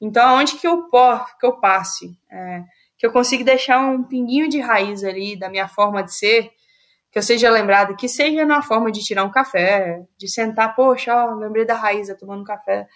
Então, 0.00 0.28
aonde 0.28 0.56
que 0.56 0.66
eu, 0.66 0.88
que 1.38 1.46
eu 1.46 1.52
passe, 1.60 2.16
é, 2.30 2.62
que 2.98 3.06
eu 3.06 3.12
consiga 3.12 3.44
deixar 3.44 3.80
um 3.80 4.02
pinguinho 4.02 4.48
de 4.48 4.60
raiz 4.60 5.04
ali 5.04 5.36
da 5.36 5.48
minha 5.48 5.68
forma 5.68 6.02
de 6.02 6.14
ser, 6.14 6.50
que 7.10 7.18
eu 7.18 7.22
seja 7.22 7.50
lembrado, 7.50 7.96
que 7.96 8.08
seja 8.08 8.44
na 8.44 8.62
forma 8.62 8.90
de 8.90 9.00
tirar 9.00 9.24
um 9.24 9.30
café, 9.30 10.02
de 10.16 10.28
sentar, 10.28 10.74
poxa, 10.74 11.14
ó, 11.14 11.34
lembrei 11.34 11.64
da 11.64 11.74
raiz, 11.74 12.08
tomando 12.18 12.44
café. 12.44 12.86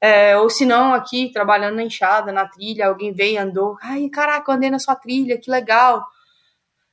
É, 0.00 0.36
ou 0.36 0.48
se 0.48 0.64
não, 0.64 0.94
aqui, 0.94 1.30
trabalhando 1.32 1.76
na 1.76 1.82
enxada, 1.82 2.32
na 2.32 2.46
trilha, 2.46 2.86
alguém 2.86 3.12
veio 3.12 3.34
e 3.34 3.38
andou, 3.38 3.76
ai, 3.82 4.08
caraca, 4.08 4.52
andei 4.52 4.70
na 4.70 4.78
sua 4.78 4.94
trilha, 4.94 5.38
que 5.38 5.50
legal 5.50 6.04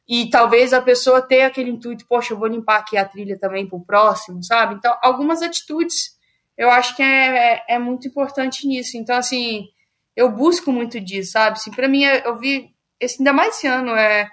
e 0.07 0.29
talvez 0.29 0.71
a 0.71 0.81
pessoa 0.81 1.21
tenha 1.21 1.47
aquele 1.47 1.71
intuito, 1.71 2.05
poxa, 2.07 2.33
eu 2.33 2.37
vou 2.37 2.47
limpar 2.47 2.77
aqui 2.77 2.95
a 2.95 3.05
trilha 3.05 3.39
também 3.39 3.67
pro 3.67 3.83
próximo, 3.83 4.43
sabe? 4.43 4.75
Então, 4.75 4.95
algumas 5.01 5.41
atitudes 5.41 6.14
eu 6.57 6.69
acho 6.69 6.95
que 6.95 7.03
é, 7.03 7.63
é 7.67 7.79
muito 7.79 8.07
importante 8.07 8.67
nisso. 8.67 8.97
Então, 8.97 9.17
assim, 9.17 9.67
eu 10.15 10.31
busco 10.31 10.71
muito 10.71 10.99
disso, 10.99 11.33
sabe? 11.33 11.57
Assim, 11.57 11.71
para 11.71 11.87
mim, 11.87 12.03
eu 12.03 12.37
vi, 12.37 12.73
esse, 12.99 13.17
ainda 13.19 13.33
mais 13.33 13.57
esse 13.57 13.67
ano, 13.67 13.91
é, 13.91 14.29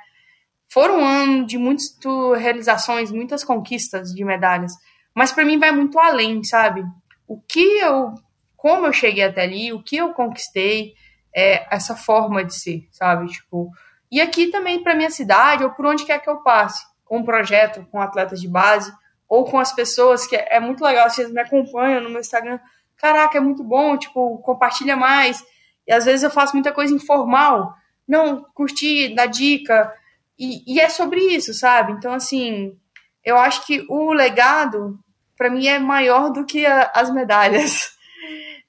foram 0.68 1.00
um 1.00 1.04
ano 1.04 1.46
de 1.46 1.58
muitas 1.58 1.96
realizações, 2.38 3.10
muitas 3.10 3.42
conquistas 3.42 4.14
de 4.14 4.24
medalhas, 4.24 4.72
mas 5.14 5.32
para 5.32 5.44
mim 5.44 5.58
vai 5.58 5.72
muito 5.72 5.98
além, 5.98 6.42
sabe? 6.44 6.84
O 7.26 7.40
que 7.40 7.78
eu, 7.78 8.14
como 8.56 8.86
eu 8.86 8.92
cheguei 8.92 9.24
até 9.24 9.42
ali, 9.42 9.72
o 9.72 9.82
que 9.82 9.96
eu 9.96 10.14
conquistei, 10.14 10.94
é 11.34 11.66
essa 11.74 11.96
forma 11.96 12.44
de 12.44 12.54
ser, 12.54 12.88
sabe? 12.90 13.26
Tipo, 13.26 13.70
e 14.10 14.20
aqui 14.20 14.48
também 14.48 14.82
para 14.82 14.94
minha 14.94 15.10
cidade 15.10 15.64
ou 15.64 15.70
por 15.70 15.86
onde 15.86 16.04
quer 16.04 16.20
que 16.20 16.28
eu 16.28 16.42
passe, 16.42 16.84
com 17.04 17.18
um 17.18 17.24
projeto, 17.24 17.86
com 17.90 18.00
atletas 18.00 18.40
de 18.40 18.48
base 18.48 18.92
ou 19.32 19.46
com 19.46 19.58
as 19.58 19.72
pessoas 19.72 20.26
que 20.26 20.36
é, 20.36 20.56
é 20.56 20.60
muito 20.60 20.84
legal, 20.84 21.08
vocês 21.08 21.32
me 21.32 21.40
acompanham 21.40 22.02
no 22.02 22.10
meu 22.10 22.20
Instagram, 22.20 22.60
caraca, 22.98 23.38
é 23.38 23.40
muito 23.40 23.64
bom, 23.64 23.96
tipo, 23.96 24.36
compartilha 24.40 24.94
mais. 24.94 25.42
E 25.86 25.92
às 25.92 26.04
vezes 26.04 26.22
eu 26.22 26.30
faço 26.30 26.52
muita 26.52 26.70
coisa 26.70 26.94
informal, 26.94 27.74
não, 28.06 28.44
curtir, 28.52 29.14
dar 29.14 29.24
dica, 29.24 29.90
e, 30.38 30.74
e 30.74 30.78
é 30.78 30.90
sobre 30.90 31.18
isso, 31.18 31.54
sabe? 31.54 31.92
Então, 31.92 32.12
assim, 32.12 32.78
eu 33.24 33.38
acho 33.38 33.66
que 33.66 33.86
o 33.88 34.12
legado, 34.12 34.98
para 35.34 35.48
mim, 35.48 35.66
é 35.66 35.78
maior 35.78 36.30
do 36.30 36.44
que 36.44 36.66
a, 36.66 36.92
as 36.94 37.10
medalhas. 37.10 37.90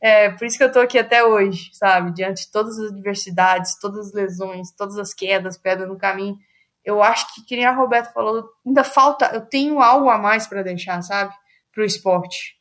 É, 0.06 0.32
por 0.32 0.46
isso 0.46 0.58
que 0.58 0.64
eu 0.66 0.72
tô 0.72 0.82
aqui 0.82 1.00
até 1.00 1.24
hoje, 1.24 1.70
sabe? 1.72 2.12
Diante 2.12 2.42
de 2.42 2.52
todas 2.52 2.78
as 2.78 2.92
adversidades, 2.92 3.80
todas 3.80 4.08
as 4.08 4.14
lesões, 4.14 4.70
todas 4.76 4.98
as 4.98 5.14
quedas, 5.14 5.58
pedras 5.58 5.88
no 5.88 5.98
caminho. 5.98 6.38
Eu 6.84 7.02
acho 7.02 7.34
que, 7.34 7.46
que 7.46 7.56
nem 7.56 7.66
a 7.66 7.72
Roberta 7.72 8.12
falou, 8.12 8.50
ainda 8.66 8.84
falta, 8.84 9.32
eu 9.34 9.42
tenho 9.42 9.80
algo 9.80 10.10
a 10.10 10.18
mais 10.18 10.48
para 10.48 10.64
deixar, 10.64 11.02
sabe? 11.02 11.34
Pro 11.72 11.86
esporte. 11.86 12.58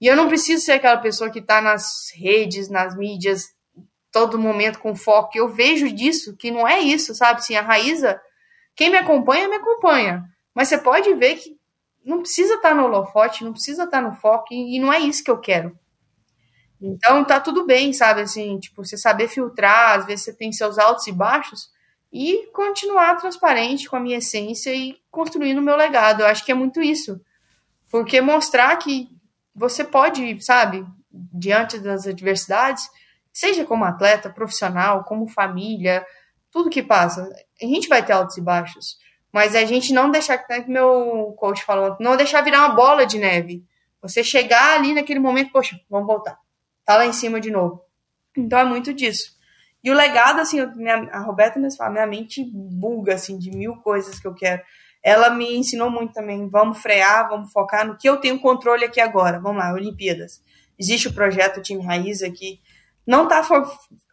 E 0.00 0.06
eu 0.06 0.16
não 0.16 0.28
preciso 0.28 0.64
ser 0.64 0.72
aquela 0.72 0.98
pessoa 0.98 1.30
que 1.30 1.40
tá 1.40 1.60
nas 1.60 2.10
redes, 2.14 2.68
nas 2.68 2.96
mídias, 2.96 3.44
todo 4.10 4.38
momento 4.38 4.78
com 4.78 4.94
foco. 4.94 5.30
Eu 5.38 5.48
vejo 5.48 5.90
disso, 5.90 6.36
que 6.36 6.50
não 6.50 6.66
é 6.66 6.80
isso, 6.80 7.14
sabe? 7.14 7.38
Assim, 7.38 7.56
a 7.56 7.62
Raíza, 7.62 8.20
quem 8.76 8.90
me 8.90 8.98
acompanha, 8.98 9.48
me 9.48 9.56
acompanha. 9.56 10.24
Mas 10.54 10.68
você 10.68 10.78
pode 10.78 11.14
ver 11.14 11.36
que 11.36 11.56
não 12.04 12.20
precisa 12.20 12.54
estar 12.54 12.70
tá 12.70 12.74
no 12.74 12.84
holofote, 12.84 13.44
não 13.44 13.52
precisa 13.52 13.84
estar 13.84 14.02
tá 14.02 14.08
no 14.08 14.14
foco, 14.16 14.52
e 14.52 14.78
não 14.78 14.92
é 14.92 14.98
isso 14.98 15.24
que 15.24 15.30
eu 15.30 15.38
quero. 15.38 15.78
Então 16.80 17.24
tá 17.24 17.40
tudo 17.40 17.64
bem, 17.64 17.92
sabe? 17.92 18.22
Assim, 18.22 18.58
tipo, 18.58 18.84
você 18.84 18.96
saber 18.96 19.28
filtrar, 19.28 20.00
às 20.00 20.06
vezes 20.06 20.24
você 20.24 20.36
tem 20.36 20.50
seus 20.50 20.78
altos 20.78 21.06
e 21.06 21.12
baixos, 21.12 21.70
e 22.12 22.46
continuar 22.52 23.16
transparente 23.16 23.88
com 23.88 23.96
a 23.96 24.00
minha 24.00 24.18
essência 24.18 24.74
e 24.74 24.96
construindo 25.10 25.58
o 25.58 25.62
meu 25.62 25.76
legado. 25.76 26.20
Eu 26.20 26.26
acho 26.26 26.44
que 26.44 26.52
é 26.52 26.54
muito 26.54 26.82
isso. 26.82 27.20
Porque 27.90 28.20
mostrar 28.20 28.76
que 28.76 29.08
você 29.54 29.84
pode, 29.84 30.40
sabe, 30.44 30.84
diante 31.10 31.78
das 31.78 32.06
adversidades, 32.06 32.88
seja 33.32 33.64
como 33.64 33.84
atleta, 33.84 34.30
profissional, 34.30 35.04
como 35.04 35.26
família, 35.28 36.04
tudo 36.50 36.70
que 36.70 36.82
passa, 36.82 37.30
a 37.60 37.64
gente 37.64 37.88
vai 37.88 38.04
ter 38.04 38.12
altos 38.12 38.36
e 38.36 38.40
baixos. 38.40 38.98
Mas 39.32 39.54
a 39.54 39.64
gente 39.64 39.92
não 39.92 40.10
deixar, 40.10 40.36
que 40.38 40.70
meu 40.70 41.34
coach 41.38 41.64
falou, 41.64 41.96
não 41.98 42.16
deixar 42.16 42.42
virar 42.42 42.66
uma 42.66 42.74
bola 42.74 43.06
de 43.06 43.18
neve. 43.18 43.64
Você 44.02 44.22
chegar 44.22 44.76
ali 44.78 44.92
naquele 44.92 45.20
momento, 45.20 45.50
poxa, 45.50 45.80
vamos 45.88 46.06
voltar 46.06 46.38
tá 46.84 46.96
lá 46.96 47.06
em 47.06 47.12
cima 47.12 47.40
de 47.40 47.50
novo. 47.50 47.82
Então 48.36 48.58
é 48.58 48.64
muito 48.64 48.92
disso. 48.92 49.32
E 49.82 49.90
o 49.90 49.94
legado, 49.94 50.40
assim, 50.40 50.64
minha, 50.76 51.08
a 51.10 51.20
Roberta 51.20 51.58
mesmo 51.58 51.76
fala, 51.76 51.90
minha 51.90 52.06
mente 52.06 52.44
buga, 52.44 53.14
assim, 53.14 53.38
de 53.38 53.50
mil 53.50 53.76
coisas 53.76 54.20
que 54.20 54.26
eu 54.26 54.34
quero. 54.34 54.62
Ela 55.02 55.30
me 55.30 55.56
ensinou 55.56 55.90
muito 55.90 56.12
também, 56.12 56.48
vamos 56.48 56.78
frear, 56.78 57.28
vamos 57.28 57.52
focar 57.52 57.86
no 57.86 57.96
que 57.96 58.08
eu 58.08 58.18
tenho 58.18 58.38
controle 58.38 58.84
aqui 58.84 59.00
agora. 59.00 59.40
Vamos 59.40 59.58
lá, 59.58 59.72
Olimpíadas. 59.72 60.40
Existe 60.78 61.08
o 61.08 61.14
projeto 61.14 61.60
Time 61.60 61.82
Raiz 61.82 62.22
aqui. 62.22 62.60
Não 63.06 63.26
tá, 63.26 63.42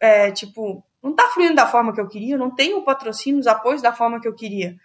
é, 0.00 0.32
tipo, 0.32 0.84
não 1.02 1.14
tá 1.14 1.28
fluindo 1.28 1.54
da 1.54 1.66
forma 1.66 1.92
que 1.92 2.00
eu 2.00 2.08
queria, 2.08 2.34
eu 2.34 2.38
não 2.38 2.52
tenho 2.52 2.82
patrocínio, 2.82 3.38
os 3.38 3.46
apoios 3.46 3.80
da 3.80 3.92
forma 3.92 4.20
que 4.20 4.26
eu 4.26 4.34
queria. 4.34 4.76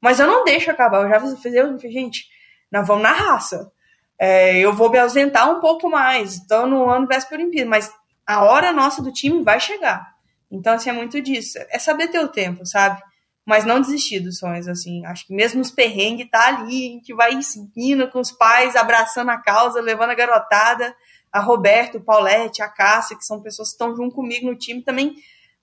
Mas 0.00 0.20
eu 0.20 0.26
não 0.26 0.44
deixo 0.44 0.70
acabar. 0.70 1.02
Eu 1.02 1.08
já 1.08 1.36
fiz, 1.38 1.54
eu, 1.54 1.78
gente, 1.78 2.28
nós 2.70 2.86
vamos 2.86 3.02
na 3.02 3.12
raça 3.12 3.72
é, 4.18 4.58
eu 4.58 4.72
vou 4.72 4.90
me 4.90 4.98
ausentar 4.98 5.50
um 5.50 5.60
pouco 5.60 5.88
mais, 5.88 6.36
então 6.38 6.66
no 6.66 6.88
ano 6.88 7.06
véspera 7.06 7.42
Olimpíada, 7.42 7.68
mas 7.68 7.92
a 8.26 8.44
hora 8.44 8.72
nossa 8.72 9.02
do 9.02 9.12
time 9.12 9.42
vai 9.42 9.60
chegar. 9.60 10.13
Então, 10.54 10.74
assim, 10.74 10.90
é 10.90 10.92
muito 10.92 11.20
disso. 11.20 11.58
É 11.70 11.78
saber 11.78 12.08
ter 12.08 12.20
o 12.20 12.28
tempo, 12.28 12.64
sabe? 12.64 13.02
Mas 13.44 13.64
não 13.64 13.80
desistir 13.80 14.20
dos 14.20 14.38
sonhos, 14.38 14.68
assim. 14.68 15.04
Acho 15.04 15.26
que 15.26 15.34
mesmo 15.34 15.60
os 15.60 15.70
perrengues 15.70 16.30
tá 16.30 16.48
ali, 16.48 16.88
a 16.88 16.92
gente 16.92 17.14
vai 17.14 17.42
seguindo 17.42 18.08
com 18.10 18.20
os 18.20 18.32
pais, 18.32 18.76
abraçando 18.76 19.30
a 19.30 19.38
causa, 19.38 19.80
levando 19.80 20.10
a 20.10 20.14
garotada, 20.14 20.94
a 21.32 21.40
Roberto, 21.40 21.98
o 21.98 22.04
Paulette, 22.04 22.62
a 22.62 22.68
Cássia, 22.68 23.16
que 23.16 23.24
são 23.24 23.42
pessoas 23.42 23.68
que 23.68 23.74
estão 23.74 23.94
junto 23.96 24.14
comigo 24.14 24.46
no 24.46 24.56
time 24.56 24.82
também. 24.82 25.14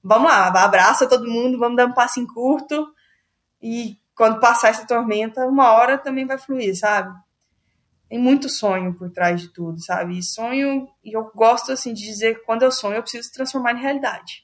Vamos 0.03 0.29
lá, 0.29 0.47
abraça 0.47 1.07
todo 1.07 1.29
mundo, 1.29 1.57
vamos 1.57 1.77
dar 1.77 1.85
um 1.85 1.93
passo 1.93 2.19
em 2.19 2.27
curto. 2.27 2.87
E 3.61 3.97
quando 4.15 4.39
passar 4.39 4.69
essa 4.69 4.85
tormenta, 4.85 5.45
uma 5.45 5.71
hora 5.71 5.97
também 5.97 6.25
vai 6.25 6.37
fluir, 6.37 6.77
sabe? 6.77 7.13
tem 8.11 8.19
muito 8.19 8.49
sonho 8.49 8.93
por 8.93 9.09
trás 9.09 9.39
de 9.39 9.47
tudo, 9.47 9.81
sabe? 9.81 10.17
E 10.17 10.21
sonho, 10.21 10.85
e 11.01 11.15
eu 11.15 11.31
gosto 11.33 11.71
assim 11.71 11.93
de 11.93 12.03
dizer 12.03 12.35
que 12.35 12.45
quando 12.45 12.61
eu 12.63 12.69
sonho, 12.69 12.95
eu 12.95 13.01
preciso 13.01 13.31
transformar 13.31 13.71
em 13.71 13.79
realidade. 13.79 14.43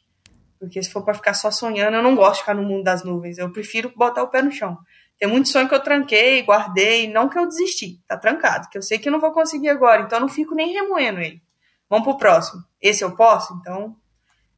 Porque 0.60 0.82
se 0.82 0.92
for 0.92 1.04
para 1.04 1.14
ficar 1.14 1.34
só 1.34 1.52
sonhando, 1.52 1.98
eu 1.98 2.04
não 2.04 2.16
gosto 2.16 2.36
de 2.36 2.40
ficar 2.42 2.54
no 2.54 2.64
mundo 2.64 2.84
das 2.84 3.04
nuvens. 3.04 3.38
Eu 3.38 3.52
prefiro 3.52 3.92
botar 3.96 4.24
o 4.24 4.28
pé 4.28 4.42
no 4.42 4.52
chão. 4.52 4.78
Tem 5.20 5.28
muito 5.28 5.50
sonho 5.50 5.68
que 5.68 5.74
eu 5.74 5.80
tranquei, 5.80 6.44
guardei, 6.44 7.12
não 7.12 7.28
que 7.28 7.40
eu 7.40 7.48
desisti, 7.48 8.00
tá 8.08 8.16
trancado, 8.16 8.70
que 8.70 8.78
eu 8.78 8.84
sei 8.84 9.00
que 9.00 9.10
eu 9.10 9.12
não 9.12 9.20
vou 9.20 9.32
conseguir 9.32 9.70
agora, 9.70 10.04
então 10.04 10.18
eu 10.18 10.22
não 10.22 10.30
fico 10.30 10.54
nem 10.54 10.72
remoendo 10.72 11.20
ele. 11.20 11.42
Vamos 11.90 12.06
pro 12.06 12.18
próximo. 12.18 12.64
Esse 12.80 13.04
eu 13.04 13.16
posso, 13.16 13.56
então 13.56 13.96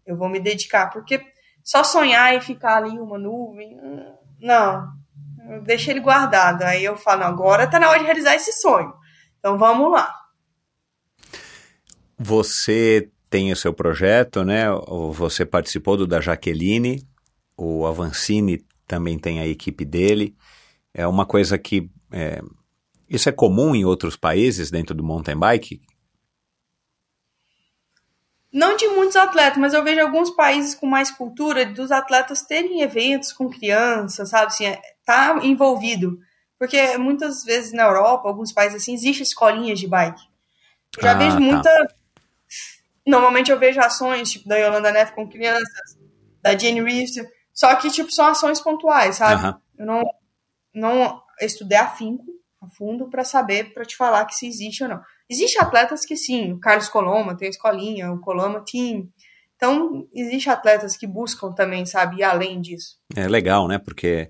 eu 0.06 0.18
vou 0.18 0.28
me 0.28 0.40
dedicar, 0.40 0.88
porque 0.88 1.26
só 1.64 1.84
sonhar 1.84 2.36
e 2.36 2.42
ficar 2.42 2.78
ali 2.78 3.00
uma 3.00 3.18
nuvem, 3.18 3.80
hum, 3.82 4.14
não, 4.42 4.92
eu 5.50 5.62
deixo 5.62 5.90
ele 5.90 6.02
guardado. 6.02 6.64
Aí 6.64 6.84
eu 6.84 6.98
falo, 6.98 7.24
agora 7.24 7.68
tá 7.68 7.80
na 7.80 7.90
hora 7.90 8.00
de 8.00 8.06
realizar 8.06 8.36
esse 8.36 8.52
sonho. 8.54 8.94
Então 9.40 9.58
vamos 9.58 9.92
lá. 9.92 10.14
Você 12.18 13.10
tem 13.30 13.52
o 13.52 13.56
seu 13.56 13.74
projeto, 13.74 14.44
né? 14.44 14.66
Você 15.14 15.46
participou 15.46 15.96
do 15.96 16.08
da 16.08 16.20
Jaqueline, 16.20 17.08
o 17.56 17.86
Avancini 17.86 18.66
também 18.88 19.20
tem 19.20 19.40
a 19.40 19.48
equipe 19.48 19.86
dele. 19.86 20.36
É 20.94 21.06
uma 21.06 21.26
coisa 21.26 21.58
que 21.58 21.90
é, 22.12 22.42
isso 23.08 23.30
é 23.30 23.32
comum 23.32 23.76
em 23.76 23.86
outros 23.86 24.16
países 24.16 24.72
dentro 24.72 24.96
do 24.96 25.04
mountain 25.04 25.38
bike? 25.38 25.82
Não 28.52 28.76
de 28.76 28.88
muitos 28.88 29.16
atletas, 29.16 29.60
mas 29.60 29.74
eu 29.76 29.84
vejo 29.84 30.02
alguns 30.02 30.32
países 30.32 30.74
com 30.74 30.88
mais 30.88 31.12
cultura 31.12 31.68
dos 31.68 31.92
atletas 31.92 32.42
terem 32.42 32.82
eventos 32.82 33.32
com 33.32 33.48
crianças, 33.48 34.30
sabe? 34.30 34.48
Assim, 34.48 34.66
é, 34.66 34.82
tá 35.06 35.40
envolvido. 35.44 36.20
Porque 36.58 36.98
muitas 36.98 37.44
vezes 37.44 37.72
na 37.72 37.84
Europa, 37.84 38.28
alguns 38.28 38.52
países 38.52 38.82
assim, 38.82 38.94
existe 38.94 39.22
escolinhas 39.22 39.80
de 39.80 39.88
bike. 39.88 40.22
Eu 40.98 41.04
já 41.04 41.12
ah, 41.12 41.14
vejo 41.14 41.62
tá. 41.62 41.88
Normalmente 43.10 43.52
eu 43.52 43.58
vejo 43.58 43.80
ações, 43.80 44.32
tipo, 44.32 44.48
da 44.48 44.56
Yolanda 44.56 44.92
Neff 44.92 45.14
com 45.14 45.28
crianças, 45.28 45.98
da 46.42 46.58
Jane 46.58 46.82
Reeves, 46.82 47.16
só 47.52 47.76
que, 47.76 47.90
tipo, 47.90 48.12
são 48.12 48.28
ações 48.28 48.62
pontuais, 48.62 49.16
sabe? 49.16 49.46
Uhum. 49.46 49.54
Eu 49.80 49.86
não, 49.86 50.04
não 50.74 51.22
estudei 51.42 51.78
afinco, 51.78 52.24
a 52.62 52.68
fundo, 52.68 53.10
para 53.10 53.24
saber, 53.24 53.74
para 53.74 53.84
te 53.84 53.98
falar 53.98 54.26
que 54.26 54.36
se 54.36 54.48
existe 54.48 54.84
ou 54.84 54.90
não. 54.90 55.02
Existem 55.30 55.62
atletas 55.62 56.06
que 56.06 56.16
sim, 56.16 56.54
o 56.54 56.60
Carlos 56.60 56.88
Coloma 56.90 57.36
tem 57.36 57.48
a 57.48 57.52
escolinha, 57.52 58.12
o 58.12 58.20
Coloma 58.20 58.64
Team. 58.64 59.10
Então, 59.56 60.08
existem 60.14 60.54
atletas 60.54 60.96
que 60.96 61.08
buscam 61.08 61.52
também, 61.52 61.86
sabe, 61.86 62.18
ir 62.18 62.24
além 62.24 62.62
disso. 62.62 63.00
É 63.16 63.28
legal, 63.28 63.68
né? 63.68 63.78
Porque 63.78 64.30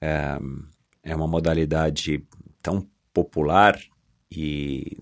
é, 0.00 0.38
é 1.02 1.16
uma 1.16 1.26
modalidade 1.26 2.24
tão 2.62 2.88
popular 3.12 3.78
e 4.30 4.98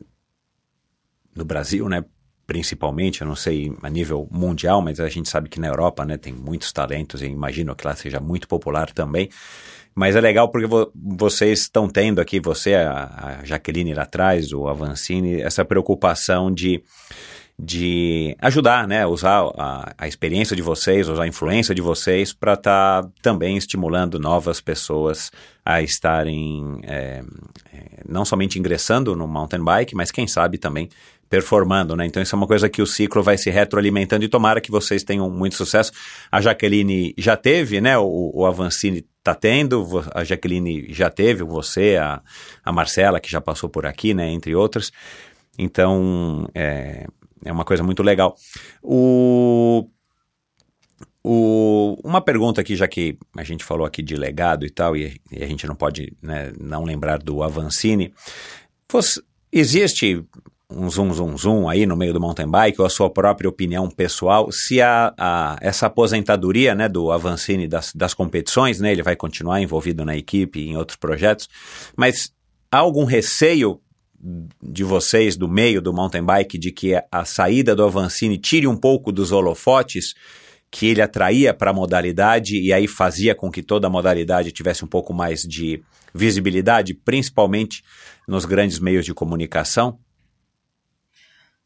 no 1.35 1.45
Brasil, 1.45 1.89
né, 1.89 2.05
principalmente, 2.47 3.21
eu 3.21 3.27
não 3.27 3.37
sei 3.37 3.73
a 3.83 3.89
nível 3.89 4.29
mundial, 4.31 4.83
mas 4.83 5.01
a 5.01 5.09
gente 5.09 5.29
sabe 5.29 5.49
que 5.49 5.61
na 5.61 5.69
Europa, 5.69 6.05
né, 6.05 6.17
tem 6.17 6.33
muitos 6.33 6.73
talentos 6.73 7.23
e 7.23 7.27
imagino 7.27 7.75
que 7.75 7.87
lá 7.87 7.95
seja 7.95 8.21
muito 8.21 8.49
popular 8.49 8.91
também. 8.93 9.29
Mas 9.95 10.17
é 10.17 10.21
legal 10.21 10.49
porque 10.49 10.67
vo 10.67 10.91
vocês 10.95 11.61
estão 11.61 11.89
tendo 11.89 12.21
aqui, 12.21 12.41
você, 12.41 12.75
a, 12.75 13.39
a 13.41 13.45
Jaqueline 13.45 13.95
lá 13.95 14.03
atrás, 14.03 14.53
o 14.53 14.67
Avancini, 14.67 15.41
essa 15.43 15.65
preocupação 15.65 16.51
de 16.51 16.83
de 17.65 18.37
ajudar, 18.41 18.89
né, 18.89 19.07
usar 19.07 19.45
a, 19.57 19.95
a, 19.97 20.09
experiência 20.09 20.57
de 20.57 20.63
vocês, 20.63 21.09
usar 21.09 21.23
a 21.23 21.29
influência 21.29 21.73
de 21.73 21.81
vocês 21.81 22.33
para 22.33 22.55
estar 22.55 23.03
tá 23.03 23.09
também 23.21 23.57
estimulando 23.57 24.19
novas 24.19 24.61
pessoas 24.61 25.31
a 25.65 25.81
estarem 25.81 26.81
é, 26.83 27.23
não 28.09 28.25
somente 28.25 28.59
ingressando 28.59 29.15
no 29.15 29.29
mountain 29.29 29.63
bike, 29.63 29.95
mas 29.95 30.11
quem 30.11 30.27
sabe 30.27 30.59
também 30.59 30.89
performando, 31.33 31.97
né? 31.97 32.05
Então 32.05 32.23
isso 32.23 32.35
é 32.35 32.37
uma 32.37 32.47
coisa 32.47 32.69
que 32.69 32.83
o 32.83 32.87
ciclo 32.87 33.23
vai 33.23 33.39
se 33.39 33.49
retroalimentando 33.49 34.23
e 34.23 34.29
tomara 34.29 34.61
que 34.61 34.71
vocês 34.71 35.03
tenham 35.03 35.31
muito 35.31 35.57
sucesso. 35.57 35.91
A 36.31 36.43
Jaqueline 36.43 37.15
já 37.17 37.39
teve, 37.39 37.81
né? 37.81 37.97
O, 37.97 38.33
o 38.35 38.45
Avancini 38.45 39.03
está 39.19 39.35
tendo, 39.35 40.05
a 40.15 40.25
Jaqueline 40.25 40.93
já 40.93 41.09
teve, 41.09 41.43
você, 41.43 41.97
a, 41.97 42.21
a 42.63 42.71
Marcela, 42.71 43.19
que 43.19 43.31
já 43.31 43.41
passou 43.41 43.71
por 43.71 43.87
aqui, 43.87 44.13
né? 44.13 44.29
Entre 44.29 44.55
outras. 44.55 44.93
Então, 45.59 46.47
é, 46.55 47.07
é 47.43 47.51
uma 47.51 47.65
coisa 47.65 47.83
muito 47.83 48.03
legal. 48.03 48.37
O, 48.83 49.89
o, 51.25 51.97
uma 52.05 52.21
pergunta 52.21 52.61
aqui, 52.61 52.77
já 52.77 52.87
que 52.87 53.17
a 53.39 53.43
gente 53.43 53.65
falou 53.65 53.87
aqui 53.87 54.03
de 54.03 54.17
legado 54.17 54.67
e 54.67 54.71
tal, 54.71 54.95
e, 54.95 55.19
e 55.31 55.43
a 55.43 55.47
gente 55.47 55.67
não 55.67 55.75
pode 55.75 56.13
né, 56.21 56.53
não 56.61 56.85
lembrar 56.85 57.17
do 57.17 57.43
Avancini. 57.43 58.13
Você, 58.87 59.19
existe 59.51 60.23
um 60.77 60.89
zoom, 60.91 61.13
zoom, 61.13 61.37
zoom 61.37 61.69
aí 61.69 61.87
no 61.87 61.97
meio 61.97 62.13
do 62.13 62.21
mountain 62.21 62.49
bike, 62.49 62.81
ou 62.81 62.87
a 62.87 62.91
sua 62.91 63.11
própria 63.11 63.49
opinião 63.49 63.89
pessoal, 63.89 64.51
se 64.51 64.81
a, 64.81 65.13
a 65.17 65.57
essa 65.61 65.87
aposentadoria 65.87 66.75
né, 66.75 66.89
do 66.89 67.11
Avancini 67.11 67.67
das, 67.67 67.93
das 67.95 68.15
competições, 68.15 68.81
né, 68.81 68.93
ele 68.93 69.03
vai 69.03 69.17
continuar 69.17 69.61
envolvido 69.61 70.05
na 70.05 70.17
equipe 70.17 70.61
e 70.61 70.69
em 70.71 70.77
outros 70.77 70.97
projetos, 70.97 71.49
mas 71.97 72.33
há 72.71 72.79
algum 72.79 73.05
receio 73.05 73.81
de 74.63 74.85
vocês 74.85 75.37
do 75.37 75.49
meio 75.49 75.83
do 75.83 75.93
mountain 75.93 76.23
bike 76.23 76.57
de 76.57 76.71
que 76.71 76.95
a 77.11 77.25
saída 77.25 77.75
do 77.75 77.83
Avancini 77.83 78.39
tire 78.39 78.67
um 78.67 78.77
pouco 78.77 79.11
dos 79.11 79.33
holofotes 79.33 80.15
que 80.71 80.87
ele 80.87 81.03
atraía 81.03 81.53
para 81.53 81.71
a 81.71 81.75
modalidade 81.75 82.57
e 82.57 82.73
aí 82.73 82.87
fazia 82.87 83.35
com 83.35 83.51
que 83.51 83.63
toda 83.63 83.89
a 83.89 83.91
modalidade 83.91 84.53
tivesse 84.53 84.85
um 84.85 84.89
pouco 84.89 85.13
mais 85.13 85.43
de 85.43 85.83
visibilidade, 86.15 86.95
principalmente 86.95 87.83
nos 88.27 88.45
grandes 88.45 88.79
meios 88.79 89.05
de 89.05 89.13
comunicação? 89.13 89.99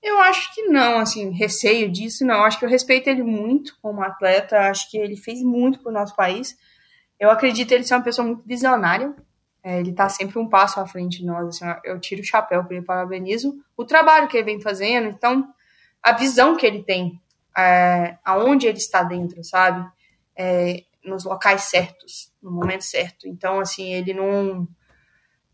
Eu 0.07 0.21
acho 0.21 0.55
que 0.55 0.63
não, 0.63 1.01
assim, 1.01 1.31
receio 1.31 1.91
disso, 1.91 2.25
não. 2.25 2.45
Acho 2.45 2.61
que 2.61 2.65
eu 2.65 2.69
respeito 2.69 3.09
ele 3.09 3.25
muito 3.25 3.77
como 3.83 4.05
atleta, 4.05 4.71
acho 4.71 4.89
que 4.89 4.97
ele 4.97 5.17
fez 5.17 5.43
muito 5.43 5.81
para 5.81 5.91
o 5.91 5.93
nosso 5.93 6.15
país. 6.15 6.57
Eu 7.19 7.29
acredito 7.29 7.73
ele 7.73 7.83
ser 7.83 7.95
uma 7.95 8.05
pessoa 8.05 8.25
muito 8.25 8.47
visionária, 8.47 9.13
é, 9.65 9.81
ele 9.81 9.91
está 9.91 10.09
sempre 10.09 10.39
um 10.39 10.49
passo 10.49 10.79
à 10.79 10.87
frente 10.87 11.19
de 11.19 11.27
nós. 11.27 11.49
Assim, 11.49 11.65
eu 11.83 11.99
tiro 11.99 12.23
o 12.23 12.25
chapéu 12.25 12.63
para 12.63 12.77
ele, 12.77 12.87
parabenizo 12.87 13.61
o 13.77 13.85
trabalho 13.85 14.29
que 14.29 14.37
ele 14.37 14.45
vem 14.45 14.61
fazendo. 14.61 15.09
Então, 15.09 15.53
a 16.01 16.13
visão 16.13 16.57
que 16.57 16.65
ele 16.65 16.85
tem, 16.85 17.21
é, 17.59 18.17
aonde 18.25 18.69
ele 18.69 18.79
está 18.79 19.03
dentro, 19.03 19.43
sabe? 19.43 19.85
É, 20.37 20.85
nos 21.05 21.25
locais 21.25 21.63
certos, 21.63 22.33
no 22.41 22.53
momento 22.53 22.85
certo. 22.85 23.27
Então, 23.27 23.59
assim, 23.59 23.93
ele 23.93 24.15
não 24.15 24.69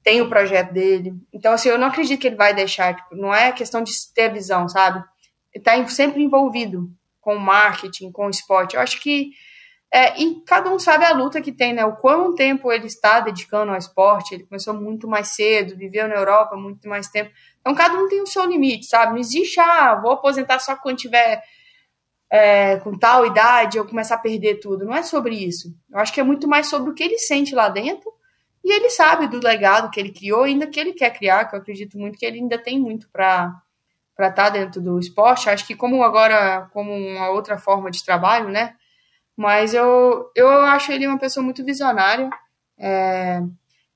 tem 0.02 0.20
o 0.20 0.28
projeto 0.28 0.72
dele. 0.72 1.14
Então, 1.32 1.52
assim, 1.52 1.68
eu 1.68 1.78
não 1.78 1.88
acredito 1.88 2.20
que 2.20 2.26
ele 2.26 2.36
vai 2.36 2.54
deixar. 2.54 2.94
Tipo, 2.94 3.14
não 3.16 3.34
é 3.34 3.52
questão 3.52 3.82
de 3.82 3.92
ter 4.14 4.32
visão, 4.32 4.68
sabe? 4.68 5.02
Ele 5.52 5.62
está 5.62 5.86
sempre 5.88 6.22
envolvido 6.22 6.90
com 7.20 7.36
marketing, 7.36 8.10
com 8.10 8.28
esporte. 8.28 8.74
Eu 8.74 8.82
acho 8.82 9.00
que 9.00 9.30
é, 9.94 10.20
e 10.20 10.42
cada 10.46 10.72
um 10.72 10.78
sabe 10.78 11.04
a 11.04 11.12
luta 11.12 11.42
que 11.42 11.52
tem, 11.52 11.74
né? 11.74 11.84
O 11.84 11.96
quanto 11.96 12.34
tempo 12.34 12.72
ele 12.72 12.86
está 12.86 13.20
dedicando 13.20 13.72
ao 13.72 13.78
esporte. 13.78 14.34
Ele 14.34 14.44
começou 14.44 14.74
muito 14.74 15.06
mais 15.06 15.28
cedo, 15.28 15.76
viveu 15.76 16.08
na 16.08 16.14
Europa 16.14 16.56
muito 16.56 16.88
mais 16.88 17.08
tempo. 17.08 17.30
Então, 17.60 17.74
cada 17.74 17.96
um 17.96 18.08
tem 18.08 18.22
o 18.22 18.26
seu 18.26 18.44
limite, 18.44 18.86
sabe? 18.86 19.12
Não 19.12 19.18
existe, 19.18 19.60
ah, 19.60 19.94
vou 19.94 20.12
aposentar 20.12 20.58
só 20.58 20.74
quando 20.74 20.96
tiver 20.96 21.42
é, 22.30 22.78
com 22.78 22.98
tal 22.98 23.26
idade 23.26 23.76
eu 23.76 23.86
começar 23.86 24.14
a 24.14 24.18
perder 24.18 24.56
tudo. 24.56 24.86
Não 24.86 24.94
é 24.94 25.02
sobre 25.02 25.36
isso. 25.36 25.68
Eu 25.92 25.98
acho 26.00 26.12
que 26.12 26.20
é 26.20 26.24
muito 26.24 26.48
mais 26.48 26.68
sobre 26.68 26.90
o 26.90 26.94
que 26.94 27.02
ele 27.02 27.18
sente 27.18 27.54
lá 27.54 27.68
dentro 27.68 28.10
e 28.64 28.72
ele 28.72 28.90
sabe 28.90 29.26
do 29.26 29.42
legado 29.42 29.90
que 29.90 29.98
ele 29.98 30.12
criou, 30.12 30.44
ainda 30.44 30.66
que 30.66 30.78
ele 30.78 30.92
quer 30.92 31.10
criar, 31.10 31.46
que 31.46 31.54
eu 31.54 31.60
acredito 31.60 31.98
muito 31.98 32.18
que 32.18 32.24
ele 32.24 32.38
ainda 32.38 32.58
tem 32.58 32.78
muito 32.78 33.08
para 33.10 33.52
para 34.14 34.28
estar 34.28 34.44
tá 34.44 34.50
dentro 34.50 34.80
do 34.80 34.98
esporte. 34.98 35.48
Acho 35.48 35.66
que 35.66 35.74
como 35.74 36.02
agora, 36.04 36.68
como 36.72 36.92
uma 36.92 37.30
outra 37.30 37.58
forma 37.58 37.90
de 37.90 38.04
trabalho, 38.04 38.48
né? 38.50 38.76
Mas 39.36 39.72
eu, 39.72 40.30
eu 40.36 40.48
acho 40.48 40.92
ele 40.92 41.06
uma 41.06 41.18
pessoa 41.18 41.42
muito 41.42 41.64
visionária, 41.64 42.28
é, 42.78 43.40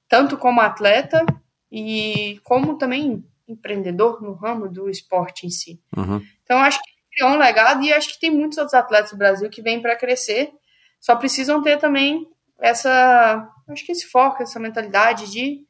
tanto 0.09 0.39
como 0.39 0.61
atleta 0.61 1.25
e 1.71 2.41
como 2.43 2.79
também 2.79 3.25
empreendedor 3.47 4.23
no 4.23 4.33
ramo 4.33 4.69
do 4.69 4.89
esporte 4.89 5.47
em 5.47 5.51
si. 5.51 5.81
Uhum. 5.97 6.25
Então, 6.43 6.59
acho 6.59 6.81
que 6.83 6.89
ele 6.89 7.09
criou 7.13 7.31
um 7.31 7.39
legado 7.39 7.83
e 7.83 7.93
acho 7.93 8.09
que 8.15 8.21
tem 8.21 8.31
muitos 8.31 8.59
outros 8.59 8.75
atletas 8.75 9.11
do 9.11 9.19
Brasil 9.19 9.49
que 9.51 9.63
vêm 9.63 9.81
para 9.81 9.97
crescer, 9.97 10.51
só 10.99 11.15
precisam 11.15 11.63
ter 11.63 11.79
também 11.79 12.27
essa, 12.61 13.49
acho 13.69 13.85
que 13.85 13.93
esse 13.93 14.07
foco, 14.07 14.43
essa 14.43 14.59
mentalidade 14.59 15.31
de 15.31 15.65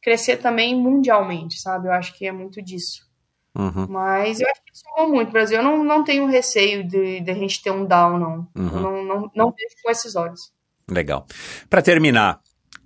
crescer 0.00 0.38
também 0.38 0.74
mundialmente, 0.74 1.60
sabe? 1.60 1.88
Eu 1.88 1.92
acho 1.92 2.16
que 2.16 2.26
é 2.26 2.32
muito 2.32 2.60
disso. 2.60 3.06
Uhum. 3.54 3.86
Mas 3.88 4.40
eu 4.40 4.48
acho 4.48 4.62
que 4.64 4.72
somou 4.72 5.14
muito. 5.14 5.28
O 5.28 5.32
Brasil 5.32 5.58
eu 5.58 5.62
não, 5.62 5.84
não 5.84 6.02
tenho 6.02 6.26
receio 6.26 6.82
de, 6.86 7.20
de 7.20 7.30
a 7.30 7.34
gente 7.34 7.62
ter 7.62 7.70
um 7.70 7.84
down, 7.84 8.18
não. 8.18 8.48
Uhum. 8.56 8.80
não, 8.80 9.04
não, 9.04 9.30
não 9.34 9.52
vejo 9.52 9.74
com 9.82 9.90
esses 9.90 10.16
olhos. 10.16 10.52
Legal. 10.90 11.26
Para 11.70 11.82
terminar, 11.82 12.40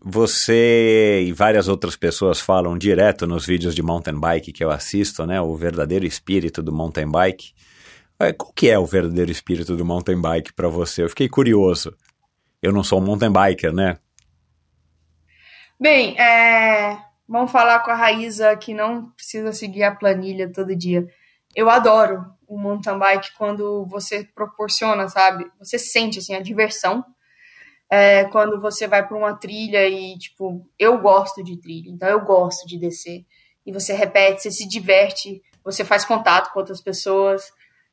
você 0.04 1.24
e 1.26 1.32
várias 1.32 1.68
outras 1.68 1.96
pessoas 1.96 2.40
falam 2.40 2.76
direto 2.76 3.26
nos 3.26 3.46
vídeos 3.46 3.74
de 3.74 3.82
mountain 3.82 4.18
bike 4.18 4.52
que 4.52 4.62
eu 4.62 4.70
assisto, 4.70 5.24
né? 5.24 5.40
O 5.40 5.56
verdadeiro 5.56 6.04
espírito 6.04 6.62
do 6.62 6.72
mountain 6.72 7.10
bike. 7.10 7.52
Qual 8.38 8.52
que 8.52 8.68
é 8.68 8.78
o 8.78 8.86
verdadeiro 8.86 9.30
espírito 9.30 9.76
do 9.76 9.84
mountain 9.84 10.20
bike 10.20 10.52
para 10.52 10.68
você? 10.68 11.02
Eu 11.02 11.08
fiquei 11.08 11.28
curioso. 11.28 11.94
Eu 12.66 12.72
não 12.72 12.84
sou 12.84 13.00
um 13.00 13.04
mountain 13.04 13.32
biker, 13.32 13.72
né? 13.72 13.98
Bem, 15.78 16.18
é, 16.18 16.98
Vamos 17.28 17.50
falar 17.50 17.80
com 17.80 17.90
a 17.90 17.94
Raíza 17.94 18.56
que 18.56 18.72
não 18.72 19.10
precisa 19.10 19.52
seguir 19.52 19.82
a 19.82 19.94
planilha 19.94 20.50
todo 20.52 20.76
dia. 20.76 21.08
Eu 21.54 21.68
adoro 21.68 22.24
o 22.46 22.56
mountain 22.56 22.98
bike 22.98 23.36
quando 23.36 23.84
você 23.86 24.24
proporciona, 24.32 25.08
sabe? 25.08 25.50
Você 25.58 25.76
sente 25.76 26.20
assim 26.20 26.36
a 26.36 26.40
diversão. 26.40 27.04
É, 27.90 28.24
quando 28.26 28.60
você 28.60 28.86
vai 28.86 29.06
para 29.06 29.16
uma 29.16 29.34
trilha 29.34 29.88
e 29.88 30.16
tipo, 30.18 30.68
eu 30.78 30.98
gosto 30.98 31.42
de 31.42 31.56
trilha, 31.60 31.90
então 31.90 32.08
eu 32.08 32.20
gosto 32.20 32.66
de 32.66 32.78
descer. 32.78 33.24
E 33.64 33.72
você 33.72 33.92
repete, 33.92 34.42
você 34.42 34.50
se 34.52 34.68
diverte, 34.68 35.42
você 35.64 35.84
faz 35.84 36.04
contato 36.04 36.52
com 36.52 36.60
outras 36.60 36.80
pessoas, 36.80 37.50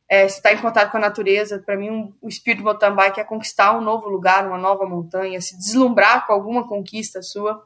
é, 0.10 0.28
você 0.28 0.38
está 0.38 0.54
em 0.54 0.58
contato 0.58 0.92
com 0.92 0.98
a 0.98 1.02
natureza. 1.02 1.60
Para 1.60 1.78
mim, 1.78 1.90
um, 1.90 2.14
o 2.22 2.28
espírito 2.28 2.60
do 2.60 2.66
mountain 2.66 2.94
bike 2.94 3.20
é 3.20 3.24
conquistar 3.24 3.78
um 3.78 3.82
novo 3.82 4.10
lugar, 4.10 4.46
uma 4.46 4.58
nova 4.58 4.86
montanha, 4.86 5.42
se 5.42 5.58
deslumbrar 5.58 6.28
com 6.28 6.34
alguma 6.34 6.68
conquista 6.68 7.22
sua 7.22 7.64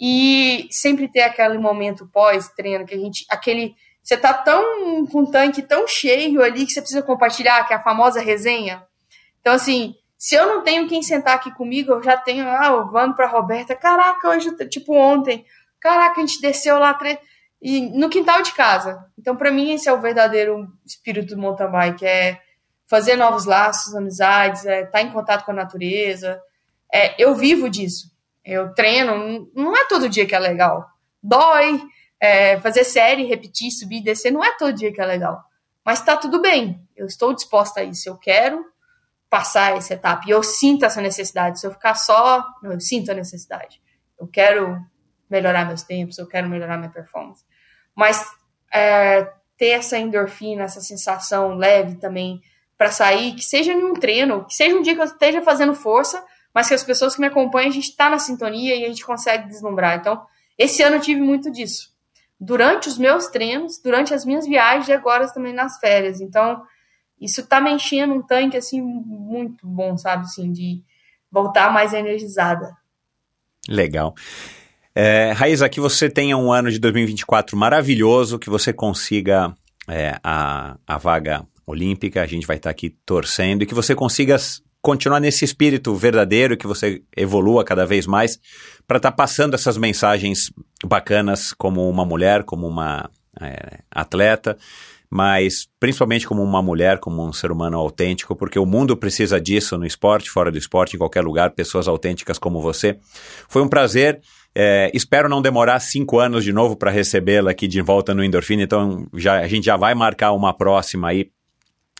e 0.00 0.68
sempre 0.70 1.08
ter 1.08 1.22
aquele 1.22 1.58
momento 1.58 2.08
pós-treino 2.12 2.86
que 2.86 2.94
a 2.94 2.98
gente, 2.98 3.26
aquele, 3.28 3.74
você 4.02 4.16
tá 4.16 4.32
tão 4.32 5.06
com 5.06 5.20
um 5.20 5.30
tanque 5.30 5.62
tão 5.62 5.86
cheio 5.88 6.42
ali 6.42 6.64
que 6.64 6.72
você 6.72 6.80
precisa 6.80 7.02
compartilhar, 7.02 7.66
que 7.66 7.72
é 7.72 7.76
a 7.76 7.82
famosa 7.82 8.20
resenha. 8.20 8.84
Então 9.40 9.52
assim, 9.52 9.96
se 10.16 10.36
eu 10.36 10.46
não 10.46 10.62
tenho 10.62 10.88
quem 10.88 11.02
sentar 11.02 11.34
aqui 11.34 11.52
comigo, 11.52 11.92
eu 11.92 12.02
já 12.02 12.16
tenho, 12.16 12.48
ah, 12.48 12.66
eu 12.66 12.86
mando 12.92 13.14
para 13.16 13.26
Roberta, 13.26 13.74
caraca, 13.74 14.28
hoje 14.28 14.50
tipo 14.68 14.94
ontem, 14.94 15.44
caraca, 15.80 16.20
a 16.20 16.26
gente 16.26 16.40
desceu 16.40 16.78
lá 16.78 16.94
tre... 16.94 17.18
e 17.60 17.80
no 17.98 18.08
quintal 18.08 18.42
de 18.42 18.52
casa. 18.52 19.04
Então 19.18 19.36
para 19.36 19.50
mim 19.50 19.72
esse 19.72 19.88
é 19.88 19.92
o 19.92 20.00
verdadeiro 20.00 20.68
espírito 20.84 21.34
do 21.34 21.40
mountain 21.40 21.70
bike, 21.70 22.06
é 22.06 22.40
fazer 22.86 23.16
novos 23.16 23.44
laços, 23.44 23.94
amizades, 23.94 24.64
é 24.64 24.80
estar 24.80 24.92
tá 24.92 25.02
em 25.02 25.12
contato 25.12 25.44
com 25.44 25.50
a 25.50 25.54
natureza. 25.54 26.40
É, 26.92 27.22
eu 27.22 27.34
vivo 27.34 27.68
disso. 27.68 28.10
Eu 28.44 28.72
treino, 28.72 29.50
não 29.54 29.76
é 29.76 29.86
todo 29.86 30.08
dia 30.08 30.26
que 30.26 30.34
é 30.34 30.38
legal. 30.38 30.86
Dói, 31.22 31.82
é, 32.20 32.58
fazer 32.60 32.84
série, 32.84 33.26
repetir, 33.26 33.70
subir, 33.70 34.02
descer, 34.02 34.32
não 34.32 34.42
é 34.42 34.56
todo 34.56 34.72
dia 34.72 34.92
que 34.92 35.00
é 35.00 35.04
legal. 35.04 35.44
Mas 35.84 36.00
tá 36.00 36.16
tudo 36.16 36.40
bem, 36.40 36.80
eu 36.96 37.06
estou 37.06 37.34
disposta 37.34 37.80
a 37.80 37.84
isso, 37.84 38.08
eu 38.08 38.16
quero 38.16 38.64
passar 39.28 39.76
essa 39.76 39.94
etapa. 39.94 40.22
E 40.26 40.30
eu 40.30 40.42
sinto 40.42 40.84
essa 40.84 41.00
necessidade. 41.00 41.60
Se 41.60 41.66
eu 41.66 41.70
ficar 41.70 41.94
só, 41.94 42.44
eu 42.62 42.80
sinto 42.80 43.10
a 43.10 43.14
necessidade. 43.14 43.80
Eu 44.18 44.26
quero 44.26 44.78
melhorar 45.28 45.66
meus 45.66 45.82
tempos, 45.82 46.18
eu 46.18 46.26
quero 46.26 46.48
melhorar 46.48 46.78
minha 46.78 46.90
performance. 46.90 47.44
Mas 47.98 48.24
é, 48.72 49.28
ter 49.56 49.70
essa 49.70 49.98
endorfina, 49.98 50.62
essa 50.62 50.80
sensação 50.80 51.56
leve 51.56 51.96
também 51.96 52.40
para 52.76 52.92
sair, 52.92 53.34
que 53.34 53.44
seja 53.44 53.72
em 53.72 53.82
um 53.82 53.92
treino, 53.92 54.44
que 54.44 54.54
seja 54.54 54.76
um 54.76 54.82
dia 54.82 54.94
que 54.94 55.00
eu 55.00 55.04
esteja 55.04 55.42
fazendo 55.42 55.74
força, 55.74 56.24
mas 56.54 56.68
que 56.68 56.74
as 56.74 56.84
pessoas 56.84 57.16
que 57.16 57.20
me 57.20 57.26
acompanham, 57.26 57.70
a 57.70 57.72
gente 57.72 57.90
está 57.90 58.08
na 58.08 58.20
sintonia 58.20 58.76
e 58.76 58.84
a 58.84 58.88
gente 58.88 59.04
consegue 59.04 59.48
deslumbrar. 59.48 59.98
Então, 59.98 60.24
esse 60.56 60.80
ano 60.80 60.94
eu 60.94 61.00
tive 61.00 61.20
muito 61.20 61.50
disso. 61.50 61.92
Durante 62.38 62.88
os 62.88 62.96
meus 62.96 63.26
treinos, 63.26 63.80
durante 63.82 64.14
as 64.14 64.24
minhas 64.24 64.46
viagens 64.46 64.86
e 64.86 64.92
agora 64.92 65.26
também 65.34 65.52
nas 65.52 65.80
férias. 65.80 66.20
Então, 66.20 66.62
isso 67.20 67.44
tá 67.48 67.60
me 67.60 67.72
enchendo 67.72 68.14
um 68.14 68.22
tanque, 68.22 68.56
assim, 68.56 68.80
muito 68.80 69.66
bom, 69.66 69.98
sabe? 69.98 70.22
Assim, 70.22 70.52
de 70.52 70.84
voltar 71.32 71.72
mais 71.72 71.92
energizada. 71.92 72.76
Legal. 73.68 74.14
É, 75.00 75.32
que 75.70 75.78
você 75.78 76.10
tenha 76.10 76.36
um 76.36 76.52
ano 76.52 76.72
de 76.72 76.78
2024 76.80 77.56
maravilhoso, 77.56 78.36
que 78.36 78.50
você 78.50 78.72
consiga 78.72 79.54
é, 79.86 80.18
a, 80.24 80.76
a 80.84 80.98
vaga 80.98 81.46
olímpica, 81.64 82.20
a 82.20 82.26
gente 82.26 82.48
vai 82.48 82.56
estar 82.56 82.70
tá 82.70 82.72
aqui 82.72 82.90
torcendo, 83.06 83.62
e 83.62 83.66
que 83.66 83.76
você 83.76 83.94
consiga 83.94 84.36
continuar 84.82 85.20
nesse 85.20 85.44
espírito 85.44 85.94
verdadeiro, 85.94 86.56
que 86.56 86.66
você 86.66 87.00
evolua 87.16 87.62
cada 87.62 87.86
vez 87.86 88.08
mais, 88.08 88.40
para 88.88 88.96
estar 88.96 89.12
tá 89.12 89.16
passando 89.16 89.54
essas 89.54 89.76
mensagens 89.76 90.50
bacanas 90.84 91.52
como 91.52 91.88
uma 91.88 92.04
mulher, 92.04 92.42
como 92.42 92.66
uma 92.66 93.08
é, 93.40 93.78
atleta, 93.88 94.58
mas 95.08 95.68
principalmente 95.78 96.26
como 96.26 96.42
uma 96.42 96.60
mulher, 96.60 96.98
como 96.98 97.24
um 97.24 97.32
ser 97.32 97.52
humano 97.52 97.78
autêntico, 97.78 98.34
porque 98.34 98.58
o 98.58 98.66
mundo 98.66 98.96
precisa 98.96 99.40
disso 99.40 99.78
no 99.78 99.86
esporte, 99.86 100.28
fora 100.28 100.50
do 100.50 100.58
esporte, 100.58 100.96
em 100.96 100.98
qualquer 100.98 101.22
lugar, 101.22 101.52
pessoas 101.52 101.86
autênticas 101.86 102.36
como 102.36 102.60
você. 102.60 102.98
Foi 103.48 103.62
um 103.62 103.68
prazer 103.68 104.20
É, 104.60 104.90
espero 104.92 105.28
não 105.28 105.40
demorar 105.40 105.78
cinco 105.78 106.18
anos 106.18 106.42
de 106.42 106.52
novo 106.52 106.74
para 106.74 106.90
recebê-la 106.90 107.52
aqui 107.52 107.68
de 107.68 107.80
volta 107.80 108.12
no 108.12 108.24
Endorfina, 108.24 108.64
então 108.64 109.06
já, 109.14 109.38
a 109.38 109.46
gente 109.46 109.64
já 109.64 109.76
vai 109.76 109.94
marcar 109.94 110.32
uma 110.32 110.52
próxima 110.52 111.10
aí 111.10 111.30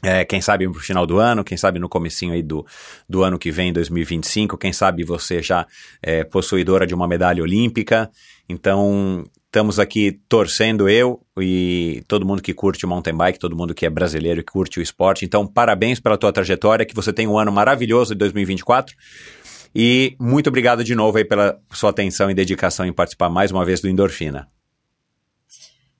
é, 0.02 0.24
quem 0.24 0.40
sabe 0.40 0.66
no 0.66 0.74
final 0.74 1.06
do 1.06 1.18
ano, 1.18 1.44
quem 1.44 1.56
sabe 1.56 1.78
no 1.78 1.89
comecinho 1.89 2.32
aí 2.32 2.43
do, 2.43 2.66
do 3.09 3.22
ano 3.22 3.39
que 3.39 3.52
vem, 3.52 3.72
2025, 3.72 4.59
quem 4.59 4.72
sabe 4.72 5.05
você 5.05 5.40
já 5.40 5.66
é 6.02 6.24
possuidora 6.24 6.85
de 6.85 6.94
uma 6.94 7.06
medalha 7.06 7.43
olímpica. 7.43 8.10
Então, 8.48 9.24
estamos 9.47 9.78
aqui 9.78 10.20
torcendo 10.28 10.89
eu 10.89 11.20
e 11.39 12.02
todo 12.06 12.26
mundo 12.26 12.43
que 12.43 12.55
curte 12.55 12.85
o 12.85 12.89
mountain 12.89 13.16
bike, 13.16 13.39
todo 13.39 13.56
mundo 13.56 13.74
que 13.74 13.86
é 13.86 13.90
brasileiro 13.90 14.40
e 14.40 14.44
curte 14.44 14.78
o 14.78 14.82
esporte. 14.82 15.24
Então, 15.24 15.47
parabéns 15.47 15.98
pela 15.98 16.18
tua 16.18 16.32
trajetória, 16.32 16.86
que 16.86 16.94
você 16.94 17.12
tenha 17.12 17.28
um 17.30 17.39
ano 17.39 17.51
maravilhoso 17.51 18.14
de 18.14 18.18
2024. 18.18 18.94
E 19.74 20.16
muito 20.19 20.49
obrigado 20.49 20.82
de 20.82 20.95
novo 20.95 21.19
aí 21.19 21.24
pela 21.24 21.61
sua 21.73 21.90
atenção 21.90 22.31
e 22.31 22.35
dedicação 22.35 22.86
em 22.86 22.93
participar 22.93 23.28
mais 23.28 23.51
uma 23.51 23.65
vez 23.65 23.81
do 23.81 23.89
Endorfina. 23.89 24.49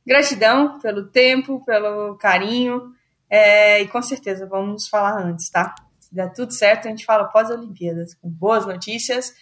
Gratidão 0.07 0.78
pelo 0.81 1.07
tempo, 1.09 1.65
pelo 1.65 2.16
carinho. 2.16 2.93
É, 3.31 3.82
e 3.82 3.89
com 3.89 4.01
certeza 4.01 4.47
vamos 4.47 4.89
falar 4.89 5.23
antes, 5.23 5.51
tá? 5.51 5.74
Se 6.01 6.15
der 6.15 6.32
tudo 6.32 6.53
certo, 6.53 6.86
a 6.86 6.90
gente 6.90 7.05
fala 7.05 7.24
pós-Olimpíadas, 7.24 8.15
com 8.15 8.28
boas 8.28 8.65
notícias. 8.65 9.35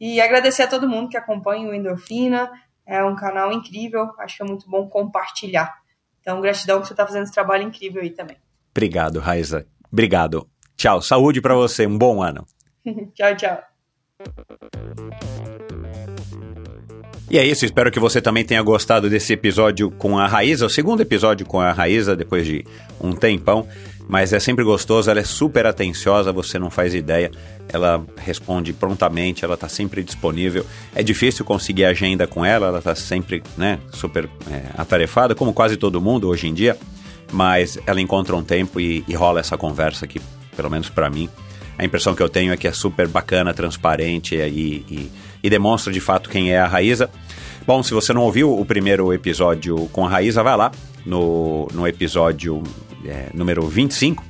E 0.00 0.20
agradecer 0.20 0.62
a 0.62 0.66
todo 0.66 0.88
mundo 0.88 1.08
que 1.08 1.16
acompanha 1.16 1.68
o 1.68 1.74
Endorfina. 1.74 2.50
É 2.84 3.02
um 3.04 3.14
canal 3.14 3.52
incrível, 3.52 4.10
acho 4.18 4.38
que 4.38 4.42
é 4.42 4.46
muito 4.46 4.68
bom 4.68 4.88
compartilhar. 4.88 5.72
Então, 6.20 6.40
gratidão 6.40 6.80
que 6.80 6.88
você 6.88 6.92
está 6.92 7.06
fazendo 7.06 7.24
esse 7.24 7.32
trabalho 7.32 7.62
incrível 7.62 8.02
aí 8.02 8.10
também. 8.10 8.36
Obrigado, 8.72 9.20
Raiza. 9.20 9.66
Obrigado. 9.90 10.48
Tchau. 10.76 11.00
Saúde 11.00 11.40
para 11.40 11.54
você. 11.54 11.86
Um 11.86 11.96
bom 11.96 12.22
ano. 12.22 12.46
tchau, 13.14 13.36
tchau. 13.36 13.58
E 17.30 17.36
é 17.36 17.44
isso, 17.44 17.66
espero 17.66 17.90
que 17.90 18.00
você 18.00 18.22
também 18.22 18.42
tenha 18.42 18.62
gostado 18.62 19.10
desse 19.10 19.34
episódio 19.34 19.90
com 19.90 20.18
a 20.18 20.26
Raíza, 20.26 20.64
o 20.64 20.70
segundo 20.70 21.02
episódio 21.02 21.44
com 21.44 21.60
a 21.60 21.72
Raíza, 21.72 22.16
depois 22.16 22.46
de 22.46 22.64
um 23.00 23.12
tempão. 23.12 23.68
Mas 24.08 24.32
é 24.32 24.40
sempre 24.40 24.64
gostoso, 24.64 25.10
ela 25.10 25.20
é 25.20 25.24
super 25.24 25.66
atenciosa, 25.66 26.32
você 26.32 26.58
não 26.58 26.70
faz 26.70 26.94
ideia. 26.94 27.30
Ela 27.70 28.02
responde 28.16 28.72
prontamente, 28.72 29.44
ela 29.44 29.52
está 29.52 29.68
sempre 29.68 30.02
disponível. 30.02 30.64
É 30.94 31.02
difícil 31.02 31.44
conseguir 31.44 31.84
agenda 31.84 32.26
com 32.26 32.42
ela, 32.42 32.68
ela 32.68 32.78
está 32.78 32.94
sempre 32.94 33.42
né, 33.58 33.78
super 33.92 34.24
é, 34.50 34.62
atarefada, 34.78 35.34
como 35.34 35.52
quase 35.52 35.76
todo 35.76 36.00
mundo 36.00 36.26
hoje 36.26 36.48
em 36.48 36.54
dia. 36.54 36.78
Mas 37.30 37.78
ela 37.86 38.00
encontra 38.00 38.34
um 38.34 38.42
tempo 38.42 38.80
e, 38.80 39.04
e 39.06 39.14
rola 39.14 39.40
essa 39.40 39.58
conversa 39.58 40.06
que, 40.06 40.18
pelo 40.56 40.70
menos 40.70 40.88
para 40.88 41.10
mim, 41.10 41.28
a 41.78 41.84
impressão 41.84 42.14
que 42.14 42.22
eu 42.22 42.28
tenho 42.28 42.52
é 42.52 42.56
que 42.56 42.66
é 42.66 42.72
super 42.72 43.08
bacana, 43.08 43.54
transparente 43.54 44.34
e, 44.34 44.84
e 44.90 45.10
e 45.42 45.50
demonstra 45.50 45.92
de 45.92 46.00
fato 46.00 46.28
quem 46.28 46.52
é 46.52 46.58
a 46.58 46.66
Raíza. 46.66 47.10
Bom, 47.66 47.82
se 47.82 47.92
você 47.92 48.12
não 48.12 48.22
ouviu 48.22 48.58
o 48.58 48.64
primeiro 48.64 49.12
episódio 49.12 49.88
com 49.92 50.06
a 50.06 50.08
Raíza, 50.08 50.42
vai 50.42 50.56
lá 50.56 50.72
no, 51.04 51.68
no 51.72 51.86
episódio 51.86 52.62
é, 53.04 53.26
número 53.34 53.66
25, 53.66 54.24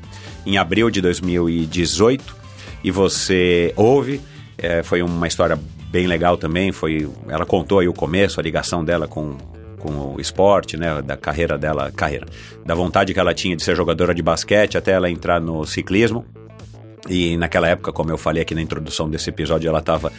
em 0.44 0.58
abril 0.58 0.90
de 0.90 1.00
2018, 1.00 2.36
e 2.82 2.90
você 2.90 3.72
ouve. 3.76 4.20
É, 4.56 4.82
foi 4.82 5.02
uma 5.02 5.28
história 5.28 5.58
bem 5.90 6.06
legal 6.06 6.36
também. 6.36 6.72
Foi, 6.72 7.08
ela 7.28 7.46
contou 7.46 7.78
aí 7.78 7.88
o 7.88 7.92
começo, 7.92 8.40
a 8.40 8.42
ligação 8.42 8.84
dela 8.84 9.06
com, 9.06 9.36
com 9.78 10.14
o 10.16 10.20
esporte, 10.20 10.76
né, 10.76 11.00
da 11.00 11.16
carreira 11.16 11.56
dela, 11.56 11.92
carreira, 11.92 12.26
da 12.66 12.74
vontade 12.74 13.14
que 13.14 13.20
ela 13.20 13.32
tinha 13.32 13.56
de 13.56 13.62
ser 13.62 13.76
jogadora 13.76 14.12
de 14.12 14.22
basquete 14.22 14.76
até 14.76 14.92
ela 14.92 15.08
entrar 15.08 15.40
no 15.40 15.64
ciclismo. 15.64 16.26
E 17.08 17.36
naquela 17.36 17.68
época, 17.68 17.92
como 17.92 18.10
eu 18.10 18.18
falei 18.18 18.42
aqui 18.42 18.54
na 18.54 18.62
introdução 18.62 19.08
desse 19.08 19.30
episódio, 19.30 19.68
ela 19.68 19.78
estava 19.78 20.12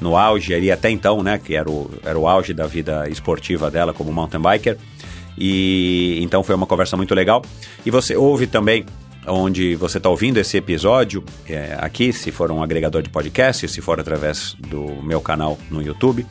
no 0.00 0.16
auge 0.16 0.54
ali 0.54 0.70
até 0.70 0.90
então, 0.90 1.22
né? 1.22 1.38
Que 1.42 1.54
era 1.54 1.70
o, 1.70 1.90
era 2.04 2.18
o 2.18 2.28
auge 2.28 2.54
da 2.54 2.66
vida 2.66 3.08
esportiva 3.08 3.70
dela 3.70 3.92
como 3.92 4.12
mountain 4.12 4.40
biker. 4.40 4.76
E 5.36 6.18
então 6.22 6.42
foi 6.42 6.54
uma 6.54 6.66
conversa 6.66 6.96
muito 6.96 7.14
legal. 7.14 7.42
E 7.84 7.90
você 7.90 8.16
ouve 8.16 8.46
também 8.46 8.84
onde 9.26 9.74
você 9.74 9.98
está 9.98 10.08
ouvindo 10.08 10.38
esse 10.38 10.56
episódio 10.56 11.22
é, 11.48 11.76
aqui, 11.78 12.12
se 12.12 12.30
for 12.30 12.50
um 12.50 12.62
agregador 12.62 13.02
de 13.02 13.10
podcast, 13.10 13.68
se 13.68 13.80
for 13.80 14.00
através 14.00 14.56
do 14.58 15.02
meu 15.02 15.20
canal 15.20 15.58
no 15.70 15.82
YouTube. 15.82 16.26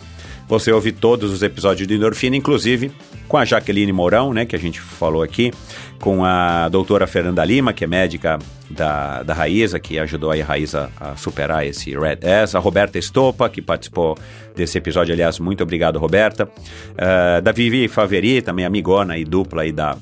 Você 0.48 0.72
ouve 0.72 0.92
todos 0.92 1.32
os 1.32 1.44
episódios 1.44 1.88
do 1.88 1.94
Endorfina, 1.94 2.36
inclusive 2.36 2.92
com 3.28 3.38
a 3.38 3.46
Jaqueline 3.46 3.94
Mourão, 3.94 4.34
né, 4.34 4.46
que 4.46 4.56
a 4.56 4.60
gente 4.60 4.82
falou 4.82 5.22
aqui, 5.22 5.54
com 6.00 6.24
a 6.24 6.70
doutora 6.70 7.06
Fernanda 7.06 7.44
Lima, 7.44 7.74
que 7.74 7.84
é 7.84 7.88
médica 7.88 8.40
da, 8.70 9.24
da 9.24 9.34
Raíza, 9.34 9.80
que 9.80 10.00
ajudou 10.00 10.32
a 10.32 10.44
Raíza 10.44 10.90
a 11.00 11.16
superar 11.16 11.66
esse 11.66 11.98
Red 11.98 12.20
S, 12.22 12.56
a 12.56 12.60
Roberta 12.60 12.98
Estopa, 12.98 13.50
que 13.50 13.62
participou 13.62 14.18
desse 14.56 14.78
episódio, 14.78 15.14
aliás, 15.14 15.40
muito 15.40 15.64
obrigado, 15.64 16.00
Roberta, 16.00 16.46
uh, 16.46 17.42
da 17.42 17.52
Vivi 17.52 17.88
Faveri, 17.88 18.42
também 18.42 18.66
amigona 18.66 19.18
e 19.18 19.26
dupla 19.26 19.64
aí 19.64 19.72
da, 19.72 19.98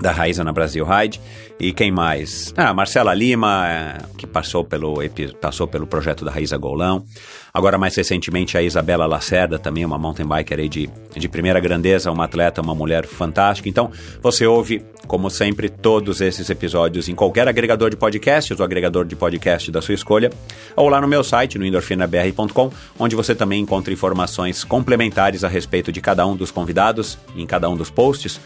da 0.00 0.12
Raíza 0.12 0.44
na 0.44 0.52
Brasil 0.52 0.84
Ride. 0.84 1.20
E 1.58 1.72
quem 1.72 1.90
mais? 1.90 2.52
Ah, 2.56 2.74
Marcela 2.74 3.14
Lima, 3.14 3.66
é, 3.66 3.98
que 4.18 4.26
passou 4.26 4.62
pelo, 4.62 4.98
passou 5.40 5.66
pelo 5.66 5.86
projeto 5.86 6.24
da 6.24 6.30
Raíza 6.30 6.56
Golão. 6.58 7.04
Agora, 7.52 7.78
mais 7.78 7.96
recentemente, 7.96 8.58
a 8.58 8.62
Isabela 8.62 9.06
Lacerda, 9.06 9.58
também 9.58 9.82
uma 9.82 9.96
mountain 9.96 10.26
biker 10.28 10.58
aí 10.58 10.68
de, 10.68 10.90
de 11.16 11.28
primeira 11.28 11.58
grandeza, 11.58 12.12
uma 12.12 12.24
atleta, 12.24 12.60
uma 12.60 12.74
mulher 12.74 13.06
fantástica. 13.06 13.66
Então, 13.66 13.90
você 14.20 14.46
ouve, 14.46 14.84
como 15.06 15.30
sempre, 15.30 15.70
todos 15.70 16.20
esses 16.20 16.50
episódios 16.50 17.08
em 17.08 17.14
qualquer 17.14 17.48
agregador 17.48 17.88
de 17.88 17.96
podcasts, 17.96 18.60
o 18.60 18.62
agregador 18.62 19.06
de 19.06 19.16
podcast 19.16 19.70
da 19.70 19.80
sua 19.80 19.94
escolha, 19.94 20.30
ou 20.76 20.90
lá 20.90 21.00
no 21.00 21.08
meu 21.08 21.24
site, 21.24 21.58
no 21.58 21.64
endorfinabr.com, 21.64 22.70
onde 22.98 23.16
você 23.16 23.34
também 23.34 23.62
encontra 23.62 23.90
informações 23.90 24.62
complementares 24.62 25.42
a 25.42 25.48
respeito 25.48 25.90
de 25.90 26.02
cada 26.02 26.26
um 26.26 26.36
dos 26.36 26.50
convidados, 26.50 27.16
em 27.34 27.46
cada 27.46 27.70
um 27.70 27.76
dos 27.76 27.88
posts, 27.88 28.38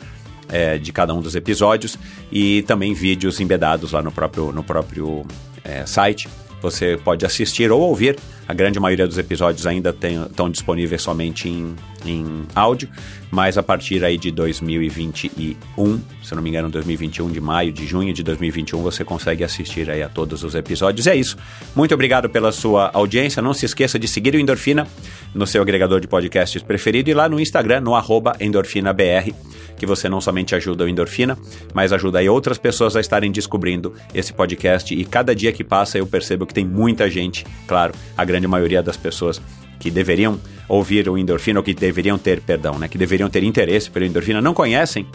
é, 0.51 0.79
de 0.79 0.93
cada 0.93 1.15
um 1.15 1.21
dos 1.21 1.35
episódios 1.35 1.97
e 2.31 2.63
também 2.63 2.93
vídeos 2.95 3.41
embedados 3.41 3.93
lá 3.93 4.03
no 4.03 4.13
próprio, 4.13 4.53
no 4.53 4.63
próprio 4.63 5.25
é, 5.65 5.87
site. 5.87 6.29
Você 6.63 6.99
pode 7.03 7.25
assistir 7.25 7.71
ou 7.73 7.81
ouvir. 7.81 8.17
A 8.47 8.53
grande 8.53 8.79
maioria 8.79 9.07
dos 9.07 9.17
episódios 9.17 9.67
ainda 9.67 9.97
estão 10.29 10.51
disponíveis 10.51 11.01
somente 11.01 11.49
em, 11.49 11.75
em 12.05 12.43
áudio, 12.55 12.89
mas 13.31 13.57
a 13.57 13.63
partir 13.63 14.05
aí 14.05 14.19
de 14.19 14.31
2021, 14.31 16.01
se 16.23 16.35
não 16.35 16.43
me 16.43 16.51
engano, 16.51 16.69
2021 16.69 17.31
de 17.31 17.41
maio, 17.41 17.73
de 17.73 17.87
junho 17.87 18.13
de 18.13 18.23
2021, 18.23 18.83
você 18.83 19.05
consegue 19.05 19.45
assistir 19.45 19.89
aí 19.89 20.03
a 20.03 20.09
todos 20.09 20.43
os 20.43 20.55
episódios. 20.55 21.07
É 21.07 21.15
isso. 21.15 21.39
Muito 21.75 21.95
obrigado 21.95 22.29
pela 22.29 22.51
sua 22.51 22.91
audiência. 22.93 23.41
Não 23.41 23.55
se 23.55 23.65
esqueça 23.65 23.99
de 23.99 24.09
seguir 24.09 24.35
o 24.35 24.39
Endorfina 24.39 24.87
no 25.33 25.47
seu 25.47 25.63
agregador 25.63 26.01
de 26.01 26.09
podcasts 26.09 26.61
preferido 26.61 27.09
e 27.09 27.15
lá 27.15 27.29
no 27.29 27.41
Instagram, 27.41 27.81
no 27.81 27.93
EndorfinaBR 28.41 29.33
que 29.81 29.87
você 29.87 30.11
não 30.11 30.21
somente 30.21 30.55
ajuda 30.55 30.85
o 30.85 30.89
Endorfina, 30.89 31.39
mas 31.73 31.91
ajuda 31.91 32.19
aí 32.19 32.29
outras 32.29 32.59
pessoas 32.59 32.97
a 32.97 33.01
estarem 33.01 33.33
descobrindo 33.33 33.95
esse 34.13 34.31
podcast. 34.31 34.93
E 34.95 35.07
cada 35.07 35.35
dia 35.35 35.53
que 35.53 35.65
passa 35.65 35.97
eu 35.97 36.07
percebo 36.07 36.45
que 36.45 36.53
tem 36.53 36.67
muita 36.67 37.09
gente, 37.11 37.47
claro, 37.67 37.95
a 38.15 38.23
grande 38.23 38.47
maioria 38.47 38.83
das 38.83 38.99
pessoas 38.99 39.41
que 39.79 39.91
deveriam 39.91 40.39
ouvir 40.69 41.09
o 41.09 41.17
Endorfina, 41.17 41.61
ou 41.61 41.65
que 41.65 41.73
deveriam 41.73 42.19
ter, 42.19 42.43
perdão, 42.43 42.79
né, 42.79 42.89
que 42.89 42.99
deveriam 42.99 43.31
ter 43.31 43.43
interesse 43.43 43.91
pelo 43.91 44.05
Endorfina, 44.05 44.43
não 44.43 44.53
conhecem 44.53 45.07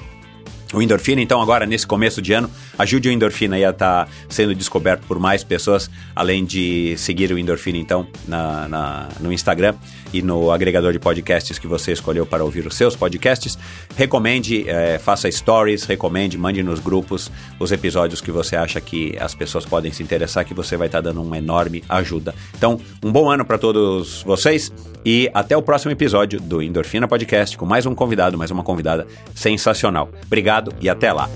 o 0.73 0.81
Endorfina, 0.81 1.21
então, 1.21 1.39
agora 1.43 1.67
nesse 1.67 1.85
começo 1.85 2.19
de 2.19 2.33
ano, 2.33 2.49
ajude 2.75 3.07
o 3.07 3.11
Endorfina 3.11 3.55
a 3.55 3.59
estar 3.59 4.05
tá 4.05 4.07
sendo 4.27 4.55
descoberto 4.55 5.05
por 5.07 5.19
mais 5.19 5.43
pessoas, 5.43 5.91
além 6.15 6.43
de 6.43 6.95
seguir 6.97 7.31
o 7.31 7.37
Endorfina, 7.37 7.77
então, 7.77 8.07
na, 8.27 8.67
na, 8.67 9.09
no 9.21 9.31
Instagram 9.31 9.75
e 10.13 10.21
no 10.21 10.51
agregador 10.51 10.93
de 10.93 10.99
podcasts 10.99 11.57
que 11.59 11.67
você 11.67 11.91
escolheu 11.91 12.25
para 12.25 12.43
ouvir 12.43 12.65
os 12.65 12.75
seus 12.75 12.95
podcasts. 12.95 13.57
Recomende, 13.95 14.69
é, 14.69 14.97
faça 14.97 15.29
stories, 15.31 15.83
recomende, 15.83 16.37
mande 16.37 16.61
nos 16.63 16.79
grupos 16.79 17.31
os 17.59 17.71
episódios 17.71 18.21
que 18.21 18.31
você 18.31 18.55
acha 18.55 18.79
que 18.81 19.15
as 19.19 19.33
pessoas 19.33 19.65
podem 19.65 19.91
se 19.91 20.03
interessar, 20.03 20.45
que 20.45 20.53
você 20.53 20.77
vai 20.77 20.87
estar 20.87 21.01
tá 21.01 21.09
dando 21.09 21.21
uma 21.21 21.37
enorme 21.37 21.83
ajuda. 21.89 22.33
Então, 22.55 22.79
um 23.03 23.11
bom 23.11 23.29
ano 23.29 23.45
para 23.45 23.57
todos 23.57 24.23
vocês 24.23 24.71
e 25.03 25.29
até 25.33 25.55
o 25.55 25.61
próximo 25.61 25.91
episódio 25.91 26.39
do 26.39 26.61
Endorfina 26.61 27.07
Podcast 27.07 27.57
com 27.57 27.65
mais 27.65 27.85
um 27.85 27.95
convidado, 27.95 28.37
mais 28.37 28.51
uma 28.51 28.63
convidada 28.63 29.07
sensacional. 29.33 30.09
Obrigado 30.25 30.73
e 30.81 30.89
até 30.89 31.11
lá. 31.11 31.29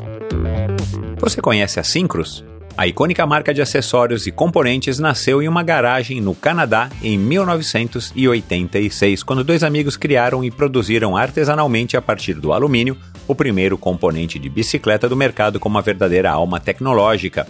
Você 1.20 1.42
conhece 1.42 1.80
a 1.80 1.84
Syncros? 1.84 2.44
A 2.78 2.88
icônica 2.88 3.26
marca 3.26 3.54
de 3.54 3.62
acessórios 3.62 4.26
e 4.26 4.32
componentes 4.32 5.00
nasceu 5.00 5.42
em 5.42 5.50
uma 5.50 5.64
garagem 5.64 6.22
no 6.22 6.34
Canadá 6.34 6.90
em 7.04 7.18
1986, 7.18 9.24
quando 9.24 9.44
dois 9.44 9.64
amigos 9.64 9.98
criaram 9.98 10.44
e 10.44 10.52
produziram 10.52 11.18
artesanalmente 11.18 11.98
a 11.98 12.02
partir 12.02 12.36
do 12.36 12.54
alumínio 12.54 12.96
o 13.28 13.36
primeiro 13.36 13.78
componente 13.78 14.40
de 14.40 14.50
bicicleta 14.50 15.10
do 15.10 15.16
mercado 15.16 15.60
com 15.60 15.68
uma 15.68 15.82
verdadeira 15.82 16.32
alma 16.32 16.60
tecnológica. 16.60 17.48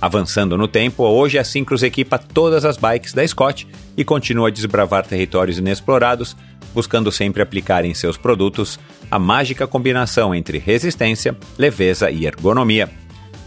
Avançando 0.00 0.58
no 0.58 0.68
tempo, 0.68 1.04
hoje 1.04 1.38
a 1.38 1.44
Syncros 1.44 1.82
equipa 1.82 2.18
todas 2.18 2.64
as 2.64 2.76
bikes 2.76 3.14
da 3.14 3.26
Scott 3.26 3.66
e 3.96 4.04
continua 4.04 4.48
a 4.48 4.50
desbravar 4.50 5.06
territórios 5.06 5.56
inexplorados, 5.56 6.36
buscando 6.74 7.12
sempre 7.12 7.40
aplicar 7.40 7.84
em 7.84 7.94
seus 7.94 8.16
produtos 8.16 8.78
a 9.10 9.18
mágica 9.18 9.66
combinação 9.66 10.34
entre 10.34 10.58
resistência, 10.58 11.36
leveza 11.56 12.10
e 12.10 12.26
ergonomia. 12.26 13.03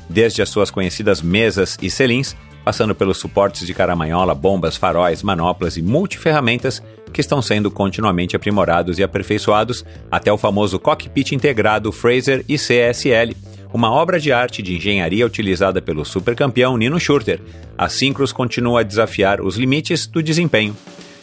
Desde 0.09 0.41
as 0.41 0.49
suas 0.49 0.71
conhecidas 0.71 1.21
mesas 1.21 1.77
e 1.81 1.89
selins, 1.89 2.35
passando 2.63 2.93
pelos 2.93 3.17
suportes 3.17 3.65
de 3.65 3.73
caramanhola, 3.73 4.35
bombas, 4.35 4.75
faróis, 4.75 5.23
manoplas 5.23 5.77
e 5.77 5.81
multiferramentas 5.81 6.83
que 7.13 7.21
estão 7.21 7.41
sendo 7.41 7.71
continuamente 7.71 8.35
aprimorados 8.35 8.99
e 8.99 9.03
aperfeiçoados 9.03 9.85
até 10.11 10.31
o 10.31 10.37
famoso 10.37 10.77
cockpit 10.77 11.31
integrado 11.31 11.91
Fraser 11.91 12.43
ICSL, 12.47 13.35
uma 13.73 13.91
obra 13.91 14.19
de 14.19 14.31
arte 14.31 14.61
de 14.61 14.75
engenharia 14.75 15.25
utilizada 15.25 15.81
pelo 15.81 16.03
supercampeão 16.03 16.77
Nino 16.77 16.99
Schurter. 16.99 17.39
A 17.77 17.87
Syncros 17.87 18.31
continua 18.31 18.81
a 18.81 18.83
desafiar 18.83 19.41
os 19.41 19.55
limites 19.55 20.05
do 20.05 20.21
desempenho. 20.21 20.75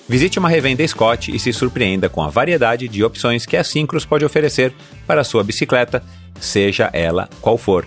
Visite 0.08 0.38
uma 0.38 0.48
revenda 0.48 0.86
Scott 0.86 1.34
e 1.34 1.38
se 1.38 1.52
surpreenda 1.52 2.08
com 2.08 2.22
a 2.22 2.28
variedade 2.28 2.88
de 2.88 3.02
opções 3.02 3.46
que 3.46 3.56
a 3.56 3.64
Syncros 3.64 4.04
pode 4.04 4.24
oferecer 4.24 4.72
para 5.06 5.24
sua 5.24 5.42
bicicleta, 5.42 6.02
seja 6.38 6.90
ela 6.92 7.28
qual 7.40 7.56
for. 7.56 7.86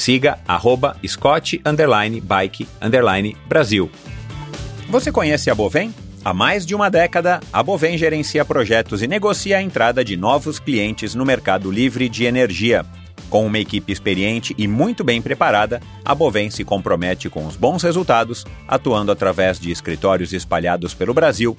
Siga 0.00 0.38
arroba 0.48 0.96
Scott 1.06 1.60
Bike 2.22 2.66
Brasil. 3.46 3.90
Você 4.88 5.12
conhece 5.12 5.50
a 5.50 5.54
Bovem? 5.54 5.94
Há 6.24 6.32
mais 6.32 6.64
de 6.64 6.74
uma 6.74 6.88
década, 6.88 7.38
a 7.52 7.62
Bovem 7.62 7.98
gerencia 7.98 8.42
projetos 8.42 9.02
e 9.02 9.06
negocia 9.06 9.58
a 9.58 9.62
entrada 9.62 10.02
de 10.02 10.16
novos 10.16 10.58
clientes 10.58 11.14
no 11.14 11.26
mercado 11.26 11.70
livre 11.70 12.08
de 12.08 12.24
energia. 12.24 12.82
Com 13.28 13.44
uma 13.44 13.58
equipe 13.58 13.92
experiente 13.92 14.54
e 14.56 14.66
muito 14.66 15.04
bem 15.04 15.20
preparada, 15.20 15.82
a 16.02 16.14
Bovem 16.14 16.48
se 16.48 16.64
compromete 16.64 17.28
com 17.28 17.46
os 17.46 17.54
bons 17.54 17.82
resultados, 17.82 18.46
atuando 18.66 19.12
através 19.12 19.60
de 19.60 19.70
escritórios 19.70 20.32
espalhados 20.32 20.94
pelo 20.94 21.12
Brasil. 21.12 21.54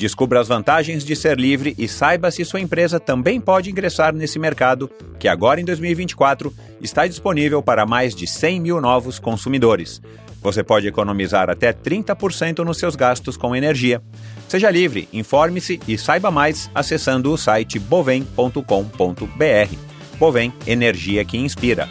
Descubra 0.00 0.40
as 0.40 0.48
vantagens 0.48 1.04
de 1.04 1.14
ser 1.14 1.38
livre 1.38 1.74
e 1.76 1.86
saiba 1.86 2.30
se 2.30 2.42
sua 2.42 2.58
empresa 2.58 2.98
também 2.98 3.38
pode 3.38 3.70
ingressar 3.70 4.14
nesse 4.14 4.38
mercado, 4.38 4.90
que 5.18 5.28
agora 5.28 5.60
em 5.60 5.64
2024 5.66 6.54
está 6.80 7.06
disponível 7.06 7.62
para 7.62 7.84
mais 7.84 8.14
de 8.14 8.26
100 8.26 8.60
mil 8.60 8.80
novos 8.80 9.18
consumidores. 9.18 10.00
Você 10.40 10.64
pode 10.64 10.88
economizar 10.88 11.50
até 11.50 11.70
30% 11.70 12.60
nos 12.60 12.78
seus 12.78 12.96
gastos 12.96 13.36
com 13.36 13.54
energia. 13.54 14.00
Seja 14.48 14.70
livre, 14.70 15.06
informe-se 15.12 15.78
e 15.86 15.98
saiba 15.98 16.30
mais 16.30 16.70
acessando 16.74 17.30
o 17.30 17.36
site 17.36 17.78
bovem.com.br. 17.78 19.76
Bovem, 20.18 20.50
energia 20.66 21.26
que 21.26 21.36
inspira. 21.36 21.86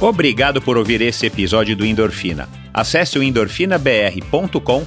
Obrigado 0.00 0.62
por 0.62 0.78
ouvir 0.78 1.02
esse 1.02 1.26
episódio 1.26 1.76
do 1.76 1.84
Endorfina. 1.84 2.48
Acesse 2.72 3.18
o 3.18 3.22
endorfinabr.com, 3.22 4.86